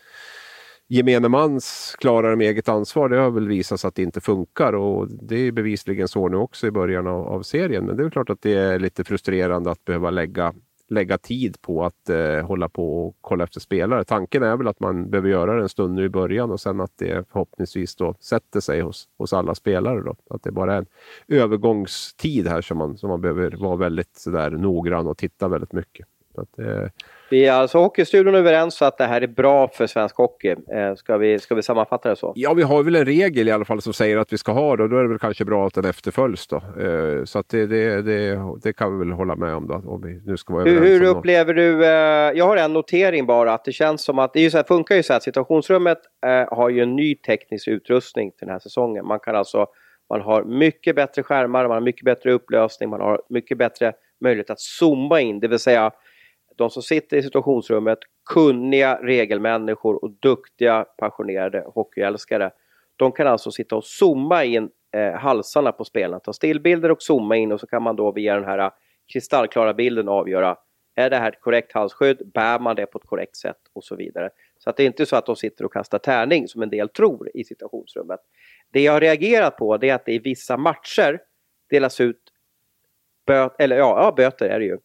gemene 0.91 1.29
mans 1.29 1.95
klarar 1.99 2.35
med 2.35 2.47
eget 2.47 2.69
ansvar, 2.69 3.09
det 3.09 3.17
har 3.17 3.31
väl 3.31 3.47
visat 3.47 3.79
sig 3.79 3.87
att 3.87 3.95
det 3.95 4.03
inte 4.03 4.21
funkar 4.21 4.73
och 4.73 5.07
det 5.07 5.35
är 5.35 5.51
bevisligen 5.51 6.07
så 6.07 6.27
nu 6.27 6.37
också 6.37 6.67
i 6.67 6.71
början 6.71 7.07
av, 7.07 7.27
av 7.27 7.41
serien. 7.41 7.85
Men 7.85 7.97
det 7.97 8.03
är 8.03 8.09
klart 8.09 8.29
att 8.29 8.41
det 8.41 8.53
är 8.53 8.79
lite 8.79 9.03
frustrerande 9.03 9.71
att 9.71 9.85
behöva 9.85 10.09
lägga, 10.09 10.53
lägga 10.89 11.17
tid 11.17 11.61
på 11.61 11.85
att 11.85 12.09
eh, 12.09 12.45
hålla 12.45 12.69
på 12.69 13.07
och 13.07 13.17
kolla 13.21 13.43
efter 13.43 13.59
spelare. 13.59 14.03
Tanken 14.03 14.43
är 14.43 14.57
väl 14.57 14.67
att 14.67 14.79
man 14.79 15.09
behöver 15.09 15.29
göra 15.29 15.55
det 15.55 15.61
en 15.61 15.69
stund 15.69 15.95
nu 15.95 16.05
i 16.05 16.09
början 16.09 16.51
och 16.51 16.59
sen 16.61 16.81
att 16.81 16.93
det 16.95 17.27
förhoppningsvis 17.31 17.95
då 17.95 18.15
sätter 18.19 18.59
sig 18.59 18.81
hos, 18.81 19.07
hos 19.17 19.33
alla 19.33 19.55
spelare. 19.55 20.01
Då. 20.01 20.15
Att 20.29 20.43
det 20.43 20.51
bara 20.51 20.73
är 20.73 20.77
en 20.77 20.87
övergångstid 21.27 22.47
här 22.47 22.61
som 22.61 22.77
man, 22.77 22.97
som 22.97 23.09
man 23.09 23.21
behöver 23.21 23.51
vara 23.51 23.75
väldigt 23.75 24.15
sådär 24.15 24.49
noggrann 24.49 25.07
och 25.07 25.17
titta 25.17 25.47
väldigt 25.47 25.73
mycket. 25.73 26.07
Så 26.35 26.41
att, 26.41 26.59
eh, 26.59 26.87
vi 27.31 27.45
är 27.45 27.53
alltså 27.53 27.77
Hockeystudion 27.77 28.35
överens 28.35 28.81
om 28.81 28.87
att 28.87 28.97
det 28.97 29.05
här 29.05 29.21
är 29.21 29.27
bra 29.27 29.67
för 29.67 29.87
svensk 29.87 30.15
hockey. 30.15 30.49
Eh, 30.49 30.95
ska, 30.95 31.17
vi, 31.17 31.39
ska 31.39 31.55
vi 31.55 31.63
sammanfatta 31.63 32.09
det 32.09 32.15
så? 32.15 32.33
Ja, 32.35 32.53
vi 32.53 32.63
har 32.63 32.83
väl 32.83 32.95
en 32.95 33.05
regel 33.05 33.47
i 33.47 33.51
alla 33.51 33.65
fall 33.65 33.81
som 33.81 33.93
säger 33.93 34.17
att 34.17 34.33
vi 34.33 34.37
ska 34.37 34.51
ha 34.51 34.75
det 34.75 34.83
och 34.83 34.89
då 34.89 34.97
är 34.97 35.01
det 35.01 35.09
väl 35.09 35.19
kanske 35.19 35.45
bra 35.45 35.67
att 35.67 35.73
den 35.73 35.85
efterföljs. 35.85 36.47
Då. 36.47 36.55
Eh, 36.55 37.23
så 37.23 37.39
att 37.39 37.49
det, 37.49 37.67
det, 37.67 38.01
det, 38.01 38.39
det, 38.63 38.73
kan 38.73 38.99
vi 38.99 39.05
väl 39.05 39.11
hålla 39.13 39.35
med 39.35 39.55
om. 39.55 39.67
Då, 39.67 39.73
om 39.73 40.01
vi 40.01 40.21
nu 40.25 40.37
ska 40.37 40.53
vara 40.53 40.63
hur 40.63 40.81
hur 40.81 41.03
upplever 41.03 41.53
du, 41.53 41.85
eh, 41.85 41.91
jag 42.37 42.45
har 42.45 42.57
en 42.57 42.73
notering 42.73 43.25
bara, 43.25 43.53
att 43.53 43.65
det 43.65 43.71
känns 43.71 44.03
som 44.03 44.19
att, 44.19 44.33
det 44.33 44.39
är 44.39 44.43
ju 44.43 44.49
så 44.49 44.57
här, 44.57 44.63
funkar 44.63 44.95
ju 44.95 45.03
så 45.03 45.13
att 45.13 45.23
situationsrummet 45.23 45.97
har 46.47 46.69
ju 46.69 46.81
en 46.81 46.95
ny 46.95 47.15
teknisk 47.15 47.67
utrustning 47.67 48.31
till 48.31 48.47
den 48.47 48.49
här 48.49 48.59
säsongen. 48.59 49.05
Man 49.05 49.19
kan 49.19 49.35
alltså, 49.35 49.67
man 50.09 50.21
har 50.21 50.43
mycket 50.43 50.95
bättre 50.95 51.23
skärmar, 51.23 51.67
man 51.67 51.71
har 51.71 51.81
mycket 51.81 52.05
bättre 52.05 52.31
upplösning, 52.31 52.89
man 52.89 53.01
har 53.01 53.21
mycket 53.29 53.57
bättre 53.57 53.93
möjlighet 54.21 54.49
att 54.49 54.59
zooma 54.59 55.21
in, 55.21 55.39
det 55.39 55.47
vill 55.47 55.59
säga 55.59 55.91
de 56.61 56.69
som 56.69 56.83
sitter 56.83 57.17
i 57.17 57.23
situationsrummet, 57.23 57.99
kunniga 58.25 58.99
regelmänniskor 59.01 60.03
och 60.03 60.11
duktiga 60.11 60.85
passionerade 60.97 61.63
hockeyälskare. 61.67 62.51
De 62.95 63.11
kan 63.11 63.27
alltså 63.27 63.51
sitta 63.51 63.75
och 63.75 63.85
zooma 63.85 64.43
in 64.43 64.69
eh, 64.95 65.13
halsarna 65.13 65.71
på 65.71 65.85
spelarna, 65.85 66.19
ta 66.19 66.33
stillbilder 66.33 66.91
och 66.91 67.01
zooma 67.01 67.35
in 67.35 67.51
och 67.51 67.59
så 67.59 67.67
kan 67.67 67.83
man 67.83 67.95
då 67.95 68.11
via 68.11 68.35
den 68.35 68.43
här 68.43 68.59
eh, 68.59 68.69
kristallklara 69.13 69.73
bilden 69.73 70.09
avgöra 70.09 70.55
är 70.95 71.09
det 71.09 71.17
här 71.17 71.31
ett 71.31 71.41
korrekt 71.41 71.73
halsskydd? 71.73 72.31
Bär 72.33 72.59
man 72.59 72.75
det 72.75 72.85
på 72.85 72.97
ett 72.97 73.07
korrekt 73.07 73.35
sätt? 73.35 73.57
Och 73.73 73.83
så 73.83 73.95
vidare. 73.95 74.29
Så 74.57 74.69
att 74.69 74.77
det 74.77 74.83
är 74.83 74.87
inte 74.87 75.05
så 75.05 75.15
att 75.15 75.25
de 75.25 75.35
sitter 75.35 75.65
och 75.65 75.73
kastar 75.73 75.99
tärning 75.99 76.47
som 76.47 76.61
en 76.61 76.69
del 76.69 76.89
tror 76.89 77.29
i 77.33 77.43
situationsrummet. 77.43 78.19
Det 78.71 78.81
jag 78.81 78.93
har 78.93 78.99
reagerat 78.99 79.57
på 79.57 79.77
det 79.77 79.89
är 79.89 79.95
att 79.95 80.05
det 80.05 80.13
i 80.13 80.19
vissa 80.19 80.57
matcher 80.57 81.19
delas 81.69 82.01
ut 82.01 82.21
böter, 83.25 83.63
eller 83.63 83.77
ja, 83.77 84.03
ja, 84.03 84.13
böter 84.17 84.49
är 84.49 84.59
det 84.59 84.65
ju. 84.65 84.77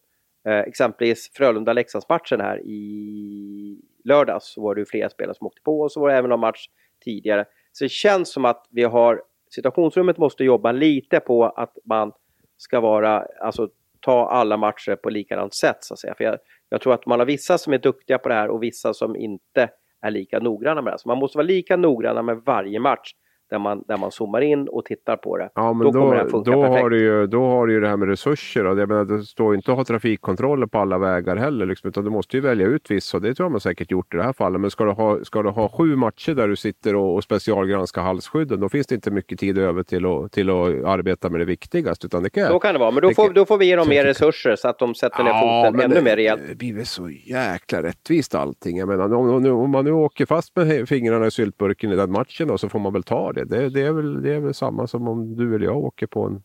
Eh, 0.46 0.58
exempelvis 0.58 1.30
Frölunda-Leksandsmatchen 1.34 2.40
här 2.40 2.60
i 2.64 3.80
lördags 4.04 4.44
så 4.44 4.62
var 4.62 4.74
det 4.74 4.80
ju 4.80 4.86
flera 4.86 5.10
spelare 5.10 5.34
som 5.34 5.46
åkte 5.46 5.62
på 5.62 5.80
och 5.80 5.92
så 5.92 6.00
var 6.00 6.08
det 6.08 6.16
även 6.16 6.30
någon 6.30 6.40
match 6.40 6.66
tidigare. 7.04 7.44
Så 7.72 7.84
det 7.84 7.88
känns 7.88 8.32
som 8.32 8.44
att 8.44 8.66
vi 8.70 8.84
har, 8.84 9.22
situationsrummet 9.50 10.18
måste 10.18 10.44
jobba 10.44 10.72
lite 10.72 11.20
på 11.20 11.44
att 11.44 11.78
man 11.84 12.12
ska 12.56 12.80
vara, 12.80 13.26
alltså 13.40 13.68
ta 14.00 14.28
alla 14.28 14.56
matcher 14.56 14.96
på 14.96 15.10
likadant 15.10 15.54
sätt 15.54 15.76
så 15.80 15.94
att 15.94 16.00
säga. 16.00 16.14
För 16.14 16.24
jag, 16.24 16.38
jag 16.68 16.80
tror 16.80 16.94
att 16.94 17.06
man 17.06 17.18
har 17.18 17.26
vissa 17.26 17.58
som 17.58 17.72
är 17.72 17.78
duktiga 17.78 18.18
på 18.18 18.28
det 18.28 18.34
här 18.34 18.48
och 18.48 18.62
vissa 18.62 18.94
som 18.94 19.16
inte 19.16 19.70
är 20.00 20.10
lika 20.10 20.38
noggranna 20.38 20.82
med 20.82 20.92
det. 20.92 20.98
Så 20.98 21.08
man 21.08 21.18
måste 21.18 21.38
vara 21.38 21.46
lika 21.46 21.76
noggranna 21.76 22.22
med 22.22 22.42
varje 22.44 22.80
match 22.80 23.12
där 23.50 23.58
man, 23.58 23.84
där 23.88 23.96
man 23.96 24.10
zoomar 24.10 24.40
in 24.40 24.68
och 24.68 24.84
tittar 24.84 25.16
på 25.16 25.36
det. 25.36 25.50
Ja, 25.54 25.72
men 25.72 25.92
då, 25.92 25.92
då, 25.92 26.12
det 26.12 26.50
då 26.50 26.64
har, 26.64 26.90
du 26.90 27.00
ju, 27.00 27.26
då 27.26 27.46
har 27.46 27.66
du 27.66 27.72
ju 27.72 27.80
det 27.80 27.88
här 27.88 27.96
med 27.96 28.08
resurser. 28.08 28.66
Och 28.66 28.78
jag 28.78 28.88
menar, 28.88 29.04
det 29.04 29.22
står 29.22 29.54
inte 29.54 29.70
att 29.72 29.76
ha 29.76 29.84
trafikkontroller 29.84 30.66
på 30.66 30.78
alla 30.78 30.98
vägar 30.98 31.36
heller. 31.36 31.66
Liksom, 31.66 31.88
utan 31.88 32.04
du 32.04 32.10
måste 32.10 32.36
ju 32.36 32.40
välja 32.40 32.66
ut 32.66 32.90
vissa 32.90 33.18
det 33.18 33.34
tror 33.34 33.44
jag 33.44 33.52
man 33.52 33.60
säkert 33.60 33.90
gjort 33.90 34.14
i 34.14 34.16
det 34.16 34.22
här 34.22 34.32
fallet. 34.32 34.60
Men 34.60 34.70
ska 34.70 34.84
du 34.84 34.90
ha, 34.90 35.24
ska 35.24 35.42
du 35.42 35.48
ha 35.48 35.68
sju 35.68 35.96
matcher 35.96 36.34
där 36.34 36.48
du 36.48 36.56
sitter 36.56 36.94
och, 36.94 37.14
och 37.14 37.24
specialgranskar 37.24 38.02
halsskydden 38.02 38.60
då 38.60 38.68
finns 38.68 38.86
det 38.86 38.94
inte 38.94 39.10
mycket 39.10 39.38
tid 39.38 39.58
över 39.58 39.82
till 39.82 40.06
att, 40.06 40.32
till 40.32 40.50
att 40.50 40.84
arbeta 40.84 41.30
med 41.30 41.40
det 41.40 41.44
viktigaste. 41.44 42.06
Utan 42.06 42.22
det 42.22 42.30
kan, 42.30 42.52
då 42.52 42.58
kan 42.58 42.72
det 42.72 42.80
vara, 42.80 42.90
men 42.90 43.02
då, 43.02 43.10
får, 43.10 43.30
då 43.30 43.46
får 43.46 43.58
vi 43.58 43.66
ge 43.66 43.76
dem 43.76 43.88
mer 43.88 44.04
resurser 44.04 44.56
så 44.56 44.68
att 44.68 44.78
de 44.78 44.94
sätter 44.94 45.24
ner 45.24 45.30
ja, 45.30 45.64
foten 45.64 45.80
ännu 45.80 45.94
det, 45.94 46.02
mer 46.02 46.16
rejält. 46.16 46.42
Det 46.48 46.54
blir 46.54 46.74
väl 46.74 46.86
så 46.86 47.10
jäkla 47.10 47.82
rättvist 47.82 48.34
allting. 48.34 48.78
Jag 48.78 48.88
menar, 48.88 49.14
om, 49.14 49.46
om, 49.46 49.70
man 49.70 49.84
nu 49.84 49.92
åker 49.92 50.26
fast 50.26 50.56
med 50.56 50.88
fingrarna 50.88 51.26
i 51.26 51.30
syltburken 51.30 51.92
i 51.92 51.96
den 51.96 52.12
matchen 52.12 52.48
då, 52.48 52.58
så 52.58 52.68
får 52.68 52.78
man 52.78 52.92
väl 52.92 53.02
ta 53.02 53.32
det. 53.36 53.44
Det, 53.44 53.68
det 53.68 53.82
är 53.82 53.92
väl 53.92 54.22
det 54.22 54.34
är 54.34 54.40
väl 54.40 54.54
samma 54.54 54.86
som 54.86 55.08
om 55.08 55.36
du 55.36 55.54
eller 55.54 55.64
jag 55.64 55.76
åker 55.76 56.06
på 56.06 56.22
en, 56.22 56.42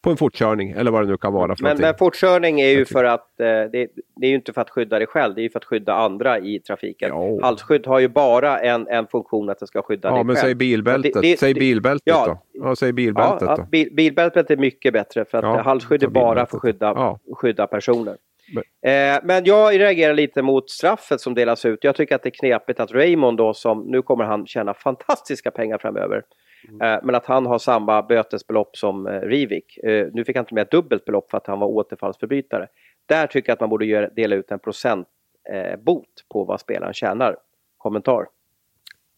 på 0.00 0.10
en 0.10 0.16
fortkörning 0.16 0.70
eller 0.70 0.90
vad 0.90 1.02
det 1.02 1.06
nu 1.06 1.16
kan 1.16 1.32
vara. 1.32 1.56
För 1.56 1.62
men, 1.62 1.76
men 1.80 1.94
fortkörning 1.98 2.60
är 2.60 2.68
ju 2.68 2.84
för 2.84 3.04
att, 3.04 3.40
eh, 3.40 3.46
det, 3.46 3.70
det, 4.16 4.26
är 4.26 4.30
ju 4.30 4.34
inte 4.34 4.52
för 4.52 4.60
att 4.60 4.70
skydda 4.70 4.98
dig 4.98 5.06
själv, 5.06 5.34
det 5.34 5.40
är 5.40 5.42
ju 5.42 5.50
för 5.50 5.58
att 5.58 5.64
skydda 5.64 5.94
andra 5.94 6.38
i 6.38 6.58
trafiken. 6.58 7.08
Ja. 7.08 7.38
Halsskydd 7.42 7.86
har 7.86 7.98
ju 7.98 8.08
bara 8.08 8.58
en, 8.58 8.88
en 8.88 9.06
funktion 9.06 9.50
att 9.50 9.58
det 9.58 9.66
ska 9.66 9.82
skydda 9.82 10.08
ja, 10.08 10.14
dig 10.14 10.18
själv. 10.18 10.28
Ja, 10.28 10.32
men 10.32 10.36
säg 10.36 10.54
bilbältet, 10.54 11.12
det, 11.14 11.20
det, 11.20 11.38
säg 11.38 11.54
bilbältet 11.54 12.06
ja, 12.06 12.26
då. 12.26 12.62
Ja, 12.64 12.76
säg 12.76 12.92
bilbältet 12.92 13.48
ja, 13.48 13.56
då. 13.56 13.62
Bil, 13.62 13.88
bilbältet 13.92 14.50
är 14.50 14.56
mycket 14.56 14.92
bättre 14.92 15.24
för 15.24 15.38
att 15.38 15.44
ja, 15.44 15.62
halsskydd 15.62 16.02
är 16.02 16.08
bara 16.08 16.46
för 16.46 16.56
att 16.56 16.62
skydda, 16.62 16.86
ja. 16.86 17.18
skydda 17.36 17.66
personer. 17.66 18.16
Men. 18.54 19.14
Eh, 19.14 19.20
men 19.22 19.44
jag 19.44 19.80
reagerar 19.80 20.14
lite 20.14 20.42
mot 20.42 20.70
straffet 20.70 21.20
som 21.20 21.34
delas 21.34 21.64
ut. 21.64 21.84
Jag 21.84 21.96
tycker 21.96 22.14
att 22.14 22.22
det 22.22 22.28
är 22.28 22.38
knepigt 22.38 22.80
att 22.80 22.92
Raymond 22.92 23.38
då 23.38 23.54
som, 23.54 23.86
nu 23.86 24.02
kommer 24.02 24.24
han 24.24 24.46
tjäna 24.46 24.74
fantastiska 24.74 25.50
pengar 25.50 25.78
framöver. 25.78 26.22
Mm. 26.68 26.80
Eh, 26.80 27.00
men 27.02 27.14
att 27.14 27.26
han 27.26 27.46
har 27.46 27.58
samma 27.58 28.02
bötesbelopp 28.02 28.76
som 28.76 29.06
eh, 29.06 29.20
Rivik. 29.20 29.78
Eh, 29.78 30.08
nu 30.12 30.24
fick 30.24 30.36
han 30.36 30.42
inte 30.42 30.54
med 30.54 30.62
ett 30.62 30.70
dubbelt 30.70 31.04
belopp 31.04 31.30
för 31.30 31.38
att 31.38 31.46
han 31.46 31.60
var 31.60 31.66
återfallsförbrytare. 31.66 32.68
Där 33.06 33.26
tycker 33.26 33.50
jag 33.50 33.54
att 33.54 33.60
man 33.60 33.70
borde 33.70 34.10
dela 34.16 34.36
ut 34.36 34.50
en 34.50 34.58
procentbot 34.58 36.08
på 36.32 36.44
vad 36.44 36.60
spelaren 36.60 36.94
tjänar. 36.94 37.36
Kommentar? 37.78 38.26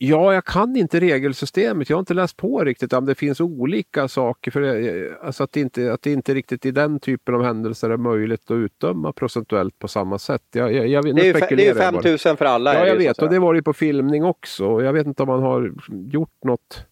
Ja, 0.04 0.34
jag 0.34 0.44
kan 0.44 0.76
inte 0.76 1.00
regelsystemet. 1.00 1.90
Jag 1.90 1.96
har 1.96 2.00
inte 2.00 2.14
läst 2.14 2.36
på 2.36 2.64
riktigt 2.64 2.92
om 2.92 3.06
det 3.06 3.14
finns 3.14 3.40
olika 3.40 4.08
saker. 4.08 4.50
För 4.50 4.60
det, 4.60 5.16
alltså 5.22 5.44
att, 5.44 5.52
det 5.52 5.60
inte, 5.60 5.92
att 5.92 6.02
det 6.02 6.12
inte 6.12 6.34
riktigt 6.34 6.66
i 6.66 6.70
den 6.70 7.00
typen 7.00 7.34
av 7.34 7.42
händelser 7.42 7.90
är 7.90 7.96
möjligt 7.96 8.50
att 8.50 8.54
utdöma 8.54 9.12
procentuellt 9.12 9.78
på 9.78 9.88
samma 9.88 10.18
sätt. 10.18 10.42
Jag, 10.52 10.72
jag, 10.72 10.86
jag, 10.86 11.04
det, 11.04 11.22
är 11.22 11.24
ju, 11.50 11.56
det 11.56 11.68
är 11.68 11.74
5000 11.74 12.36
för 12.36 12.44
alla. 12.44 12.74
Ja, 12.74 12.86
jag 12.86 12.96
vet 12.96 13.22
och 13.22 13.30
det 13.30 13.38
var 13.38 13.54
ju 13.54 13.62
på 13.62 13.72
filmning 13.72 14.24
också. 14.24 14.82
Jag 14.82 14.92
vet 14.92 15.06
inte 15.06 15.22
om 15.22 15.28
man 15.28 15.42
har 15.42 15.72
gjort 15.88 16.44
något 16.44 16.86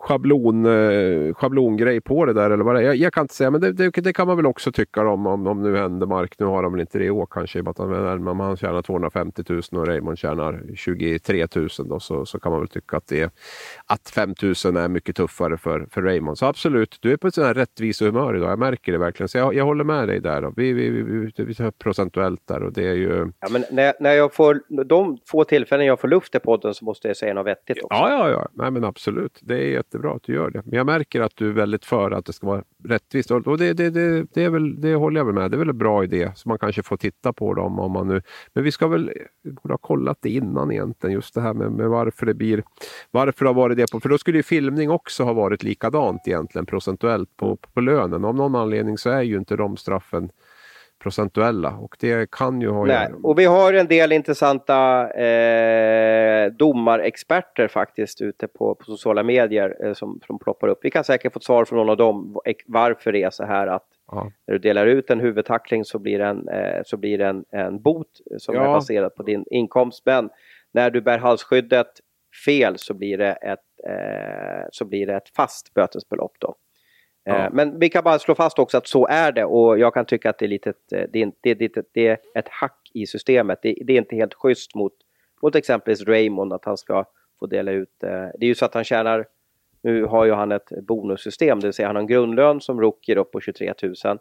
schablon, 0.00 0.66
eh, 0.66 1.34
schablongrej 1.34 2.00
på 2.00 2.24
det 2.24 2.32
där 2.32 2.50
eller 2.50 2.64
vad 2.64 2.74
det 2.74 2.80
är. 2.80 2.84
Jag, 2.84 2.96
jag 2.96 3.12
kan 3.12 3.24
inte 3.24 3.34
säga 3.34 3.50
men 3.50 3.60
det, 3.60 3.72
det, 3.72 3.90
det, 3.90 4.12
kan 4.12 4.26
man 4.26 4.36
väl 4.36 4.46
också 4.46 4.72
tycka 4.72 5.08
om, 5.08 5.26
om, 5.26 5.46
om 5.46 5.62
nu 5.62 5.76
händer 5.76 6.06
Mark. 6.06 6.34
Nu 6.38 6.46
har 6.46 6.62
de 6.62 6.72
väl 6.72 6.80
inte 6.80 6.98
det 6.98 7.04
i 7.04 7.10
år 7.10 7.26
kanske 7.30 7.60
att 7.66 7.78
han, 7.78 8.40
han 8.40 8.56
tjänar 8.56 8.82
250 8.82 9.44
000 9.48 9.62
och 9.72 9.86
Raymond 9.86 10.18
tjänar 10.18 10.62
23 10.76 11.46
000 11.54 11.68
då, 11.78 12.00
så, 12.00 12.26
så 12.26 12.40
kan 12.40 12.52
man 12.52 12.60
väl 12.60 12.68
tycka 12.68 12.96
att, 12.96 13.06
det, 13.06 13.34
att 13.86 14.10
5 14.10 14.34
000 14.42 14.52
är 14.76 14.88
mycket 14.88 15.16
tuffare 15.16 15.56
för, 15.56 15.86
för 15.90 16.02
Raymond. 16.02 16.38
Så 16.38 16.46
absolut, 16.46 16.98
du 17.00 17.12
är 17.12 17.16
på 17.16 17.26
ett 17.26 17.34
sånt 17.34 17.46
här 17.46 17.54
rättvisehumör 17.54 18.36
idag. 18.36 18.50
Jag 18.50 18.58
märker 18.58 18.92
det 18.92 18.98
verkligen. 18.98 19.28
Så 19.28 19.38
jag, 19.38 19.54
jag 19.54 19.64
håller 19.64 19.84
med 19.84 20.08
dig 20.08 20.20
där. 20.20 20.42
Då. 20.42 20.52
Vi, 20.56 20.72
vi, 20.72 20.90
vi, 20.90 21.02
vi, 21.02 21.44
vi 21.44 21.70
procentuellt 21.78 22.46
där 22.46 22.62
och 22.62 22.72
det 22.72 22.88
är 22.88 22.94
ju... 22.94 23.32
Ja, 23.40 23.48
men 23.50 23.64
när, 23.70 23.94
när 24.00 24.12
jag 24.12 24.34
får 24.34 24.60
de 24.84 25.18
få 25.26 25.44
tillfällen 25.44 25.86
jag 25.86 26.00
får 26.00 26.08
luft 26.08 26.34
i 26.34 26.38
podden 26.38 26.74
så 26.74 26.84
måste 26.84 27.08
jag 27.08 27.16
säga 27.16 27.34
något 27.34 27.46
vettigt 27.46 27.84
också. 27.84 27.98
Ja, 27.98 28.10
ja, 28.10 28.30
ja. 28.30 28.48
Nej, 28.52 28.70
men 28.70 28.84
absolut. 28.84 29.38
Det 29.42 29.74
är 29.74 29.78
jättebra 29.90 30.12
att 30.12 30.22
du 30.22 30.34
gör 30.34 30.50
det. 30.50 30.62
Men 30.64 30.76
jag 30.76 30.86
märker 30.86 31.20
att 31.20 31.36
du 31.36 31.48
är 31.48 31.52
väldigt 31.52 31.84
för 31.84 32.10
att 32.10 32.26
det 32.26 32.32
ska 32.32 32.46
vara 32.46 32.64
rättvist. 32.84 33.30
Och 33.30 33.58
det, 33.58 33.72
det, 33.72 33.90
det, 33.90 34.26
det, 34.34 34.44
är 34.44 34.50
väl, 34.50 34.80
det 34.80 34.94
håller 34.94 35.20
jag 35.20 35.24
väl 35.24 35.34
med. 35.34 35.50
Det 35.50 35.56
är 35.56 35.58
väl 35.58 35.68
en 35.68 35.78
bra 35.78 36.04
idé. 36.04 36.32
Så 36.34 36.48
man 36.48 36.58
kanske 36.58 36.82
får 36.82 36.96
titta 36.96 37.32
på 37.32 37.54
dem 37.54 37.78
om 37.78 37.92
man 37.92 38.08
nu... 38.08 38.22
Men 38.52 38.64
vi 38.64 38.72
ska 38.72 38.88
väl 38.88 39.12
borde 39.44 39.72
ha 39.72 39.78
kollat 39.78 40.18
det 40.20 40.30
innan 40.30 40.72
egentligen. 40.72 41.14
Just 41.14 41.34
det 41.34 41.40
här 41.40 41.54
med, 41.54 41.72
med 41.72 41.88
varför 41.88 42.26
det 42.26 42.34
blir... 42.34 42.62
Varför 43.10 43.44
det 43.44 43.48
har 43.48 43.54
varit 43.54 43.76
det. 43.76 43.92
På, 43.92 44.00
för 44.00 44.08
då 44.08 44.18
skulle 44.18 44.38
ju 44.38 44.42
filmning 44.42 44.90
också 44.90 45.24
ha 45.24 45.32
varit 45.32 45.62
likadant 45.62 46.28
egentligen 46.28 46.66
procentuellt 46.66 47.36
på, 47.36 47.56
på, 47.56 47.70
på 47.70 47.80
lönen. 47.80 48.24
Av 48.24 48.34
någon 48.34 48.54
anledning 48.54 48.98
så 48.98 49.10
är 49.10 49.22
ju 49.22 49.36
inte 49.36 49.56
de 49.56 49.76
straffen 49.76 50.30
procentuella 51.02 51.76
och 51.76 51.96
det 52.00 52.30
kan 52.30 52.60
ju 52.60 52.70
ha 52.70 52.84
Nej. 52.84 53.08
Och 53.22 53.38
vi 53.38 53.44
har 53.44 53.72
en 53.72 53.86
del 53.86 54.12
intressanta 54.12 55.10
eh, 55.10 56.52
domarexperter 56.52 57.68
faktiskt 57.68 58.20
ute 58.20 58.48
på, 58.48 58.74
på 58.74 58.84
sociala 58.84 59.22
medier 59.22 59.76
eh, 59.84 59.92
som, 59.92 60.20
som 60.26 60.38
ploppar 60.38 60.68
upp. 60.68 60.78
Vi 60.82 60.90
kan 60.90 61.04
säkert 61.04 61.32
få 61.32 61.40
svar 61.40 61.64
från 61.64 61.78
någon 61.78 61.90
av 61.90 61.96
dem 61.96 62.36
varför 62.66 63.12
det 63.12 63.22
är 63.22 63.30
så 63.30 63.44
här 63.44 63.66
att 63.66 63.86
ja. 64.12 64.30
när 64.46 64.54
du 64.54 64.58
delar 64.58 64.86
ut 64.86 65.10
en 65.10 65.20
huvudtackling 65.20 65.84
så 65.84 65.98
blir 65.98 66.18
det 66.18 66.26
en, 66.26 66.48
eh, 66.48 66.80
så 66.84 66.96
blir 66.96 67.20
en, 67.20 67.44
en 67.50 67.82
bot 67.82 68.20
som 68.38 68.54
ja. 68.54 68.62
är 68.62 68.66
baserad 68.66 69.14
på 69.14 69.22
din 69.22 69.44
inkomst. 69.50 70.02
Men 70.06 70.30
när 70.72 70.90
du 70.90 71.00
bär 71.00 71.18
halsskyddet 71.18 71.90
fel 72.46 72.78
så 72.78 72.94
blir 72.94 73.18
det 73.18 73.32
ett, 73.32 73.58
eh, 73.88 74.68
så 74.72 74.84
blir 74.84 75.06
det 75.06 75.14
ett 75.14 75.28
fast 75.36 75.74
bötesbelopp. 75.74 76.32
Då. 76.38 76.54
Ja. 77.30 77.44
Eh, 77.44 77.48
men 77.52 77.78
vi 77.78 77.88
kan 77.88 78.04
bara 78.04 78.18
slå 78.18 78.34
fast 78.34 78.58
också 78.58 78.78
att 78.78 78.86
så 78.86 79.06
är 79.06 79.32
det 79.32 79.44
och 79.44 79.78
jag 79.78 79.94
kan 79.94 80.04
tycka 80.04 80.30
att 80.30 80.38
det 80.38 80.46
är, 80.46 80.48
lite, 80.48 80.70
eh, 80.70 81.04
det 81.12 81.22
är, 81.22 81.32
det, 81.40 81.54
det, 81.54 81.86
det 81.92 82.06
är 82.06 82.18
ett 82.34 82.48
hack 82.48 82.90
i 82.94 83.06
systemet. 83.06 83.58
Det, 83.62 83.68
är 83.68 83.90
inte 83.90 84.16
helt 84.16 84.34
schysst 84.34 84.74
mot, 84.74 84.92
mot 85.42 85.54
exempelvis 85.54 86.06
Raymond 86.06 86.52
att 86.52 86.64
han 86.64 86.76
ska 86.76 87.04
få 87.38 87.46
dela 87.46 87.70
ut. 87.70 88.02
Eh, 88.02 88.08
det 88.10 88.46
är 88.46 88.48
ju 88.48 88.54
så 88.54 88.64
att 88.64 88.74
han 88.74 88.84
tjänar, 88.84 89.26
nu 89.82 90.04
har 90.04 90.24
ju 90.24 90.32
han 90.32 90.52
ett 90.52 90.72
bonussystem, 90.82 91.60
det 91.60 91.66
vill 91.66 91.74
säga 91.74 91.88
han 91.88 91.96
har 91.96 92.00
en 92.00 92.06
grundlön 92.06 92.60
som 92.60 92.80
rookie 92.80 93.16
upp 93.16 93.32
på 93.32 93.40
23 93.40 93.74
000. 93.82 94.18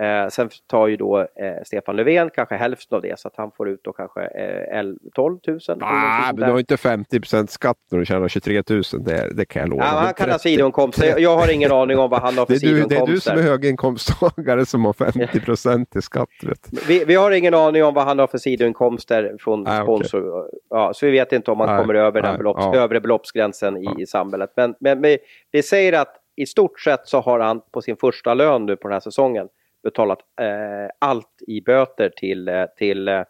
Eh, 0.00 0.28
sen 0.28 0.50
tar 0.66 0.86
ju 0.86 0.96
då 0.96 1.20
eh, 1.20 1.26
Stefan 1.64 1.96
Löfven 1.96 2.30
kanske 2.34 2.54
hälften 2.54 2.96
av 2.96 3.02
det 3.02 3.18
så 3.18 3.28
att 3.28 3.36
han 3.36 3.50
får 3.56 3.68
ut 3.68 3.80
då 3.84 3.92
kanske 3.92 4.20
eh, 4.20 4.84
12 5.14 5.38
000. 5.46 5.58
Ah, 5.80 6.32
men 6.32 6.36
du 6.36 6.52
har 6.52 6.58
inte 6.58 6.76
50 6.76 7.20
skatt 7.48 7.76
när 7.90 7.98
du 7.98 8.04
tjänar 8.04 8.28
23 8.28 8.62
000. 8.70 8.82
Det, 9.00 9.36
det 9.36 9.44
kan 9.44 9.60
jag 9.60 9.68
lova. 9.68 9.84
Ja, 9.84 9.88
han 9.88 10.14
kan 10.14 10.30
ha 10.30 10.38
sidoinkomster. 10.38 11.18
Jag 11.18 11.36
har 11.36 11.52
ingen 11.52 11.72
aning 11.72 11.98
om 11.98 12.10
vad 12.10 12.20
han 12.20 12.38
har 12.38 12.46
för 12.46 12.54
sidoinkomster. 12.58 13.06
Det 13.06 13.10
är 13.10 13.14
du 13.14 13.20
som 13.20 13.38
är 13.38 13.42
höginkomsttagare 13.42 14.66
som 14.66 14.84
har 14.84 14.92
50 14.92 15.40
procent 15.40 15.96
i 15.96 16.02
skatt. 16.02 16.28
Vi, 16.88 17.04
vi, 17.04 17.14
har 17.14 17.30
ingen 17.30 17.54
aning 17.54 17.84
om 17.84 17.94
vad 17.94 18.04
han 18.04 18.18
har 18.18 18.26
för 18.26 18.38
sidoinkomster 18.38 19.36
från 19.40 19.66
ah, 19.66 19.82
sponsor. 19.82 20.38
Okay. 20.38 20.58
Ja, 20.70 20.92
så 20.94 21.06
vi 21.06 21.12
vet 21.12 21.32
inte 21.32 21.50
om 21.50 21.60
han 21.60 21.68
ah, 21.68 21.80
kommer 21.80 21.94
över 21.94 22.22
den 22.22 22.38
belopps, 22.38 22.64
ah. 22.64 22.76
övre 22.76 23.00
beloppsgränsen 23.00 23.76
i, 23.76 24.02
i 24.02 24.06
samhället. 24.06 24.52
Men, 24.56 24.74
men 24.80 25.02
vi, 25.02 25.18
vi 25.50 25.62
säger 25.62 25.92
att 25.92 26.16
i 26.36 26.46
stort 26.46 26.80
sett 26.80 27.08
så 27.08 27.20
har 27.20 27.40
han 27.40 27.60
på 27.72 27.82
sin 27.82 27.96
första 27.96 28.34
lön 28.34 28.66
nu 28.66 28.76
på 28.76 28.88
den 28.88 28.92
här 28.92 29.00
säsongen 29.00 29.48
betalat 29.82 30.18
eh, 30.40 30.88
allt 30.98 31.42
i 31.46 31.60
böter 31.60 32.08
till, 32.16 32.48
eh, 32.48 32.66
till 32.76 33.08
eh, 33.08 33.22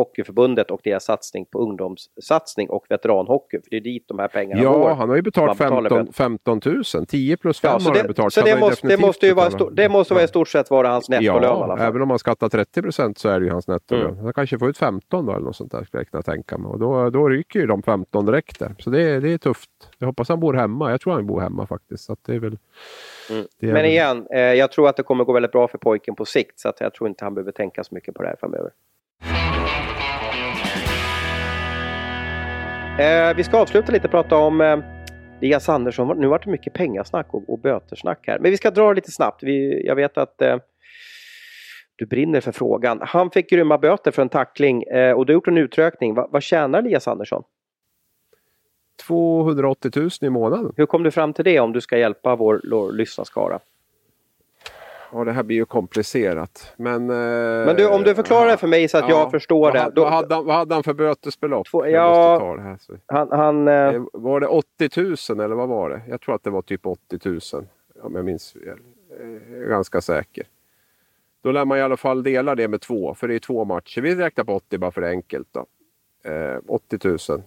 Hockeyförbundet 0.00 0.70
och 0.70 0.80
deras 0.84 1.04
satsning 1.04 1.46
på 1.46 1.58
ungdomssatsning 1.58 2.70
och 2.70 2.84
veteranhockey. 2.88 3.60
För 3.62 3.70
det 3.70 3.76
är 3.76 3.80
dit 3.80 4.04
de 4.08 4.18
här 4.18 4.28
pengarna 4.28 4.62
ja, 4.62 4.72
går. 4.72 4.88
Ja, 4.88 4.94
han 4.94 5.08
har 5.08 5.16
ju 5.16 5.22
betalt 5.22 5.58
15, 5.58 6.12
15 6.12 6.60
000. 6.64 7.06
10 7.08 7.36
plus 7.36 7.60
5 7.60 7.68
ja, 7.68 7.90
har 7.90 7.96
han 7.96 8.06
betalt. 8.06 8.34
Så 8.34 8.40
det 8.40 8.60
måste, 8.60 8.88
det 8.88 8.96
måste, 8.96 9.26
ju 9.26 9.34
vara, 9.34 9.50
stor, 9.50 9.70
det 9.70 9.88
måste 9.88 10.14
vara 10.14 10.24
i 10.24 10.28
stort 10.28 10.48
sett 10.48 10.70
vara 10.70 10.88
hans 10.88 11.08
nettolön 11.08 11.42
ja, 11.42 11.78
även 11.78 12.02
om 12.02 12.10
han 12.10 12.18
skattar 12.18 12.48
30 12.48 12.82
procent 12.82 13.18
så 13.18 13.28
är 13.28 13.40
det 13.40 13.46
ju 13.46 13.52
hans 13.52 13.68
nettolön. 13.68 14.10
Mm. 14.10 14.24
Han 14.24 14.32
kanske 14.32 14.58
får 14.58 14.68
ut 14.68 14.78
15 14.78 15.26
då 15.26 15.32
eller 15.32 15.44
något 15.44 15.56
sånt 15.56 15.72
där 15.72 15.84
skulle 15.84 16.00
jag 16.00 16.10
kunna 16.10 16.22
tänka 16.22 16.58
mig. 16.58 16.70
Och 16.70 16.78
då, 16.78 17.10
då 17.10 17.28
ryker 17.28 17.60
ju 17.60 17.66
de 17.66 17.82
15 17.82 18.26
direkt 18.26 18.58
där. 18.58 18.74
Så 18.78 18.90
det, 18.90 19.20
det 19.20 19.32
är 19.32 19.38
tufft. 19.38 19.70
Jag 19.98 20.06
hoppas 20.06 20.28
han 20.28 20.40
bor 20.40 20.54
hemma. 20.54 20.90
Jag 20.90 21.00
tror 21.00 21.12
han 21.12 21.26
bor 21.26 21.40
hemma 21.40 21.66
faktiskt. 21.66 22.04
Så 22.04 22.16
det 22.26 22.34
är 22.34 22.38
väl... 22.38 22.58
Mm. 23.30 23.46
Men 23.58 23.84
igen, 23.84 24.26
eh, 24.30 24.40
jag 24.40 24.72
tror 24.72 24.88
att 24.88 24.96
det 24.96 25.02
kommer 25.02 25.24
gå 25.24 25.32
väldigt 25.32 25.52
bra 25.52 25.68
för 25.68 25.78
pojken 25.78 26.14
på 26.14 26.24
sikt 26.24 26.60
så 26.60 26.72
jag 26.80 26.94
tror 26.94 27.08
inte 27.08 27.24
han 27.24 27.34
behöver 27.34 27.52
tänka 27.52 27.84
så 27.84 27.94
mycket 27.94 28.14
på 28.14 28.22
det 28.22 28.28
här 28.28 28.36
framöver. 28.40 28.70
Eh, 33.00 33.34
vi 33.36 33.44
ska 33.44 33.58
avsluta 33.58 33.92
lite 33.92 34.06
och 34.06 34.10
prata 34.10 34.36
om 34.36 34.60
eh, 34.60 34.78
Elias 35.40 35.68
Andersson. 35.68 36.18
Nu 36.18 36.26
vart 36.26 36.44
det 36.44 36.50
mycket 36.50 36.72
pengasnack 36.72 37.34
och, 37.34 37.50
och 37.50 37.58
bötersnack 37.58 38.26
här. 38.26 38.38
Men 38.38 38.50
vi 38.50 38.56
ska 38.56 38.70
dra 38.70 38.92
lite 38.92 39.10
snabbt. 39.10 39.42
Vi, 39.42 39.86
jag 39.86 39.94
vet 39.96 40.18
att 40.18 40.42
eh, 40.42 40.56
du 41.96 42.06
brinner 42.06 42.40
för 42.40 42.52
frågan. 42.52 42.98
Han 43.02 43.30
fick 43.30 43.50
grymma 43.50 43.78
böter 43.78 44.10
för 44.10 44.22
en 44.22 44.28
tackling 44.28 44.82
eh, 44.82 45.12
och 45.12 45.26
du 45.26 45.32
har 45.32 45.34
gjort 45.34 45.48
en 45.48 45.58
utrökning. 45.58 46.14
Va, 46.14 46.28
vad 46.30 46.42
tjänar 46.42 46.78
Elias 46.78 47.08
Andersson? 47.08 47.42
280 49.06 49.90
000 49.96 50.10
i 50.20 50.30
månaden. 50.30 50.72
Hur 50.76 50.86
kom 50.86 51.02
du 51.02 51.10
fram 51.10 51.32
till 51.32 51.44
det 51.44 51.60
om 51.60 51.72
du 51.72 51.80
ska 51.80 51.98
hjälpa 51.98 52.36
vår, 52.36 52.60
vår 52.70 52.92
lyssnarskara? 52.92 53.58
Ja, 55.12 55.24
det 55.24 55.32
här 55.32 55.42
blir 55.42 55.56
ju 55.56 55.64
komplicerat. 55.64 56.72
Men, 56.76 57.10
eh, 57.10 57.16
Men 57.66 57.76
du, 57.76 57.88
om 57.88 58.02
du 58.02 58.14
förklarar 58.14 58.50
det 58.50 58.56
för 58.56 58.66
mig 58.66 58.88
så 58.88 58.98
att 58.98 59.08
ja, 59.08 59.20
jag 59.20 59.30
förstår 59.30 59.60
vad, 59.60 59.74
det. 59.74 59.92
Då, 59.94 60.02
vad, 60.02 60.12
hade 60.12 60.34
han, 60.34 60.46
vad 60.46 60.56
hade 60.56 60.74
han 60.74 60.82
för 60.82 60.94
bötesbelopp? 60.94 61.66
Två- 61.70 61.86
ja, 61.86 62.54
det 62.56 62.62
här, 62.62 62.78
han, 63.06 63.28
han, 63.32 63.68
eh, 63.68 63.74
Eh, 63.74 64.02
Var 64.12 64.40
det 64.40 64.46
80 64.46 65.00
000 65.34 65.40
eller 65.44 65.54
vad 65.54 65.68
var 65.68 65.90
det? 65.90 66.00
Jag 66.08 66.20
tror 66.20 66.34
att 66.34 66.42
det 66.44 66.50
var 66.50 66.62
typ 66.62 66.86
80 66.86 67.18
000. 67.24 67.40
Om 68.02 68.14
jag 68.14 68.24
minns 68.24 68.52
fel. 68.52 68.78
Jag 69.50 69.62
är 69.62 69.68
ganska 69.68 70.00
säker. 70.00 70.44
Då 71.42 71.52
lär 71.52 71.64
man 71.64 71.78
i 71.78 71.80
alla 71.82 71.96
fall 71.96 72.22
dela 72.22 72.54
det 72.54 72.68
med 72.68 72.80
två, 72.80 73.14
för 73.14 73.28
det 73.28 73.34
är 73.34 73.38
två 73.38 73.64
matcher. 73.64 74.00
Vi 74.00 74.14
räknar 74.14 74.44
på 74.44 74.54
80 74.54 74.78
bara 74.78 74.90
för 74.90 75.00
det 75.00 75.08
enkelt. 75.08 75.48
Då. 75.52 75.66
Eh, 76.30 76.58
80 76.68 76.98
000. 77.32 77.42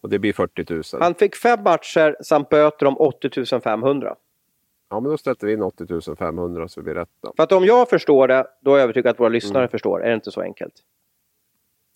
Och 0.00 0.08
det 0.10 0.18
blir 0.18 0.32
40 0.32 0.74
000. 0.74 0.82
han 1.02 1.14
fick 1.14 1.36
fem 1.36 1.62
matcher 1.62 2.16
samt 2.20 2.48
böter 2.48 2.86
om 2.86 2.96
80 2.98 3.60
500. 3.60 4.14
Ja, 4.90 5.00
men 5.00 5.10
då 5.10 5.18
stöter 5.18 5.46
vi 5.46 5.52
in 5.52 5.62
80 5.62 6.16
500 6.16 6.68
så 6.68 6.82
blir 6.82 6.94
rätt. 6.94 7.08
Då. 7.22 7.32
För 7.36 7.42
att 7.42 7.52
om 7.52 7.64
jag 7.64 7.88
förstår 7.90 8.28
det, 8.28 8.46
då 8.60 8.70
är 8.70 8.78
jag 8.78 8.82
övertygad 8.84 9.10
att 9.10 9.20
våra 9.20 9.28
lyssnare 9.28 9.62
Mm. 9.62 9.68
förstår. 9.70 10.04
Är 10.04 10.08
det 10.08 10.14
inte 10.14 10.30
så 10.30 10.40
enkelt? 10.40 10.74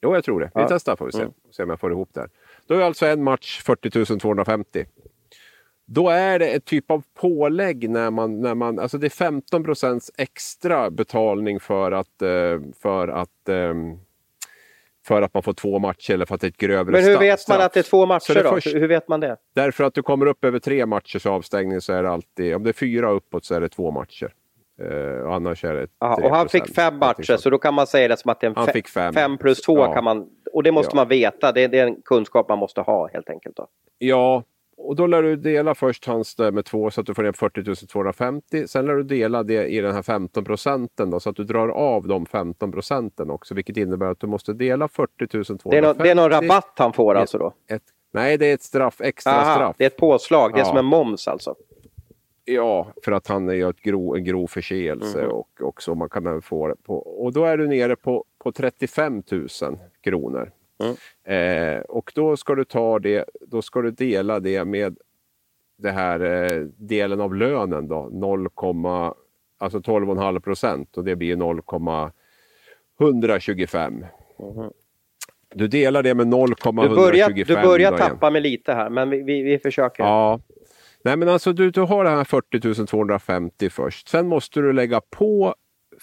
Jo, 0.03 0.15
jag 0.15 0.25
tror 0.25 0.41
det. 0.41 0.51
Vi 0.55 0.61
Ja. 0.61 0.67
testar 0.69 0.97
får 0.97 1.07
vi 1.07 1.13
se. 1.13 1.21
Mm. 1.21 1.33
se 1.51 1.63
om 1.63 1.71
jag 1.71 1.81
får 1.81 1.93
ihop 1.93 2.09
det 2.13 2.21
här. 2.21 2.31
Då 2.67 2.75
är 2.75 2.81
alltså 2.83 3.07
en 3.07 3.23
match 3.25 3.63
40 3.63 4.19
250. 4.19 4.85
Då 5.87 6.09
är 6.09 6.39
det 6.39 6.47
ett 6.49 6.65
typ 6.65 6.91
av 6.91 7.03
pålägg 7.15 7.91
när 7.91 8.11
man, 8.11 8.41
när 8.41 8.55
man 8.55 8.79
alltså 8.79 8.99
det 8.99 9.07
är 9.07 9.11
15% 9.11 10.11
extra 10.19 10.91
betalning 10.91 11.61
för 11.61 11.93
att, 11.93 12.23
eh, 12.23 12.61
för 12.83 13.09
att 13.09 13.49
ehm, 13.49 13.99
för 15.09 15.23
att 15.23 15.35
man 15.35 15.43
får 15.43 15.53
två 15.53 15.79
matcher 15.79 16.15
eller 16.15 16.27
för 16.27 16.35
att 16.35 16.41
det 16.41 16.47
är 16.47 16.49
ett 16.49 16.57
grövre 16.57 16.93
Men 16.93 17.05
hur 17.05 17.17
sta- 17.17 17.21
vet 17.21 17.31
man 17.31 17.39
straff. 17.39 17.61
att 17.63 17.73
det 17.73 17.81
är 17.81 17.83
två 17.83 18.07
matcher 18.07 18.35
det 18.35 18.43
då? 18.43 18.51
först- 18.51 18.75
Hur 18.75 18.89
vet 18.89 19.09
man 19.09 19.21
det? 19.21 19.37
Därför 19.55 19.85
att 19.85 19.95
du 19.95 20.03
kommer 20.03 20.27
upp 20.27 20.45
över 20.45 20.59
tre 20.59 20.87
matchers 20.87 21.27
avstängning 21.27 21.81
så 21.81 21.93
är 21.93 22.03
det 22.03 22.11
alltid, 22.11 22.55
om 22.55 22.63
det 22.63 22.71
är 22.71 22.73
fyra 22.73 23.11
uppåt 23.11 23.45
så 23.45 23.55
är 23.55 23.61
det 23.61 23.69
två 23.69 23.91
matcher. 23.91 24.33
Och 25.27 25.35
annars 25.35 25.65
är 25.65 25.75
det 25.75 25.87
Aha, 26.01 26.17
3%, 26.17 26.25
och 26.25 26.37
han 26.37 26.49
fick 26.49 26.75
fem 26.75 26.99
matcher, 26.99 27.37
så 27.37 27.51
då 27.51 27.59
kan 27.59 27.75
man 27.75 27.87
säga 27.87 28.09
det 28.09 28.17
som 28.17 28.31
att 28.31 28.41
det 28.41 28.47
är 28.47 28.49
en 28.51 28.57
Han 28.57 28.69
fe- 28.69 28.73
fick 28.73 28.89
fem. 28.89 29.15
fem 29.15 29.39
plus 29.39 29.61
två 29.63 29.79
Ja. 29.79 29.93
kan 29.95 30.05
man... 30.05 30.27
Och 30.53 30.63
det 30.63 30.73
måste 30.73 30.91
Ja. 30.93 30.97
man 30.97 31.09
veta. 31.09 31.53
Det, 31.53 31.67
det 31.67 31.79
är 31.79 31.87
en 31.87 32.03
kunskap 32.05 32.49
man 32.49 32.59
måste 32.59 32.81
ha 32.81 33.09
helt 33.13 33.31
enkelt. 33.31 33.57
Då. 33.57 33.67
Ja, 33.99 34.43
och 34.81 34.97
då 34.97 35.07
lär 35.07 35.23
du 35.23 35.37
dela 35.37 35.75
först 35.75 36.05
hans 36.07 36.35
där 36.35 36.53
med 36.53 36.65
två 36.65 36.91
så 36.91 37.01
att 37.01 37.07
du 37.07 37.15
får 37.15 37.23
ner 37.23 37.33
40 37.33 37.87
250. 37.87 38.67
Sen 38.69 38.87
lär 38.87 38.95
du 38.95 39.03
dela 39.03 39.43
det 39.43 39.67
i 39.67 39.81
den 39.81 39.95
här 39.95 40.03
15 40.03 40.45
procenten 40.45 41.11
då, 41.11 41.21
så 41.21 41.31
att 41.31 41.37
du 41.37 41.45
drar 41.45 41.69
av 41.69 42.07
de 42.09 42.27
15 42.27 42.73
procenten 42.73 43.31
också. 43.31 43.55
Vilket 43.55 43.77
innebär 43.77 44.07
att 44.07 44.21
du 44.21 44.27
måste 44.27 44.53
dela 44.53 44.89
40 44.89 45.27
250. 45.29 45.69
Det 45.71 45.79
är, 45.79 45.83
någon, 45.83 45.97
det 45.99 46.11
är 46.11 46.15
någon 46.15 46.31
rabatt 46.31 46.73
han 46.77 46.93
får 46.93 47.15
alltså 47.15 47.39
då? 47.39 47.53
Ett, 47.71 47.83
nej, 48.13 48.39
det 48.39 48.47
är 48.47 48.55
ett 48.55 48.63
straff, 48.63 49.01
extra 49.01 49.33
Aha, 49.33 49.55
straff. 49.55 49.77
det 49.79 49.85
är 49.85 49.89
ett 49.89 49.97
påslag. 49.97 50.53
Det 50.53 50.57
är 50.59 50.61
Ja. 50.61 50.65
som 50.65 50.79
en 50.79 50.85
moms 50.85 51.29
alltså? 51.29 51.55
Ja, 52.45 52.87
för 53.05 53.13
att 53.13 53.27
han 53.29 53.49
är 53.49 53.71
ett 53.71 53.81
grov, 53.81 54.17
en 54.17 54.25
grov 54.25 54.47
förseelse 54.47 55.23
Mhm. 55.23 55.31
och, 55.31 55.49
och 55.63 55.83
så 55.83 55.95
man 55.95 56.09
kan 56.09 56.27
även 56.27 56.43
få 56.43 56.69
det 56.69 56.77
på. 56.77 56.95
Och 56.99 57.33
då 57.33 57.45
är 57.45 57.57
du 57.57 57.67
nere 57.69 57.97
på, 57.97 58.25
på 58.39 58.53
35 58.53 59.23
000 59.31 59.49
kronor. 60.01 60.51
Mm. 60.79 60.97
Eh, 61.25 61.81
och 61.81 62.13
då 62.15 62.37
ska 62.37 62.55
du 62.55 62.65
ta 62.65 62.99
det, 62.99 63.25
då 63.41 63.63
ska 63.63 63.83
du 63.83 63.91
dela 63.91 64.41
det 64.41 64.65
med 64.65 64.99
det 65.79 65.91
här 65.91 66.21
eh, 66.21 66.61
delen 66.77 67.21
av 67.21 67.35
lönen 67.35 67.89
då, 67.89 68.09
0, 68.13 68.49
alltså 69.59 69.79
12,5 69.79 70.41
procent 70.41 70.97
och 70.97 71.05
det 71.05 71.17
blir 71.17 71.37
0,125. 71.37 74.05
Mhm. 74.39 74.71
Du 75.55 75.69
delar 75.69 76.03
det 76.03 76.15
med 76.15 76.27
0,125. 76.27 76.89
Du 76.89 76.97
börjar, 76.97 77.31
du 77.31 77.69
börjar 77.69 77.99
tappa 77.99 78.31
mig 78.31 78.41
lite 78.41 78.73
här, 78.73 78.91
men 78.91 79.11
vi, 79.11 79.23
vi, 79.23 79.43
vi 79.43 79.59
försöker. 79.59 80.05
Ja. 80.05 80.41
Nej 81.03 81.17
men 81.17 81.29
alltså 81.29 81.53
du, 81.53 81.71
du 81.71 81.81
har 81.81 82.05
det 82.05 82.11
här 82.11 82.25
40 82.25 82.87
250 82.87 83.71
först. 83.71 84.09
Sen 84.09 84.27
måste 84.27 84.61
du 84.61 84.73
lägga 84.73 85.01
på 85.01 85.55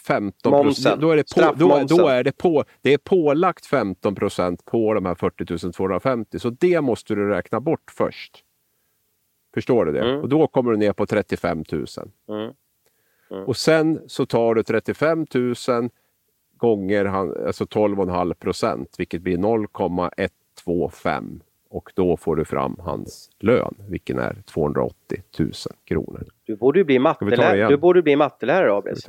15 0.08 0.52
Momsen. 0.52 1.00
Då 1.00 1.12
är 1.12 1.16
det, 1.16 1.36
på, 1.36 1.54
då, 1.56 1.84
då 1.88 2.08
är 2.08 2.24
det, 2.24 2.38
på, 2.38 2.64
det 2.82 2.94
är 2.94 2.98
pålagt 2.98 3.66
15 3.66 4.16
procent 4.16 4.66
på 4.66 4.94
de 4.94 5.06
här 5.06 5.16
40 5.16 5.72
250. 5.72 6.40
Så 6.40 6.50
det 6.50 6.82
måste 6.82 7.16
du 7.16 7.30
räkna 7.30 7.60
bort 7.60 7.92
först. 7.92 8.44
Förstår 9.54 9.86
du 9.86 9.92
det? 9.92 10.02
Mm. 10.02 10.22
Och 10.22 10.30
då 10.30 10.48
kommer 10.48 10.72
du 10.72 10.78
ner 10.78 10.94
på 10.94 11.06
35 11.06 11.64
000. 11.72 11.86
Mm. 12.30 12.54
Och 13.46 13.58
sen 13.58 14.02
så 14.08 14.26
tar 14.26 14.56
du 14.56 14.64
35 14.64 15.26
000 15.34 15.56
gånger 16.58 17.06
alltså 17.06 17.64
12,5 17.64 18.34
procent, 18.34 18.96
vilket 18.98 19.22
blir 19.22 19.38
0,125. 19.38 21.42
Och 21.70 21.92
då 21.96 22.18
får 22.18 22.36
du 22.36 22.46
fram 22.46 22.76
hans 22.80 23.30
lön, 23.40 23.76
vilken 23.90 24.20
är 24.20 24.36
280 24.46 25.22
000 25.40 25.52
kronor. 25.86 26.24
Du 26.46 26.56
borde 26.56 26.84
bli 26.84 27.00
mattelärare, 27.00 27.68
du 27.68 27.78
borde 27.78 28.02
bli 28.02 28.16
mattelärare 28.16 28.74
Abris. 28.74 29.06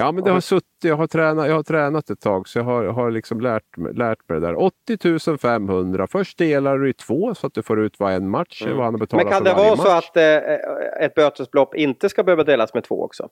Ja, 0.00 0.12
men 0.12 0.24
det 0.24 0.30
har 0.30 0.40
suttit, 0.40 0.68
jag 0.84 0.96
har 0.96 1.06
tränat, 1.06 1.48
jag 1.48 1.54
har 1.54 1.62
tränat 1.62 2.10
ett 2.10 2.20
tag 2.20 2.48
så 2.48 2.58
jag 2.58 2.64
har, 2.64 2.84
har 2.84 3.10
liksom 3.10 3.40
lärt, 3.40 3.76
lärt 3.94 4.28
mig 4.28 4.40
det 4.40 4.46
där. 4.46 4.60
80 4.62 5.38
500, 5.38 6.06
först 6.06 6.38
delar 6.38 6.78
du 6.78 6.90
i 6.90 6.92
två 6.92 7.34
så 7.34 7.46
att 7.46 7.54
du 7.54 7.62
får 7.62 7.80
ut 7.80 7.98
vad 8.00 8.12
en 8.12 8.28
match 8.30 8.62
är, 8.66 8.72
vad 8.74 8.84
han 8.84 8.94
har 8.94 8.98
betalat 9.00 9.24
Men 9.24 9.32
kan 9.32 9.44
det 9.44 9.52
vara 9.54 9.76
så 9.76 9.88
att 9.88 10.16
eh, 10.16 11.04
ett 11.04 11.14
bötesbelopp 11.14 11.74
inte 11.74 12.08
ska 12.08 12.22
behöva 12.22 12.44
delas 12.44 12.74
med 12.74 12.84
två 12.84 13.02
också? 13.04 13.28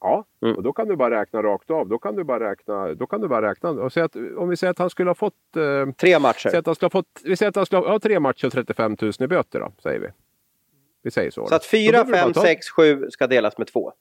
Ja, 0.00 0.24
Mm. 0.42 0.56
och 0.56 0.62
då 0.62 0.72
kan 0.72 0.88
du 0.88 0.96
bara 0.96 1.20
räkna 1.20 1.42
rakt 1.42 1.70
av. 1.70 1.88
Då 1.88 1.98
kan 1.98 2.16
du 2.16 2.24
bara 2.24 2.50
räkna, 2.50 2.94
då 2.94 3.06
kan 3.06 3.20
du 3.20 3.28
bara 3.28 3.50
räkna. 3.50 3.70
Och 3.70 3.92
säga 3.92 4.04
att, 4.06 4.16
om 4.36 4.48
vi 4.48 4.56
säger 4.56 4.70
att 4.70 4.78
han 4.78 4.90
skulle 4.90 5.10
ha 5.10 5.14
fått, 5.14 5.34
eh, 5.56 5.92
Tre 5.92 6.18
matcher. 6.18 6.56
att 6.56 6.66
han 6.66 6.74
skulle 6.74 6.86
ha 6.86 6.90
fått 6.90 7.20
vi 7.24 7.36
säger 7.36 7.48
att 7.50 7.56
han 7.56 7.66
skulle 7.66 7.80
ha 7.80 7.88
ja, 7.92 7.98
tre 7.98 8.20
matcher 8.20 8.46
och 8.46 8.52
35 8.52 8.96
000 9.00 9.12
i 9.20 9.26
böter 9.26 9.60
då, 9.60 9.72
säger 9.82 10.00
vi. 10.00 10.06
Vi 11.02 11.10
säger 11.10 11.30
så. 11.30 11.46
Så 11.46 11.54
att 11.54 11.62
Då 11.62 11.66
fyra, 11.68 11.90
behöver 11.92 12.12
du 12.12 12.18
fem, 12.18 12.26
bara 12.28 12.34
ta- 12.34 12.40
sex, 12.40 12.70
sju 12.70 13.10
ska 13.10 13.26
delas 13.26 13.58
med 13.58 13.66
två. 13.66 13.92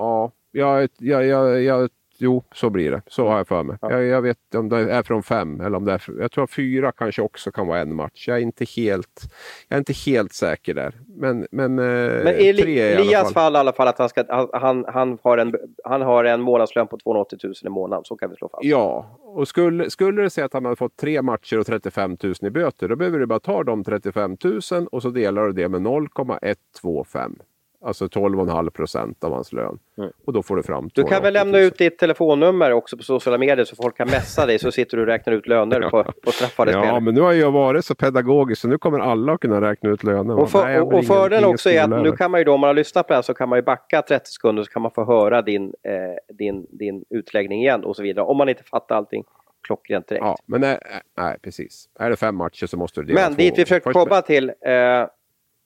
Ja, 0.00 0.32
jag, 0.52 0.88
jag, 0.98 1.26
jag, 1.26 1.62
jag, 1.62 1.88
jo, 2.18 2.44
så 2.54 2.70
blir 2.70 2.90
det. 2.90 3.02
Så 3.06 3.28
har 3.28 3.36
jag 3.36 3.48
för 3.48 3.62
mig. 3.62 3.76
Ja. 3.80 3.90
Jag, 3.90 4.04
jag 4.04 4.22
vet 4.22 4.54
om 4.54 4.68
det 4.68 4.92
är 4.92 5.02
från 5.02 5.22
fem 5.22 5.60
eller 5.60 5.76
om 5.76 5.84
det 5.84 5.92
är... 5.92 6.02
Jag 6.20 6.32
tror 6.32 6.44
att 6.44 6.50
fyra 6.50 6.92
kanske 6.92 7.22
också 7.22 7.52
kan 7.52 7.66
vara 7.66 7.78
en 7.80 7.94
match. 7.94 8.28
Jag 8.28 8.36
är 8.36 8.40
inte 8.42 8.64
helt, 8.64 9.22
jag 9.68 9.76
är 9.76 9.78
inte 9.78 9.92
helt 9.92 10.32
säker 10.32 10.74
där. 10.74 10.94
Men, 11.06 11.46
men, 11.50 11.78
eh, 11.78 11.84
Men 12.24 12.34
Eli- 12.34 12.62
tre 12.62 12.92
i 12.92 13.14
alla 13.14 13.24
fall. 13.24 13.32
fall 13.32 13.54
i 13.54 13.58
alla 13.58 13.72
fall 13.72 13.88
att 13.88 13.98
han, 13.98 14.08
ska, 14.08 14.24
han, 14.52 14.84
han, 14.88 15.18
har 15.22 15.38
en, 15.38 15.54
han 15.84 16.02
har 16.02 16.24
en 16.24 16.40
månadslön 16.40 16.86
på 16.86 16.98
280 16.98 17.38
000 17.44 17.54
i 17.64 17.68
månaden. 17.68 18.04
Så 18.04 18.16
kan 18.16 18.30
vi 18.30 18.36
slå 18.36 18.48
fast. 18.48 18.64
Ja, 18.64 19.06
och 19.18 19.48
skulle, 19.48 19.90
skulle 19.90 20.22
det 20.22 20.30
säga 20.30 20.44
att 20.44 20.52
han 20.52 20.64
hade 20.64 20.76
fått 20.76 20.96
tre 20.96 21.22
matcher 21.22 21.58
och 21.58 21.66
35 21.66 22.16
000 22.22 22.34
i 22.40 22.50
böter, 22.50 22.88
då 22.88 22.96
behöver 22.96 23.18
du 23.18 23.26
bara 23.26 23.40
ta 23.40 23.64
de 23.64 23.84
35 23.84 24.36
000 24.44 24.86
och 24.92 25.02
så 25.02 25.10
delar 25.10 25.46
du 25.46 25.52
det 25.52 25.68
med 25.68 25.82
0,125. 25.82 27.38
Alltså 27.84 28.04
12,5 28.06 28.70
procent 28.70 29.24
av 29.24 29.32
hans 29.32 29.52
lön. 29.52 29.78
Mm. 29.98 30.10
Och 30.26 30.32
då 30.32 30.42
får 30.42 30.56
du 30.56 30.62
fram 30.62 30.90
Du 30.94 31.02
kan 31.02 31.08
280 31.08 31.22
väl 31.22 31.32
000. 31.34 31.52
lämna 31.52 31.58
ut 31.66 31.78
ditt 31.78 31.98
telefonnummer 31.98 32.72
också 32.72 32.96
på 32.96 33.02
sociala 33.02 33.38
medier 33.38 33.64
så 33.64 33.76
folk 33.76 33.96
kan 33.96 34.06
messa 34.10 34.46
dig 34.46 34.58
så 34.58 34.72
sitter 34.72 34.96
du 34.96 35.02
och 35.02 35.06
räknar 35.06 35.32
ut 35.34 35.46
löner 35.46 35.90
på, 35.90 36.04
på 36.24 36.30
straffade 36.32 36.72
Ja, 36.72 36.80
spelare. 36.82 37.00
men 37.00 37.14
nu 37.14 37.20
har 37.20 37.32
jag 37.32 37.50
varit 37.50 37.84
så 37.84 37.94
pedagogisk 37.94 38.62
så 38.62 38.68
nu 38.68 38.78
kommer 38.78 38.98
alla 38.98 39.32
att 39.32 39.40
kunna 39.40 39.60
räkna 39.60 39.90
ut 39.90 40.04
lönen. 40.04 40.30
Och, 40.30 40.50
för, 40.50 40.64
Nej, 40.64 40.80
och, 40.80 40.94
och 40.94 41.04
fördelen 41.04 41.44
också 41.50 41.70
är 41.70 41.82
att 41.82 42.02
nu 42.02 42.12
kan 42.12 42.30
man 42.30 42.40
ju 42.40 42.44
då, 42.44 42.52
om 42.54 42.60
man 42.60 42.68
har 42.68 42.74
lyssnat 42.74 43.06
på 43.06 43.12
det 43.12 43.16
här 43.16 43.22
så 43.22 43.34
kan 43.34 43.48
man 43.48 43.58
ju 43.58 43.62
backa 43.62 44.02
30 44.02 44.30
sekunder 44.30 44.62
så 44.62 44.70
kan 44.70 44.82
man 44.82 44.90
få 44.90 45.04
höra 45.04 45.42
din, 45.42 45.64
eh, 45.82 46.34
din, 46.36 46.66
din 46.70 47.04
utläggning 47.10 47.60
igen 47.62 47.84
och 47.84 47.96
så 47.96 48.02
vidare. 48.02 48.24
Om 48.26 48.36
man 48.36 48.48
inte 48.48 48.62
fattar 48.64 48.96
allting 48.96 49.24
klockrent 49.66 50.08
direkt. 50.08 50.24
Ja, 50.24 50.36
men 50.46 50.60
nej, 50.60 50.78
nej, 51.18 51.36
precis. 51.42 51.88
Är 51.98 52.10
det 52.10 52.16
fem 52.16 52.36
matcher 52.36 52.66
så 52.66 52.76
måste 52.76 53.00
du 53.00 53.06
dela 53.06 53.20
Men 53.20 53.30
två 53.34 53.36
dit 53.42 53.58
vi 53.58 53.64
Först- 53.64 53.92
komma 53.92 54.22
till, 54.22 54.48
eh, 54.48 55.06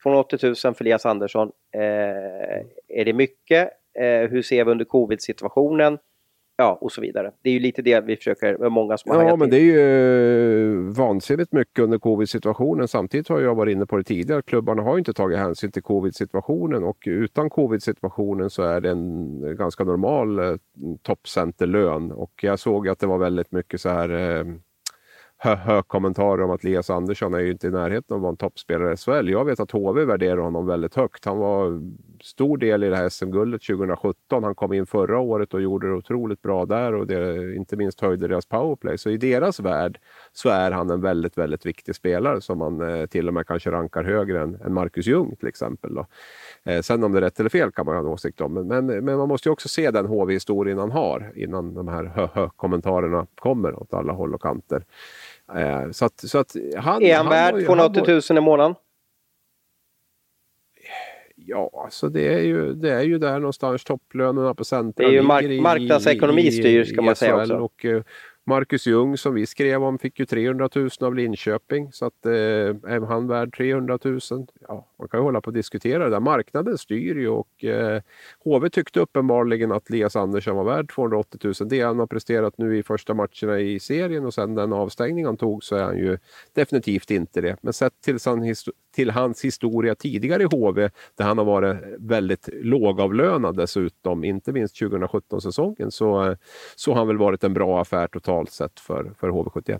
från 0.05 0.14
80 0.14 0.46
000 0.46 0.55
för 0.74 0.80
Elias 0.80 1.07
Andersson. 1.07 1.50
Eh, 1.74 1.80
är 3.00 3.05
det 3.05 3.12
mycket? 3.12 3.68
Eh, 3.98 4.30
hur 4.30 4.42
ser 4.42 4.64
vi 4.64 4.70
under 4.70 4.84
covid-situationen? 4.84 5.98
Ja, 6.57 6.78
och 6.80 6.92
så 6.92 7.00
vidare. 7.00 7.32
Det 7.42 7.50
är 7.50 7.55
ju 7.55 7.61
lite 7.61 7.82
det 7.82 8.00
vi 8.00 8.16
försöker, 8.16 8.59
med 8.59 8.72
många 8.72 8.98
som 8.98 9.11
har 9.11 9.22
Ja, 9.24 9.36
men 9.36 9.46
in. 9.46 9.50
det 9.50 9.57
är 9.57 9.61
ju 9.61 10.88
eh, 10.88 10.94
vansinnigt 10.96 11.52
mycket 11.52 11.78
under 11.78 11.98
covid-situationen. 11.98 12.88
Samtidigt 12.88 13.28
har 13.28 13.40
jag 13.40 13.55
varit 13.55 13.72
inne 13.72 13.86
på 13.86 13.96
det 13.96 14.05
tidigare. 14.05 14.42
Klubbarna 14.42 14.82
har 14.82 14.98
inte 14.98 15.12
tagit 15.12 15.38
hänsyn 15.38 15.72
till 15.72 15.82
covid-situationen 15.82 16.84
och 16.84 16.98
utan 17.07 17.50
covid-situationen 17.50 18.50
så 18.50 18.62
är 18.62 18.80
det 18.80 18.90
en 18.90 19.57
ganska 19.57 19.84
normal 19.84 20.38
eh, 20.38 20.55
toppcenterlön. 21.02 22.12
Och 22.12 22.32
jag 22.42 22.59
såg 22.59 22.88
att 22.88 22.98
det 22.98 23.07
var 23.07 23.18
väldigt 23.18 23.52
mycket 23.52 23.80
så 23.80 23.88
här 23.88 24.38
eh, 24.38 24.44
hö, 25.45 25.55
hö 25.55 25.82
kommentarer 25.82 26.42
om 26.42 26.51
att 26.51 26.64
Elias 26.64 26.90
Andersson 26.90 27.34
är 27.34 27.38
ju 27.38 27.51
inte 27.51 27.66
i 27.66 27.70
närheten 27.70 28.14
av 28.14 28.16
att 28.16 28.22
vara 28.22 28.30
en 28.30 28.36
toppspelare 28.36 28.92
i 28.92 28.97
SHL. 28.97 29.28
Jag 29.28 29.45
vet 29.45 29.61
att 29.61 29.70
HV 29.70 30.05
värderar 30.05 30.36
honom 30.36 30.66
väldigt 30.66 30.95
högt. 30.95 31.24
Han 31.24 31.38
var 31.38 31.80
stor 32.22 32.59
del 32.59 32.84
i 32.84 32.88
det 32.88 32.97
här 32.97 33.09
SM-guldet 33.09 33.62
2017. 33.62 34.45
Han 34.45 34.55
kom 34.55 34.72
in 34.72 34.86
förra 34.86 35.18
året 35.18 35.55
och 35.55 35.62
gjorde 35.62 35.86
det 35.86 35.92
otroligt 35.92 36.42
bra 36.42 36.66
där 36.66 36.95
och 36.95 37.07
det, 37.07 37.55
inte 37.55 37.76
minst 37.76 38.01
höjde 38.01 38.28
deras 38.28 38.47
powerplay. 38.47 38.99
Så 38.99 39.11
i 39.11 39.16
deras 39.16 39.61
värld 39.61 40.01
så 40.32 40.49
är 40.49 40.70
han 40.70 40.90
en 40.90 41.01
väldigt, 41.01 41.38
väldigt 41.38 41.66
viktig 41.66 41.95
spelare 41.95 42.40
som 42.40 42.59
man 42.59 42.80
eh, 42.80 43.07
till 43.07 43.28
och 43.28 43.34
med 43.34 43.47
kanske 43.47 43.70
rankar 43.70 44.05
högre 44.05 44.42
än, 44.42 44.55
än 44.64 44.74
Marcus 44.74 45.07
Ljung 45.07 45.36
till 45.36 45.49
exempel. 45.49 45.95
Då. 45.95 46.07
Eh, 46.64 46.80
sen 46.80 47.05
om 47.05 47.12
det 47.12 47.18
är 47.18 47.22
rätt 47.22 47.40
eller 47.40 47.51
fel 47.51 47.72
kan 47.72 47.86
man 47.86 47.95
ha 47.95 48.03
en 48.03 48.09
åsikt 48.09 48.40
om. 48.40 48.55
Men, 48.55 48.66
men, 48.66 48.86
men 48.86 49.18
man 49.18 49.28
måste 49.28 49.49
ju 49.49 49.53
också 49.53 49.68
se 49.68 49.90
den 49.90 50.07
HV-historien 50.07 50.78
han 50.78 50.90
har 50.90 51.32
innan 51.34 51.74
de 51.74 51.88
här 51.88 52.05
hö-hö-kommentarerna 52.05 53.26
kommer 53.34 53.80
åt 53.80 53.95
alla 53.95 54.12
håll 54.12 54.34
och 54.34 54.42
kanter. 54.42 54.84
Eh, 55.53 55.90
så 55.90 56.05
att, 56.05 56.20
så 56.20 56.38
att 56.38 56.57
han, 56.76 57.03
är 57.03 57.16
han, 57.16 57.26
han 57.26 57.55
värd 57.55 57.66
280 57.66 58.20
000 58.30 58.38
i 58.38 58.40
månaden? 58.40 58.74
Ja, 61.36 61.70
alltså 61.84 62.09
det 62.09 62.34
är 62.34 62.40
ju, 62.40 62.74
det 62.74 62.90
är 62.92 63.03
ju 63.03 63.18
där 63.18 63.38
någonstans 63.38 63.84
topplönerna 63.84 64.55
på 64.55 64.64
Centra 64.64 65.05
Det 65.05 65.11
är 65.11 65.12
ju 65.12 65.22
mark 65.22 65.61
marknadsekonomi 65.61 66.51
styr 66.51 66.84
ska 66.84 67.03
man 67.03 67.16
säga 67.16 67.36
också. 67.36 67.57
Och, 67.57 67.84
uh, 67.84 68.03
Marcus 68.47 68.86
Ljung 68.86 69.16
som 69.16 69.34
vi 69.34 69.47
skrev 69.47 69.84
om 69.84 69.99
fick 69.99 70.18
ju 70.18 70.26
300 70.26 70.68
000 70.74 70.90
av 71.01 71.14
Linköping. 71.14 71.92
Så 71.92 72.07
att, 72.07 72.26
eh, 72.26 72.32
är 72.32 73.07
han 73.07 73.26
värd 73.26 73.57
300 73.57 73.99
000? 74.05 74.20
Ja, 74.68 74.88
man 74.99 75.09
kan 75.09 75.20
ju 75.20 75.24
hålla 75.24 75.40
på 75.40 75.47
och 75.47 75.55
diskutera 75.55 76.05
det 76.05 76.11
där. 76.11 76.20
Marknaden 76.20 76.78
styr 76.78 77.14
ju 77.16 77.28
och 77.28 77.64
eh, 77.64 78.03
HV 78.45 78.70
tyckte 78.70 79.01
uppenbarligen 79.01 79.72
att 79.72 79.90
Lias 79.90 80.16
Andersson 80.16 80.57
var 80.57 80.64
värd 80.64 80.90
280 80.95 81.40
000. 81.61 81.68
Det 81.68 81.80
han 81.80 81.99
har 81.99 82.07
presterat 82.07 82.59
nu 82.59 82.78
i 82.78 82.82
första 82.82 83.14
matcherna 83.14 83.61
i 83.61 83.80
serien 83.80 84.24
och 84.24 84.34
sen 84.34 84.55
den 84.55 84.72
avstängning 84.72 85.26
han 85.26 85.36
tog 85.36 85.64
så 85.64 85.76
är 85.76 85.82
han 85.82 85.99
ju 85.99 86.18
definitivt 86.53 87.11
inte 87.11 87.40
det. 87.40 87.57
Men 87.61 87.72
sett 87.72 88.01
till, 88.01 88.20
till 88.95 89.11
hans 89.11 89.45
historia 89.45 89.95
tidigare 89.95 90.42
i 90.42 90.47
HV 90.47 90.90
där 91.14 91.24
han 91.24 91.38
har 91.38 91.45
varit 91.45 91.76
väldigt 91.99 92.49
lågavlönad 92.53 93.57
dessutom, 93.57 94.24
inte 94.24 94.53
minst 94.53 94.80
2017-säsongen, 94.80 95.90
så, 95.90 96.36
så 96.76 96.90
har 96.90 96.99
han 96.99 97.07
väl 97.07 97.18
varit 97.18 97.45
en 97.45 97.55
bra 97.55 97.80
affär 97.80 98.07
totalt 98.07 98.51
sett 98.51 98.80
för, 98.80 99.12
för 99.18 99.28
HV71. 99.28 99.78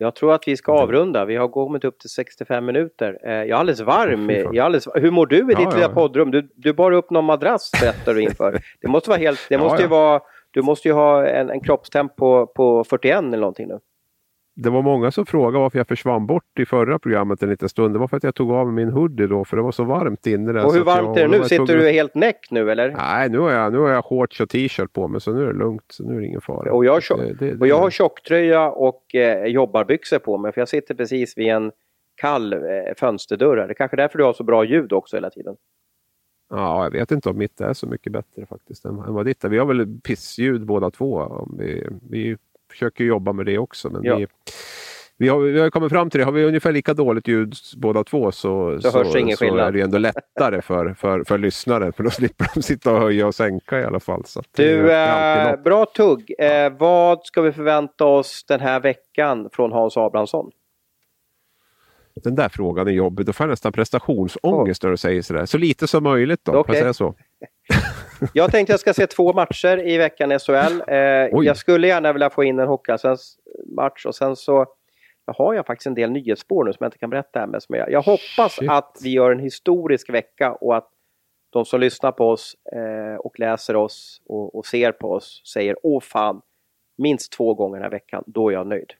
Jag 0.00 0.14
tror 0.14 0.34
att 0.34 0.48
vi 0.48 0.56
ska 0.56 0.72
avrunda. 0.72 1.24
Vi 1.24 1.36
har 1.36 1.48
kommit 1.48 1.84
upp 1.84 1.98
till 1.98 2.10
65 2.10 2.64
minuter. 2.64 3.18
Eh, 3.24 3.32
jag 3.32 3.48
är 3.48 3.54
alldeles 3.54 3.80
varm. 3.80 4.30
Jag 4.30 4.56
är 4.56 4.62
alldeles... 4.62 4.88
Hur 4.94 5.10
mår 5.10 5.26
du 5.26 5.36
i 5.36 5.40
ditt 5.40 5.58
ja, 5.60 5.74
lilla 5.74 5.88
poddrum? 5.88 6.30
Du, 6.30 6.48
du 6.54 6.72
bar 6.72 6.92
upp 6.92 7.10
någon 7.10 7.24
madrass 7.24 7.70
berättar 7.80 8.14
du 8.14 8.22
inför. 8.22 8.60
Det 8.80 8.88
måste 8.88 9.10
vara 9.10 9.20
helt... 9.20 9.46
Det 9.48 9.58
måste 9.58 9.76
ja, 9.76 9.82
ju 9.82 9.88
vara... 9.88 10.20
Du 10.50 10.62
måste 10.62 10.88
ju 10.88 10.94
ha 10.94 11.26
en, 11.26 11.50
en 11.50 11.60
kroppstemp 11.60 12.16
på, 12.16 12.46
på 12.46 12.84
41 12.84 13.18
eller 13.18 13.38
någonting 13.38 13.68
nu 13.68 13.78
det 14.60 14.70
var 14.70 14.82
många 14.82 15.10
som 15.10 15.26
frågade 15.26 15.58
varför 15.58 15.78
jag 15.78 15.88
försvann 15.88 16.26
bort 16.26 16.58
i 16.58 16.66
förra 16.66 16.98
programmet 16.98 17.42
en 17.42 17.50
liten 17.50 17.68
stund. 17.68 17.94
Det 17.94 17.98
var 17.98 18.08
för 18.08 18.16
att 18.16 18.22
jag 18.22 18.34
tog 18.34 18.52
av 18.52 18.72
min 18.72 18.88
hoodie 18.88 19.26
då 19.26 19.44
för 19.44 19.56
det 19.56 19.62
var 19.62 19.72
så 19.72 19.84
varmt 19.84 20.26
inne 20.26 20.52
där. 20.52 20.64
Och 20.64 20.74
hur 20.74 20.84
varmt 20.84 21.06
jag, 21.06 21.18
är 21.18 21.28
det 21.28 21.38
nu? 21.38 21.44
Sitter 21.44 21.76
du 21.78 21.90
helt 21.90 22.14
näck 22.14 22.46
nu 22.50 22.70
eller? 22.70 22.90
Nej, 22.90 23.28
nu 23.28 23.38
har 23.38 23.50
jag, 23.50 23.72
nu 23.72 23.78
har 23.78 23.88
jag 23.88 24.04
shorts 24.04 24.40
och 24.40 24.48
t-shirt 24.48 24.92
på 24.92 25.08
mig 25.08 25.20
så 25.20 25.32
nu 25.32 25.42
är 25.42 25.46
det 25.46 25.58
lugnt. 25.58 25.84
Så 25.88 26.04
nu 26.04 26.16
är 26.16 26.20
det 26.20 26.26
ingen 26.26 26.40
fara. 26.40 26.72
Och 26.72 26.84
jag, 26.84 27.02
det, 27.16 27.32
det, 27.32 27.60
och 27.60 27.66
jag 27.66 27.78
har 27.78 27.90
tjocktröja 27.90 28.70
och 28.70 29.14
eh, 29.14 29.44
jobbarbyxor 29.44 30.18
på 30.18 30.38
mig 30.38 30.52
för 30.52 30.60
jag 30.60 30.68
sitter 30.68 30.94
precis 30.94 31.38
vid 31.38 31.48
en 31.48 31.72
kall 32.14 32.52
eh, 32.52 32.58
fönsterdörr. 32.96 33.56
Det 33.56 33.62
är 33.62 33.74
kanske 33.74 33.96
därför 33.96 34.18
du 34.18 34.24
har 34.24 34.32
så 34.32 34.44
bra 34.44 34.64
ljud 34.64 34.92
också 34.92 35.16
hela 35.16 35.30
tiden. 35.30 35.56
Ja, 36.50 36.84
jag 36.84 36.90
vet 36.90 37.10
inte 37.10 37.28
om 37.28 37.38
mitt 37.38 37.60
är 37.60 37.72
så 37.72 37.86
mycket 37.86 38.12
bättre 38.12 38.46
faktiskt 38.46 38.84
än, 38.84 38.98
än 38.98 39.14
vad 39.14 39.26
ditt 39.26 39.44
är. 39.44 39.48
Vi 39.48 39.58
har 39.58 39.66
väl 39.66 40.00
pissljud 40.00 40.66
båda 40.66 40.90
två. 40.90 41.46
Vi, 41.58 41.86
vi 42.10 42.36
försöker 42.70 43.04
jobba 43.04 43.32
med 43.32 43.46
det 43.46 43.58
också. 43.58 43.90
Men 43.90 44.04
ja. 44.04 44.16
vi, 44.16 44.26
vi, 45.16 45.28
har, 45.28 45.38
vi 45.38 45.60
har 45.60 45.70
kommit 45.70 45.92
fram 45.92 46.10
till 46.10 46.18
det, 46.18 46.24
har 46.24 46.32
vi 46.32 46.44
ungefär 46.44 46.72
lika 46.72 46.94
dåligt 46.94 47.28
ljud 47.28 47.54
båda 47.76 48.04
två 48.04 48.32
så, 48.32 48.80
så, 48.80 48.90
så, 48.90 49.04
så 49.04 49.18
är 49.44 49.72
det 49.72 49.80
ändå 49.80 49.98
lättare 49.98 50.62
för, 50.62 50.94
för, 50.94 51.24
för 51.24 51.38
lyssnaren. 51.38 51.92
För 51.92 52.04
då 52.04 52.10
slipper 52.20 52.46
de 52.54 52.62
sitta 52.62 52.92
och 52.92 52.98
höja 52.98 53.26
och 53.26 53.34
sänka 53.34 53.80
i 53.80 53.84
alla 53.84 54.00
fall. 54.00 54.24
Så 54.24 54.42
du, 54.56 54.92
eh, 54.92 55.56
bra 55.56 55.86
tugg. 55.86 56.34
Eh, 56.38 56.72
vad 56.78 57.26
ska 57.26 57.42
vi 57.42 57.52
förvänta 57.52 58.04
oss 58.04 58.44
den 58.48 58.60
här 58.60 58.80
veckan 58.80 59.48
från 59.52 59.72
Hans 59.72 59.96
Abrahamsson? 59.96 60.50
Den 62.24 62.34
där 62.34 62.48
frågan 62.48 62.88
är 62.88 62.92
jobbig. 62.92 63.26
Då 63.26 63.32
får 63.32 63.44
jag 63.44 63.50
nästan 63.50 63.72
prestationsångest 63.72 64.82
när 64.82 64.90
du 64.90 64.96
säger 64.96 65.22
sådär. 65.22 65.46
Så 65.46 65.58
lite 65.58 65.86
som 65.86 66.04
möjligt 66.04 66.40
då. 66.44 66.58
Okay. 66.58 66.80
Säga 66.80 66.92
så? 66.92 67.14
jag 68.32 68.50
tänkte 68.50 68.72
jag 68.72 68.80
ska 68.80 68.94
se 68.94 69.06
två 69.06 69.32
matcher 69.32 69.88
i 69.88 69.98
veckan 69.98 70.32
i 70.32 70.38
SHL. 70.38 70.82
Eh, 70.88 70.96
jag 71.44 71.56
skulle 71.56 71.86
gärna 71.86 72.12
vilja 72.12 72.30
få 72.30 72.44
in 72.44 72.58
en 72.58 72.68
Hockeyallsvensk 72.68 73.38
match 73.76 74.06
och 74.06 74.14
sen 74.14 74.36
så 74.36 74.66
har 75.26 75.54
jag 75.54 75.66
faktiskt 75.66 75.86
en 75.86 75.94
del 75.94 76.10
nyhetsspår 76.10 76.64
nu 76.64 76.72
som 76.72 76.84
jag 76.84 76.88
inte 76.88 76.98
kan 76.98 77.10
berätta 77.10 77.42
än. 77.42 77.54
Men 77.68 77.78
jag, 77.80 77.90
jag 77.90 78.02
hoppas 78.02 78.52
Shit. 78.52 78.70
att 78.70 78.98
vi 79.02 79.10
gör 79.10 79.30
en 79.30 79.38
historisk 79.38 80.10
vecka 80.10 80.52
och 80.52 80.76
att 80.76 80.90
de 81.50 81.64
som 81.64 81.80
lyssnar 81.80 82.12
på 82.12 82.30
oss 82.30 82.56
eh, 82.72 83.16
och 83.16 83.38
läser 83.38 83.76
oss 83.76 84.22
och, 84.26 84.54
och, 84.54 84.66
ser 84.66 84.92
på 84.92 85.12
oss 85.12 85.42
säger 85.52 85.76
åh 85.82 86.00
fan, 86.00 86.40
minst 86.96 87.32
två 87.32 87.54
gånger 87.54 87.76
den 87.76 87.82
här 87.82 87.90
veckan, 87.90 88.24
då 88.26 88.48
är 88.48 88.52
jag 88.52 88.66
nöjd. 88.66 88.92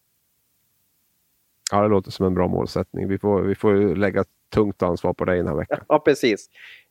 Ja, 1.72 1.82
det 1.82 1.88
låter 1.88 2.10
som 2.10 2.26
en 2.26 2.34
bra 2.34 2.48
målsättning. 2.48 3.08
Vi 3.08 3.18
får, 3.18 3.42
vi 3.42 3.54
får 3.54 3.96
lägga 3.96 4.24
tungt 4.54 4.82
ansvar 4.82 5.12
på 5.12 5.24
dig 5.24 5.38
den 5.38 5.46
här 5.46 5.54
veckan. 5.54 5.80
Ja, 5.88 5.98
precis. 5.98 6.50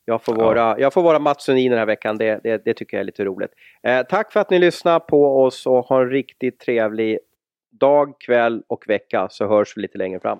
Jag 0.10 0.24
får 0.24 0.36
vara, 0.36 0.60
ja. 0.60 0.76
jag 0.80 0.93
får 0.93 1.03
vara 1.03 1.20
Mats 1.20 1.43
Sundin 1.43 1.72
den 1.72 1.80
här 1.80 1.86
veckan, 1.86 2.18
det, 2.18 2.39
det, 2.43 2.66
det, 2.66 2.74
tycker 2.74 2.97
jag 2.97 3.01
är 3.01 3.05
lite 3.05 3.26
roligt. 3.26 3.51
Eh, 3.84 4.01
tack 4.03 4.32
för 4.32 4.39
att 4.39 4.49
ni 4.49 4.60
lyssnar 4.60 4.99
på 4.99 5.43
oss 5.43 5.66
och 5.66 5.86
ha 5.86 6.01
en 6.01 6.10
riktigt 6.10 6.60
trevlig 6.60 7.20
dag, 7.72 8.14
kväll 8.20 8.64
och 8.68 8.84
vecka 8.88 9.28
så 9.30 9.47
hörs 9.47 9.78
vi 9.78 9.82
lite 9.82 9.97
längre 9.97 10.20
fram. 10.20 10.39